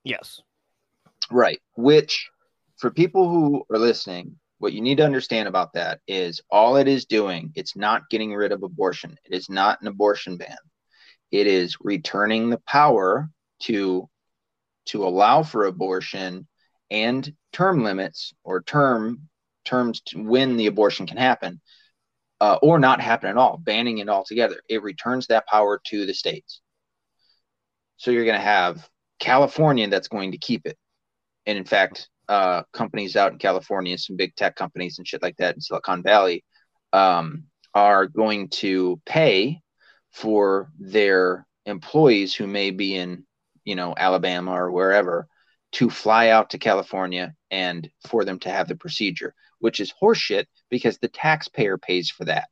Yes. 0.04 0.40
Right. 1.30 1.60
Which, 1.76 2.28
for 2.78 2.90
people 2.90 3.28
who 3.28 3.64
are 3.70 3.78
listening, 3.78 4.36
what 4.58 4.72
you 4.72 4.80
need 4.80 4.98
to 4.98 5.04
understand 5.04 5.48
about 5.48 5.72
that 5.74 6.00
is 6.06 6.40
all 6.50 6.76
it 6.76 6.88
is 6.88 7.04
doing, 7.04 7.52
it's 7.54 7.76
not 7.76 8.08
getting 8.10 8.32
rid 8.32 8.52
of 8.52 8.62
abortion. 8.62 9.16
It 9.24 9.34
is 9.34 9.48
not 9.48 9.80
an 9.80 9.88
abortion 9.88 10.36
ban. 10.36 10.56
It 11.30 11.46
is 11.46 11.76
returning 11.80 12.50
the 12.50 12.60
power 12.66 13.30
to 13.62 14.08
to 14.84 15.06
allow 15.06 15.44
for 15.44 15.66
abortion 15.66 16.46
and 16.92 17.32
term 17.52 17.82
limits 17.82 18.34
or 18.44 18.62
term 18.62 19.28
terms 19.64 20.02
when 20.14 20.56
the 20.56 20.66
abortion 20.66 21.06
can 21.06 21.16
happen 21.16 21.60
uh, 22.40 22.58
or 22.60 22.78
not 22.78 23.00
happen 23.00 23.30
at 23.30 23.38
all, 23.38 23.56
banning 23.56 23.98
it 23.98 24.08
altogether. 24.08 24.60
It 24.68 24.82
returns 24.82 25.26
that 25.26 25.46
power 25.46 25.80
to 25.86 26.06
the 26.06 26.12
states. 26.12 26.60
So 27.96 28.10
you're 28.10 28.26
going 28.26 28.38
to 28.38 28.44
have 28.44 28.86
California 29.18 29.88
that's 29.88 30.08
going 30.08 30.32
to 30.32 30.38
keep 30.38 30.66
it. 30.66 30.76
And 31.46 31.56
in 31.56 31.64
fact, 31.64 32.08
uh, 32.28 32.62
companies 32.72 33.16
out 33.16 33.32
in 33.32 33.38
California, 33.38 33.96
some 33.96 34.16
big 34.16 34.36
tech 34.36 34.54
companies 34.54 34.98
and 34.98 35.08
shit 35.08 35.22
like 35.22 35.36
that 35.38 35.54
in 35.54 35.60
Silicon 35.60 36.02
Valley, 36.02 36.44
um, 36.92 37.44
are 37.74 38.06
going 38.06 38.48
to 38.48 39.00
pay 39.06 39.60
for 40.10 40.70
their 40.78 41.46
employees 41.64 42.34
who 42.34 42.46
may 42.46 42.70
be 42.70 42.96
in, 42.96 43.24
you 43.64 43.76
know, 43.76 43.94
Alabama 43.96 44.52
or 44.52 44.70
wherever 44.70 45.26
to 45.72 45.90
fly 45.90 46.28
out 46.28 46.50
to 46.50 46.58
California 46.58 47.34
and 47.50 47.90
for 48.08 48.24
them 48.24 48.38
to 48.40 48.50
have 48.50 48.68
the 48.68 48.76
procedure, 48.76 49.34
which 49.58 49.80
is 49.80 49.92
horseshit 50.00 50.44
because 50.70 50.98
the 50.98 51.08
taxpayer 51.08 51.78
pays 51.78 52.10
for 52.10 52.24
that. 52.26 52.48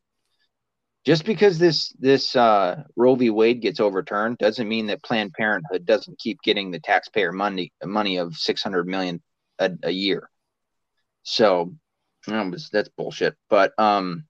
Just 1.07 1.25
because 1.25 1.59
this 1.59 1.95
this 1.99 2.37
uh, 2.37 2.83
Roe 2.95 3.15
v. 3.15 3.31
Wade 3.31 3.63
gets 3.63 3.81
overturned 3.81 4.37
doesn't 4.37 4.69
mean 4.69 4.87
that 4.89 5.03
Planned 5.03 5.33
Parenthood 5.33 5.87
doesn't 5.87 6.19
keep 6.19 6.43
getting 6.43 6.71
the 6.71 6.81
taxpayer 6.81 7.33
money 7.33 7.73
money 7.83 8.19
of 8.19 8.37
six 8.37 8.63
hundred 8.63 8.87
million 8.87 9.23
a, 9.59 9.71
a 9.83 9.91
year. 9.91 10.29
So 11.23 11.75
that's 12.27 12.91
bullshit. 12.97 13.35
But 13.49 13.73
um, 13.79 14.25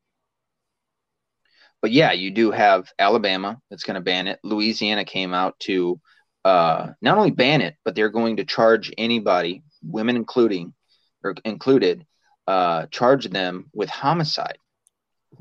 but 1.82 1.90
yeah, 1.90 2.12
you 2.12 2.30
do 2.30 2.52
have 2.52 2.92
Alabama 2.98 3.58
that's 3.68 3.84
going 3.84 3.96
to 3.96 4.00
ban 4.00 4.28
it. 4.28 4.38
Louisiana 4.44 5.04
came 5.04 5.34
out 5.34 5.58
to 5.60 6.00
uh, 6.44 6.88
not 7.00 7.18
only 7.18 7.30
ban 7.30 7.60
it, 7.60 7.76
but 7.84 7.94
they're 7.94 8.10
going 8.10 8.36
to 8.36 8.44
charge 8.44 8.92
anybody, 8.96 9.62
women 9.82 10.16
including 10.16 10.74
or 11.22 11.34
included, 11.44 12.06
uh, 12.46 12.86
charge 12.86 13.28
them 13.28 13.70
with 13.74 13.90
homicide. 13.90 14.58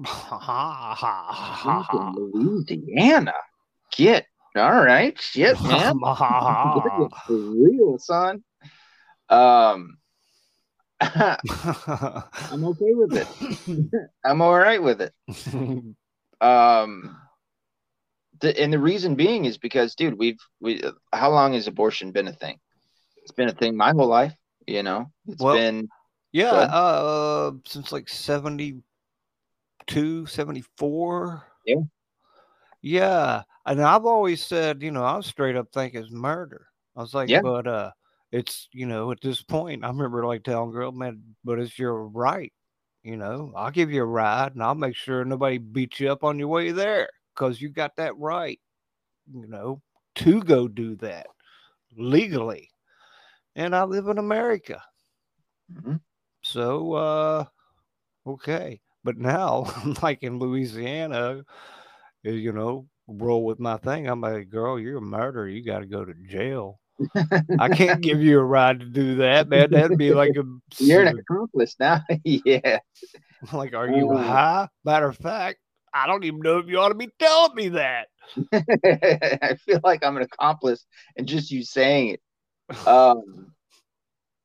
Ha 0.05 0.37
ha 0.37 0.95
ha 0.95 1.31
ha 1.31 1.81
ha. 1.81 2.13
Louisiana. 2.15 3.33
Get 3.95 4.25
all 4.55 4.83
right, 4.83 5.19
shit, 5.19 5.61
man. 5.61 5.99
Ha, 6.03 6.13
ha, 6.13 6.39
ha, 6.39 7.07
for 7.25 7.33
real, 7.33 7.97
son. 7.97 8.43
Um. 9.29 9.97
I'm 11.01 12.65
okay 12.65 12.93
with 12.93 13.15
it. 13.15 13.27
I'm 14.25 14.41
all 14.41 14.57
right 14.57 14.83
with 14.83 15.01
it. 15.01 15.13
Um, 16.41 17.17
the, 18.41 18.59
and 18.59 18.71
the 18.71 18.79
reason 18.79 19.15
being 19.15 19.45
is 19.45 19.57
because, 19.57 19.95
dude, 19.95 20.17
we've 20.17 20.39
we. 20.59 20.81
How 21.13 21.29
long 21.31 21.53
has 21.53 21.67
abortion 21.67 22.11
been 22.11 22.27
a 22.27 22.33
thing? 22.33 22.59
It's 23.17 23.31
been 23.31 23.49
a 23.49 23.53
thing 23.53 23.75
my 23.75 23.91
whole 23.91 24.07
life. 24.07 24.35
You 24.67 24.83
know, 24.83 25.11
it's 25.27 25.41
Well- 25.41 25.55
been 25.55 25.89
yeah, 26.31 26.51
uh, 26.51 27.51
since 27.65 27.91
like 27.91 28.07
72, 28.07 28.83
74. 30.27 31.43
Yeah. 31.65 31.75
Yeah. 32.81 33.41
And 33.65 33.81
I've 33.81 34.05
always 34.05 34.43
said, 34.43 34.83
you 34.83 34.91
know, 34.91 35.03
I 35.03 35.17
was 35.17 35.25
straight 35.25 35.55
up 35.55 35.71
think 35.73 35.95
it's 35.95 36.11
murder. 36.11 36.67
I 36.95 37.01
was 37.01 37.13
like, 37.13 37.29
Yeah. 37.29 37.41
but 37.41 37.67
uh 37.67 37.91
it's 38.31 38.69
you 38.71 38.85
know, 38.85 39.11
at 39.11 39.21
this 39.21 39.41
point, 39.41 39.83
I 39.83 39.87
remember 39.87 40.23
like 40.25 40.43
telling 40.43 40.71
girl, 40.71 40.91
man, 40.91 41.35
but 41.43 41.59
it's 41.59 41.79
your 41.79 42.07
right. 42.07 42.53
You 43.03 43.17
know, 43.17 43.51
I'll 43.55 43.71
give 43.71 43.91
you 43.91 44.03
a 44.03 44.05
ride 44.05 44.53
and 44.53 44.61
I'll 44.61 44.75
make 44.75 44.95
sure 44.95 45.25
nobody 45.25 45.57
beats 45.57 45.99
you 45.99 46.11
up 46.11 46.23
on 46.23 46.37
your 46.37 46.49
way 46.49 46.71
there 46.71 47.09
because 47.39 47.61
you 47.61 47.69
got 47.69 47.95
that 47.95 48.17
right, 48.17 48.59
you 49.33 49.47
know, 49.47 49.81
to 50.15 50.41
go 50.43 50.67
do 50.67 50.95
that 50.97 51.27
legally. 51.97 52.69
And 53.55 53.73
I 53.75 53.83
live 53.83 54.07
in 54.07 54.17
America. 54.17 54.81
Mhm. 55.73 56.01
So 56.43 56.93
uh 56.93 57.45
okay. 58.27 58.81
But 59.03 59.17
now 59.17 59.65
like 60.03 60.23
in 60.23 60.39
Louisiana, 60.39 61.43
uh, 62.25 62.29
you 62.29 62.51
know, 62.51 62.87
roll 63.07 63.45
with 63.45 63.59
my 63.59 63.77
thing. 63.77 64.07
I'm 64.07 64.21
like, 64.21 64.49
girl, 64.49 64.79
you're 64.79 64.97
a 64.97 65.01
murderer. 65.01 65.47
You 65.47 65.63
gotta 65.63 65.85
go 65.85 66.03
to 66.03 66.13
jail. 66.27 66.79
I 67.59 67.69
can't 67.69 68.01
give 68.09 68.21
you 68.21 68.39
a 68.39 68.43
ride 68.43 68.81
to 68.81 68.85
do 68.85 69.15
that, 69.15 69.47
man. 69.47 69.71
That'd 69.71 69.97
be 69.97 70.13
like 70.13 70.35
a 70.35 70.43
you're 70.83 71.05
an 71.05 71.17
accomplice 71.17 71.75
now. 71.79 72.01
yeah. 72.25 72.79
like, 73.53 73.73
are 73.73 73.87
you 73.89 74.11
Oh. 74.11 74.17
high? 74.17 74.67
Matter 74.83 75.07
of 75.07 75.17
fact, 75.17 75.59
I 75.93 76.07
don't 76.07 76.23
even 76.23 76.39
know 76.41 76.59
if 76.59 76.67
you 76.67 76.79
ought 76.79 76.89
to 76.89 76.95
be 76.95 77.09
telling 77.19 77.55
me 77.55 77.69
that. 77.69 78.07
I 78.53 79.55
feel 79.65 79.79
like 79.83 80.03
I'm 80.03 80.17
an 80.17 80.23
accomplice 80.23 80.85
and 81.17 81.27
just 81.27 81.51
you 81.51 81.63
saying 81.63 82.09
it. 82.15 82.21
Um, 82.87 83.53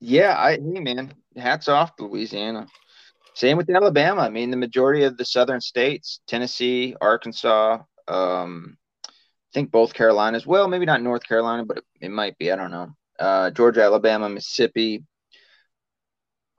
yeah, 0.00 0.34
I 0.38 0.52
hey 0.52 0.80
man, 0.80 1.12
hats 1.36 1.68
off 1.68 1.96
to 1.96 2.06
Louisiana. 2.06 2.66
Same 3.34 3.56
with 3.56 3.68
Alabama. 3.68 4.22
I 4.22 4.30
mean, 4.30 4.50
the 4.50 4.56
majority 4.56 5.04
of 5.04 5.16
the 5.16 5.24
southern 5.24 5.60
states, 5.60 6.20
Tennessee, 6.26 6.94
Arkansas, 7.00 7.78
um, 8.06 8.76
I 9.06 9.10
think 9.52 9.72
both 9.72 9.92
Carolinas. 9.92 10.46
Well, 10.46 10.68
maybe 10.68 10.86
not 10.86 11.02
North 11.02 11.26
Carolina, 11.26 11.64
but 11.64 11.78
it, 11.78 11.84
it 12.00 12.10
might 12.10 12.38
be. 12.38 12.52
I 12.52 12.56
don't 12.56 12.70
know. 12.70 12.94
Uh, 13.18 13.50
Georgia, 13.50 13.82
Alabama, 13.82 14.28
Mississippi. 14.28 15.04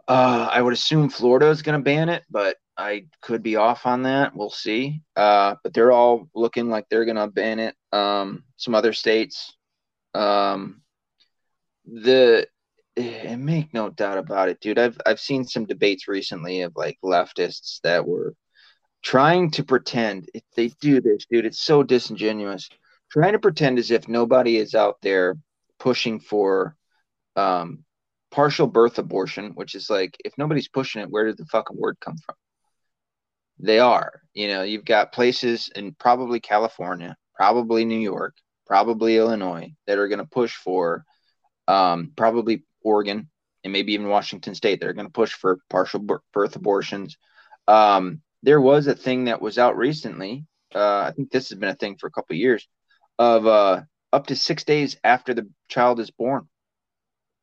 Uh, 0.07 0.49
I 0.51 0.61
would 0.61 0.73
assume 0.73 1.09
Florida 1.09 1.49
is 1.49 1.61
going 1.61 1.79
to 1.79 1.83
ban 1.83 2.09
it, 2.09 2.23
but 2.29 2.57
I 2.77 3.05
could 3.21 3.41
be 3.41 3.55
off 3.55 3.85
on 3.85 4.03
that. 4.03 4.35
We'll 4.35 4.49
see. 4.49 5.01
Uh, 5.15 5.55
but 5.63 5.73
they're 5.73 5.91
all 5.91 6.27
looking 6.35 6.69
like 6.69 6.85
they're 6.89 7.05
going 7.05 7.15
to 7.15 7.27
ban 7.27 7.59
it. 7.59 7.75
Um, 7.91 8.43
some 8.57 8.75
other 8.75 8.93
states. 8.93 9.53
Um, 10.13 10.81
the 11.85 12.47
and 12.97 13.45
make 13.45 13.73
no 13.73 13.89
doubt 13.89 14.17
about 14.17 14.49
it, 14.49 14.59
dude. 14.61 14.79
I've 14.79 14.97
I've 15.05 15.19
seen 15.19 15.43
some 15.45 15.65
debates 15.65 16.07
recently 16.07 16.61
of 16.61 16.73
like 16.75 16.97
leftists 17.03 17.79
that 17.83 18.07
were 18.07 18.33
trying 19.03 19.51
to 19.51 19.63
pretend 19.63 20.29
if 20.33 20.43
they 20.55 20.69
do 20.81 21.01
this, 21.01 21.25
dude. 21.29 21.45
It's 21.45 21.61
so 21.61 21.83
disingenuous. 21.83 22.69
Trying 23.11 23.33
to 23.33 23.39
pretend 23.39 23.79
as 23.79 23.91
if 23.91 24.07
nobody 24.07 24.57
is 24.57 24.75
out 24.75 24.97
there 25.01 25.37
pushing 25.79 26.19
for 26.19 26.75
um, 27.35 27.83
partial 28.31 28.67
birth 28.67 28.97
abortion, 28.97 29.51
which 29.55 29.75
is 29.75 29.89
like 29.89 30.17
if 30.25 30.33
nobody's 30.37 30.69
pushing 30.69 31.01
it, 31.01 31.09
where 31.09 31.25
did 31.25 31.37
the 31.37 31.45
fucking 31.45 31.77
word 31.77 31.97
come 31.99 32.17
from? 32.17 32.35
They 33.59 33.79
are. 33.79 34.21
You 34.33 34.47
know, 34.47 34.63
you've 34.63 34.85
got 34.85 35.13
places 35.13 35.69
in 35.75 35.93
probably 35.93 36.39
California, 36.39 37.15
probably 37.35 37.85
New 37.85 37.99
York, 37.99 38.35
probably 38.65 39.17
Illinois 39.17 39.73
that 39.87 39.97
are 39.97 40.07
going 40.07 40.19
to 40.19 40.25
push 40.25 40.55
for 40.55 41.05
um, 41.67 42.11
probably 42.15 42.63
Oregon, 42.83 43.29
and 43.63 43.73
maybe 43.73 43.93
even 43.93 44.07
Washington 44.07 44.55
State. 44.55 44.79
They're 44.79 44.93
going 44.93 45.07
to 45.07 45.11
push 45.11 45.33
for 45.33 45.59
partial 45.69 46.05
birth 46.33 46.55
abortions. 46.55 47.17
Um, 47.67 48.21
there 48.43 48.61
was 48.61 48.87
a 48.87 48.95
thing 48.95 49.25
that 49.25 49.41
was 49.41 49.57
out 49.57 49.77
recently. 49.77 50.45
Uh, 50.73 51.05
I 51.07 51.11
think 51.11 51.31
this 51.31 51.49
has 51.49 51.57
been 51.57 51.69
a 51.69 51.75
thing 51.75 51.97
for 51.97 52.07
a 52.07 52.11
couple 52.11 52.35
of 52.35 52.39
years 52.39 52.67
of 53.17 53.47
uh, 53.47 53.81
up 54.11 54.27
to 54.27 54.35
six 54.35 54.63
days 54.63 54.97
after 55.03 55.33
the 55.33 55.49
child 55.69 55.99
is 55.99 56.11
born. 56.11 56.47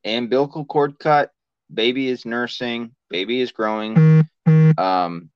Umbilical 0.04 0.64
cord 0.64 0.98
cut, 0.98 1.30
baby 1.72 2.08
is 2.08 2.26
nursing, 2.26 2.94
baby 3.08 3.40
is 3.40 3.52
growing. 3.52 4.28
Um, 4.76 5.30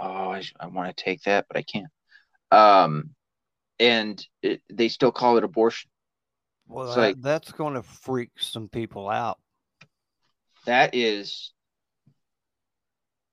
oh, 0.00 0.30
I, 0.32 0.42
I 0.58 0.66
want 0.66 0.94
to 0.94 1.04
take 1.04 1.22
that, 1.22 1.46
but 1.48 1.56
I 1.56 1.62
can't. 1.62 1.86
Um, 2.50 3.10
and 3.78 4.24
it, 4.42 4.62
they 4.70 4.88
still 4.88 5.12
call 5.12 5.36
it 5.36 5.44
abortion. 5.44 5.90
Well, 6.66 6.94
that, 6.94 7.00
like, 7.00 7.20
that's 7.20 7.52
going 7.52 7.74
to 7.74 7.82
freak 7.82 8.30
some 8.38 8.68
people 8.68 9.08
out. 9.08 9.38
That 10.66 10.94
is. 10.94 11.52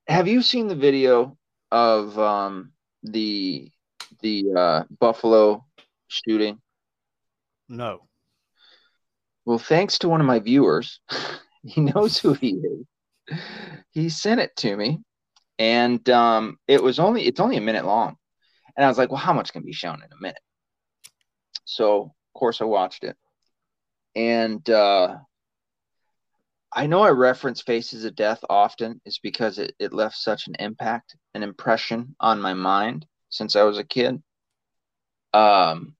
Have 0.08 0.28
you 0.28 0.40
seen 0.40 0.68
the 0.68 0.76
video 0.76 1.36
of 1.70 2.18
um, 2.18 2.72
the 3.02 3.70
the 4.22 4.44
uh, 4.56 4.82
Buffalo 4.98 5.64
shooting? 6.08 6.60
No. 7.68 8.06
Well, 9.44 9.58
thanks 9.58 9.98
to 9.98 10.08
one 10.08 10.20
of 10.20 10.26
my 10.26 10.38
viewers, 10.38 11.00
he 11.64 11.80
knows 11.80 12.18
who 12.18 12.34
he 12.34 12.50
is. 12.50 13.38
He 13.90 14.08
sent 14.08 14.40
it 14.40 14.54
to 14.56 14.76
me, 14.76 15.00
and 15.58 16.08
um, 16.10 16.58
it 16.68 16.82
was 16.82 16.98
only 16.98 17.26
it's 17.26 17.40
only 17.40 17.56
a 17.56 17.62
minute 17.62 17.84
long, 17.84 18.16
and 18.76 18.84
I 18.84 18.88
was 18.88 18.98
like, 18.98 19.10
well, 19.10 19.18
how 19.18 19.32
much 19.32 19.52
can 19.52 19.64
be 19.64 19.72
shown 19.72 20.02
in 20.02 20.12
a 20.12 20.20
minute? 20.20 20.40
So, 21.64 22.02
of 22.02 22.38
course, 22.38 22.60
I 22.60 22.64
watched 22.64 23.04
it, 23.04 23.16
and 24.14 24.68
uh, 24.68 25.16
I 26.72 26.86
know 26.86 27.02
I 27.02 27.10
reference 27.10 27.62
Faces 27.62 28.04
of 28.04 28.14
Death 28.14 28.44
often 28.50 29.00
is 29.06 29.18
because 29.18 29.58
it, 29.58 29.74
it 29.78 29.92
left 29.92 30.16
such 30.16 30.46
an 30.46 30.56
impact, 30.58 31.16
an 31.34 31.42
impression 31.42 32.14
on 32.20 32.40
my 32.40 32.54
mind 32.54 33.06
since 33.30 33.56
I 33.56 33.62
was 33.62 33.78
a 33.78 33.84
kid. 33.84 34.22
Um, 35.32 35.96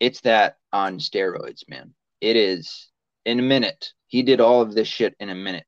it's 0.00 0.20
that 0.22 0.56
on 0.72 0.98
steroids, 0.98 1.68
man. 1.68 1.94
It 2.20 2.36
is 2.36 2.88
in 3.24 3.38
a 3.38 3.42
minute. 3.42 3.92
He 4.08 4.22
did 4.22 4.40
all 4.40 4.60
of 4.60 4.74
this 4.74 4.88
shit 4.88 5.14
in 5.20 5.30
a 5.30 5.34
minute, 5.34 5.66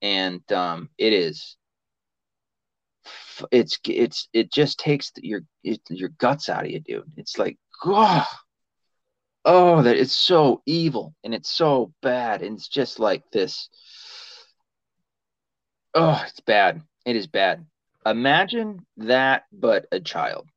and 0.00 0.40
um, 0.52 0.90
it 0.96 1.12
is. 1.12 1.56
It's 3.50 3.78
it's 3.84 4.28
it 4.32 4.52
just 4.52 4.78
takes 4.78 5.12
your 5.16 5.42
it, 5.64 5.80
your 5.88 6.10
guts 6.10 6.48
out 6.48 6.64
of 6.64 6.70
you, 6.70 6.80
dude. 6.80 7.10
It's 7.16 7.38
like, 7.38 7.58
oh, 7.84 8.26
oh, 9.44 9.82
that 9.82 9.96
it's 9.96 10.14
so 10.14 10.62
evil 10.66 11.14
and 11.24 11.34
it's 11.34 11.50
so 11.50 11.92
bad, 12.02 12.42
and 12.42 12.56
it's 12.56 12.68
just 12.68 12.98
like 12.98 13.22
this. 13.32 13.68
Oh, 15.94 16.22
it's 16.26 16.40
bad. 16.40 16.82
It 17.04 17.16
is 17.16 17.26
bad. 17.26 17.66
Imagine 18.06 18.86
that, 18.98 19.44
but 19.52 19.86
a 19.92 20.00
child, 20.00 20.48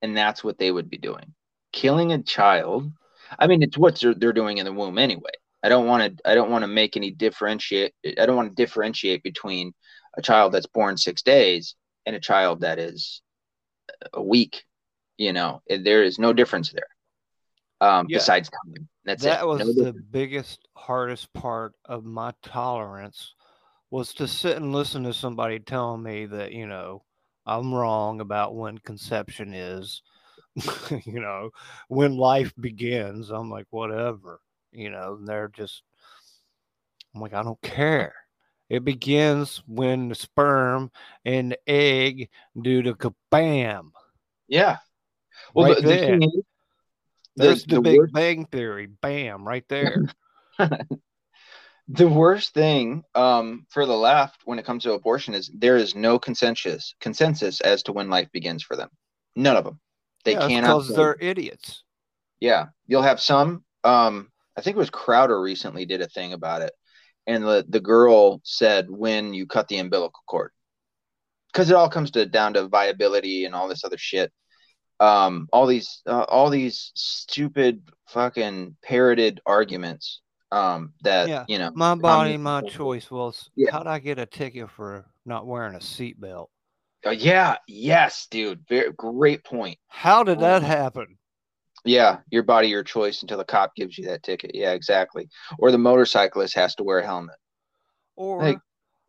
and 0.00 0.16
that's 0.16 0.42
what 0.42 0.58
they 0.58 0.70
would 0.70 0.90
be 0.90 0.98
doing, 0.98 1.34
killing 1.72 2.12
a 2.12 2.22
child. 2.22 2.90
I 3.38 3.46
mean, 3.46 3.62
it's 3.62 3.78
what 3.78 4.00
they're, 4.00 4.14
they're 4.14 4.32
doing 4.32 4.58
in 4.58 4.64
the 4.64 4.72
womb 4.72 4.98
anyway. 4.98 5.30
I 5.62 5.68
don't 5.68 5.86
want 5.86 6.18
to. 6.18 6.28
I 6.28 6.34
don't 6.34 6.50
want 6.50 6.62
to 6.62 6.68
make 6.68 6.96
any 6.96 7.10
differentiate. 7.10 7.94
I 8.04 8.26
don't 8.26 8.36
want 8.36 8.50
to 8.50 8.62
differentiate 8.62 9.22
between 9.22 9.72
a 10.16 10.22
child 10.22 10.52
that's 10.52 10.66
born 10.66 10.96
six 10.96 11.22
days 11.22 11.74
and 12.06 12.16
a 12.16 12.20
child 12.20 12.60
that 12.60 12.78
is 12.78 13.22
a 14.12 14.22
week. 14.22 14.64
You 15.18 15.32
know, 15.32 15.62
there 15.68 16.02
is 16.02 16.18
no 16.18 16.32
difference 16.32 16.72
there 16.72 16.88
um, 17.82 18.06
yeah. 18.08 18.18
besides 18.18 18.48
time. 18.48 18.88
That's 19.04 19.24
that 19.24 19.42
it. 19.42 19.46
was 19.46 19.60
no 19.60 19.84
the 19.84 19.92
biggest, 19.92 20.68
hardest 20.76 21.32
part 21.32 21.74
of 21.84 22.04
my 22.04 22.32
tolerance 22.42 23.34
was 23.90 24.14
to 24.14 24.28
sit 24.28 24.56
and 24.56 24.72
listen 24.72 25.02
to 25.04 25.12
somebody 25.12 25.58
telling 25.58 26.02
me 26.02 26.26
that 26.26 26.52
you 26.52 26.66
know 26.66 27.02
I'm 27.44 27.74
wrong 27.74 28.20
about 28.20 28.54
when 28.54 28.78
conception 28.78 29.52
is. 29.52 30.02
you 31.06 31.20
know, 31.20 31.50
when 31.88 32.16
life 32.16 32.52
begins, 32.60 33.30
I'm 33.30 33.50
like, 33.50 33.66
whatever. 33.70 34.40
You 34.70 34.90
know, 34.90 35.18
they're 35.22 35.48
just, 35.48 35.82
I'm 37.14 37.20
like, 37.20 37.32
I 37.32 37.42
don't 37.42 37.60
care. 37.62 38.14
It 38.72 38.86
begins 38.86 39.62
when 39.66 40.08
the 40.08 40.14
sperm 40.14 40.90
and 41.26 41.52
the 41.52 41.58
egg 41.68 42.30
do 42.58 42.82
the 42.82 42.94
kabam. 42.94 43.90
Yeah. 44.48 44.78
Well, 45.54 45.74
right 45.74 45.82
the, 45.82 45.88
there. 45.88 46.18
The, 46.18 46.42
there's 47.36 47.64
the, 47.66 47.74
the 47.74 47.80
Big 47.82 47.98
worst... 47.98 48.14
Bang 48.14 48.46
Theory. 48.46 48.86
Bam, 48.86 49.46
right 49.46 49.64
there. 49.68 50.02
the 50.58 52.08
worst 52.08 52.54
thing 52.54 53.02
um, 53.14 53.66
for 53.68 53.84
the 53.84 53.92
left 53.92 54.40
when 54.46 54.58
it 54.58 54.64
comes 54.64 54.84
to 54.84 54.94
abortion 54.94 55.34
is 55.34 55.50
there 55.54 55.76
is 55.76 55.94
no 55.94 56.18
consensus 56.18 56.94
consensus 56.98 57.60
as 57.60 57.82
to 57.82 57.92
when 57.92 58.08
life 58.08 58.32
begins 58.32 58.62
for 58.62 58.74
them. 58.74 58.88
None 59.36 59.56
of 59.56 59.64
them. 59.64 59.80
They 60.24 60.32
yeah, 60.32 60.48
cannot 60.48 60.78
because 60.78 60.96
they're 60.96 61.18
idiots. 61.20 61.84
Yeah, 62.40 62.68
you'll 62.86 63.02
have 63.02 63.20
some. 63.20 63.64
Um, 63.84 64.30
I 64.56 64.62
think 64.62 64.76
it 64.76 64.80
was 64.80 64.88
Crowder 64.88 65.42
recently 65.42 65.84
did 65.84 66.00
a 66.00 66.08
thing 66.08 66.32
about 66.32 66.62
it, 66.62 66.72
and 67.26 67.44
the 67.44 67.64
the 67.68 67.80
girl 67.80 68.40
said 68.44 68.90
when 68.90 69.34
you 69.34 69.46
cut 69.46 69.68
the 69.68 69.78
umbilical 69.78 70.22
cord, 70.26 70.50
because 71.52 71.70
it 71.70 71.76
all 71.76 71.88
comes 71.88 72.10
to 72.12 72.26
down 72.26 72.54
to 72.54 72.68
viability 72.68 73.44
and 73.44 73.54
all 73.54 73.68
this 73.68 73.84
other 73.84 73.98
shit. 73.98 74.32
Um, 75.00 75.48
all 75.52 75.66
these 75.66 76.02
uh, 76.06 76.24
all 76.28 76.50
these 76.50 76.92
stupid 76.94 77.82
fucking 78.08 78.76
parroted 78.82 79.40
arguments 79.46 80.20
um, 80.52 80.92
that 81.02 81.28
yeah. 81.28 81.44
you 81.48 81.58
know 81.58 81.72
my 81.74 81.94
body 81.94 82.36
my 82.36 82.60
choice 82.62 83.10
well 83.10 83.34
yeah. 83.56 83.72
how'd 83.72 83.86
i 83.86 83.98
get 83.98 84.18
a 84.18 84.26
ticket 84.26 84.70
for 84.70 85.06
not 85.24 85.46
wearing 85.46 85.74
a 85.74 85.78
seatbelt? 85.78 86.46
Uh, 87.04 87.10
yeah. 87.10 87.56
Yes 87.66 88.28
dude. 88.30 88.60
Very, 88.68 88.92
great 88.92 89.44
point. 89.44 89.78
How 89.88 90.22
did 90.22 90.40
that 90.40 90.62
happen 90.62 91.18
yeah 91.84 92.18
your 92.30 92.42
body 92.42 92.68
your 92.68 92.84
choice 92.84 93.22
until 93.22 93.38
the 93.38 93.44
cop 93.44 93.74
gives 93.74 93.98
you 93.98 94.04
that 94.06 94.22
ticket. 94.22 94.52
Yeah 94.54 94.72
exactly. 94.72 95.28
Or 95.58 95.70
the 95.70 95.78
motorcyclist 95.78 96.54
has 96.54 96.74
to 96.76 96.84
wear 96.84 96.98
a 96.98 97.04
helmet. 97.06 97.36
Or 98.16 98.42
like, 98.42 98.58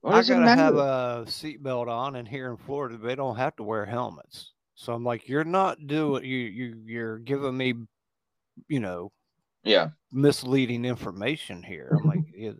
i 0.06 0.22
gotta 0.22 0.50
have 0.50 0.76
a 0.76 1.24
seatbelt 1.28 1.88
on 1.88 2.16
and 2.16 2.28
here 2.28 2.52
in 2.52 2.58
florida. 2.58 2.98
They 2.98 3.16
don't 3.16 3.38
have 3.38 3.56
to 3.58 3.64
wear 3.64 3.86
helmets. 3.86 4.54
So 4.76 4.94
I'm 4.94 5.04
like, 5.04 5.30
you're 5.30 5.44
not 5.44 5.88
doing 5.88 6.26
you 6.26 6.38
you 6.38 6.84
you're 6.86 7.20
giving 7.20 7.56
me, 7.56 7.74
you 8.68 8.80
know, 8.80 9.12
yeah, 9.64 9.90
misleading 10.12 10.84
information 10.84 11.64
here. 11.64 11.98
I'm 11.98 12.10
like, 12.10 12.56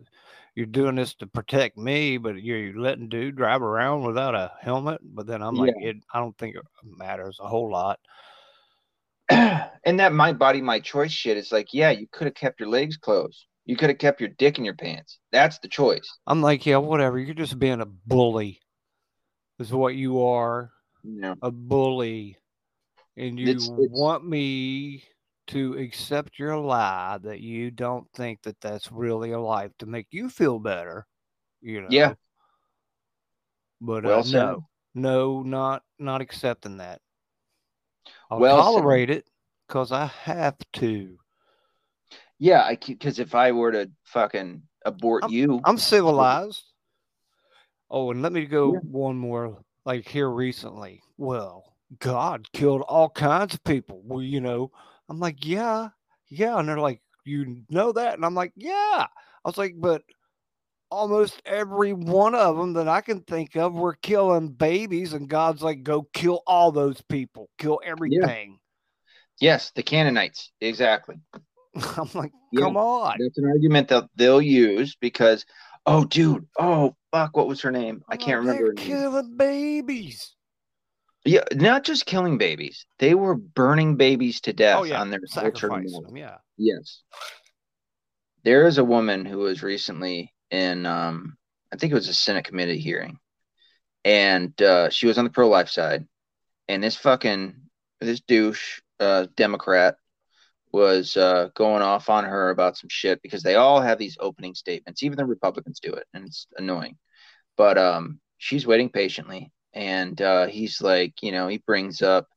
you're 0.54 0.66
doing 0.66 0.94
this 0.94 1.14
to 1.16 1.26
protect 1.26 1.76
me, 1.76 2.16
but 2.16 2.40
you're 2.40 2.78
letting 2.78 3.08
dude 3.08 3.36
drive 3.36 3.62
around 3.62 4.04
without 4.04 4.34
a 4.34 4.52
helmet. 4.60 5.00
But 5.02 5.26
then 5.26 5.42
I'm 5.42 5.56
like, 5.56 5.74
it, 5.78 5.96
I 6.12 6.20
don't 6.20 6.36
think 6.38 6.54
it 6.56 6.62
matters 6.82 7.38
a 7.40 7.48
whole 7.48 7.70
lot. 7.70 7.98
and 9.30 10.00
that 10.00 10.12
my 10.12 10.32
body, 10.32 10.60
my 10.60 10.80
choice 10.80 11.12
shit 11.12 11.36
is 11.36 11.52
like, 11.52 11.68
yeah, 11.72 11.90
you 11.90 12.06
could 12.12 12.26
have 12.26 12.34
kept 12.34 12.60
your 12.60 12.68
legs 12.68 12.96
closed. 12.96 13.46
You 13.66 13.76
could 13.76 13.88
have 13.88 13.98
kept 13.98 14.20
your 14.20 14.30
dick 14.30 14.58
in 14.58 14.64
your 14.64 14.74
pants. 14.74 15.18
That's 15.32 15.58
the 15.60 15.68
choice. 15.68 16.18
I'm 16.26 16.42
like, 16.42 16.66
yeah, 16.66 16.76
whatever. 16.76 17.18
You're 17.18 17.34
just 17.34 17.58
being 17.58 17.80
a 17.80 17.86
bully, 17.86 18.60
is 19.58 19.72
what 19.72 19.94
you 19.94 20.22
are 20.22 20.70
yeah. 21.02 21.34
a 21.42 21.50
bully. 21.50 22.36
and 23.16 23.38
you 23.38 23.46
It's- 23.46 23.68
it's- 23.68 23.88
want 23.90 24.26
me 24.26 25.04
to 25.46 25.74
accept 25.78 26.38
your 26.38 26.56
lie 26.56 27.18
that 27.22 27.40
you 27.40 27.70
don't 27.70 28.10
think 28.12 28.42
that 28.42 28.60
that's 28.60 28.90
really 28.90 29.30
a 29.32 29.38
life 29.40 29.70
to 29.78 29.86
make 29.86 30.06
you 30.10 30.28
feel 30.28 30.58
better. 30.58 31.06
You 31.60 31.82
know. 31.82 31.88
Yeah. 31.90 32.14
But 33.80 34.04
Well 34.04 34.20
uh, 34.20 34.30
no, 34.30 34.68
no, 34.94 35.42
not 35.42 35.82
not 35.98 36.20
accepting 36.22 36.78
that. 36.78 37.00
I'll 38.34 38.40
Well 38.40 38.62
tolerate 38.62 39.10
it 39.10 39.26
because 39.68 39.92
I 39.92 40.06
have 40.06 40.56
to. 40.74 41.16
Yeah, 42.38 42.62
I 42.62 42.76
because 42.76 43.20
if 43.20 43.34
I 43.34 43.52
were 43.52 43.70
to 43.72 43.90
fucking 44.04 44.62
abort 44.84 45.30
you, 45.30 45.60
I'm 45.64 45.78
civilized. 45.78 46.64
Oh, 47.90 48.10
and 48.10 48.22
let 48.22 48.32
me 48.32 48.44
go 48.46 48.74
Yeah. 48.74 48.80
one 48.80 49.16
more. 49.16 49.62
Like 49.84 50.08
here 50.08 50.30
recently, 50.30 51.02
well, 51.18 51.76
God 52.00 52.50
killed 52.52 52.80
all 52.82 53.10
kinds 53.10 53.54
of 53.54 53.62
people. 53.64 54.00
Well, 54.04 54.22
you 54.22 54.40
know, 54.40 54.72
I'm 55.08 55.20
like, 55.20 55.44
yeah, 55.44 55.90
yeah, 56.28 56.58
and 56.58 56.68
they're 56.68 56.78
like, 56.78 57.02
you 57.24 57.62
know 57.68 57.92
that, 57.92 58.14
and 58.14 58.24
I'm 58.24 58.34
like, 58.34 58.52
yeah. 58.56 59.06
I 59.44 59.48
was 59.48 59.58
like, 59.58 59.74
but 59.78 60.02
almost 60.90 61.40
every 61.44 61.92
one 61.92 62.34
of 62.34 62.56
them 62.56 62.74
that 62.74 62.88
I 62.88 63.00
can 63.00 63.20
think 63.22 63.56
of 63.56 63.74
were 63.74 63.94
killing 63.94 64.48
babies, 64.48 65.12
and 65.12 65.28
God's 65.28 65.62
like, 65.62 65.82
go 65.82 66.06
kill 66.12 66.42
all 66.46 66.72
those 66.72 67.00
people, 67.08 67.48
kill 67.58 67.80
everything. 67.84 68.58
yes, 69.40 69.72
the 69.74 69.82
Canaanites, 69.82 70.52
exactly. 70.60 71.16
I'm 71.96 72.08
like, 72.14 72.32
Yeah. 72.52 72.62
come 72.62 72.76
on. 72.76 73.16
That's 73.18 73.38
an 73.38 73.46
argument 73.46 73.88
that 73.88 74.04
they'll 74.16 74.40
use 74.42 74.96
because, 75.00 75.44
oh, 75.86 76.04
dude, 76.04 76.46
oh, 76.58 76.94
fuck, 77.10 77.36
what 77.36 77.48
was 77.48 77.60
her 77.62 77.72
name? 77.72 78.02
I 78.08 78.16
can't 78.16 78.44
oh, 78.44 78.48
like, 78.48 78.60
remember. 78.60 78.74
They're 78.76 78.84
her 78.84 79.00
name. 79.00 79.10
killing 79.12 79.36
babies. 79.36 80.34
Yeah, 81.26 81.44
not 81.54 81.84
just 81.84 82.04
killing 82.04 82.36
babies; 82.36 82.84
they 82.98 83.14
were 83.14 83.34
burning 83.34 83.96
babies 83.96 84.42
to 84.42 84.52
death 84.52 84.80
Oh 84.80 84.84
yeah, 84.84 85.00
on 85.00 85.08
their 85.08 85.20
sacrifice 85.24 85.90
them. 85.90 86.14
Yeah. 86.14 86.36
Yes. 86.58 87.00
There 88.44 88.66
is 88.66 88.76
a 88.76 88.84
woman 88.84 89.24
who 89.24 89.38
was 89.38 89.62
recently 89.62 90.33
in 90.54 90.86
um 90.86 91.36
I 91.72 91.76
think 91.76 91.90
it 91.90 91.96
was 91.96 92.08
a 92.08 92.14
Senate 92.14 92.44
committee 92.44 92.78
hearing. 92.78 93.18
And 94.04 94.60
uh 94.62 94.90
she 94.90 95.06
was 95.06 95.18
on 95.18 95.24
the 95.24 95.30
pro 95.30 95.48
life 95.48 95.68
side. 95.68 96.06
And 96.68 96.82
this 96.82 96.96
fucking 96.96 97.56
this 98.00 98.20
douche 98.20 98.80
uh 99.00 99.26
Democrat 99.36 99.96
was 100.72 101.16
uh 101.16 101.50
going 101.54 101.82
off 101.82 102.08
on 102.08 102.24
her 102.24 102.50
about 102.50 102.76
some 102.76 102.88
shit 102.88 103.22
because 103.22 103.42
they 103.42 103.56
all 103.56 103.80
have 103.80 103.98
these 103.98 104.16
opening 104.20 104.54
statements. 104.54 105.02
Even 105.02 105.18
the 105.18 105.24
Republicans 105.24 105.80
do 105.80 105.92
it, 105.92 106.06
and 106.14 106.26
it's 106.26 106.46
annoying. 106.56 106.96
But 107.56 107.78
um 107.78 108.20
she's 108.38 108.66
waiting 108.66 108.90
patiently 108.90 109.52
and 109.72 110.20
uh 110.20 110.46
he's 110.46 110.80
like, 110.80 111.22
you 111.22 111.32
know, 111.32 111.48
he 111.48 111.58
brings 111.58 112.02
up 112.02 112.28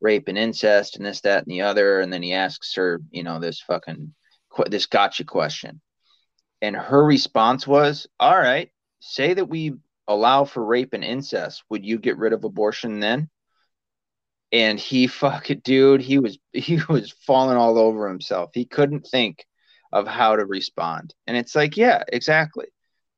rape 0.00 0.28
and 0.28 0.38
incest 0.38 0.96
and 0.96 1.04
this, 1.04 1.20
that, 1.20 1.44
and 1.44 1.52
the 1.52 1.60
other. 1.62 2.00
And 2.00 2.12
then 2.12 2.22
he 2.22 2.32
asks 2.32 2.74
her, 2.74 3.00
you 3.10 3.22
know, 3.22 3.38
this 3.38 3.60
fucking 3.60 4.14
que- 4.54 4.70
this 4.70 4.86
gotcha 4.86 5.24
question. 5.24 5.80
And 6.62 6.76
her 6.76 7.04
response 7.04 7.66
was, 7.66 8.06
All 8.18 8.36
right, 8.36 8.70
say 9.00 9.34
that 9.34 9.46
we 9.46 9.74
allow 10.08 10.44
for 10.44 10.64
rape 10.64 10.92
and 10.92 11.04
incest. 11.04 11.62
Would 11.70 11.84
you 11.84 11.98
get 11.98 12.18
rid 12.18 12.32
of 12.32 12.44
abortion 12.44 13.00
then? 13.00 13.30
And 14.52 14.78
he 14.78 15.06
fucking 15.06 15.60
dude, 15.64 16.00
he 16.02 16.18
was 16.18 16.38
he 16.52 16.80
was 16.88 17.12
falling 17.26 17.56
all 17.56 17.78
over 17.78 18.08
himself. 18.08 18.50
He 18.54 18.64
couldn't 18.64 19.06
think 19.06 19.44
of 19.92 20.06
how 20.06 20.36
to 20.36 20.46
respond. 20.46 21.14
And 21.26 21.36
it's 21.36 21.54
like, 21.54 21.76
yeah, 21.76 22.04
exactly. 22.08 22.66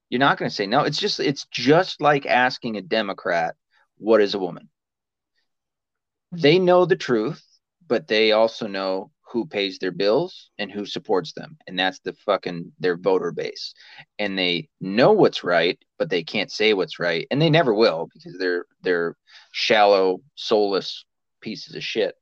You're 0.09 0.19
not 0.19 0.39
going 0.39 0.49
to 0.49 0.55
say 0.55 0.67
no. 0.67 0.83
It's 0.83 0.99
just 0.99 1.21
it's 1.21 1.47
just 1.51 2.01
like 2.01 2.27
asking 2.27 2.77
a 2.77 2.83
Democrat, 2.83 3.55
what 3.97 4.21
is 4.21 4.35
a 4.35 4.39
woman? 4.39 4.69
They 6.33 6.59
know 6.59 6.87
the 6.87 6.97
truth, 6.97 7.43
but 7.87 8.09
they 8.09 8.33
also 8.33 8.67
know 8.67 9.12
who 9.33 9.47
pays 9.47 9.79
their 9.79 9.91
bills 9.91 10.51
and 10.59 10.71
who 10.71 10.85
supports 10.85 11.33
them. 11.33 11.57
And 11.67 11.79
that's 11.79 12.01
the 12.01 12.13
fucking 12.13 12.71
their 12.79 12.99
voter 12.99 13.33
base. 13.33 13.73
And 14.19 14.39
they 14.39 14.69
know 14.81 15.13
what's 15.13 15.43
right, 15.43 15.79
but 15.99 16.11
they 16.11 16.23
can't 16.23 16.53
say 16.53 16.75
what's 16.75 16.99
right. 16.99 17.27
And 17.31 17.41
they 17.41 17.49
never 17.49 17.73
will 17.73 18.09
because 18.13 18.37
they're 18.39 18.67
they're 18.83 19.17
shallow, 19.53 20.21
soulless 20.35 21.05
pieces 21.41 21.75
of 21.75 21.83
shit. 21.83 22.15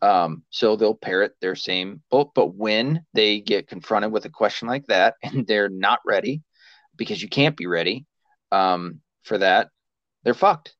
Um, 0.00 0.42
so 0.50 0.76
they'll 0.76 0.94
parrot 0.94 1.32
their 1.40 1.56
same 1.56 2.02
but 2.08 2.28
but 2.32 2.54
when 2.54 3.04
they 3.14 3.40
get 3.40 3.66
confronted 3.66 4.12
with 4.12 4.24
a 4.26 4.30
question 4.30 4.68
like 4.68 4.86
that 4.86 5.16
and 5.22 5.46
they're 5.46 5.68
not 5.68 6.00
ready, 6.06 6.42
because 6.96 7.20
you 7.22 7.28
can't 7.28 7.56
be 7.56 7.66
ready 7.66 8.06
um, 8.52 9.00
for 9.22 9.38
that, 9.38 9.68
they're 10.24 10.34
fucked. 10.34 10.74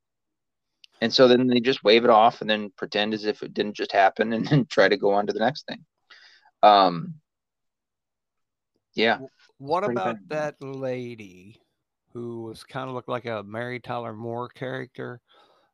And 1.01 1.13
so 1.13 1.29
then 1.29 1.47
they 1.47 1.61
just 1.61 1.85
wave 1.85 2.05
it 2.05 2.11
off 2.11 2.41
and 2.41 2.51
then 2.51 2.71
pretend 2.77 3.15
as 3.15 3.25
if 3.25 3.43
it 3.43 3.55
didn't 3.55 3.77
just 3.77 3.93
happen 3.93 4.33
and 4.33 4.47
then 4.49 4.67
try 4.67 4.89
to 4.89 4.97
go 4.97 5.13
on 5.13 5.27
to 5.27 5.33
the 5.33 5.39
next 5.39 5.67
thing. 5.67 5.85
Um, 6.63 7.15
yeah. 8.95 9.19
What 9.59 9.85
pretty 9.85 10.01
about 10.01 10.17
bad. 10.29 10.55
that 10.61 10.67
lady 10.67 11.61
who 12.13 12.43
was 12.43 12.65
kind 12.65 12.89
of 12.89 12.95
looked 12.95 13.09
like 13.09 13.27
a 13.27 13.43
Mary 13.43 13.81
Tyler 13.81 14.13
Moore 14.13 14.49
character 14.49 15.21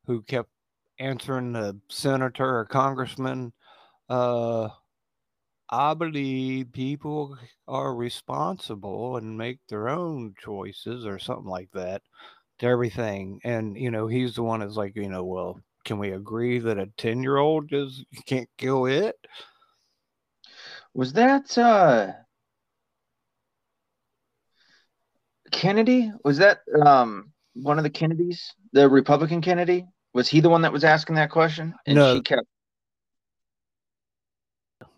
who 0.06 0.22
kept 0.22 0.50
answering 0.98 1.52
the 1.52 1.78
senator 1.88 2.58
or 2.58 2.64
congressman? 2.66 3.52
Uh, 4.08 4.68
I 5.70 5.94
believe 5.94 6.72
people 6.72 7.38
are 7.66 7.94
responsible 7.94 9.16
and 9.16 9.38
make 9.38 9.58
their 9.68 9.88
own 9.88 10.34
choices 10.38 11.06
or 11.06 11.18
something 11.18 11.46
like 11.46 11.70
that 11.72 12.02
to 12.58 12.66
everything. 12.66 13.40
And, 13.44 13.76
you 13.76 13.90
know, 13.90 14.06
he's 14.06 14.34
the 14.34 14.42
one 14.42 14.60
that's 14.60 14.76
like, 14.76 14.96
you 14.96 15.08
know, 15.08 15.24
well, 15.24 15.60
can 15.84 15.98
we 15.98 16.12
agree 16.12 16.58
that 16.60 16.78
a 16.78 16.86
10 16.96 17.22
year 17.22 17.36
old 17.36 17.68
just 17.68 18.04
can't 18.26 18.48
kill 18.58 18.86
it? 18.86 19.16
Was 20.94 21.12
that 21.14 21.56
uh 21.58 22.12
Kennedy? 25.50 26.12
Was 26.24 26.38
that 26.38 26.60
um 26.84 27.32
one 27.54 27.78
of 27.78 27.84
the 27.84 27.90
Kennedys? 27.90 28.52
The 28.72 28.88
Republican 28.88 29.40
Kennedy? 29.40 29.86
Was 30.12 30.28
he 30.28 30.40
the 30.40 30.48
one 30.48 30.62
that 30.62 30.72
was 30.72 30.84
asking 30.84 31.16
that 31.16 31.30
question? 31.30 31.74
And 31.86 31.96
No. 31.96 32.14
she 32.16 32.22
kept 32.22 32.46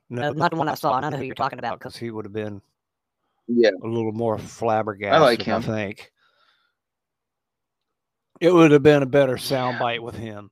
No, 0.09 0.29
Uh, 0.29 0.33
not 0.33 0.51
the 0.53 0.57
one 0.57 0.69
I 0.69 0.75
saw. 0.75 0.93
I 0.93 1.01
don't 1.01 1.11
know 1.11 1.17
who 1.19 1.25
you're 1.25 1.35
talking 1.35 1.59
about. 1.59 1.79
because 1.79 1.97
he 1.97 2.11
would 2.11 2.25
have 2.27 2.33
been 2.33 2.61
yeah. 3.49 3.71
a 3.83 3.87
little 3.87 4.13
more 4.13 4.39
flabbergasted. 4.39 5.23
i 5.41 5.43
him. 5.43 5.63
I 5.63 5.63
think 5.67 6.13
it 8.41 8.53
would 8.53 8.71
have 8.71 8.83
been 8.83 9.03
a 9.03 9.07
better 9.07 9.37
soundbite 9.37 10.01
with 10.01 10.17
him. 10.17 10.51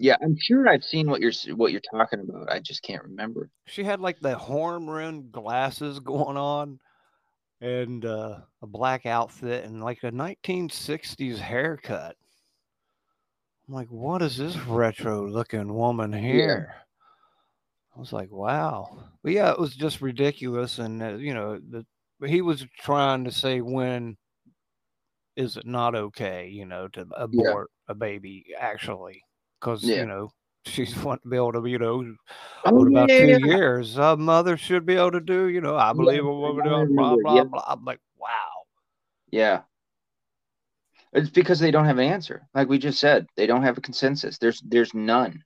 Yeah, 0.00 0.16
I'm 0.22 0.36
sure 0.40 0.68
I've 0.68 0.84
seen 0.84 1.10
what 1.10 1.20
you're 1.20 1.32
what 1.56 1.72
you're 1.72 1.80
talking 1.80 2.20
about. 2.20 2.50
I 2.50 2.60
just 2.60 2.82
can't 2.82 3.02
remember. 3.02 3.50
She 3.66 3.82
had 3.82 4.00
like 4.00 4.20
the 4.20 4.36
horn 4.36 4.86
rimmed 4.86 5.32
glasses 5.32 5.98
going 6.00 6.36
on, 6.36 6.78
and 7.60 8.04
uh, 8.04 8.38
a 8.62 8.66
black 8.66 9.06
outfit, 9.06 9.64
and 9.64 9.82
like 9.82 10.02
a 10.02 10.10
1960s 10.10 11.38
haircut. 11.38 12.16
I'm 13.68 13.74
like, 13.74 13.88
what 13.88 14.22
is 14.22 14.36
this 14.36 14.56
retro 14.56 15.28
looking 15.28 15.74
woman 15.74 16.12
here? 16.12 16.74
I 17.94 18.00
was 18.00 18.12
like, 18.12 18.30
wow. 18.30 19.04
But 19.22 19.32
yeah, 19.32 19.50
it 19.50 19.58
was 19.58 19.74
just 19.74 20.00
ridiculous, 20.00 20.78
and 20.78 21.02
uh, 21.02 21.16
you 21.16 21.34
know, 21.34 21.58
the 21.58 21.84
he 22.26 22.40
was 22.40 22.66
trying 22.80 23.24
to 23.24 23.32
say 23.32 23.60
when 23.60 24.16
is 25.38 25.56
it 25.56 25.66
not 25.66 25.94
okay, 25.94 26.48
you 26.48 26.66
know, 26.66 26.88
to 26.88 27.06
abort 27.16 27.70
a 27.86 27.94
baby 27.94 28.46
actually, 28.58 29.22
because 29.60 29.84
Yeah. 29.84 30.00
you 30.00 30.06
know 30.06 30.30
she's 30.66 30.94
wanting 31.02 31.22
to 31.22 31.28
be 31.30 31.36
able 31.36 31.52
to, 31.52 31.64
you 31.66 31.78
know, 31.78 32.14
Oh, 32.66 32.72
what 32.74 32.88
about 32.88 33.08
yeah, 33.08 33.38
two 33.38 33.46
years? 33.46 33.96
A 33.96 34.16
mother 34.16 34.56
should 34.56 34.84
be 34.84 34.96
able 34.96 35.12
to 35.12 35.20
do, 35.20 35.48
you 35.48 35.60
know, 35.60 35.76
I 35.76 35.92
believe 35.92 36.24
a 36.24 36.34
woman, 36.34 36.94
blah 36.94 37.16
blah 37.16 37.36
yeah. 37.36 37.44
blah. 37.44 37.64
I'm 37.66 37.84
like, 37.84 38.00
wow. 38.18 38.50
Yeah. 39.30 39.62
It's 41.12 41.30
because 41.30 41.60
they 41.60 41.70
don't 41.70 41.86
have 41.86 41.98
an 41.98 42.12
answer. 42.12 42.46
Like 42.52 42.68
we 42.68 42.78
just 42.78 42.98
said, 42.98 43.26
they 43.36 43.46
don't 43.46 43.62
have 43.62 43.78
a 43.78 43.80
consensus. 43.80 44.38
There's 44.38 44.60
there's 44.60 44.92
none. 44.92 45.42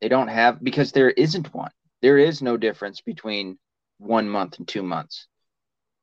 They 0.00 0.08
don't 0.08 0.28
have 0.28 0.64
because 0.64 0.90
there 0.90 1.10
isn't 1.10 1.54
one. 1.54 1.70
There 2.02 2.18
is 2.18 2.42
no 2.42 2.56
difference 2.56 3.00
between 3.02 3.58
one 3.98 4.28
month 4.28 4.58
and 4.58 4.66
two 4.66 4.82
months. 4.82 5.28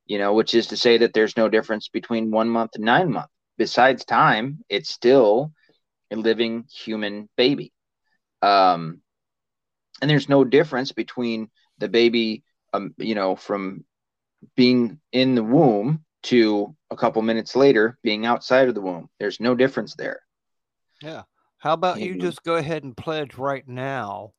You 0.06 0.18
know, 0.19 0.34
which 0.34 0.53
is 0.53 0.68
to 0.68 0.78
say 0.78 0.98
that 0.98 1.14
there's 1.14 1.38
no 1.38 1.49
difference 1.49 1.88
between 1.90 2.32
one 2.32 2.49
month 2.49 2.72
and 2.76 2.86
nine 2.86 3.11
months. 3.11 3.32
Besides 3.57 4.06
time, 4.06 4.60
it's 4.69 4.90
still 4.90 5.53
a 6.11 6.15
living 6.15 6.65
human 6.72 7.30
baby. 7.38 7.73
Um, 8.41 9.02
and 10.02 10.10
there's 10.10 10.30
no 10.30 10.44
difference 10.44 10.91
between 10.91 11.49
the 11.78 11.88
baby, 11.88 12.44
um, 12.73 12.94
you 12.98 13.15
know, 13.15 13.36
from 13.36 13.84
being 14.56 14.99
in 15.11 15.36
the 15.36 15.44
womb 15.44 16.03
to 16.23 16.76
a 16.91 16.95
couple 16.98 17.22
minutes 17.22 17.56
later 17.56 17.98
being 18.03 18.26
outside 18.26 18.68
of 18.69 18.76
the 18.76 18.82
womb. 18.82 19.10
There's 19.19 19.40
no 19.40 19.56
difference 19.56 19.95
there. 19.95 20.22
Yeah. 21.02 21.23
How 21.60 21.73
about 21.73 22.02
you 22.02 22.15
Mhm. 22.15 22.18
just 22.18 22.44
go 22.44 22.56
ahead 22.56 22.84
and 22.84 22.95
pledge 22.98 23.36
right 23.38 23.68
now 23.68 24.34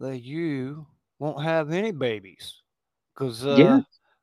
that 0.00 0.18
you 0.20 0.86
won't 1.18 1.42
have 1.42 1.70
any 1.72 1.92
babies? 1.92 2.62
Because, 3.14 3.46
uh, 3.46 3.80
Yeah. 3.80 3.82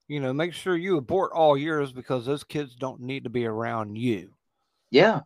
You 0.09 0.19
know, 0.19 0.33
make 0.33 0.53
sure 0.53 0.75
you 0.77 0.97
abort 0.97 1.31
all 1.33 1.57
yours 1.57 1.93
because 1.93 2.25
those 2.27 2.43
kids 2.43 2.75
don't 2.75 3.01
need 3.01 3.25
to 3.25 3.31
be 3.31 3.45
around 3.47 3.97
you. 3.97 4.33
Yeah. 4.91 5.21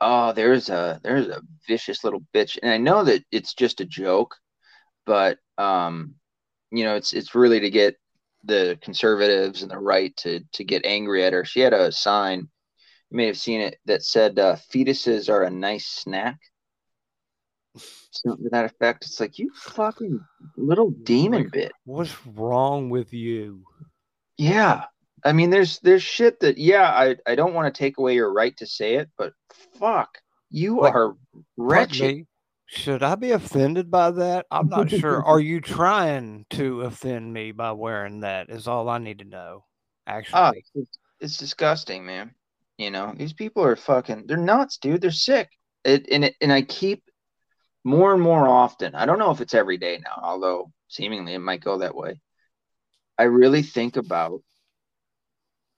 oh, 0.00 0.32
there's 0.32 0.68
a 0.68 1.00
there's 1.02 1.28
a 1.28 1.42
vicious 1.66 2.04
little 2.04 2.20
bitch, 2.34 2.58
and 2.62 2.70
I 2.70 2.78
know 2.78 3.04
that 3.04 3.24
it's 3.32 3.54
just 3.54 3.80
a 3.80 3.84
joke, 3.86 4.36
but 5.06 5.38
um, 5.58 6.16
you 6.72 6.84
know, 6.84 6.96
it's 6.96 7.12
it's 7.14 7.34
really 7.34 7.60
to 7.60 7.70
get 7.70 7.96
the 8.44 8.78
conservatives 8.82 9.62
and 9.62 9.70
the 9.70 9.78
right 9.78 10.16
to 10.18 10.40
to 10.54 10.64
get 10.64 10.86
angry 10.86 11.24
at 11.24 11.34
her. 11.34 11.44
She 11.44 11.60
had 11.60 11.74
a 11.74 11.92
sign, 11.92 12.40
you 13.10 13.16
may 13.18 13.26
have 13.26 13.38
seen 13.38 13.60
it, 13.62 13.78
that 13.86 14.04
said 14.04 14.38
uh, 14.38 14.56
"fetuses 14.72 15.30
are 15.30 15.44
a 15.44 15.50
nice 15.50 15.86
snack." 15.88 16.38
Something 18.10 18.44
to 18.44 18.50
that 18.50 18.64
effect. 18.64 19.04
It's 19.04 19.20
like 19.20 19.38
you 19.38 19.50
fucking 19.54 20.20
little 20.56 20.90
demon 20.90 21.44
Like, 21.44 21.52
bit. 21.52 21.72
What's 21.84 22.26
wrong 22.26 22.90
with 22.90 23.12
you? 23.12 23.64
Yeah. 24.38 24.84
I 25.24 25.32
mean, 25.32 25.50
there's 25.50 25.80
there's 25.80 26.02
shit 26.02 26.40
that 26.40 26.58
yeah, 26.58 26.88
I 26.88 27.16
I 27.26 27.34
don't 27.34 27.54
want 27.54 27.72
to 27.72 27.76
take 27.76 27.98
away 27.98 28.14
your 28.14 28.32
right 28.32 28.56
to 28.58 28.66
say 28.66 28.96
it, 28.96 29.10
but 29.18 29.32
fuck, 29.78 30.18
you 30.50 30.80
Like, 30.80 30.94
are 30.94 31.16
wretched. 31.56 32.26
Should 32.66 33.02
I 33.02 33.14
be 33.14 33.30
offended 33.30 33.90
by 33.90 34.10
that? 34.12 34.46
I'm 34.50 34.68
not 34.68 34.90
sure. 34.90 35.22
Are 35.24 35.38
you 35.38 35.60
trying 35.60 36.46
to 36.50 36.82
offend 36.82 37.32
me 37.32 37.52
by 37.52 37.72
wearing 37.72 38.20
that? 38.20 38.50
Is 38.50 38.66
all 38.66 38.88
I 38.88 38.98
need 38.98 39.20
to 39.20 39.24
know. 39.24 39.64
Ah, 40.06 40.12
Actually, 40.12 40.64
it's, 40.74 40.98
it's 41.20 41.36
disgusting, 41.36 42.04
man. 42.04 42.34
You 42.76 42.90
know, 42.90 43.14
these 43.16 43.32
people 43.32 43.64
are 43.64 43.76
fucking 43.76 44.24
they're 44.26 44.36
nuts, 44.36 44.78
dude. 44.78 45.00
They're 45.00 45.10
sick. 45.12 45.48
It 45.84 46.08
and 46.10 46.24
it 46.24 46.34
and 46.40 46.52
I 46.52 46.62
keep 46.62 47.04
more 47.84 48.12
and 48.12 48.22
more 48.22 48.46
often. 48.46 48.94
I 48.94 49.06
don't 49.06 49.18
know 49.20 49.30
if 49.30 49.40
it's 49.40 49.54
every 49.54 49.78
day 49.78 50.00
now, 50.04 50.20
although 50.22 50.72
seemingly 50.88 51.34
it 51.34 51.38
might 51.38 51.64
go 51.64 51.78
that 51.78 51.94
way. 51.94 52.20
I 53.18 53.24
really 53.24 53.62
think 53.62 53.96
about 53.96 54.42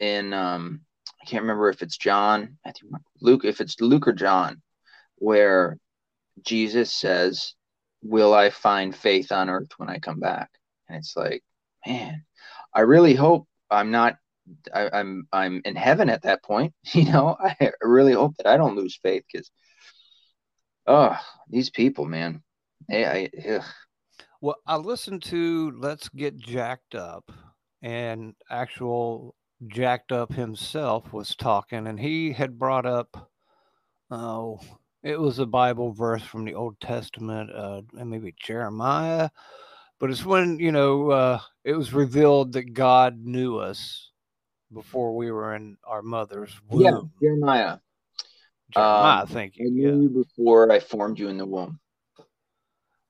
in 0.00 0.32
um 0.32 0.80
I 1.22 1.24
can't 1.26 1.42
remember 1.42 1.68
if 1.68 1.82
it's 1.82 1.96
John, 1.96 2.58
think 2.64 2.92
Luke, 3.20 3.44
if 3.44 3.60
it's 3.60 3.80
Luke 3.80 4.06
or 4.06 4.12
John, 4.12 4.62
where 5.16 5.78
Jesus 6.42 6.92
says, 6.92 7.54
Will 8.02 8.32
I 8.32 8.50
find 8.50 8.94
faith 8.94 9.32
on 9.32 9.50
earth 9.50 9.70
when 9.76 9.90
I 9.90 9.98
come 9.98 10.20
back? 10.20 10.50
And 10.88 10.98
it's 10.98 11.16
like, 11.16 11.42
man, 11.86 12.24
I 12.74 12.80
really 12.80 13.14
hope 13.14 13.48
I'm 13.70 13.90
not 13.90 14.16
I, 14.72 14.88
I'm 14.92 15.28
I'm 15.32 15.60
in 15.64 15.76
heaven 15.76 16.10
at 16.10 16.22
that 16.22 16.42
point. 16.42 16.74
You 16.94 17.04
know, 17.04 17.36
I 17.38 17.72
really 17.82 18.14
hope 18.14 18.36
that 18.36 18.46
I 18.46 18.56
don't 18.56 18.76
lose 18.76 18.98
faith 19.02 19.24
because 19.30 19.50
oh, 20.86 21.16
these 21.48 21.70
people, 21.70 22.06
man. 22.06 22.42
They, 22.88 23.04
I, 23.06 23.30
ugh. 23.56 23.64
Well, 24.40 24.56
I 24.66 24.76
listened 24.76 25.22
to 25.24 25.72
Let's 25.76 26.08
Get 26.10 26.36
Jacked 26.38 26.94
Up, 26.94 27.30
and 27.82 28.34
actual 28.50 29.34
Jacked 29.66 30.12
Up 30.12 30.32
himself 30.32 31.12
was 31.12 31.34
talking, 31.34 31.86
and 31.86 31.98
he 31.98 32.32
had 32.32 32.58
brought 32.58 32.86
up, 32.86 33.30
oh, 34.10 34.60
it 35.02 35.18
was 35.18 35.38
a 35.38 35.46
Bible 35.46 35.92
verse 35.92 36.22
from 36.22 36.44
the 36.44 36.54
Old 36.54 36.78
Testament, 36.80 37.50
uh, 37.52 37.82
and 37.98 38.10
maybe 38.10 38.34
Jeremiah, 38.40 39.30
but 39.98 40.10
it's 40.10 40.24
when 40.24 40.58
you 40.60 40.70
know 40.70 41.10
uh, 41.10 41.40
it 41.64 41.74
was 41.74 41.92
revealed 41.92 42.52
that 42.52 42.72
God 42.74 43.18
knew 43.24 43.58
us 43.58 44.10
before 44.72 45.16
we 45.16 45.30
were 45.30 45.54
in 45.54 45.76
our 45.84 46.02
mother's 46.02 46.54
womb. 46.68 46.82
yeah, 46.82 47.00
Jeremiah. 47.20 47.78
Jeremiah, 48.70 49.22
Um, 49.22 49.28
thank 49.28 49.54
I 49.60 49.64
knew 49.64 49.88
Yeah. 49.88 49.94
you 50.02 50.08
before 50.10 50.70
I 50.70 50.78
formed 50.78 51.18
you 51.18 51.28
in 51.28 51.38
the 51.38 51.46
womb. 51.46 51.80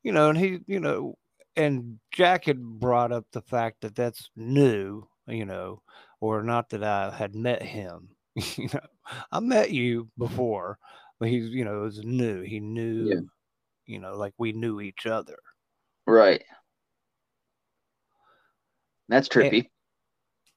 You 0.08 0.14
know, 0.14 0.30
and 0.30 0.38
he, 0.38 0.60
you 0.66 0.80
know, 0.80 1.18
and 1.54 1.98
Jack 2.12 2.46
had 2.46 2.58
brought 2.58 3.12
up 3.12 3.26
the 3.30 3.42
fact 3.42 3.82
that 3.82 3.94
that's 3.94 4.30
new, 4.36 5.06
you 5.26 5.44
know, 5.44 5.82
or 6.22 6.42
not 6.42 6.70
that 6.70 6.82
I 6.82 7.10
had 7.14 7.34
met 7.34 7.62
him. 7.62 8.08
you 8.34 8.70
know, 8.72 8.80
I 9.30 9.40
met 9.40 9.70
you 9.70 10.08
before, 10.16 10.78
but 11.20 11.28
he's, 11.28 11.50
you 11.50 11.66
know, 11.66 11.80
it 11.80 11.84
was 11.84 12.00
new. 12.02 12.40
He 12.40 12.58
knew, 12.58 13.28
you 13.84 13.98
know, 13.98 14.16
like 14.16 14.32
we 14.38 14.52
knew 14.52 14.80
each 14.80 15.04
other. 15.04 15.36
Right. 16.06 16.42
That's 19.10 19.28
trippy. 19.28 19.68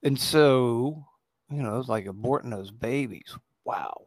and 0.02 0.18
so, 0.18 1.04
you 1.50 1.62
know, 1.62 1.78
it's 1.78 1.90
like 1.90 2.06
aborting 2.06 2.52
those 2.52 2.72
babies. 2.72 3.36
Wow. 3.66 4.06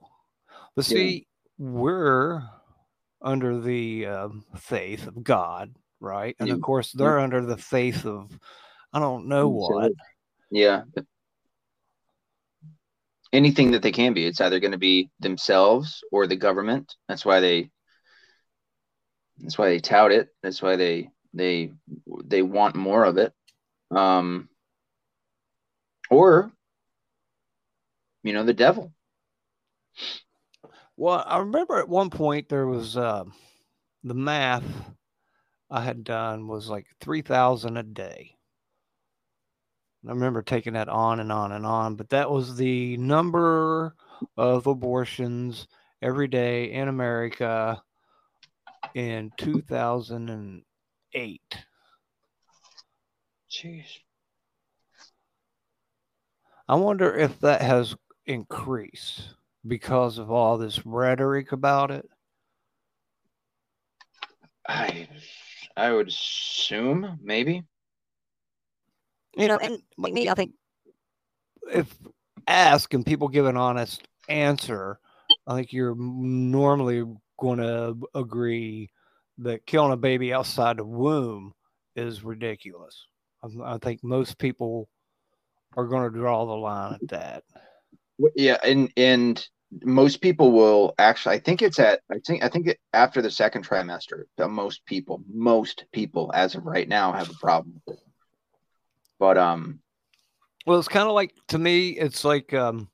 But 0.75 0.89
Yeah. 0.89 0.97
see, 0.97 1.27
we're 1.59 2.43
under 3.25 3.59
the 3.59 4.07
um, 4.07 4.45
faith 4.57 5.07
of 5.07 5.25
God, 5.25 5.75
right? 5.99 6.37
And 6.39 6.51
of 6.51 6.61
course, 6.61 6.93
they're 6.93 7.19
under 7.19 7.45
the 7.45 7.57
faith 7.57 8.05
of 8.07 8.39
I 8.93 9.01
don't 9.01 9.27
know 9.27 9.49
what. 9.49 9.93
Yeah. 10.51 10.83
Anything 13.33 13.73
that 13.73 13.83
they 13.83 13.91
can 13.91 14.13
be. 14.13 14.27
It's 14.27 14.41
either 14.41 14.61
going 14.61 14.73
to 14.73 14.79
be 14.79 15.11
themselves 15.19 16.05
or 16.13 16.29
the 16.29 16.37
government. 16.37 16.95
That's 17.09 17.25
why 17.25 17.41
they 17.41 17.71
that's 19.39 19.59
why 19.59 19.71
they 19.71 19.81
tout 19.81 20.13
it. 20.13 20.29
That's 20.43 20.63
why 20.63 20.77
they 20.77 21.11
they 21.33 21.73
they 22.25 22.43
want 22.43 22.77
more 22.77 23.05
of 23.05 23.17
it. 23.17 23.33
Um 23.91 24.49
or 26.11 26.53
you 28.23 28.33
know, 28.33 28.45
the 28.45 28.55
devil. 28.55 28.93
Well, 30.97 31.25
I 31.27 31.39
remember 31.39 31.79
at 31.79 31.89
one 31.89 32.11
point 32.11 32.49
there 32.49 32.67
was 32.67 32.97
uh, 32.97 33.25
the 34.05 34.15
math 34.15 34.65
I 35.71 35.83
had 35.83 36.05
done 36.05 36.47
was 36.47 36.69
like 36.69 36.87
three 37.01 37.23
thousand 37.23 37.77
a 37.77 37.83
day. 37.83 38.37
I 40.07 40.11
remember 40.11 40.43
taking 40.43 40.75
that 40.75 40.89
on 40.89 41.19
and 41.19 41.33
on 41.33 41.51
and 41.53 41.67
on, 41.67 41.97
but 41.97 42.11
that 42.11 42.31
was 42.31 42.57
the 42.57 42.97
number 42.99 43.95
of 44.37 44.67
abortions 44.67 45.67
every 46.03 46.29
day 46.29 46.73
in 46.73 46.89
America 46.89 47.83
in 48.95 49.33
2008. 49.39 51.41
Jeez. 53.51 53.87
I 56.69 56.75
wonder 56.77 57.15
if 57.15 57.41
that 57.41 57.63
has 57.63 57.97
increased 58.27 59.35
because 59.67 60.19
of 60.19 60.31
all 60.31 60.59
this 60.59 60.85
rhetoric 60.85 61.53
about 61.53 61.91
it. 61.91 62.09
I 64.69 65.09
I 65.77 65.93
would 65.93 66.09
assume 66.09 67.19
maybe. 67.23 67.63
You 69.37 69.49
know, 69.49 69.59
and 69.59 69.79
like 69.99 70.13
me, 70.13 70.29
I 70.29 70.35
think 70.35 70.53
if 71.73 71.93
asked 72.47 72.95
and 72.95 73.05
people 73.05 73.29
give 73.29 73.47
an 73.47 73.57
honest 73.57 74.07
answer, 74.29 74.99
I 75.47 75.55
think 75.57 75.73
you're 75.73 75.97
normally 75.97 77.05
going 77.39 77.59
to 77.59 77.97
agree 78.15 78.91
that 79.39 79.67
killing 79.67 79.93
a 79.93 79.97
baby 79.97 80.33
outside 80.33 80.77
the 80.77 80.85
womb 80.85 81.53
is 81.97 82.23
ridiculous. 82.23 83.07
I, 83.43 83.75
I 83.75 83.79
think 83.79 84.05
most 84.05 84.39
people 84.39 84.89
are 85.77 85.87
going 85.87 86.11
to 86.11 86.17
draw 86.17 86.45
the 86.47 86.53
line 86.53 86.95
at 86.95 87.09
that. 87.09 87.45
Yeah, 88.37 88.59
and 88.65 88.93
and 88.97 89.47
most 89.83 90.21
people 90.21 90.53
will 90.53 90.95
actually. 90.99 91.37
I 91.37 91.39
think 91.39 91.63
it's 91.63 91.79
at. 91.79 92.01
I 92.11 92.19
think 92.25 92.45
I 92.45 92.49
think 92.49 92.77
after 92.93 93.23
the 93.23 93.31
second 93.31 93.67
trimester, 93.67 94.25
most 94.49 94.85
people, 94.87 95.23
most 95.33 95.85
people, 95.93 96.31
as 96.35 96.55
of 96.55 96.65
right 96.67 96.89
now, 96.89 97.13
have 97.13 97.31
a 97.31 97.35
problem. 97.35 97.81
But 99.19 99.39
um, 99.39 99.81
Well, 100.67 100.79
it's 100.79 100.89
kind 100.89 101.09
of 101.09 101.15
like 101.15 101.35
to 101.49 101.59
me, 101.59 101.91
it's 101.91 102.25
like 102.25 102.53
um, 102.55 102.89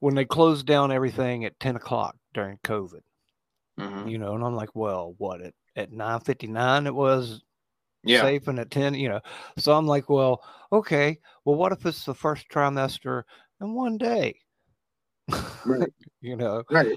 when 0.00 0.14
they 0.14 0.24
closed 0.24 0.66
down 0.66 0.92
everything 0.92 1.44
at 1.44 1.58
10 1.60 1.76
o'clock 1.76 2.16
during 2.34 2.58
COVID, 2.64 3.00
mhm. 3.78 4.10
you 4.10 4.18
know, 4.18 4.34
and 4.34 4.44
I'm 4.44 4.56
like, 4.56 4.74
well, 4.74 5.14
what 5.18 5.40
at, 5.40 5.54
at 5.76 5.92
9:59 5.92 6.86
it 6.86 6.94
was 6.94 7.42
yeah, 8.04 8.20
safe 8.20 8.48
and 8.48 8.60
at 8.60 8.70
10 8.70 8.94
you 8.94 9.08
know 9.08 9.20
so 9.58 9.72
i'm 9.72 9.86
like 9.86 10.10
well 10.10 10.42
okay 10.70 11.18
well 11.44 11.56
what 11.56 11.72
if 11.72 11.86
it's 11.86 12.04
the 12.04 12.14
first 12.14 12.46
trimester 12.50 13.22
in 13.62 13.74
one 13.74 13.96
day 13.96 14.34
Right. 15.64 15.92
you 16.20 16.36
know 16.36 16.62
right. 16.70 16.96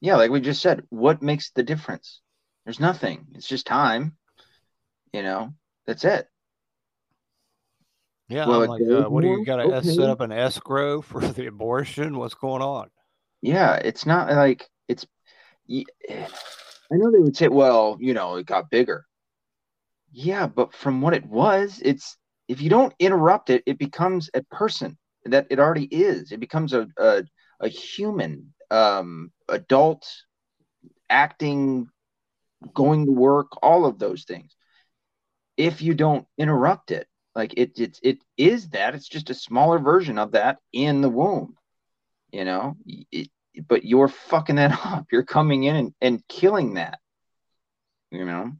Yeah, 0.00 0.16
like 0.16 0.30
we 0.30 0.40
just 0.40 0.60
said, 0.62 0.82
what 0.90 1.22
makes 1.22 1.50
the 1.50 1.62
difference? 1.62 2.20
There's 2.64 2.80
nothing. 2.80 3.26
It's 3.34 3.48
just 3.48 3.66
time. 3.66 4.16
You 5.12 5.22
know, 5.22 5.54
that's 5.86 6.04
it. 6.04 6.28
yeah 8.28 8.46
Well, 8.46 8.66
like 8.66 8.82
uh, 8.82 9.08
what 9.08 9.22
do 9.22 9.28
you 9.28 9.44
got 9.44 9.56
to 9.56 9.64
Okay. 9.64 9.88
set 9.92 10.08
up 10.10 10.20
an 10.20 10.32
escrow 10.32 11.00
for 11.02 11.20
the 11.20 11.46
abortion 11.46 12.18
what's 12.18 12.34
going 12.34 12.62
on 12.62 12.90
Yeah, 13.42 13.74
it's 13.76 14.06
not 14.06 14.30
like 14.30 14.68
it's. 14.88 15.06
I 15.70 16.26
know 16.92 17.10
they 17.10 17.18
would 17.18 17.36
say, 17.36 17.48
well, 17.48 17.96
you 18.00 18.14
know, 18.14 18.36
it 18.36 18.46
got 18.46 18.70
bigger. 18.70 19.04
Yeah, 20.12 20.46
but 20.46 20.72
from 20.74 21.00
what 21.00 21.14
it 21.14 21.26
was, 21.26 21.80
it's 21.84 22.16
if 22.48 22.60
you 22.60 22.70
don't 22.70 22.94
interrupt 22.98 23.50
it, 23.50 23.62
it 23.66 23.78
becomes 23.78 24.30
a 24.34 24.42
person 24.44 24.96
that 25.32 25.46
it 25.50 25.58
already 25.58 25.84
is. 25.84 26.32
It 26.32 26.40
becomes 26.40 26.72
a 26.72 26.88
a, 26.98 27.24
a 27.60 27.68
human, 27.68 28.52
um, 28.70 29.32
adult, 29.48 30.06
acting, 31.08 31.88
going 32.74 33.06
to 33.06 33.12
work, 33.12 33.62
all 33.62 33.86
of 33.86 33.98
those 33.98 34.24
things. 34.24 34.54
If 35.56 35.80
you 35.82 35.94
don't 35.94 36.26
interrupt 36.36 36.90
it, 36.90 37.06
like 37.34 37.54
it, 37.56 37.78
it, 37.78 37.98
it 38.02 38.18
is 38.36 38.70
that. 38.70 38.94
It's 38.94 39.08
just 39.08 39.30
a 39.30 39.34
smaller 39.34 39.78
version 39.78 40.18
of 40.18 40.32
that 40.32 40.58
in 40.72 41.00
the 41.00 41.08
womb. 41.10 41.56
You 42.32 42.44
know, 42.44 42.76
it, 42.86 43.30
but 43.68 43.84
you're 43.84 44.08
fucking 44.08 44.56
that 44.56 44.72
up. 44.84 45.06
You're 45.10 45.24
coming 45.24 45.64
in 45.64 45.76
and, 45.76 45.94
and 46.00 46.28
killing 46.28 46.74
that. 46.74 46.98
You 48.10 48.24
know, 48.24 48.52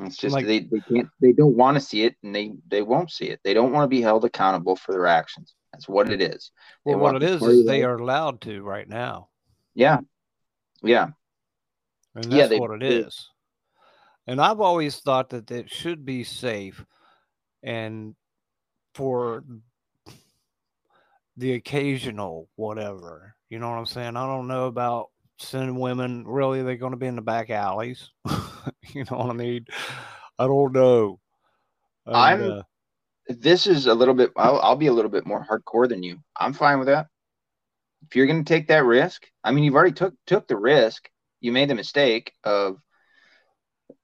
it's 0.00 0.16
just 0.16 0.34
Like- 0.34 0.46
they, 0.46 0.60
they 0.60 0.80
can't 0.80 1.08
they 1.20 1.32
don't 1.32 1.56
want 1.56 1.76
to 1.76 1.80
see 1.80 2.04
it 2.04 2.16
and 2.22 2.34
they 2.34 2.52
they 2.68 2.82
won't 2.82 3.10
see 3.10 3.26
it. 3.26 3.40
They 3.44 3.54
don't 3.54 3.72
want 3.72 3.84
to 3.84 3.88
be 3.88 4.00
held 4.00 4.24
accountable 4.24 4.76
for 4.76 4.92
their 4.92 5.06
actions. 5.06 5.54
That's 5.78 5.88
what 5.88 6.10
it 6.10 6.20
is. 6.20 6.50
They 6.84 6.96
Well, 6.96 7.12
what 7.12 7.22
it 7.22 7.22
is 7.22 7.64
they 7.64 7.84
are 7.84 7.94
allowed 7.94 8.40
to 8.40 8.62
right 8.62 8.88
now. 8.88 9.28
Yeah, 9.74 10.00
yeah, 10.82 11.10
And 12.16 12.24
Yeah, 12.24 12.38
that's 12.38 12.48
they- 12.48 12.58
what 12.58 12.72
it 12.72 12.82
is. 12.82 13.28
And 14.26 14.40
I've 14.40 14.60
always 14.60 14.98
thought 14.98 15.30
that 15.30 15.48
it 15.52 15.70
should 15.70 16.04
be 16.04 16.24
safe 16.24 16.84
and 17.62 18.16
for 18.94 19.44
the 21.36 21.52
occasional 21.52 22.48
whatever. 22.56 23.36
You 23.48 23.60
know 23.60 23.70
what 23.70 23.78
I'm 23.78 23.86
saying? 23.86 24.16
I 24.16 24.26
don't 24.26 24.48
know 24.48 24.66
about 24.66 25.10
sending 25.38 25.76
women. 25.78 26.26
Really, 26.26 26.62
they're 26.62 26.76
going 26.76 26.90
to 26.90 26.98
be 26.98 27.06
in 27.06 27.14
the 27.14 27.22
back 27.22 27.50
alleys. 27.50 28.10
you 28.92 29.04
know 29.08 29.18
what 29.18 29.30
I 29.30 29.34
mean? 29.34 29.66
I 30.40 30.46
don't 30.48 30.72
know. 30.72 31.20
And, 32.04 32.16
I'm- 32.16 32.50
uh, 32.50 32.62
this 33.28 33.66
is 33.66 33.86
a 33.86 33.94
little 33.94 34.14
bit. 34.14 34.32
I'll, 34.36 34.58
I'll 34.60 34.76
be 34.76 34.86
a 34.86 34.92
little 34.92 35.10
bit 35.10 35.26
more 35.26 35.44
hardcore 35.44 35.88
than 35.88 36.02
you. 36.02 36.18
I'm 36.36 36.52
fine 36.52 36.78
with 36.78 36.88
that. 36.88 37.06
If 38.06 38.16
you're 38.16 38.26
going 38.26 38.44
to 38.44 38.48
take 38.48 38.68
that 38.68 38.84
risk, 38.84 39.26
I 39.44 39.52
mean, 39.52 39.64
you've 39.64 39.74
already 39.74 39.92
took 39.92 40.14
took 40.26 40.48
the 40.48 40.56
risk. 40.56 41.08
You 41.40 41.52
made 41.52 41.68
the 41.68 41.74
mistake 41.74 42.32
of 42.42 42.78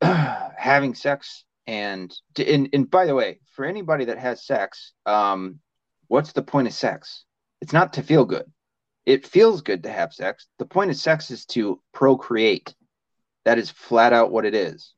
having 0.03 0.95
sex, 0.95 1.45
and, 1.67 2.15
and 2.37 2.69
and 2.73 2.91
by 2.91 3.07
the 3.07 3.15
way, 3.15 3.41
for 3.55 3.65
anybody 3.65 4.07
that 4.07 4.19
has 4.19 4.45
sex, 4.45 4.93
um, 5.07 5.61
what's 6.09 6.33
the 6.33 6.43
point 6.43 6.69
of 6.69 6.75
sex? 6.75 7.25
It's 7.61 7.73
not 7.73 7.95
to 7.95 8.03
feel 8.03 8.25
good. 8.25 8.51
It 9.07 9.27
feels 9.27 9.63
good 9.63 9.85
to 9.85 9.91
have 9.91 10.13
sex. 10.13 10.47
The 10.59 10.67
point 10.67 10.91
of 10.91 10.97
sex 10.97 11.31
is 11.31 11.47
to 11.47 11.81
procreate. 11.93 12.75
That 13.45 13.59
is 13.59 13.71
flat 13.71 14.13
out 14.13 14.33
what 14.33 14.45
it 14.45 14.55
is. 14.55 14.93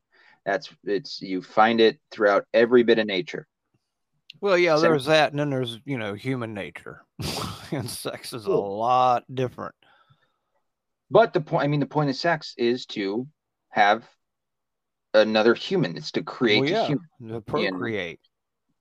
That's 0.45 0.69
it's 0.83 1.21
you 1.21 1.41
find 1.41 1.79
it 1.79 1.99
throughout 2.11 2.45
every 2.53 2.83
bit 2.83 2.99
of 2.99 3.05
nature. 3.05 3.47
Well, 4.41 4.57
yeah, 4.57 4.75
so- 4.75 4.81
there's 4.81 5.05
that, 5.05 5.31
and 5.31 5.39
then 5.39 5.49
there's 5.49 5.79
you 5.85 5.97
know 5.97 6.13
human 6.13 6.53
nature, 6.53 7.03
and 7.71 7.89
sex 7.89 8.33
is 8.33 8.45
a 8.45 8.51
lot 8.51 9.23
different. 9.33 9.75
But 11.09 11.33
the 11.33 11.41
point, 11.41 11.63
I 11.63 11.67
mean, 11.67 11.79
the 11.79 11.85
point 11.85 12.09
of 12.09 12.15
sex 12.15 12.53
is 12.57 12.85
to 12.87 13.27
have 13.69 14.03
another 15.13 15.53
human. 15.53 15.95
It's 15.95 16.11
to 16.11 16.23
create 16.23 16.61
well, 16.61 16.69
a 16.69 16.71
yeah, 16.71 16.87
human. 16.87 17.35
to 17.35 17.41
procreate. 17.41 18.19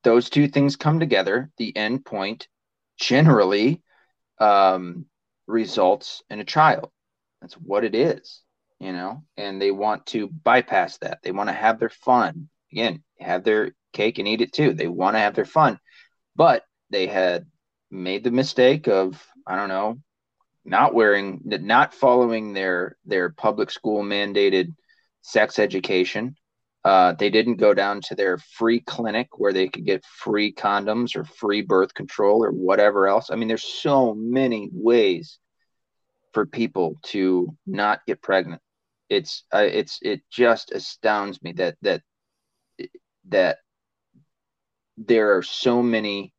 Those 0.02 0.30
two 0.30 0.48
things 0.48 0.76
come 0.76 1.00
together. 1.00 1.50
The 1.56 1.76
end 1.76 2.04
point 2.04 2.48
generally 2.98 3.82
um, 4.38 5.06
results 5.46 6.22
in 6.30 6.40
a 6.40 6.44
child. 6.44 6.90
That's 7.40 7.54
what 7.54 7.84
it 7.84 7.94
is, 7.94 8.42
you 8.80 8.92
know. 8.92 9.22
And 9.36 9.60
they 9.60 9.70
want 9.70 10.06
to 10.06 10.28
bypass 10.28 10.98
that. 10.98 11.20
They 11.22 11.32
want 11.32 11.48
to 11.48 11.54
have 11.54 11.78
their 11.78 11.90
fun. 11.90 12.48
Again, 12.72 13.02
have 13.20 13.44
their 13.44 13.72
cake 13.96 14.18
and 14.18 14.28
eat 14.28 14.42
it 14.42 14.52
too. 14.52 14.74
They 14.74 14.88
want 14.88 15.16
to 15.16 15.20
have 15.20 15.34
their 15.34 15.44
fun, 15.44 15.78
but 16.36 16.64
they 16.90 17.06
had 17.06 17.46
made 17.90 18.22
the 18.24 18.30
mistake 18.30 18.88
of 18.88 19.24
I 19.46 19.56
don't 19.56 19.68
know 19.68 19.98
not 20.66 20.94
wearing 20.94 21.40
not 21.44 21.94
following 21.94 22.52
their 22.52 22.96
their 23.04 23.30
public 23.30 23.70
school 23.70 24.02
mandated 24.02 24.74
sex 25.22 25.58
education. 25.58 26.34
Uh, 26.84 27.12
they 27.12 27.30
didn't 27.30 27.56
go 27.56 27.74
down 27.74 28.00
to 28.00 28.14
their 28.14 28.38
free 28.38 28.80
clinic 28.80 29.28
where 29.38 29.52
they 29.52 29.68
could 29.68 29.84
get 29.84 30.04
free 30.04 30.52
condoms 30.52 31.16
or 31.16 31.24
free 31.24 31.62
birth 31.62 31.92
control 31.94 32.44
or 32.44 32.50
whatever 32.50 33.08
else. 33.08 33.30
I 33.30 33.36
mean 33.36 33.48
there's 33.48 33.64
so 33.82 34.14
many 34.14 34.68
ways 34.72 35.38
for 36.32 36.46
people 36.46 36.96
to 37.02 37.56
not 37.66 38.04
get 38.06 38.22
pregnant. 38.22 38.60
It's 39.08 39.44
uh, 39.54 39.68
it's 39.70 39.98
it 40.02 40.20
just 40.30 40.72
astounds 40.72 41.42
me 41.42 41.52
that 41.52 41.76
that 41.82 42.02
that 43.28 43.58
there 44.96 45.36
are 45.36 45.42
so 45.42 45.82
many 45.82 46.32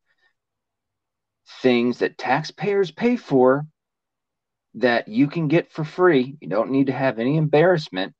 things 1.62 1.98
that 1.98 2.18
taxpayers 2.18 2.90
pay 2.90 3.16
for 3.16 3.66
that 4.74 5.08
you 5.08 5.26
can 5.26 5.48
get 5.48 5.72
for 5.72 5.84
free. 5.84 6.36
You 6.40 6.48
don't 6.48 6.70
need 6.70 6.86
to 6.86 6.92
have 6.92 7.18
any 7.18 7.36
embarrassment. 7.36 8.14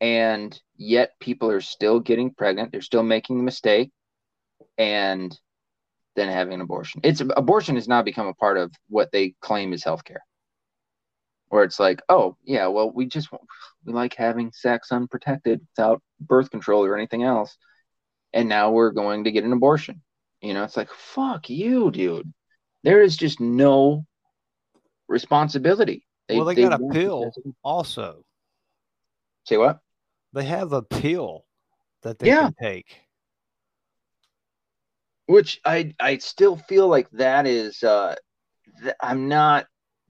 And 0.00 0.58
yet 0.76 1.12
people 1.20 1.50
are 1.50 1.60
still 1.60 2.00
getting 2.00 2.32
pregnant. 2.32 2.72
They're 2.72 2.80
still 2.80 3.02
making 3.02 3.36
the 3.36 3.44
mistake 3.44 3.90
and 4.78 5.38
then 6.16 6.28
having 6.28 6.54
an 6.54 6.60
abortion. 6.60 7.02
It's 7.04 7.20
abortion 7.20 7.76
has 7.76 7.88
now 7.88 8.02
become 8.02 8.26
a 8.26 8.34
part 8.34 8.56
of 8.56 8.72
what 8.88 9.12
they 9.12 9.34
claim 9.40 9.72
is 9.72 9.84
healthcare. 9.84 10.20
Where 11.48 11.64
it's 11.64 11.80
like, 11.80 12.02
oh 12.08 12.36
yeah, 12.44 12.66
well 12.68 12.90
we 12.90 13.06
just 13.06 13.28
we 13.84 13.92
like 13.92 14.14
having 14.14 14.52
sex 14.52 14.92
unprotected 14.92 15.60
without 15.76 16.02
birth 16.20 16.50
control 16.50 16.84
or 16.84 16.96
anything 16.96 17.24
else. 17.24 17.56
And 18.32 18.48
now 18.48 18.70
we're 18.70 18.92
going 18.92 19.24
to 19.24 19.32
get 19.32 19.44
an 19.44 19.52
abortion. 19.52 20.02
You 20.40 20.54
know, 20.54 20.64
it's 20.64 20.76
like, 20.76 20.90
fuck 20.90 21.50
you, 21.50 21.90
dude. 21.90 22.32
There 22.82 23.02
is 23.02 23.16
just 23.16 23.40
no 23.40 24.06
responsibility. 25.08 26.06
Well, 26.28 26.44
they 26.44 26.54
got 26.54 26.80
a 26.80 26.92
pill. 26.92 27.32
Also, 27.62 28.24
Say 29.44 29.56
what? 29.56 29.80
they 30.32 30.44
have 30.44 30.72
a 30.72 30.82
pill 30.82 31.44
that 32.02 32.18
they 32.18 32.28
Yeah. 32.28 32.44
can 32.44 32.54
take. 32.60 33.00
Which 35.26 35.60
I 35.64 35.94
I 36.00 36.18
still 36.18 36.56
feel 36.56 36.88
like 36.88 37.10
that 37.10 37.46
is 37.46 37.82
uh 37.82 38.14
th- 38.82 38.94
I'm 39.00 39.28
not 39.28 39.66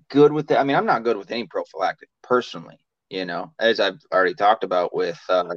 good 0.08 0.32
with 0.32 0.48
that. 0.48 0.60
I 0.60 0.64
mean, 0.64 0.76
I'm 0.76 0.86
not 0.86 1.04
good 1.04 1.16
with 1.16 1.30
any 1.30 1.46
prophylactic 1.46 2.08
personally, 2.22 2.78
you 3.10 3.24
know, 3.24 3.52
as 3.58 3.80
I've 3.80 4.00
already 4.12 4.34
talked 4.34 4.64
about 4.64 4.94
with 4.94 5.20
uh 5.28 5.54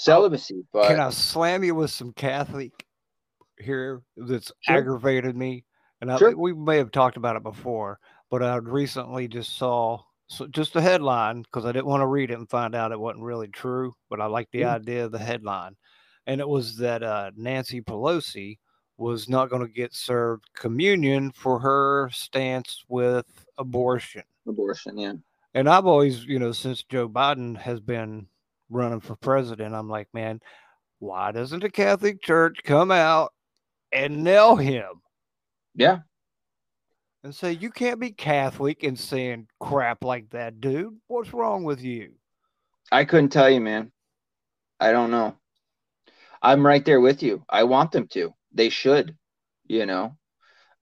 celibacy, 0.00 0.64
but 0.72 0.88
Can 0.88 1.00
I 1.00 1.10
slam 1.10 1.64
you 1.64 1.74
with 1.74 1.90
some 1.90 2.12
Catholic 2.12 2.72
here 3.58 4.02
that's 4.16 4.52
Sure. 4.60 4.76
aggravated 4.76 5.36
me? 5.36 5.64
And 6.00 6.10
I, 6.10 6.18
Sure. 6.18 6.36
we 6.36 6.52
may 6.54 6.78
have 6.78 6.90
talked 6.90 7.16
about 7.16 7.36
it 7.36 7.42
before, 7.42 7.98
but 8.30 8.42
I 8.42 8.56
recently 8.56 9.28
just 9.28 9.56
saw 9.56 10.02
so 10.28 10.46
just 10.46 10.76
a 10.76 10.80
headline 10.80 11.42
because 11.42 11.64
I 11.64 11.72
didn't 11.72 11.86
want 11.86 12.02
to 12.02 12.06
read 12.06 12.30
it 12.30 12.38
and 12.38 12.48
find 12.48 12.74
out 12.74 12.92
it 12.92 13.00
wasn't 13.00 13.24
really 13.24 13.48
true, 13.48 13.94
but 14.08 14.20
I 14.20 14.26
like 14.26 14.48
the 14.52 14.60
Yeah. 14.60 14.74
idea 14.76 15.04
of 15.04 15.12
the 15.12 15.18
headline. 15.18 15.76
And 16.26 16.40
it 16.40 16.48
was 16.48 16.76
that 16.76 17.02
uh, 17.02 17.32
Nancy 17.36 17.80
Pelosi 17.82 18.58
was 18.96 19.28
not 19.28 19.50
going 19.50 19.66
to 19.66 19.72
get 19.72 19.92
served 19.94 20.44
communion 20.54 21.32
for 21.32 21.58
her 21.58 22.08
stance 22.12 22.84
with 22.88 23.26
abortion. 23.58 24.22
abortion, 24.46 24.96
yeah. 24.98 25.14
And 25.54 25.68
I've 25.68 25.86
always, 25.86 26.24
you 26.24 26.38
know, 26.38 26.52
since 26.52 26.84
Joe 26.84 27.08
Biden 27.08 27.56
has 27.56 27.80
been 27.80 28.28
running 28.70 29.00
for 29.00 29.16
president, 29.16 29.74
I'm 29.74 29.88
like, 29.88 30.08
man, 30.14 30.40
why 30.98 31.32
doesn't 31.32 31.60
the 31.60 31.70
Catholic 31.70 32.22
Church 32.22 32.58
come 32.64 32.90
out 32.90 33.32
and 33.92 34.22
nail 34.22 34.56
him 34.56 35.02
Yeah. 35.74 35.98
and 37.24 37.34
say, 37.34 37.52
you 37.52 37.70
can't 37.70 38.00
be 38.00 38.10
Catholic 38.10 38.82
and 38.82 38.98
saying 38.98 39.48
crap 39.58 40.04
like 40.04 40.30
that, 40.30 40.60
dude? 40.60 40.96
What's 41.08 41.32
wrong 41.32 41.64
with 41.64 41.82
you? 41.82 42.12
I 42.92 43.04
couldn't 43.04 43.30
tell 43.30 43.50
you, 43.50 43.60
man. 43.60 43.92
I 44.78 44.92
don't 44.92 45.10
know. 45.10 45.36
I'm 46.42 46.64
right 46.64 46.84
there 46.84 47.00
with 47.00 47.22
you. 47.22 47.44
I 47.48 47.64
want 47.64 47.92
them 47.92 48.08
to. 48.12 48.32
They 48.52 48.70
should, 48.70 49.16
you 49.66 49.84
know. 49.86 50.16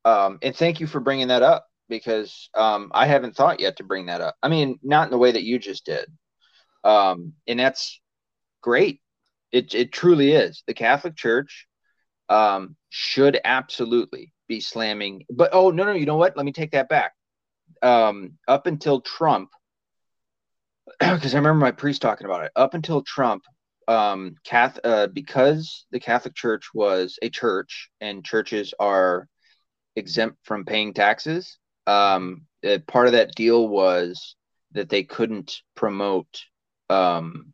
Um, 0.04 0.38
and 0.42 0.54
thank 0.54 0.80
you 0.80 0.86
for 0.86 1.00
bringing 1.00 1.28
that 1.28 1.42
up 1.42 1.66
because 1.88 2.48
um, 2.54 2.90
I 2.94 3.06
haven't 3.06 3.34
thought 3.34 3.60
yet 3.60 3.76
to 3.78 3.84
bring 3.84 4.06
that 4.06 4.20
up. 4.20 4.36
I 4.42 4.48
mean, 4.48 4.78
not 4.82 5.06
in 5.06 5.10
the 5.10 5.18
way 5.18 5.32
that 5.32 5.42
you 5.42 5.58
just 5.58 5.84
did. 5.84 6.06
Um, 6.88 7.34
and 7.46 7.60
that's 7.60 8.00
great. 8.62 9.00
It 9.52 9.74
it 9.74 9.92
truly 9.92 10.32
is. 10.32 10.62
The 10.66 10.74
Catholic 10.74 11.16
Church 11.16 11.66
um, 12.30 12.76
should 12.88 13.38
absolutely 13.44 14.32
be 14.48 14.60
slamming. 14.60 15.24
But 15.30 15.50
oh 15.52 15.70
no 15.70 15.84
no, 15.84 15.92
you 15.92 16.06
know 16.06 16.16
what? 16.16 16.36
Let 16.36 16.46
me 16.46 16.52
take 16.52 16.72
that 16.72 16.88
back. 16.88 17.12
Um, 17.82 18.38
up 18.48 18.66
until 18.66 19.02
Trump, 19.02 19.50
because 20.98 21.34
I 21.34 21.38
remember 21.38 21.60
my 21.60 21.72
priest 21.72 22.00
talking 22.00 22.24
about 22.24 22.44
it. 22.44 22.52
Up 22.56 22.72
until 22.72 23.02
Trump, 23.02 23.44
um, 23.86 24.36
Cath, 24.44 24.78
uh, 24.82 25.08
because 25.08 25.84
the 25.90 26.00
Catholic 26.00 26.34
Church 26.34 26.70
was 26.72 27.18
a 27.20 27.28
church 27.28 27.90
and 28.00 28.24
churches 28.24 28.72
are 28.80 29.28
exempt 29.94 30.38
from 30.44 30.64
paying 30.64 30.94
taxes. 30.94 31.58
Um, 31.86 32.46
uh, 32.66 32.78
part 32.86 33.08
of 33.08 33.12
that 33.12 33.34
deal 33.34 33.68
was 33.68 34.36
that 34.72 34.88
they 34.88 35.02
couldn't 35.02 35.60
promote 35.74 36.28
um, 36.90 37.52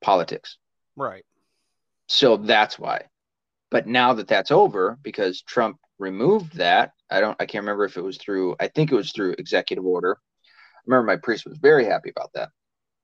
politics. 0.00 0.58
Right. 0.96 1.24
So 2.08 2.36
that's 2.36 2.78
why. 2.78 3.06
But 3.70 3.86
now 3.86 4.14
that 4.14 4.28
that's 4.28 4.50
over, 4.50 4.98
because 5.02 5.42
Trump 5.42 5.78
removed 5.98 6.56
that, 6.56 6.92
I 7.10 7.20
don't, 7.20 7.36
I 7.40 7.46
can't 7.46 7.62
remember 7.62 7.84
if 7.84 7.96
it 7.96 8.02
was 8.02 8.18
through, 8.18 8.56
I 8.60 8.68
think 8.68 8.92
it 8.92 8.96
was 8.96 9.12
through 9.12 9.34
executive 9.38 9.84
order. 9.84 10.18
I 10.44 10.80
remember 10.86 11.06
my 11.06 11.16
priest 11.16 11.46
was 11.46 11.58
very 11.58 11.84
happy 11.84 12.10
about 12.10 12.30
that. 12.34 12.50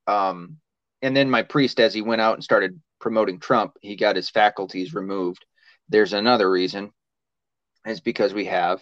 Um, 0.07 0.57
and 1.01 1.15
then 1.15 1.29
my 1.29 1.43
priest, 1.43 1.79
as 1.79 1.93
he 1.93 2.01
went 2.01 2.21
out 2.21 2.35
and 2.35 2.43
started 2.43 2.79
promoting 3.01 3.39
Trump, 3.39 3.73
he 3.81 3.95
got 3.95 4.15
his 4.15 4.29
faculties 4.29 4.93
removed. 4.93 5.45
There's 5.89 6.13
another 6.13 6.49
reason, 6.49 6.91
is 7.85 7.99
because 7.99 8.33
we 8.33 8.45
have 8.45 8.81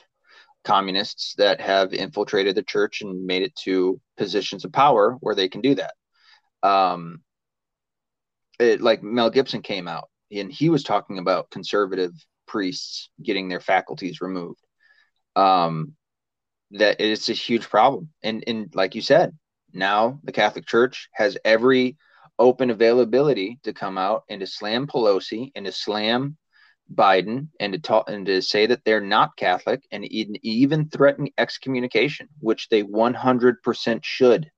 communists 0.63 1.33
that 1.39 1.59
have 1.59 1.93
infiltrated 1.93 2.55
the 2.55 2.61
church 2.61 3.01
and 3.01 3.25
made 3.25 3.41
it 3.41 3.55
to 3.63 3.99
positions 4.17 4.63
of 4.63 4.71
power 4.71 5.17
where 5.21 5.33
they 5.33 5.49
can 5.49 5.61
do 5.61 5.73
that. 5.73 5.95
Um, 6.63 7.21
it, 8.59 8.81
like 8.81 9.01
Mel 9.03 9.29
Gibson 9.29 9.61
came 9.61 9.87
out 9.87 10.09
and 10.31 10.51
he 10.51 10.69
was 10.69 10.83
talking 10.83 11.17
about 11.17 11.49
conservative 11.49 12.11
priests 12.47 13.09
getting 13.21 13.49
their 13.49 13.59
faculties 13.59 14.21
removed. 14.21 14.59
Um, 15.35 15.95
that 16.71 17.01
it's 17.01 17.29
a 17.29 17.33
huge 17.33 17.69
problem, 17.69 18.09
and 18.23 18.43
and 18.47 18.73
like 18.73 18.95
you 18.95 19.01
said, 19.01 19.37
now 19.73 20.19
the 20.23 20.31
Catholic 20.31 20.65
Church 20.65 21.09
has 21.13 21.37
every 21.43 21.97
open 22.39 22.69
availability 22.69 23.59
to 23.63 23.73
come 23.73 23.97
out 23.97 24.23
and 24.29 24.39
to 24.41 24.47
slam 24.47 24.87
Pelosi 24.87 25.51
and 25.55 25.65
to 25.65 25.71
slam 25.71 26.37
Biden 26.93 27.47
and 27.59 27.73
to 27.73 27.79
talk 27.79 28.09
and 28.09 28.25
to 28.25 28.41
say 28.41 28.65
that 28.65 28.83
they're 28.83 29.01
not 29.01 29.35
Catholic 29.37 29.83
and 29.91 30.05
even 30.11 30.89
threaten 30.89 31.29
excommunication, 31.37 32.27
which 32.39 32.67
they 32.69 32.83
100% 32.83 34.03
should. 34.03 34.49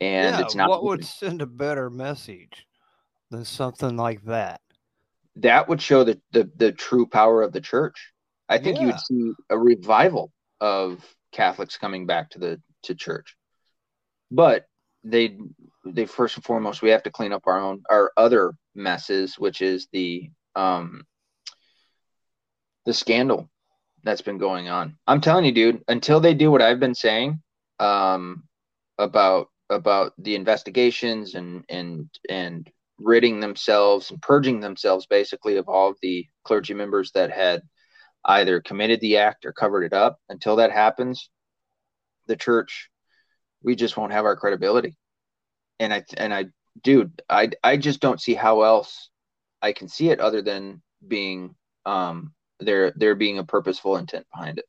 And 0.00 0.36
yeah, 0.36 0.40
it's 0.40 0.54
not. 0.54 0.68
What 0.68 0.84
would 0.84 1.04
send 1.04 1.42
a 1.42 1.46
better 1.46 1.90
message 1.90 2.66
than 3.30 3.44
something 3.44 3.96
like 3.96 4.22
that? 4.24 4.60
That 5.36 5.68
would 5.68 5.80
show 5.80 6.04
the 6.04 6.20
the, 6.32 6.50
the 6.56 6.72
true 6.72 7.06
power 7.06 7.42
of 7.42 7.52
the 7.52 7.60
church. 7.60 8.12
I 8.48 8.58
think 8.58 8.76
Yeah. 8.76 8.82
you 8.82 8.86
would 8.88 9.00
see 9.00 9.32
a 9.50 9.58
revival 9.58 10.32
of 10.60 11.04
Catholics 11.32 11.76
coming 11.76 12.06
back 12.06 12.30
to 12.30 12.38
the 12.38 12.60
to 12.84 12.94
church. 12.94 13.36
But 14.30 14.66
they 15.04 15.38
they 15.84 16.06
first 16.06 16.36
and 16.36 16.44
foremost 16.44 16.82
we 16.82 16.90
have 16.90 17.02
to 17.04 17.10
clean 17.10 17.32
up 17.32 17.46
our 17.46 17.60
own 17.60 17.82
our 17.90 18.12
other 18.16 18.54
messes, 18.74 19.38
which 19.38 19.62
is 19.62 19.88
the 19.92 20.30
um 20.54 21.04
the 22.84 22.94
scandal 22.94 23.48
that's 24.04 24.22
been 24.22 24.38
going 24.38 24.68
on. 24.68 24.96
I'm 25.06 25.20
telling 25.20 25.44
you, 25.44 25.52
dude, 25.52 25.82
until 25.88 26.20
they 26.20 26.34
do 26.34 26.50
what 26.50 26.62
I've 26.62 26.80
been 26.80 26.94
saying 26.94 27.42
um 27.80 28.44
about 28.98 29.48
about 29.70 30.12
the 30.18 30.34
investigations 30.34 31.34
and 31.34 31.64
and 31.68 32.08
and 32.28 32.70
ridding 32.98 33.40
themselves 33.40 34.10
and 34.10 34.20
purging 34.22 34.60
themselves 34.60 35.06
basically 35.06 35.56
of 35.56 35.68
all 35.68 35.90
of 35.90 35.96
the 36.02 36.26
clergy 36.44 36.74
members 36.74 37.12
that 37.12 37.30
had 37.30 37.62
either 38.24 38.60
committed 38.60 39.00
the 39.00 39.18
act 39.18 39.46
or 39.46 39.52
covered 39.52 39.84
it 39.84 39.92
up. 39.92 40.18
Until 40.28 40.56
that 40.56 40.72
happens 40.72 41.30
the 42.26 42.36
church 42.36 42.90
we 43.62 43.74
just 43.74 43.96
won't 43.96 44.12
have 44.12 44.24
our 44.24 44.36
credibility. 44.36 44.96
And 45.80 45.92
i 45.92 46.04
and 46.16 46.32
i 46.34 46.46
dude 46.82 47.22
i 47.28 47.50
i 47.62 47.76
just 47.76 48.00
don't 48.00 48.20
see 48.20 48.34
how 48.34 48.62
else 48.62 49.10
i 49.62 49.72
can 49.72 49.88
see 49.88 50.10
it 50.10 50.20
other 50.20 50.42
than 50.42 50.80
being 51.06 51.54
um 51.86 52.32
there 52.60 52.92
there 52.96 53.14
being 53.14 53.38
a 53.38 53.44
purposeful 53.44 53.96
intent 53.96 54.26
behind 54.32 54.58
it. 54.58 54.64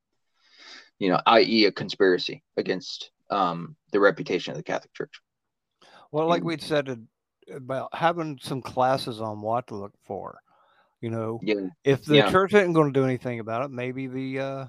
You 1.00 1.10
know 1.10 1.22
i.e 1.26 1.66
a 1.66 1.72
conspiracy 1.72 2.44
against 2.58 3.12
um 3.30 3.76
the 3.92 4.00
reputation 4.00 4.52
of 4.52 4.58
the 4.58 4.64
catholic 4.64 4.94
church 4.94 5.22
Well, 6.12 6.28
like 6.28 6.44
Mm. 6.44 6.46
we'd 6.48 6.62
said 6.62 7.08
about 7.54 7.94
having 7.96 8.40
some 8.42 8.62
classes 8.62 9.22
on 9.22 9.42
what 9.42 9.68
to 9.68 9.76
look 9.76 9.94
for. 10.04 10.40
You 11.02 11.10
know, 11.12 11.40
yeah 11.44 11.68
if 11.84 12.04
the 12.06 12.16
Yeah. 12.18 12.30
church 12.30 12.54
isn't 12.54 12.74
going 12.74 12.92
to 12.94 13.00
do 13.00 13.06
anything 13.06 13.40
about 13.40 13.64
it, 13.64 13.72
maybe 13.72 14.08
the 14.08 14.40
uh, 14.40 14.66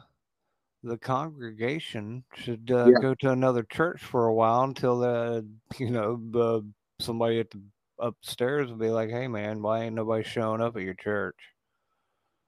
the 0.83 0.97
congregation 0.99 2.25
should 2.35 2.71
uh, 2.71 2.91
Yeah. 2.91 2.99
go 3.01 3.15
to 3.17 3.31
another 3.31 3.63
church 3.65 4.03
for 4.03 4.27
a 4.27 4.35
while 4.35 4.63
until 4.65 4.99
the 5.01 5.47
you 5.79 5.91
know 5.91 6.21
the 6.31 6.63
somebody 7.01 7.41
at 7.41 7.51
the 7.51 7.61
upstairs 7.99 8.71
will 8.71 8.79
be 8.79 8.91
like, 8.91 9.11
"Hey, 9.11 9.27
man, 9.29 9.61
why 9.63 9.83
ain't 9.85 9.95
nobody 9.95 10.23
showing 10.25 10.61
up 10.61 10.77
at 10.77 10.83
your 10.83 10.95
church?" 10.95 11.37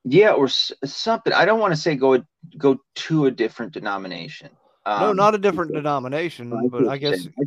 yeah 0.04 0.32
or 0.32 0.46
s- 0.46 0.72
something 0.84 1.32
i 1.32 1.44
don't 1.44 1.60
want 1.60 1.72
to 1.72 1.80
say 1.80 1.94
go 1.94 2.20
go 2.58 2.76
to 2.94 3.26
a 3.26 3.30
different 3.30 3.72
denomination 3.72 4.50
no, 4.86 5.10
um, 5.10 5.16
not 5.16 5.34
a 5.34 5.38
different 5.38 5.72
denomination, 5.72 6.52
I 6.52 6.66
but 6.68 6.88
I 6.88 6.96
guess. 6.98 7.26
I 7.38 7.44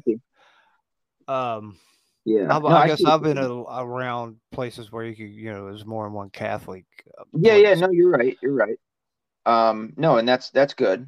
um, 1.28 1.78
yeah 2.26 2.45
No, 2.48 2.68
I 2.68 2.88
guess 2.88 3.03
I've 3.06 3.22
been 3.22 3.38
a, 3.38 3.52
around 3.52 4.38
places 4.52 4.91
where 4.91 5.06
you 5.06 5.16
could, 5.16 5.30
you 5.30 5.52
know, 5.52 5.66
there's 5.66 5.86
more 5.86 6.06
than 6.06 6.14
one 6.14 6.30
Catholic. 6.30 6.86
uh, 7.18 7.24
Yeah, 7.34 7.56
yeah, 7.56 7.74
no, 7.76 7.91
you're 7.91 8.12
right. 8.12 8.38
You're 8.41 8.53
right. 8.53 8.78
Um, 9.45 9.94
no, 9.95 10.18
and 10.18 10.28
that's 10.28 10.49
that's 10.49 10.74
good. 10.74 11.07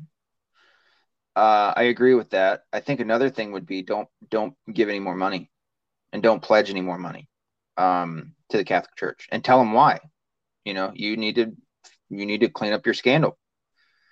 Uh, 1.36 1.74
I 1.76 1.84
agree 1.84 2.16
with 2.16 2.32
that. 2.32 2.64
I 2.74 2.80
think 2.80 3.00
another 3.00 3.30
thing 3.30 3.52
would 3.52 3.66
be 3.66 3.84
don't 3.84 4.08
don't 4.30 4.56
give 4.72 4.90
any 4.90 5.00
more 5.00 5.16
money, 5.16 5.50
and 6.12 6.22
don't 6.24 6.42
pledge 6.42 6.70
any 6.70 6.82
more 6.82 6.98
money, 6.98 7.30
um, 7.78 8.34
to 8.50 8.58
the 8.58 8.64
Catholic 8.64 8.96
Church, 8.96 9.28
and 9.32 9.44
tell 9.44 9.60
them 9.60 9.74
why. 9.74 10.00
You 10.66 10.74
know, 10.74 10.92
you 10.94 11.18
need 11.18 11.36
to 11.36 11.56
you 12.10 12.26
need 12.26 12.42
to 12.42 12.50
clean 12.50 12.74
up 12.74 12.86
your 12.86 12.96
scandal. 12.96 13.38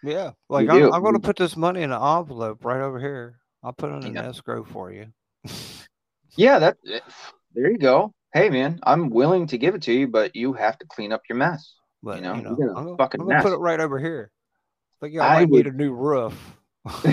Yeah, 0.05 0.31
like 0.49 0.69
I'm. 0.69 0.93
I'm 0.93 1.01
going 1.01 1.13
to 1.15 1.19
put 1.19 1.35
this 1.35 1.57
money 1.57 1.81
in 1.81 1.91
an 1.91 2.01
envelope 2.01 2.63
right 2.63 2.79
over 2.81 2.99
here. 2.99 3.39
I'll 3.63 3.73
put 3.73 3.89
it 3.89 3.95
in 3.95 4.03
an 4.05 4.13
Yeah. 4.13 4.29
escrow 4.29 4.63
for 4.63 4.91
you. 4.91 5.07
Yeah, 6.37 6.59
that 6.59 6.75
eh, 6.91 6.99
there 7.53 7.71
you 7.71 7.77
go. 7.77 8.13
Hey, 8.33 8.49
man, 8.49 8.81
I'm 8.83 9.09
willing 9.09 9.47
to 9.47 9.57
give 9.57 9.73
it 9.73 9.81
to 9.83 9.93
you, 9.93 10.05
but 10.09 10.35
you 10.35 10.51
have 10.51 10.77
to 10.79 10.85
clean 10.85 11.13
up 11.13 11.21
your 11.29 11.37
mess. 11.37 11.75
But 12.03 12.17
You 12.17 12.23
know, 12.23 12.35
you 12.35 12.41
know, 12.43 12.49
I'm, 12.75 12.83
gonna, 12.83 12.97
fucking 12.97 13.21
I'm 13.21 13.27
gonna 13.27 13.41
put 13.41 13.53
it 13.53 13.59
right 13.59 13.79
over 13.79 13.97
here. 13.97 14.31
But 14.99 15.11
yeah, 15.11 15.21
I 15.23 15.27
I 15.27 15.33
might 15.39 15.49
need 15.49 15.65
would- 15.65 15.73
a 15.73 15.77
new 15.77 15.93
roof. 15.93 16.57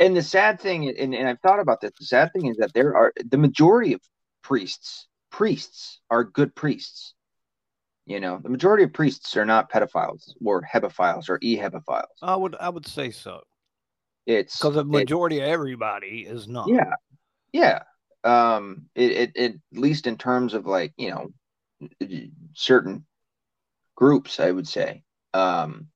and 0.00 0.16
the 0.16 0.22
sad 0.22 0.60
thing, 0.60 0.88
and, 0.88 1.14
and 1.14 1.28
I've 1.28 1.40
thought 1.40 1.58
about 1.58 1.80
this, 1.80 1.90
the 1.98 2.06
sad 2.06 2.32
thing 2.32 2.46
is 2.46 2.56
that 2.58 2.72
there 2.74 2.94
are 2.96 3.12
the 3.28 3.38
majority 3.38 3.92
of 3.92 4.00
priests, 4.42 5.08
priests 5.32 6.00
are 6.10 6.22
good 6.24 6.54
priests. 6.54 7.14
You 8.06 8.20
know, 8.20 8.38
the 8.40 8.48
majority 8.48 8.84
of 8.84 8.92
priests 8.92 9.36
are 9.36 9.44
not 9.44 9.70
pedophiles 9.70 10.32
or 10.44 10.62
hebephiles 10.62 11.28
or 11.28 11.38
e-hebephiles. 11.42 12.04
I 12.22 12.36
would 12.36 12.54
I 12.54 12.68
would 12.68 12.86
say 12.86 13.10
so 13.10 13.40
It's 14.26 14.56
because 14.56 14.74
the 14.74 14.80
it- 14.82 14.86
majority 14.86 15.38
of 15.40 15.44
everybody 15.48 16.20
is 16.26 16.46
not. 16.46 16.68
yeah, 16.68 16.92
yeah. 17.52 17.82
Um, 18.22 18.86
it, 18.94 19.10
it, 19.12 19.32
it 19.34 19.52
at 19.74 19.78
least 19.80 20.06
in 20.06 20.16
terms 20.18 20.54
of 20.54 20.66
like 20.66 20.92
you 20.96 21.10
know 21.10 21.30
certain 22.54 23.04
groups, 23.96 24.38
I 24.40 24.50
would 24.52 24.68
say. 24.68 25.02
Um, 25.34 25.88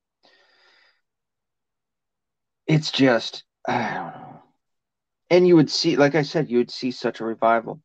it's 2.67 2.91
just 2.91 3.43
I 3.67 3.93
don't 3.93 4.13
know, 4.13 4.41
and 5.29 5.47
you 5.47 5.55
would 5.55 5.69
see, 5.71 5.95
like 5.95 6.15
I 6.15 6.23
said, 6.23 6.49
you 6.49 6.57
would 6.57 6.71
see 6.71 6.91
such 6.91 7.21
a 7.21 7.25
revival. 7.25 7.81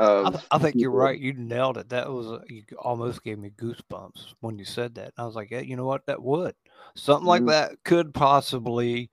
I, 0.00 0.26
Of 0.26 0.32
th- 0.34 0.44
I 0.50 0.58
think 0.58 0.76
you're 0.76 0.90
right. 0.90 1.18
You 1.18 1.32
nailed 1.34 1.78
it. 1.78 1.90
That 1.90 2.10
was 2.10 2.42
you 2.48 2.62
almost 2.78 3.22
gave 3.22 3.38
me 3.38 3.50
goosebumps 3.50 4.34
when 4.40 4.58
you 4.58 4.64
said 4.64 4.94
that. 4.96 5.12
I 5.16 5.26
was 5.26 5.34
like, 5.34 5.50
yeah, 5.50 5.60
you 5.60 5.76
know 5.76 5.86
what? 5.86 6.06
That 6.06 6.22
would 6.22 6.54
something 6.94 7.26
like 7.26 7.42
Mhm. 7.42 7.48
that 7.48 7.84
could 7.84 8.14
possibly 8.14 9.10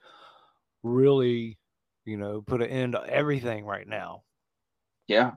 really, 0.83 1.57
you 2.05 2.17
know, 2.17 2.41
put 2.41 2.61
an 2.61 2.69
end 2.69 2.93
to 2.93 3.05
everything 3.05 3.65
right 3.65 3.87
now. 3.87 4.23
Yeah. 5.07 5.31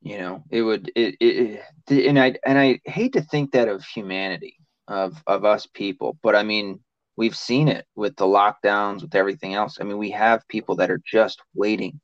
You 0.00 0.18
know, 0.18 0.44
it 0.50 0.62
would 0.62 0.90
it, 0.94 1.16
it, 1.20 1.62
it 1.88 2.06
and 2.06 2.18
I 2.18 2.36
and 2.46 2.58
I 2.58 2.80
hate 2.84 3.14
to 3.14 3.22
think 3.22 3.52
that 3.52 3.68
of 3.68 3.84
humanity 3.84 4.56
of 4.86 5.22
of 5.26 5.44
us 5.44 5.66
people, 5.66 6.18
but 6.22 6.36
I 6.36 6.42
mean, 6.44 6.80
we've 7.16 7.36
seen 7.36 7.68
it 7.68 7.84
with 7.96 8.14
the 8.16 8.24
lockdowns, 8.24 9.02
with 9.02 9.14
everything 9.14 9.54
else. 9.54 9.78
I 9.80 9.84
mean, 9.84 9.98
we 9.98 10.10
have 10.12 10.46
people 10.48 10.76
that 10.76 10.90
are 10.90 11.00
just 11.04 11.40
waiting, 11.54 12.00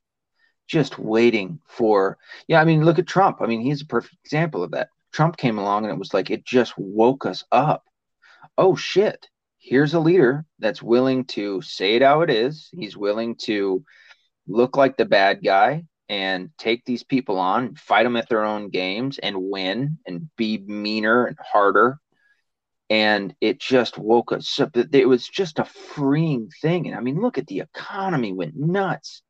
just 0.67 0.99
waiting 0.99 1.59
for 1.67 2.17
yeah, 2.47 2.61
I 2.61 2.65
mean, 2.65 2.83
look 2.83 2.99
at 2.99 3.07
Trump. 3.07 3.41
I 3.41 3.45
mean, 3.45 3.61
he's 3.61 3.81
a 3.81 3.87
perfect 3.87 4.15
example 4.23 4.63
of 4.63 4.71
that. 4.71 4.89
Trump 5.11 5.37
came 5.37 5.57
along 5.57 5.85
and 5.85 5.93
it 5.93 5.99
was 5.99 6.13
like 6.13 6.29
it 6.29 6.45
just 6.45 6.77
woke 6.77 7.25
us 7.25 7.43
up. 7.51 7.83
Oh 8.57 8.75
shit. 8.75 9.27
Here's 9.57 9.93
a 9.93 9.99
leader 9.99 10.45
that's 10.59 10.83
willing 10.83 11.25
to 11.25 11.61
say 11.61 11.95
it 11.95 12.01
how 12.01 12.21
it 12.21 12.29
is. 12.29 12.69
He's 12.71 12.95
willing 12.95 13.35
to 13.43 13.83
look 14.47 14.77
like 14.77 14.97
the 14.97 15.05
bad 15.05 15.43
guy 15.43 15.85
and 16.07 16.51
take 16.57 16.85
these 16.85 17.03
people 17.03 17.39
on, 17.39 17.75
fight 17.75 18.03
them 18.03 18.15
at 18.15 18.29
their 18.29 18.43
own 18.43 18.69
games 18.69 19.17
and 19.17 19.35
win 19.41 19.97
and 20.05 20.29
be 20.35 20.59
meaner 20.59 21.25
and 21.25 21.37
harder. 21.41 21.97
And 22.89 23.33
it 23.41 23.59
just 23.59 23.97
woke 23.97 24.31
us 24.31 24.59
up. 24.59 24.77
It 24.77 25.07
was 25.07 25.27
just 25.27 25.57
a 25.57 25.65
freeing 25.65 26.49
thing. 26.61 26.87
And 26.87 26.95
I 26.95 26.99
mean, 26.99 27.19
look 27.19 27.39
at 27.39 27.47
the 27.47 27.61
economy 27.61 28.33
went 28.33 28.55
nuts. 28.55 29.23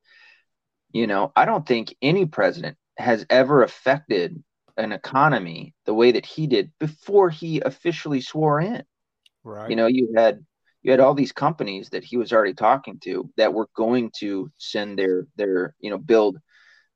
You 0.96 1.08
know, 1.08 1.34
I 1.36 1.44
don't 1.44 1.68
think 1.68 1.94
any 2.02 2.26
president 2.26 2.78
has 2.98 3.26
ever 3.30 3.64
affected 3.64 4.42
an 4.78 4.94
economy 4.94 5.74
the 5.86 5.94
way 5.94 6.14
that 6.14 6.26
he 6.26 6.48
did 6.48 6.72
before 6.80 7.30
he 7.30 7.60
officially 7.60 8.22
swore 8.22 8.62
in. 8.62 8.82
Right. 9.44 9.70
You 9.70 9.76
know, 9.76 9.88
you 9.88 10.14
had 10.16 10.46
you 10.84 10.92
had 10.92 11.02
all 11.02 11.14
these 11.14 11.34
companies 11.34 11.90
that 11.90 12.06
he 12.06 12.16
was 12.16 12.32
already 12.32 12.54
talking 12.54 12.98
to 13.02 13.30
that 13.36 13.54
were 13.54 13.68
going 13.76 14.10
to 14.20 14.50
send 14.58 14.98
their 14.98 15.28
their 15.36 15.76
you 15.82 15.90
know 15.90 15.98
build 15.98 16.38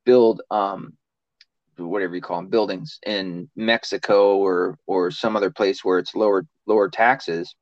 build 0.06 0.44
um 0.50 0.94
whatever 1.76 2.16
you 2.16 2.22
call 2.22 2.38
them 2.38 2.48
buildings 2.48 3.00
in 3.06 3.50
Mexico 3.58 4.38
or 4.38 4.78
or 4.88 5.12
some 5.12 5.36
other 5.36 5.52
place 5.52 5.84
where 5.84 6.00
it's 6.00 6.16
lower 6.16 6.46
lower 6.68 6.88
taxes. 6.90 7.54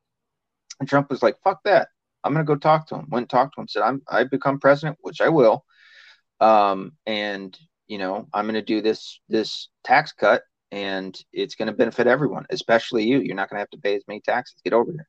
And 0.79 0.87
Trump 0.87 1.09
was 1.09 1.23
like, 1.23 1.41
"Fuck 1.43 1.63
that! 1.63 1.87
I'm 2.23 2.31
gonna 2.31 2.45
go 2.45 2.55
talk 2.55 2.87
to 2.89 2.95
him." 2.95 3.07
Went 3.09 3.23
and 3.23 3.29
talked 3.31 3.55
to 3.55 3.61
him. 3.61 3.67
Said, 3.67 3.81
"I'm 3.81 4.03
I 4.07 4.23
become 4.23 4.59
president, 4.59 4.99
which 5.01 5.19
I 5.19 5.29
will, 5.29 5.65
um, 6.39 6.93
and 7.05 7.57
you 7.87 7.97
know 7.97 8.27
I'm 8.33 8.45
gonna 8.45 8.61
do 8.61 8.81
this 8.81 9.19
this 9.29 9.69
tax 9.83 10.11
cut 10.13 10.43
and 10.71 11.17
it's 11.31 11.55
going 11.55 11.67
to 11.67 11.73
benefit 11.73 12.07
everyone, 12.07 12.45
especially 12.49 13.05
you. 13.05 13.19
You're 13.19 13.35
not 13.35 13.49
going 13.49 13.55
to 13.57 13.61
have 13.61 13.69
to 13.69 13.77
pay 13.77 13.95
as 13.95 14.03
many 14.07 14.19
taxes. 14.19 14.59
Get 14.63 14.73
over 14.73 14.91
here. 14.91 15.07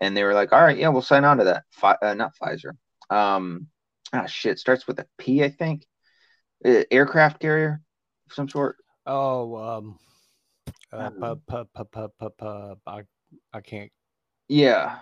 And 0.00 0.16
they 0.16 0.22
were 0.22 0.34
like, 0.34 0.52
all 0.52 0.62
right, 0.62 0.78
yeah, 0.78 0.88
we'll 0.88 1.02
sign 1.02 1.24
on 1.24 1.38
to 1.38 1.44
that. 1.44 1.64
Fi- 1.70 1.98
uh, 2.00 2.14
not 2.14 2.34
Pfizer. 2.40 2.70
Um, 3.10 3.66
ah, 4.12 4.26
shit, 4.26 4.58
starts 4.58 4.86
with 4.86 5.00
a 5.00 5.06
P, 5.18 5.42
I 5.42 5.48
think. 5.48 5.84
Uh, 6.64 6.84
aircraft 6.90 7.40
carrier 7.40 7.80
of 8.28 8.34
some 8.34 8.48
sort. 8.48 8.76
Oh, 9.06 9.56
um, 9.56 9.98
uh, 10.92 11.10
Um, 11.20 11.40
pu- 11.48 11.64
pu- 11.74 12.08
pu- 12.38 12.76
I 12.86 13.02
I 13.52 13.60
can't. 13.60 13.90
Yeah. 14.48 14.98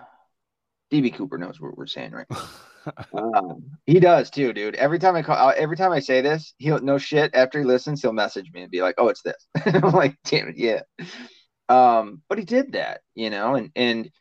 DB 1.01 1.13
Cooper 1.13 1.37
knows 1.37 1.59
what 1.59 1.77
we're 1.77 1.87
saying, 1.87 2.11
right? 2.11 2.27
Um, 3.17 3.63
he 3.87 3.99
does 3.99 4.29
too, 4.29 4.53
dude. 4.53 4.75
Every 4.75 4.99
time 4.99 5.15
I 5.15 5.23
call, 5.23 5.35
uh, 5.35 5.53
every 5.57 5.75
time 5.75 5.91
I 5.91 5.99
say 5.99 6.21
this, 6.21 6.53
he'll 6.59 6.79
no 6.79 6.99
shit. 6.99 7.33
After 7.33 7.57
he 7.57 7.65
listens, 7.65 7.99
he'll 7.99 8.13
message 8.13 8.51
me 8.53 8.61
and 8.61 8.69
be 8.69 8.83
like, 8.83 8.93
"Oh, 8.99 9.07
it's 9.07 9.23
this." 9.23 9.47
I'm 9.65 9.91
like, 9.91 10.15
"Damn 10.25 10.49
it, 10.49 10.57
yeah." 10.59 10.81
Um, 11.67 12.21
but 12.29 12.37
he 12.37 12.45
did 12.45 12.73
that, 12.73 13.01
you 13.15 13.31
know, 13.31 13.55
and 13.55 13.71
and 13.75 14.11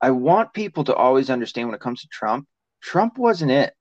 I 0.00 0.10
want 0.10 0.54
people 0.54 0.84
to 0.84 0.94
always 0.94 1.30
understand 1.30 1.68
when 1.68 1.74
it 1.76 1.80
comes 1.80 2.02
to 2.02 2.08
Trump, 2.10 2.46
Trump 2.82 3.16
wasn't 3.18 3.50
it. 3.50 3.72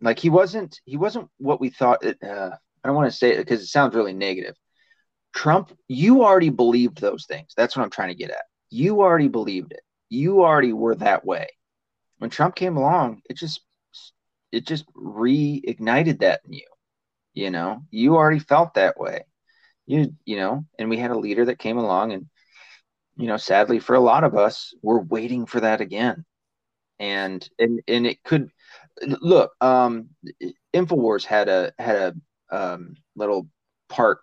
Like 0.00 0.18
he 0.18 0.30
wasn't, 0.30 0.80
he 0.84 0.96
wasn't 0.96 1.28
what 1.38 1.60
we 1.60 1.70
thought. 1.70 2.04
It, 2.04 2.18
uh, 2.22 2.50
I 2.84 2.88
don't 2.88 2.96
want 2.96 3.10
to 3.10 3.16
say 3.16 3.32
it 3.32 3.38
because 3.38 3.60
it 3.60 3.66
sounds 3.66 3.94
really 3.94 4.12
negative. 4.12 4.54
Trump, 5.34 5.76
you 5.88 6.24
already 6.24 6.50
believed 6.50 7.00
those 7.00 7.26
things. 7.26 7.54
That's 7.56 7.76
what 7.76 7.82
I'm 7.84 7.90
trying 7.90 8.08
to 8.08 8.14
get 8.14 8.30
at. 8.30 8.44
You 8.70 9.00
already 9.00 9.28
believed 9.28 9.72
it. 9.72 9.80
You 10.12 10.42
already 10.42 10.72
were 10.72 10.96
that 10.96 11.24
way 11.24 11.48
when 12.18 12.30
Trump 12.30 12.54
came 12.54 12.76
along, 12.76 13.22
it 13.30 13.36
just 13.36 13.60
it 14.52 14.66
just 14.66 14.86
reignited 14.94 16.20
that 16.20 16.40
in 16.46 16.52
you. 16.54 16.66
You 17.34 17.50
know, 17.50 17.82
you 17.90 18.16
already 18.16 18.38
felt 18.40 18.74
that 18.74 18.98
way. 18.98 19.24
You 19.86 20.14
you 20.24 20.36
know, 20.36 20.64
and 20.78 20.88
we 20.90 20.98
had 20.98 21.10
a 21.10 21.18
leader 21.18 21.46
that 21.46 21.58
came 21.58 21.78
along 21.78 22.12
and 22.12 22.26
you 23.16 23.26
know, 23.28 23.36
sadly 23.36 23.78
for 23.80 23.94
a 23.94 24.00
lot 24.00 24.24
of 24.24 24.36
us, 24.36 24.74
we're 24.82 25.00
waiting 25.00 25.46
for 25.46 25.60
that 25.60 25.80
again. 25.80 26.24
And 26.98 27.48
and 27.58 27.80
and 27.88 28.06
it 28.06 28.22
could 28.24 28.50
look, 29.20 29.52
um 29.60 30.10
Infowars 30.74 31.24
had 31.24 31.48
a 31.48 31.72
had 31.78 32.20
a 32.50 32.56
um 32.56 32.96
little 33.16 33.48
part 33.88 34.20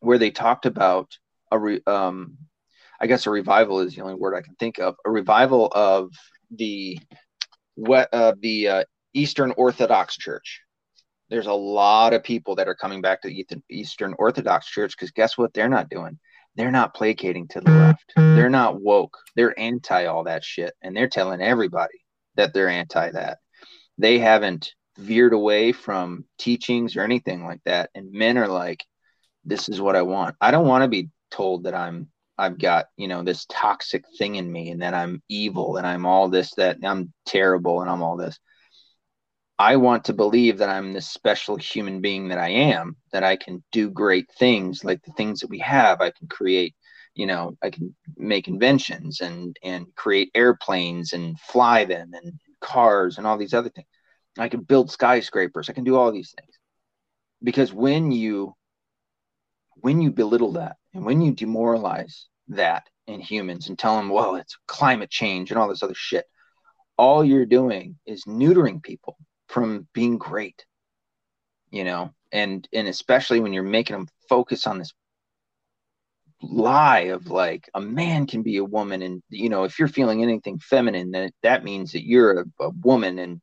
where 0.00 0.18
they 0.18 0.30
talked 0.30 0.66
about 0.66 1.18
a 1.50 1.58
re, 1.58 1.80
um 1.86 2.38
I 3.00 3.06
guess 3.06 3.26
a 3.26 3.30
revival 3.30 3.80
is 3.80 3.94
the 3.94 4.02
only 4.02 4.14
word 4.14 4.34
I 4.34 4.42
can 4.42 4.54
think 4.56 4.78
of. 4.78 4.96
A 5.04 5.10
revival 5.10 5.68
of 5.72 6.12
the 6.50 6.98
what 7.74 8.08
uh, 8.12 8.34
the 8.40 8.68
uh, 8.68 8.84
Eastern 9.14 9.52
Orthodox 9.56 10.16
Church. 10.16 10.60
There's 11.30 11.46
a 11.46 11.52
lot 11.52 12.14
of 12.14 12.24
people 12.24 12.56
that 12.56 12.68
are 12.68 12.74
coming 12.74 13.02
back 13.02 13.22
to 13.22 13.28
the 13.28 13.38
Eastern- 13.38 13.62
Eastern 13.70 14.14
Orthodox 14.18 14.66
Church 14.66 14.96
because 14.96 15.10
guess 15.12 15.36
what? 15.36 15.52
They're 15.54 15.68
not 15.68 15.90
doing. 15.90 16.18
They're 16.56 16.72
not 16.72 16.94
placating 16.94 17.46
to 17.48 17.60
the 17.60 17.70
left. 17.70 18.12
They're 18.16 18.50
not 18.50 18.80
woke. 18.80 19.16
They're 19.36 19.58
anti 19.58 20.06
all 20.06 20.24
that 20.24 20.42
shit, 20.42 20.74
and 20.82 20.96
they're 20.96 21.08
telling 21.08 21.40
everybody 21.40 22.04
that 22.36 22.52
they're 22.52 22.68
anti 22.68 23.10
that. 23.10 23.38
They 23.98 24.18
haven't 24.18 24.72
veered 24.96 25.32
away 25.32 25.70
from 25.70 26.24
teachings 26.38 26.96
or 26.96 27.02
anything 27.02 27.44
like 27.44 27.60
that. 27.64 27.90
And 27.94 28.10
men 28.10 28.38
are 28.38 28.48
like, 28.48 28.84
"This 29.44 29.68
is 29.68 29.80
what 29.80 29.94
I 29.94 30.02
want. 30.02 30.34
I 30.40 30.50
don't 30.50 30.66
want 30.66 30.82
to 30.82 30.88
be 30.88 31.10
told 31.30 31.64
that 31.64 31.74
I'm 31.74 32.10
I've 32.38 32.58
got, 32.58 32.86
you 32.96 33.08
know, 33.08 33.22
this 33.22 33.46
toxic 33.46 34.04
thing 34.16 34.36
in 34.36 34.50
me 34.50 34.70
and 34.70 34.82
that 34.82 34.94
I'm 34.94 35.22
evil 35.28 35.76
and 35.76 35.86
I'm 35.86 36.06
all 36.06 36.28
this, 36.28 36.54
that 36.54 36.78
I'm 36.84 37.12
terrible 37.26 37.80
and 37.80 37.90
I'm 37.90 38.02
all 38.02 38.16
this. 38.16 38.38
I 39.58 39.76
want 39.76 40.04
to 40.04 40.12
believe 40.12 40.58
that 40.58 40.68
I'm 40.68 40.92
this 40.92 41.08
special 41.08 41.56
human 41.56 42.00
being 42.00 42.28
that 42.28 42.38
I 42.38 42.50
am, 42.50 42.96
that 43.12 43.24
I 43.24 43.34
can 43.36 43.64
do 43.72 43.90
great 43.90 44.30
things 44.38 44.84
like 44.84 45.02
the 45.02 45.12
things 45.12 45.40
that 45.40 45.50
we 45.50 45.58
have. 45.58 46.00
I 46.00 46.12
can 46.12 46.28
create, 46.28 46.76
you 47.14 47.26
know, 47.26 47.56
I 47.60 47.70
can 47.70 47.96
make 48.16 48.46
inventions 48.46 49.20
and 49.20 49.56
and 49.64 49.86
create 49.96 50.30
airplanes 50.36 51.12
and 51.12 51.38
fly 51.40 51.84
them 51.84 52.12
and 52.12 52.38
cars 52.60 53.18
and 53.18 53.26
all 53.26 53.36
these 53.36 53.54
other 53.54 53.70
things. 53.70 53.88
I 54.38 54.48
can 54.48 54.60
build 54.60 54.92
skyscrapers. 54.92 55.68
I 55.68 55.72
can 55.72 55.82
do 55.82 55.96
all 55.96 56.12
these 56.12 56.32
things. 56.38 56.54
Because 57.42 57.72
when 57.72 58.12
you 58.12 58.54
when 59.80 60.00
you 60.00 60.12
belittle 60.12 60.52
that 60.52 60.76
and 60.94 61.04
when 61.04 61.20
you 61.20 61.32
demoralize 61.32 62.26
that 62.48 62.88
in 63.06 63.20
humans 63.20 63.68
and 63.68 63.78
tell 63.78 63.96
them, 63.96 64.08
well, 64.08 64.36
it's 64.36 64.56
climate 64.66 65.10
change 65.10 65.50
and 65.50 65.58
all 65.58 65.68
this 65.68 65.82
other 65.82 65.94
shit, 65.94 66.24
all 66.96 67.24
you're 67.24 67.46
doing 67.46 67.96
is 68.06 68.24
neutering 68.24 68.82
people 68.82 69.16
from 69.48 69.86
being 69.92 70.18
great, 70.18 70.64
you 71.70 71.84
know, 71.84 72.12
and 72.32 72.68
and 72.72 72.88
especially 72.88 73.40
when 73.40 73.52
you're 73.52 73.62
making 73.62 73.96
them 73.96 74.08
focus 74.28 74.66
on 74.66 74.78
this 74.78 74.92
lie 76.42 77.10
of 77.10 77.28
like 77.28 77.68
a 77.74 77.80
man 77.80 78.26
can 78.26 78.42
be 78.42 78.58
a 78.58 78.64
woman 78.64 79.02
and 79.02 79.20
you 79.28 79.48
know 79.48 79.64
if 79.64 79.76
you're 79.76 79.88
feeling 79.88 80.22
anything 80.22 80.56
feminine 80.60 81.10
then 81.10 81.32
that 81.42 81.64
means 81.64 81.90
that 81.90 82.06
you're 82.06 82.42
a, 82.42 82.44
a 82.60 82.68
woman 82.68 83.18
and 83.18 83.40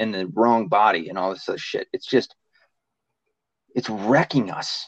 in 0.00 0.12
the 0.12 0.26
wrong 0.34 0.66
body 0.66 1.08
and 1.08 1.18
all 1.18 1.30
this 1.30 1.48
other 1.48 1.58
shit. 1.58 1.86
It's 1.92 2.06
just 2.06 2.34
it's 3.74 3.90
wrecking 3.90 4.50
us 4.50 4.86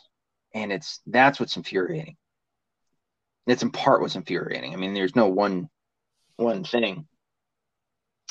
and 0.54 0.72
it's 0.72 1.00
that's 1.06 1.40
what's 1.40 1.56
infuriating. 1.56 2.16
It's 3.46 3.62
in 3.62 3.70
part 3.70 4.00
what's 4.00 4.16
infuriating. 4.16 4.72
I 4.72 4.76
mean, 4.76 4.94
there's 4.94 5.16
no 5.16 5.28
one 5.28 5.68
one 6.36 6.64
thing 6.64 7.06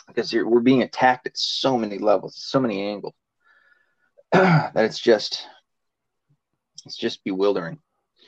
because 0.08 0.32
you're, 0.32 0.48
we're 0.48 0.60
being 0.60 0.82
attacked 0.82 1.28
at 1.28 1.38
so 1.38 1.78
many 1.78 1.98
levels, 1.98 2.36
so 2.38 2.60
many 2.60 2.82
angles 2.82 3.14
that 4.32 4.74
it's 4.76 5.00
just 5.00 5.48
it's 6.86 6.98
just 6.98 7.24
bewildering. 7.24 7.80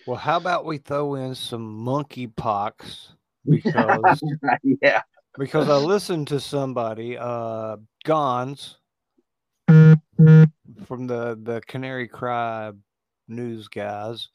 Well, 0.05 0.17
how 0.17 0.37
about 0.37 0.65
we 0.65 0.77
throw 0.77 1.15
in 1.15 1.33
some 1.35 1.85
monkeypox 1.85 3.13
because 3.49 4.23
yeah, 4.81 5.01
because 5.37 5.69
I 5.69 5.77
listened 5.77 6.27
to 6.29 6.39
somebody, 6.39 7.17
uh, 7.17 7.77
Gons 8.03 8.77
from 9.67 10.07
the 11.07 11.39
the 11.41 11.61
Canary 11.67 12.07
Cry 12.07 12.71
news 13.27 13.67
guys, 13.67 14.29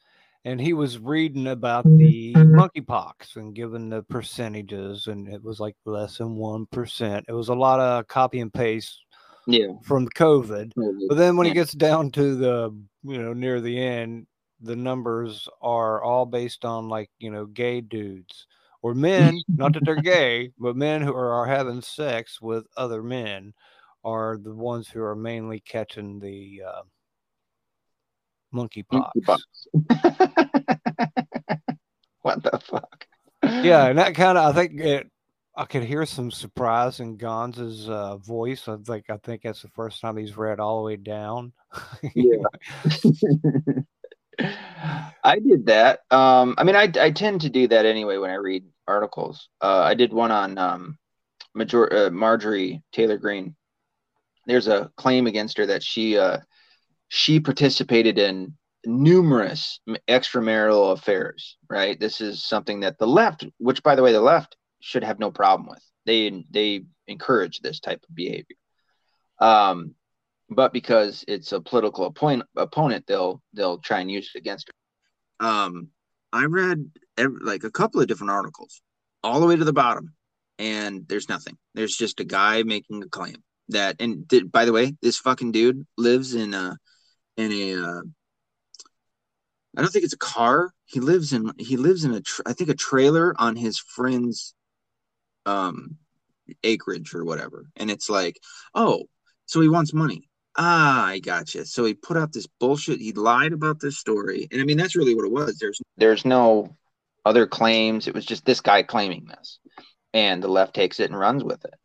and 0.45 0.59
he 0.59 0.73
was 0.73 0.97
reading 0.97 1.47
about 1.47 1.85
the 1.85 2.33
monkeypox 2.33 3.35
and 3.35 3.53
giving 3.53 3.89
the 3.89 4.03
percentages, 4.03 5.07
and 5.07 5.27
it 5.27 5.43
was 5.43 5.59
like 5.59 5.75
less 5.85 6.17
than 6.17 6.35
one 6.35 6.65
percent. 6.67 7.25
It 7.27 7.33
was 7.33 7.49
a 7.49 7.55
lot 7.55 7.79
of 7.79 8.07
copy 8.07 8.39
and 8.39 8.53
paste 8.53 8.99
yeah. 9.47 9.73
from 9.83 10.07
COVID. 10.09 10.71
But 11.07 11.15
then 11.15 11.37
when 11.37 11.47
it 11.47 11.53
gets 11.53 11.73
down 11.73 12.11
to 12.11 12.35
the 12.35 12.75
you 13.03 13.21
know 13.21 13.33
near 13.33 13.61
the 13.61 13.81
end, 13.81 14.27
the 14.61 14.75
numbers 14.75 15.47
are 15.61 16.03
all 16.03 16.25
based 16.25 16.65
on 16.65 16.89
like 16.89 17.09
you 17.19 17.31
know 17.31 17.45
gay 17.45 17.81
dudes 17.81 18.47
or 18.81 18.93
men. 18.93 19.39
not 19.47 19.73
that 19.73 19.85
they're 19.85 19.95
gay, 19.95 20.51
but 20.57 20.75
men 20.75 21.01
who 21.01 21.13
are, 21.13 21.33
are 21.33 21.45
having 21.45 21.81
sex 21.81 22.41
with 22.41 22.65
other 22.77 23.03
men 23.03 23.53
are 24.03 24.37
the 24.37 24.53
ones 24.53 24.87
who 24.87 25.01
are 25.01 25.15
mainly 25.15 25.59
catching 25.59 26.19
the 26.19 26.61
uh, 26.65 26.81
monkeypox. 28.53 29.09
what 32.21 32.43
the 32.43 32.59
fuck? 32.63 33.05
Yeah, 33.43 33.87
and 33.87 33.97
that 33.97 34.15
kind 34.15 34.37
of 34.37 34.55
I 34.55 34.59
think 34.59 34.79
it. 34.79 35.09
I 35.55 35.65
could 35.65 35.83
hear 35.83 36.05
some 36.05 36.31
surprise 36.31 37.01
in 37.01 37.17
Gonza's 37.17 37.89
uh, 37.89 38.15
voice. 38.17 38.69
I 38.69 38.77
think 38.77 39.09
I 39.09 39.17
think 39.17 39.41
that's 39.41 39.61
the 39.61 39.67
first 39.69 39.99
time 39.99 40.15
he's 40.15 40.37
read 40.37 40.59
all 40.59 40.77
the 40.77 40.85
way 40.85 40.95
down. 40.95 41.53
Yeah. 42.15 42.43
I 45.23 45.39
did 45.39 45.65
that. 45.65 45.99
Um, 46.11 46.55
I 46.57 46.63
mean, 46.63 46.75
I, 46.75 46.89
I 46.99 47.11
tend 47.11 47.41
to 47.41 47.49
do 47.49 47.67
that 47.67 47.85
anyway 47.85 48.17
when 48.17 48.29
I 48.29 48.35
read 48.35 48.63
articles. 48.87 49.49
Uh, 49.61 49.81
I 49.81 49.93
did 49.93 50.13
one 50.13 50.31
on 50.31 50.57
um, 50.57 50.97
Major- 51.53 51.93
uh, 51.93 52.09
Marjorie 52.09 52.81
Taylor 52.91 53.17
Greene. 53.17 53.55
There's 54.45 54.67
a 54.67 54.91
claim 54.95 55.27
against 55.27 55.57
her 55.57 55.65
that 55.65 55.83
she 55.83 56.17
uh, 56.17 56.37
she 57.09 57.39
participated 57.39 58.17
in 58.17 58.53
numerous 58.85 59.81
extramarital 60.07 60.93
affairs. 60.93 61.57
Right. 61.69 61.99
This 61.99 62.21
is 62.21 62.43
something 62.43 62.79
that 62.81 62.97
the 62.97 63.07
left, 63.07 63.45
which 63.57 63.83
by 63.83 63.95
the 63.95 64.03
way, 64.03 64.13
the 64.13 64.21
left 64.21 64.55
should 64.79 65.03
have 65.03 65.19
no 65.19 65.31
problem 65.31 65.67
with. 65.69 65.83
They 66.05 66.45
they 66.49 66.85
encourage 67.07 67.59
this 67.59 67.79
type 67.79 68.03
of 68.07 68.15
behavior. 68.15 68.55
Um, 69.39 69.95
but 70.49 70.73
because 70.73 71.23
it's 71.27 71.51
a 71.51 71.61
political 71.61 72.05
opponent, 72.05 72.49
opponent, 72.55 73.05
they'll 73.07 73.41
they'll 73.53 73.79
try 73.79 73.99
and 73.99 74.09
use 74.09 74.31
it 74.33 74.39
against 74.39 74.69
her. 74.69 75.45
Um, 75.47 75.89
I 76.31 76.45
read 76.45 76.91
ev 77.17 77.31
like 77.41 77.63
a 77.63 77.71
couple 77.71 78.01
of 78.01 78.07
different 78.07 78.31
articles, 78.31 78.81
all 79.23 79.39
the 79.39 79.47
way 79.47 79.55
to 79.55 79.65
the 79.65 79.73
bottom, 79.73 80.13
and 80.57 81.07
there's 81.07 81.29
nothing. 81.29 81.57
There's 81.75 81.95
just 81.95 82.19
a 82.19 82.23
guy 82.23 82.63
making 82.63 83.03
a 83.03 83.07
claim 83.07 83.43
that, 83.69 83.97
and 83.99 84.27
th- 84.29 84.51
by 84.51 84.65
the 84.65 84.73
way, 84.73 84.95
this 85.01 85.17
fucking 85.17 85.51
dude 85.51 85.85
lives 85.97 86.33
in 86.33 86.53
a 86.53 86.77
in 87.39 87.51
a. 87.51 87.83
Uh, 87.83 88.01
I 89.77 89.81
don't 89.81 89.91
think 89.91 90.05
it's 90.05 90.13
a 90.13 90.17
car. 90.17 90.73
He 90.85 90.99
lives 90.99 91.33
in 91.33 91.51
he 91.57 91.77
lives 91.77 92.03
in 92.03 92.13
a 92.13 92.21
tr- 92.21 92.41
I 92.45 92.53
think 92.53 92.69
a 92.69 92.75
trailer 92.75 93.33
on 93.37 93.55
his 93.55 93.79
friend's 93.79 94.53
um 95.45 95.97
acreage 96.63 97.13
or 97.13 97.23
whatever, 97.23 97.65
and 97.75 97.91
it's 97.91 98.09
like, 98.09 98.39
oh, 98.73 99.03
so 99.45 99.61
he 99.61 99.69
wants 99.69 99.93
money 99.93 100.29
ah, 100.59 101.05
I 101.07 101.19
gotcha. 101.19 101.65
So 101.65 101.85
he 101.85 101.93
put 101.93 102.17
out 102.17 102.33
this 102.33 102.47
bullshit. 102.59 102.99
He 102.99 103.13
lied 103.13 103.53
about 103.53 103.79
this 103.79 103.97
story, 103.97 104.47
and 104.51 104.61
I 104.61 104.65
mean 104.65 104.77
that's 104.77 104.95
really 104.95 105.15
what 105.15 105.25
it 105.25 105.31
was. 105.31 105.57
There's 105.57 105.79
there's 105.97 106.25
no 106.25 106.75
other 107.25 107.47
claims. 107.47 108.07
It 108.07 108.13
was 108.13 108.25
just 108.25 108.45
this 108.45 108.61
guy 108.61 108.83
claiming 108.83 109.25
this, 109.27 109.59
and 110.13 110.43
the 110.43 110.47
left 110.49 110.75
takes 110.75 110.99
it 110.99 111.09
and 111.09 111.19
runs 111.19 111.43
with 111.43 111.63
it. 111.65 111.75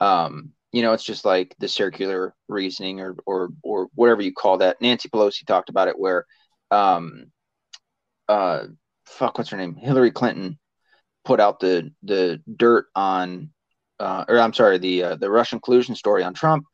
Um, 0.00 0.52
you 0.72 0.82
know, 0.82 0.92
it's 0.92 1.04
just 1.04 1.24
like 1.24 1.54
the 1.58 1.68
circular 1.68 2.34
reasoning 2.48 3.00
or 3.00 3.16
or 3.26 3.50
or 3.62 3.88
whatever 3.94 4.22
you 4.22 4.32
call 4.32 4.58
that. 4.58 4.80
Nancy 4.80 5.08
Pelosi 5.08 5.46
talked 5.46 5.68
about 5.68 5.88
it, 5.88 5.98
where, 5.98 6.26
um, 6.70 7.26
uh, 8.28 8.64
fuck, 9.06 9.38
what's 9.38 9.50
her 9.50 9.56
name? 9.56 9.74
Hillary 9.74 10.10
Clinton 10.10 10.58
put 11.24 11.40
out 11.40 11.60
the 11.60 11.92
the 12.02 12.42
dirt 12.56 12.86
on, 12.94 13.50
uh, 14.00 14.24
or 14.28 14.38
I'm 14.38 14.52
sorry, 14.52 14.78
the 14.78 15.02
uh, 15.02 15.16
the 15.16 15.30
Russian 15.30 15.60
collusion 15.60 15.94
story 15.94 16.22
on 16.22 16.34
Trump. 16.34 16.64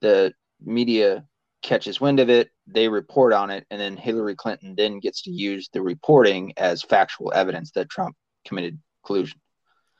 The 0.00 0.32
media 0.60 1.24
catches 1.62 2.00
wind 2.00 2.20
of 2.20 2.30
it, 2.30 2.50
they 2.66 2.88
report 2.88 3.32
on 3.32 3.50
it, 3.50 3.66
and 3.70 3.80
then 3.80 3.96
Hillary 3.96 4.36
Clinton 4.36 4.74
then 4.76 5.00
gets 5.00 5.22
to 5.22 5.30
use 5.30 5.68
the 5.72 5.82
reporting 5.82 6.52
as 6.56 6.82
factual 6.82 7.32
evidence 7.34 7.72
that 7.72 7.90
Trump 7.90 8.16
committed 8.46 8.78
collusion. 9.04 9.40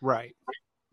Right. 0.00 0.34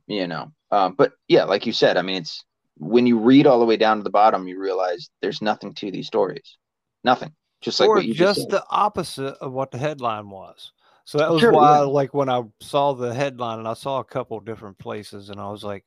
You 0.08 0.28
know, 0.28 0.52
um, 0.74 0.96
but 0.98 1.14
yeah, 1.28 1.44
like 1.44 1.66
you 1.66 1.74
said, 1.74 1.98
I 1.98 2.02
mean, 2.02 2.18
it's 2.24 2.44
when 2.78 3.06
you 3.06 3.20
read 3.20 3.46
all 3.48 3.60
the 3.60 3.66
way 3.66 3.78
down 3.78 3.98
to 3.98 4.04
the 4.04 4.10
bottom, 4.10 4.48
you 4.48 4.60
realize 4.60 5.10
there's 5.22 5.42
nothing 5.42 5.74
to 5.76 5.92
these 5.92 6.08
stories, 6.08 6.58
nothing. 7.04 7.32
Just 7.62 7.80
like 7.80 7.90
or 7.90 7.96
what 7.96 8.06
you 8.06 8.14
just, 8.14 8.40
just, 8.40 8.50
the 8.50 8.64
opposite 8.70 9.36
of 9.40 9.54
what 9.54 9.72
the 9.72 9.78
headline 9.78 10.30
was. 10.30 10.74
So 11.06 11.18
that 11.20 11.32
was 11.32 11.42
Sure, 11.42 11.52
why, 11.54 11.80
yeah. 11.80 11.86
like, 11.86 12.14
when 12.14 12.30
I 12.30 12.42
saw 12.62 12.94
the 12.94 13.14
headline 13.14 13.60
and 13.60 13.68
I 13.68 13.74
saw 13.74 14.00
a 14.00 14.04
couple 14.04 14.40
different 14.40 14.78
places, 14.80 15.30
and 15.30 15.40
I 15.40 15.50
was 15.50 15.64
like, 15.64 15.86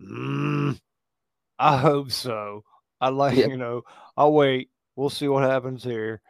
mm, 0.00 0.78
I 1.58 1.76
hope 1.76 2.10
so. 2.12 2.62
I 3.00 3.08
like, 3.08 3.36
Yeah. 3.36 3.48
you 3.48 3.56
know, 3.56 3.82
I'll 4.16 4.32
wait. 4.32 4.70
We'll 4.94 5.10
see 5.10 5.26
what 5.28 5.42
happens 5.42 5.82
here. 5.82 6.20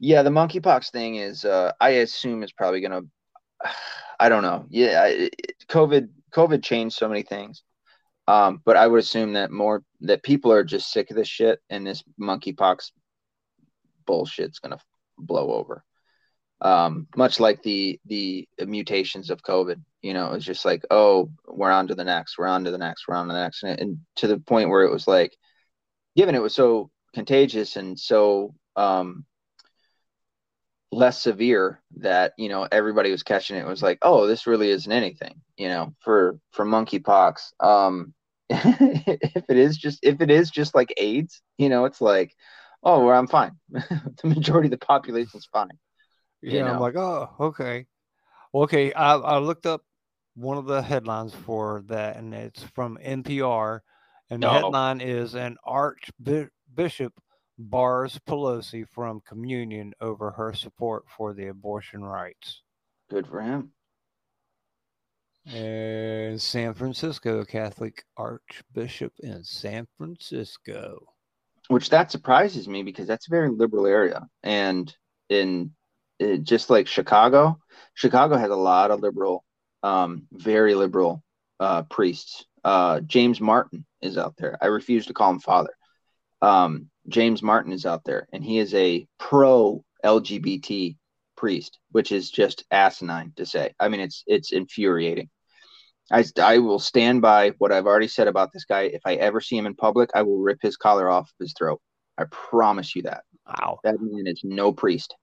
Yeah, 0.00 0.22
the 0.22 0.30
monkeypox 0.30 0.90
thing 0.90 1.16
is, 1.16 1.44
uh, 1.44 1.72
I 1.80 1.90
assume 1.90 2.42
is 2.42 2.52
probably 2.52 2.80
gonna. 2.80 3.02
I 4.20 4.28
don't 4.30 4.42
know. 4.42 4.66
Yeah, 4.70 5.02
I- 5.02 5.28
it- 5.28 5.64
COVID 5.68 6.08
COVID 6.36 6.62
changed 6.62 6.96
so 6.96 7.08
many 7.08 7.22
things, 7.22 7.62
um, 8.28 8.60
but 8.64 8.76
I 8.76 8.86
would 8.86 9.00
assume 9.00 9.32
that 9.34 9.50
more 9.50 9.82
that 10.02 10.22
people 10.22 10.52
are 10.52 10.64
just 10.64 10.92
sick 10.92 11.10
of 11.10 11.16
this 11.16 11.28
shit, 11.28 11.60
and 11.70 11.86
this 11.86 12.02
monkeypox 12.20 12.90
bullshit's 14.06 14.58
gonna 14.58 14.78
blow 15.18 15.52
over. 15.52 15.82
Um, 16.60 17.08
much 17.16 17.40
like 17.40 17.62
the 17.62 18.00
the 18.06 18.48
mutations 18.66 19.30
of 19.30 19.42
COVID, 19.42 19.82
you 20.02 20.14
know, 20.14 20.32
it's 20.32 20.44
just 20.44 20.64
like, 20.64 20.84
oh, 20.90 21.30
we're 21.48 21.70
on 21.70 21.88
to 21.88 21.94
the 21.94 22.04
next, 22.04 22.38
we're 22.38 22.46
on 22.46 22.64
to 22.64 22.70
the 22.70 22.78
next, 22.78 23.06
we're 23.08 23.16
on 23.16 23.28
to 23.28 23.32
the 23.32 23.40
next, 23.40 23.62
and, 23.62 23.80
and 23.80 23.98
to 24.16 24.26
the 24.26 24.38
point 24.38 24.70
where 24.70 24.82
it 24.82 24.92
was 24.92 25.06
like, 25.06 25.36
given 26.16 26.34
it 26.34 26.42
was 26.42 26.54
so 26.54 26.90
contagious 27.14 27.76
and 27.76 27.98
so 27.98 28.54
um 28.76 29.24
less 30.92 31.20
severe 31.22 31.80
that 31.98 32.32
you 32.38 32.48
know 32.48 32.66
everybody 32.70 33.10
was 33.10 33.22
catching 33.22 33.56
it. 33.56 33.60
It 33.60 33.66
was 33.66 33.82
like, 33.82 33.98
oh, 34.02 34.26
this 34.26 34.46
really 34.46 34.70
isn't 34.70 34.90
anything, 34.92 35.40
you 35.56 35.68
know, 35.68 35.94
for 36.00 36.38
for 36.52 36.64
monkeypox. 36.64 37.52
Um, 37.60 38.14
if 38.50 39.44
it 39.48 39.56
is 39.56 39.76
just 39.76 40.00
if 40.02 40.20
it 40.20 40.30
is 40.30 40.50
just 40.50 40.74
like 40.74 40.92
AIDS, 40.96 41.42
you 41.58 41.68
know, 41.68 41.84
it's 41.84 42.00
like, 42.00 42.32
oh, 42.82 43.04
well, 43.04 43.18
I'm 43.18 43.26
fine. 43.26 43.52
the 43.70 44.14
majority 44.24 44.68
of 44.68 44.72
the 44.72 44.86
population's 44.86 45.48
fine. 45.52 45.78
You 46.42 46.58
Yeah, 46.58 46.70
I'm 46.70 46.78
know. 46.78 46.80
like, 46.80 46.96
oh, 46.96 47.30
okay. 47.40 47.86
Well, 48.52 48.64
okay, 48.64 48.92
I, 48.92 49.14
I 49.14 49.38
looked 49.38 49.66
up 49.66 49.82
one 50.34 50.58
of 50.58 50.66
the 50.66 50.82
headlines 50.82 51.34
for 51.34 51.82
that, 51.86 52.16
and 52.16 52.34
it's 52.34 52.62
from 52.62 52.98
NPR, 53.02 53.82
and 54.30 54.42
the 54.42 54.48
headline 54.48 55.00
is 55.00 55.34
"An 55.34 55.56
Archbishop 55.64 57.12
bars 57.58 58.18
Pelosi 58.28 58.86
from 58.88 59.20
communion 59.26 59.92
over 60.00 60.30
her 60.32 60.52
support 60.52 61.04
for 61.08 61.32
the 61.32 61.48
abortion 61.48 62.04
rights." 62.04 62.62
Good 63.10 63.26
for 63.26 63.40
him. 63.40 63.72
And 65.46 66.40
San 66.42 66.74
Francisco 66.74 67.44
Catholic 67.44 68.04
Archbishop 68.16 69.12
in 69.20 69.44
San 69.44 69.86
Francisco. 69.96 70.98
Which 71.68 71.90
that 71.90 72.10
surprises 72.10 72.68
me 72.68 72.82
because 72.82 73.06
that's 73.06 73.28
a 73.28 73.30
very 73.30 73.50
liberal 73.50 73.86
area, 73.86 74.26
and 74.42 74.94
in 75.28 75.72
it, 76.18 76.42
just 76.42 76.70
like 76.70 76.86
Chicago, 76.86 77.58
Chicago 77.94 78.36
has 78.36 78.50
a 78.50 78.56
lot 78.56 78.90
of 78.90 79.00
liberal, 79.00 79.44
um, 79.82 80.26
very 80.32 80.74
liberal 80.74 81.22
uh, 81.60 81.82
priests. 81.84 82.44
Uh, 82.64 83.00
James 83.00 83.40
Martin 83.40 83.84
is 84.02 84.18
out 84.18 84.34
there. 84.36 84.56
I 84.60 84.66
refuse 84.66 85.06
to 85.06 85.14
call 85.14 85.30
him 85.30 85.40
father. 85.40 85.72
Um, 86.42 86.90
James 87.08 87.42
Martin 87.42 87.72
is 87.72 87.86
out 87.86 88.04
there, 88.04 88.28
and 88.32 88.44
he 88.44 88.58
is 88.58 88.74
a 88.74 89.06
pro 89.18 89.84
LGBT 90.04 90.96
priest, 91.36 91.78
which 91.92 92.12
is 92.12 92.30
just 92.30 92.64
asinine 92.70 93.32
to 93.36 93.46
say. 93.46 93.74
I 93.78 93.88
mean, 93.88 94.00
it's 94.00 94.24
it's 94.26 94.52
infuriating. 94.52 95.28
I, 96.10 96.24
I 96.40 96.58
will 96.58 96.78
stand 96.78 97.20
by 97.20 97.50
what 97.58 97.72
I've 97.72 97.86
already 97.86 98.06
said 98.06 98.28
about 98.28 98.52
this 98.52 98.64
guy. 98.64 98.82
If 98.82 99.02
I 99.04 99.14
ever 99.14 99.40
see 99.40 99.56
him 99.56 99.66
in 99.66 99.74
public, 99.74 100.10
I 100.14 100.22
will 100.22 100.38
rip 100.38 100.58
his 100.62 100.76
collar 100.76 101.10
off 101.10 101.32
his 101.40 101.52
throat. 101.52 101.80
I 102.16 102.24
promise 102.30 102.94
you 102.94 103.02
that. 103.02 103.24
Wow. 103.46 103.80
That 103.82 103.96
man 104.00 104.26
is 104.26 104.40
no 104.44 104.72
priest. 104.72 105.16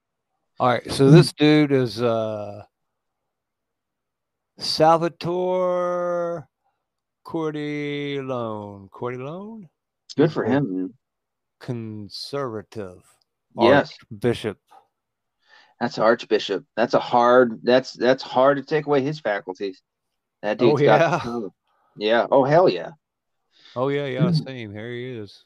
All 0.60 0.68
right, 0.68 0.92
so 0.92 1.10
this 1.10 1.34
dude 1.34 1.72
is 1.72 2.02
uh 2.02 2.64
Salvatore 4.60 6.48
Cordileone. 7.26 8.90
Cordileone? 8.90 9.68
Good 10.16 10.32
for 10.32 10.44
him, 10.44 10.72
man. 10.72 10.94
Conservative. 11.64 13.02
Yes, 13.60 13.98
Bishop. 14.20 14.58
that's 15.80 15.98
Archbishop. 15.98 16.66
That's 16.76 16.94
a 16.94 17.00
hard. 17.00 17.62
That's 17.64 17.94
that's 17.94 18.22
hard 18.22 18.58
to 18.58 18.64
take 18.64 18.86
away 18.86 19.02
his 19.02 19.20
faculties. 19.20 19.82
That 20.42 20.62
Oh, 20.62 20.76
dude's 20.76 20.82
got. 20.82 21.24
yeah? 21.26 21.40
Yeah. 21.96 22.28
Oh 22.32 22.44
hell 22.44 22.68
yeah. 22.68 22.92
Oh 23.76 23.88
yeah, 23.88 24.08
yeah, 24.08 24.28
Hmm. 24.28 24.34
same. 24.44 24.72
Here 24.74 24.92
he 24.92 25.12
is. 25.12 25.42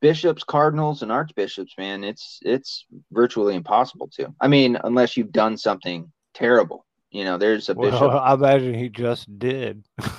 Bishops, 0.00 0.42
cardinals, 0.44 1.02
and 1.02 1.12
archbishops, 1.12 1.74
man, 1.78 2.02
it's 2.04 2.40
it's 2.42 2.86
virtually 3.12 3.54
impossible 3.54 4.08
to. 4.14 4.34
I 4.40 4.48
mean, 4.48 4.76
unless 4.82 5.16
you've 5.16 5.32
done 5.32 5.56
something 5.56 6.10
terrible. 6.34 6.84
You 7.12 7.24
know, 7.24 7.38
there's 7.38 7.68
a 7.68 7.74
bishop. 7.74 8.00
Well, 8.00 8.18
I 8.24 8.34
imagine 8.34 8.74
he 8.74 8.88
just 8.88 9.38
did. 9.38 9.84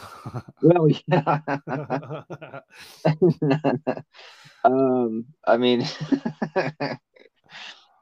Well, 0.63 0.87
yeah. 1.07 1.39
um, 4.63 5.25
I 5.45 5.57
mean, 5.57 5.85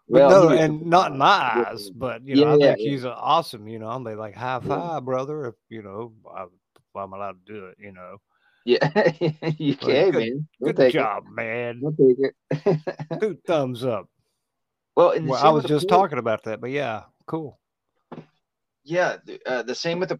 well, 0.07 0.29
no, 0.29 0.49
and 0.49 0.85
not 0.85 1.11
in 1.11 1.17
my 1.17 1.65
eyes, 1.67 1.89
but 1.89 2.25
you 2.27 2.35
know, 2.35 2.47
I 2.55 2.57
think 2.57 2.79
yeah. 2.79 2.89
he's 2.89 3.03
a 3.03 3.13
awesome. 3.13 3.67
You 3.67 3.79
know, 3.79 3.87
I'm 3.87 4.03
like 4.03 4.35
high 4.35 4.59
Yeah. 4.63 4.67
five, 4.67 5.05
brother. 5.05 5.45
If 5.47 5.55
you 5.69 5.83
know, 5.83 6.13
I, 6.33 6.45
I'm 6.99 7.13
allowed 7.13 7.45
to 7.45 7.53
do 7.53 7.65
it, 7.67 7.77
you 7.79 7.91
know, 7.91 8.17
Yeah, 8.65 8.89
you 9.57 9.75
can, 9.75 10.11
good- 10.11 10.13
man. 10.15 10.47
We'll 10.59 10.73
good 10.73 10.93
job, 10.93 11.23
man. 11.31 11.79
We'll 11.81 11.93
take 11.93 12.17
it. 12.19 13.19
Two 13.21 13.37
thumbs 13.47 13.83
up. 13.85 14.07
well, 14.95 15.13
Well, 15.21 15.45
I 15.45 15.49
was 15.49 15.65
just 15.65 15.87
Pope. 15.87 15.99
talking 16.01 16.19
about 16.19 16.43
that, 16.43 16.59
but 16.59 16.71
yeah, 16.71 17.03
cool. 17.27 17.59
Yeah, 18.83 19.17
the, 19.25 19.39
uh, 19.45 19.63
the 19.63 19.75
same 19.75 19.99
with 19.99 20.09
the. 20.09 20.19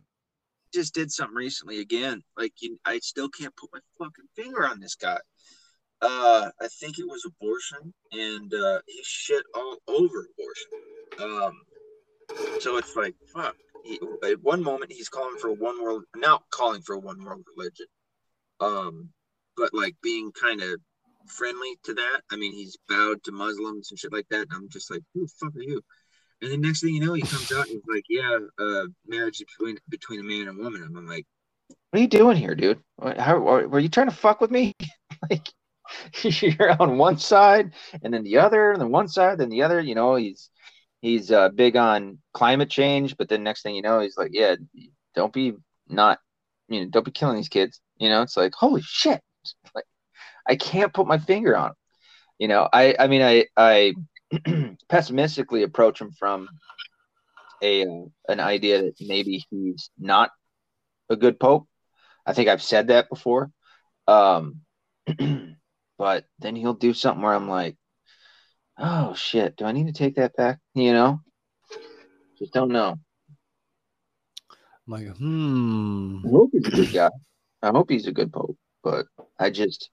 Just 0.72 0.94
did 0.94 1.11
something 1.11 1.36
recently 1.36 1.80
again. 1.80 2.22
Like 2.38 2.53
you, 2.61 2.80
I 2.86 2.99
still 2.99 3.28
can't 3.28 3.56
put 3.56 3.72
my 3.74 3.80
fucking 3.98 4.26
finger 4.36 4.68
on 4.68 4.80
this 4.80 4.94
guy. 4.94 5.18
Uh, 6.01 6.49
I 6.61 6.67
think 6.80 6.97
it 6.97 7.07
was 7.07 7.26
abortion, 7.26 7.93
and 8.11 8.53
uh, 8.53 8.80
he 8.88 9.01
shit 9.03 9.43
all 9.53 9.77
over 9.88 10.27
abortion. 10.31 10.71
Um, 11.21 11.61
so 12.59 12.77
it's 12.77 12.95
like 12.95 13.15
fuck. 13.34 13.55
He, 13.84 13.99
at 14.23 14.41
one 14.41 14.63
moment 14.63 14.91
he's 14.91 15.09
calling 15.09 15.38
for 15.38 15.49
a 15.49 15.53
one 15.53 15.81
world, 15.81 16.03
not 16.15 16.43
calling 16.51 16.81
for 16.81 16.95
a 16.95 16.99
one 16.99 17.23
world 17.23 17.43
religion, 17.55 17.88
um, 18.59 19.09
but 19.57 19.73
like 19.73 19.95
being 20.01 20.31
kind 20.31 20.61
of 20.61 20.80
friendly 21.27 21.77
to 21.84 21.93
that. 21.93 22.21
I 22.31 22.35
mean, 22.35 22.53
he's 22.53 22.77
bowed 22.88 23.23
to 23.23 23.31
Muslims 23.31 23.91
and 23.91 23.99
shit 23.99 24.13
like 24.13 24.27
that. 24.30 24.41
And 24.41 24.53
I'm 24.53 24.69
just 24.69 24.91
like, 24.91 25.03
who 25.13 25.21
the 25.21 25.31
fuck 25.39 25.55
are 25.55 25.61
you? 25.61 25.81
And 26.41 26.51
then 26.51 26.61
next 26.61 26.81
thing 26.81 26.93
you 26.93 27.05
know, 27.05 27.13
he 27.13 27.21
comes 27.21 27.51
out 27.51 27.67
and 27.67 27.71
he's 27.71 27.93
like, 27.93 28.05
"Yeah, 28.09 28.38
uh, 28.57 28.85
marriage 29.05 29.39
between 29.39 29.77
between 29.89 30.21
a 30.21 30.23
man 30.23 30.47
and 30.47 30.59
a 30.59 30.63
woman." 30.63 30.84
And 30.84 30.97
I'm 30.97 31.05
like, 31.05 31.26
"What 31.67 31.99
are 31.99 32.01
you 32.01 32.07
doing 32.07 32.38
here, 32.38 32.55
dude? 32.55 32.80
How 33.17 33.38
were 33.39 33.80
you 33.80 33.89
trying 33.89 34.09
to 34.09 34.15
fuck 34.15 34.39
with 34.39 34.49
me? 34.49 34.73
like, 35.30 35.49
you're 36.24 36.82
on 36.82 36.98
one 36.98 37.18
side 37.18 37.74
and 38.03 38.14
then 38.14 38.24
the 38.24 38.38
other, 38.38 38.72
and 38.72 38.82
then 38.82 38.91
one 38.91 39.07
side, 39.07 39.38
then 39.38 39.49
the 39.49 39.64
other. 39.64 39.80
You 39.80 39.95
know, 39.95 40.16
he's 40.16 40.49
he's 41.02 41.32
uh, 41.32 41.49
big 41.49 41.76
on 41.76 42.20
climate 42.34 42.70
change, 42.70 43.18
but 43.18 43.30
then 43.30 43.44
next 43.44 43.64
thing 43.64 43.76
you 43.76 43.82
know, 43.82 43.99
he's 43.99 44.18
like, 44.18 44.32
"Yeah, 44.34 44.56
don't 45.16 45.34
be 45.34 45.53
not, 45.88 46.20
you 46.68 46.82
know, 46.82 46.90
don't 46.90 47.06
be 47.06 47.11
killing 47.11 47.38
these 47.38 47.49
kids." 47.49 47.80
You 47.98 48.10
know, 48.10 48.22
it's 48.22 48.38
like, 48.38 48.53
holy 48.53 48.82
shit! 48.82 49.22
Like, 49.76 49.86
I 50.48 50.56
can't 50.56 50.94
put 50.94 51.07
my 51.07 51.18
finger 51.18 51.57
on. 51.57 51.72
It. 51.72 51.78
You 52.40 52.48
know, 52.48 52.68
I 52.72 52.95
I 52.99 53.07
mean, 53.07 53.22
I 53.22 53.45
I 53.57 53.94
pessimistically 54.90 55.64
approach 55.64 55.99
him 55.99 56.11
from 56.11 56.49
a 57.61 57.84
uh, 57.84 58.06
an 58.28 58.40
idea 58.40 58.84
that 58.84 58.95
maybe 59.02 59.45
he's 59.49 59.90
not 59.99 60.32
a 61.10 61.16
good 61.16 61.40
pope. 61.40 61.68
I 62.26 62.34
think 62.34 62.49
I've 62.49 62.61
said 62.61 62.88
that 62.88 63.10
before. 63.10 63.52
Um, 64.07 64.61
but 65.99 66.23
then 66.39 66.55
he'll 66.55 66.73
do 66.73 66.93
something 66.93 67.21
where 67.21 67.34
I'm 67.34 67.49
like, 67.49 67.76
oh 68.80 69.13
shit, 69.13 69.57
do 69.57 69.65
I 69.65 69.73
need 69.73 69.88
to 69.88 69.93
take 69.93 70.15
that 70.15 70.35
back? 70.35 70.59
You 70.73 70.93
know, 70.93 71.19
just 72.39 72.53
don't 72.53 72.71
know. 72.71 72.97
I'm 74.88 74.93
like, 74.93 75.07
hmm. 75.17 76.21
I 76.26 76.30
hope 76.30 76.49
he's 76.53 76.67
a 76.67 76.71
good 76.71 76.93
guy. 76.93 77.09
I 77.61 77.69
hope 77.69 77.91
he's 77.91 78.07
a 78.07 78.13
good 78.13 78.31
pope, 78.31 78.57
but 78.81 79.07
I 79.38 79.49
just 79.49 79.89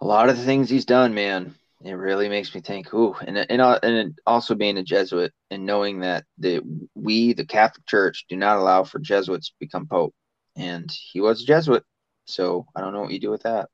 a 0.00 0.06
lot 0.06 0.28
of 0.28 0.38
the 0.38 0.44
things 0.44 0.70
he's 0.70 0.84
done, 0.84 1.12
man, 1.12 1.56
it 1.82 1.92
really 1.92 2.28
makes 2.28 2.54
me 2.54 2.60
think. 2.60 2.94
Ooh, 2.94 3.16
and 3.26 3.36
and 3.36 3.60
uh, 3.60 3.80
and 3.82 4.16
also 4.26 4.54
being 4.54 4.78
a 4.78 4.84
Jesuit 4.84 5.32
and 5.50 5.66
knowing 5.66 6.00
that 6.00 6.24
the 6.38 6.60
we, 6.94 7.32
the 7.32 7.44
Catholic 7.44 7.84
Church, 7.86 8.26
do 8.28 8.36
not 8.36 8.58
allow 8.58 8.84
for 8.84 9.00
Jesuits 9.00 9.48
to 9.48 9.54
become 9.58 9.88
pope, 9.88 10.14
and 10.56 10.88
he 11.12 11.20
was 11.20 11.42
a 11.42 11.46
Jesuit, 11.46 11.82
so 12.26 12.66
I 12.76 12.80
don't 12.80 12.92
know 12.92 13.00
what 13.00 13.10
you 13.10 13.18
do 13.18 13.30
with 13.30 13.42
that. 13.42 13.68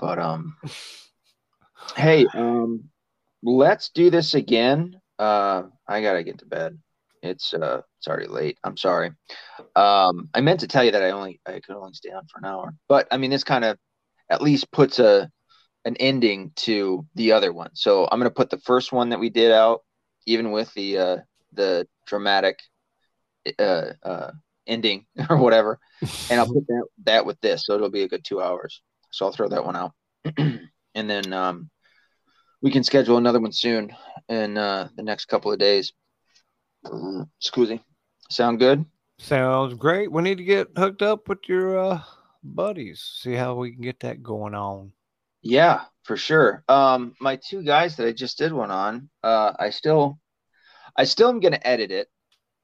But 0.00 0.18
um, 0.18 0.56
hey, 1.94 2.26
um, 2.34 2.84
let's 3.42 3.90
do 3.90 4.10
this 4.10 4.34
again. 4.34 4.98
Uh, 5.18 5.64
I 5.86 6.00
gotta 6.00 6.22
get 6.22 6.38
to 6.38 6.46
bed. 6.46 6.78
It's 7.22 7.52
uh, 7.52 7.82
it's 7.98 8.08
already 8.08 8.28
late. 8.28 8.58
I'm 8.64 8.78
sorry. 8.78 9.12
Um, 9.76 10.30
I 10.32 10.40
meant 10.40 10.60
to 10.60 10.68
tell 10.68 10.82
you 10.82 10.92
that 10.92 11.02
I 11.02 11.10
only 11.10 11.38
I 11.46 11.60
could 11.60 11.76
only 11.76 11.92
stay 11.92 12.10
on 12.10 12.26
for 12.26 12.38
an 12.38 12.46
hour, 12.46 12.74
but 12.88 13.08
I 13.10 13.18
mean 13.18 13.30
this 13.30 13.44
kind 13.44 13.64
of 13.64 13.76
at 14.30 14.40
least 14.40 14.72
puts 14.72 14.98
a 14.98 15.30
an 15.84 15.96
ending 15.96 16.52
to 16.56 17.06
the 17.14 17.32
other 17.32 17.52
one. 17.52 17.70
So 17.74 18.08
I'm 18.10 18.18
gonna 18.18 18.30
put 18.30 18.48
the 18.48 18.60
first 18.60 18.92
one 18.92 19.10
that 19.10 19.20
we 19.20 19.28
did 19.28 19.52
out, 19.52 19.82
even 20.26 20.50
with 20.50 20.72
the 20.72 20.96
uh, 20.96 21.16
the 21.52 21.86
dramatic 22.06 22.58
uh, 23.58 23.92
uh, 24.02 24.30
ending 24.66 25.04
or 25.28 25.36
whatever, 25.36 25.78
and 26.30 26.40
I'll 26.40 26.46
put 26.46 26.66
that 26.68 26.84
that 27.04 27.26
with 27.26 27.38
this, 27.42 27.66
so 27.66 27.74
it'll 27.74 27.90
be 27.90 28.04
a 28.04 28.08
good 28.08 28.24
two 28.24 28.40
hours. 28.40 28.80
So 29.10 29.26
I'll 29.26 29.32
throw 29.32 29.48
that 29.48 29.64
one 29.64 29.76
out, 29.76 29.92
and 30.36 30.70
then 30.94 31.32
um, 31.32 31.70
we 32.62 32.70
can 32.70 32.84
schedule 32.84 33.16
another 33.16 33.40
one 33.40 33.52
soon 33.52 33.92
in 34.28 34.56
uh, 34.56 34.88
the 34.96 35.02
next 35.02 35.26
couple 35.26 35.52
of 35.52 35.58
days. 35.58 35.92
Excuse 37.40 37.70
me. 37.70 37.82
Sound 38.30 38.58
good? 38.58 38.84
Sounds 39.18 39.74
great. 39.74 40.10
We 40.10 40.22
need 40.22 40.38
to 40.38 40.44
get 40.44 40.68
hooked 40.76 41.02
up 41.02 41.28
with 41.28 41.40
your 41.46 41.78
uh, 41.78 42.02
buddies. 42.42 43.00
See 43.20 43.34
how 43.34 43.54
we 43.54 43.72
can 43.72 43.82
get 43.82 44.00
that 44.00 44.22
going 44.22 44.54
on. 44.54 44.92
Yeah, 45.42 45.82
for 46.04 46.16
sure. 46.16 46.64
Um, 46.68 47.14
my 47.20 47.36
two 47.36 47.62
guys 47.62 47.96
that 47.96 48.06
I 48.06 48.12
just 48.12 48.38
did 48.38 48.52
one 48.52 48.70
on, 48.70 49.10
uh, 49.22 49.52
I 49.58 49.70
still, 49.70 50.18
I 50.96 51.04
still 51.04 51.28
am 51.28 51.40
gonna 51.40 51.60
edit 51.62 51.90
it. 51.90 52.08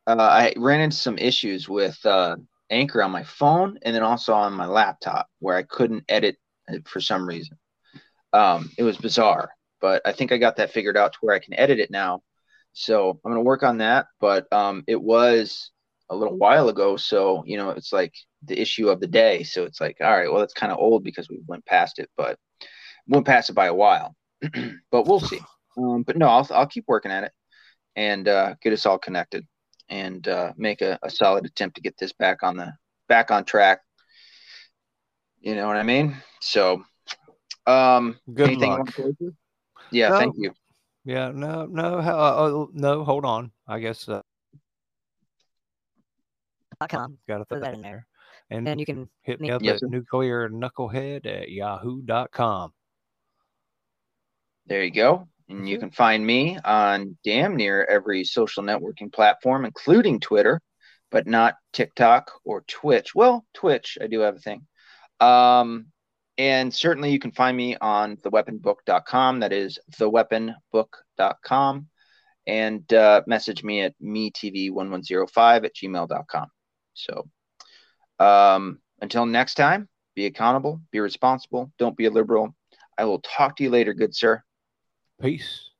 Uh, 0.07 0.17
I 0.19 0.55
ran 0.57 0.81
into 0.81 0.97
some 0.97 1.19
issues 1.19 1.69
with 1.69 1.99
uh, 2.05 2.37
Anchor 2.71 3.03
on 3.03 3.11
my 3.11 3.25
phone 3.25 3.79
and 3.83 3.95
then 3.95 4.03
also 4.03 4.33
on 4.35 4.53
my 4.53 4.67
laptop 4.67 5.29
where 5.39 5.57
I 5.57 5.63
couldn't 5.63 6.05
edit 6.09 6.37
for 6.85 7.01
some 7.01 7.27
reason. 7.27 7.59
Um, 8.33 8.71
it 8.77 8.83
was 8.83 8.97
bizarre, 8.97 9.51
but 9.81 10.03
I 10.05 10.13
think 10.13 10.33
I 10.33 10.39
got 10.39 10.57
that 10.57 10.73
figured 10.73 10.97
out 10.97 11.13
to 11.13 11.19
where 11.21 11.35
I 11.35 11.39
can 11.39 11.59
edit 11.59 11.79
it 11.79 11.91
now. 11.91 12.23
So 12.73 13.21
I'm 13.25 13.31
gonna 13.31 13.43
work 13.43 13.63
on 13.63 13.79
that. 13.79 14.07
But 14.21 14.53
um, 14.53 14.85
it 14.87 15.01
was 15.01 15.71
a 16.11 16.17
little 16.17 16.37
while 16.37 16.69
ago, 16.69 16.97
so 16.97 17.43
you 17.47 17.57
know 17.57 17.71
it's 17.71 17.93
like 17.93 18.13
the 18.45 18.61
issue 18.61 18.89
of 18.89 19.01
the 19.01 19.07
day. 19.07 19.43
So 19.45 19.65
it's 19.65 19.81
like, 19.81 19.97
all 20.01 20.11
right, 20.11 20.31
well, 20.31 20.43
it's 20.43 20.53
kind 20.53 20.73
of 20.73 20.79
old 20.79 21.03
because 21.03 21.29
we 21.29 21.41
went 21.47 21.65
past 21.65 21.99
it, 21.99 22.11
but 22.17 22.39
went 23.07 23.27
past 23.27 23.51
it 23.51 23.55
by 23.55 23.67
a 23.67 23.75
while. 23.75 24.15
but 24.91 25.07
we'll 25.07 25.21
see. 25.21 25.41
Um, 25.79 26.03
but 26.03 26.17
no, 26.17 26.29
I'll 26.29 26.47
I'll 26.53 26.67
keep 26.67 26.85
working 26.87 27.13
at 27.13 27.25
it 27.25 27.33
and 27.97 28.29
uh, 28.29 28.55
get 28.61 28.73
us 28.73 28.87
all 28.87 28.99
connected 28.99 29.47
and 29.89 30.27
uh, 30.29 30.53
make 30.57 30.83
a, 30.83 30.99
a 31.03 31.11
solid 31.11 31.45
attempt 31.47 31.77
to 31.77 31.83
get 31.83 31.97
this 31.99 32.13
back 32.13 32.43
on 32.43 32.57
the 32.57 32.73
back 33.09 33.31
on 33.31 33.45
track. 33.45 33.81
You 35.41 35.55
know 35.55 35.67
what 35.67 35.77
I 35.77 35.83
mean? 35.83 36.17
So, 36.41 36.85
um, 37.67 38.19
Good 38.33 38.49
anything 38.49 38.71
luck. 38.73 38.99
else, 38.99 39.13
Yeah, 39.91 40.09
No. 40.09 40.19
thank 40.19 40.37
you. 40.39 40.53
Yeah, 41.05 41.31
no, 41.33 41.67
no, 41.67 41.99
uh, 41.99 42.01
uh, 42.01 42.67
no. 42.73 43.05
Hold 43.05 43.25
on. 43.25 43.53
I 43.69 43.79
guess 43.79 44.09
uh, 44.09 44.23
dot 46.81 46.91
com. 46.91 47.19
got 47.29 47.39
to 47.39 47.45
Throw 47.45 47.59
put 47.59 47.61
that 47.65 47.71
that 47.71 47.75
in 47.75 47.83
there. 47.83 48.07
there. 48.51 48.59
And 48.59 48.69
And 48.69 48.81
you 48.81 48.87
can 48.87 49.09
hit 49.23 49.41
me 49.41 49.49
me- 49.49 49.55
up 49.55 49.63
Yes, 49.63 49.75
at 49.75 49.81
sir. 49.81 49.87
nuclear 49.89 50.49
knucklehead 50.49 51.27
at 51.27 51.51
yahoo.com. 51.51 52.73
There 54.67 54.83
you 54.83 54.91
go. 54.91 55.29
And 55.49 55.69
you 55.69 55.79
can 55.79 55.91
find 55.91 56.27
me 56.27 56.59
on 56.65 57.17
damn 57.25 57.57
near 57.57 57.85
every 57.85 58.25
social 58.25 58.63
networking 58.63 59.13
platform, 59.13 59.65
including 59.65 60.19
Twitter, 60.19 60.61
but 61.11 61.27
not 61.27 61.55
TikTok 61.73 62.33
or 62.45 62.65
Twitch. 62.67 63.15
Well, 63.15 63.45
Twitch, 63.55 63.97
I 64.01 64.09
do 64.09 64.21
have 64.21 64.37
a 64.37 64.41
thing. 64.41 64.67
Um, 65.21 65.87
and 66.39 66.73
certainly 66.75 67.11
you 67.11 67.19
can 67.19 67.33
find 67.33 67.57
me 67.57 67.77
on 67.77 68.17
theweaponbook.com. 68.17 69.41
That 69.41 69.53
is 69.53 69.79
theweaponbook.com. 69.99 71.87
And 72.49 72.93
uh, 72.93 73.23
message 73.27 73.65
me 73.65 73.83
at 73.83 73.95
metv1105 74.03 75.65
at 75.65 75.75
gmail.com. 75.75 76.47
So 76.95 77.29
um, 78.19 78.79
until 79.01 79.27
next 79.27 79.55
time, 79.55 79.89
be 80.15 80.27
accountable, 80.27 80.81
be 80.93 81.01
responsible, 81.01 81.73
don't 81.79 81.97
be 81.97 82.07
a 82.07 82.11
liberal. 82.11 82.55
I 82.99 83.05
will 83.05 83.21
talk 83.21 83.57
to 83.57 83.65
you 83.65 83.71
later, 83.71 83.95
good 83.95 84.15
sir. 84.15 84.43
Peace. 85.21 85.71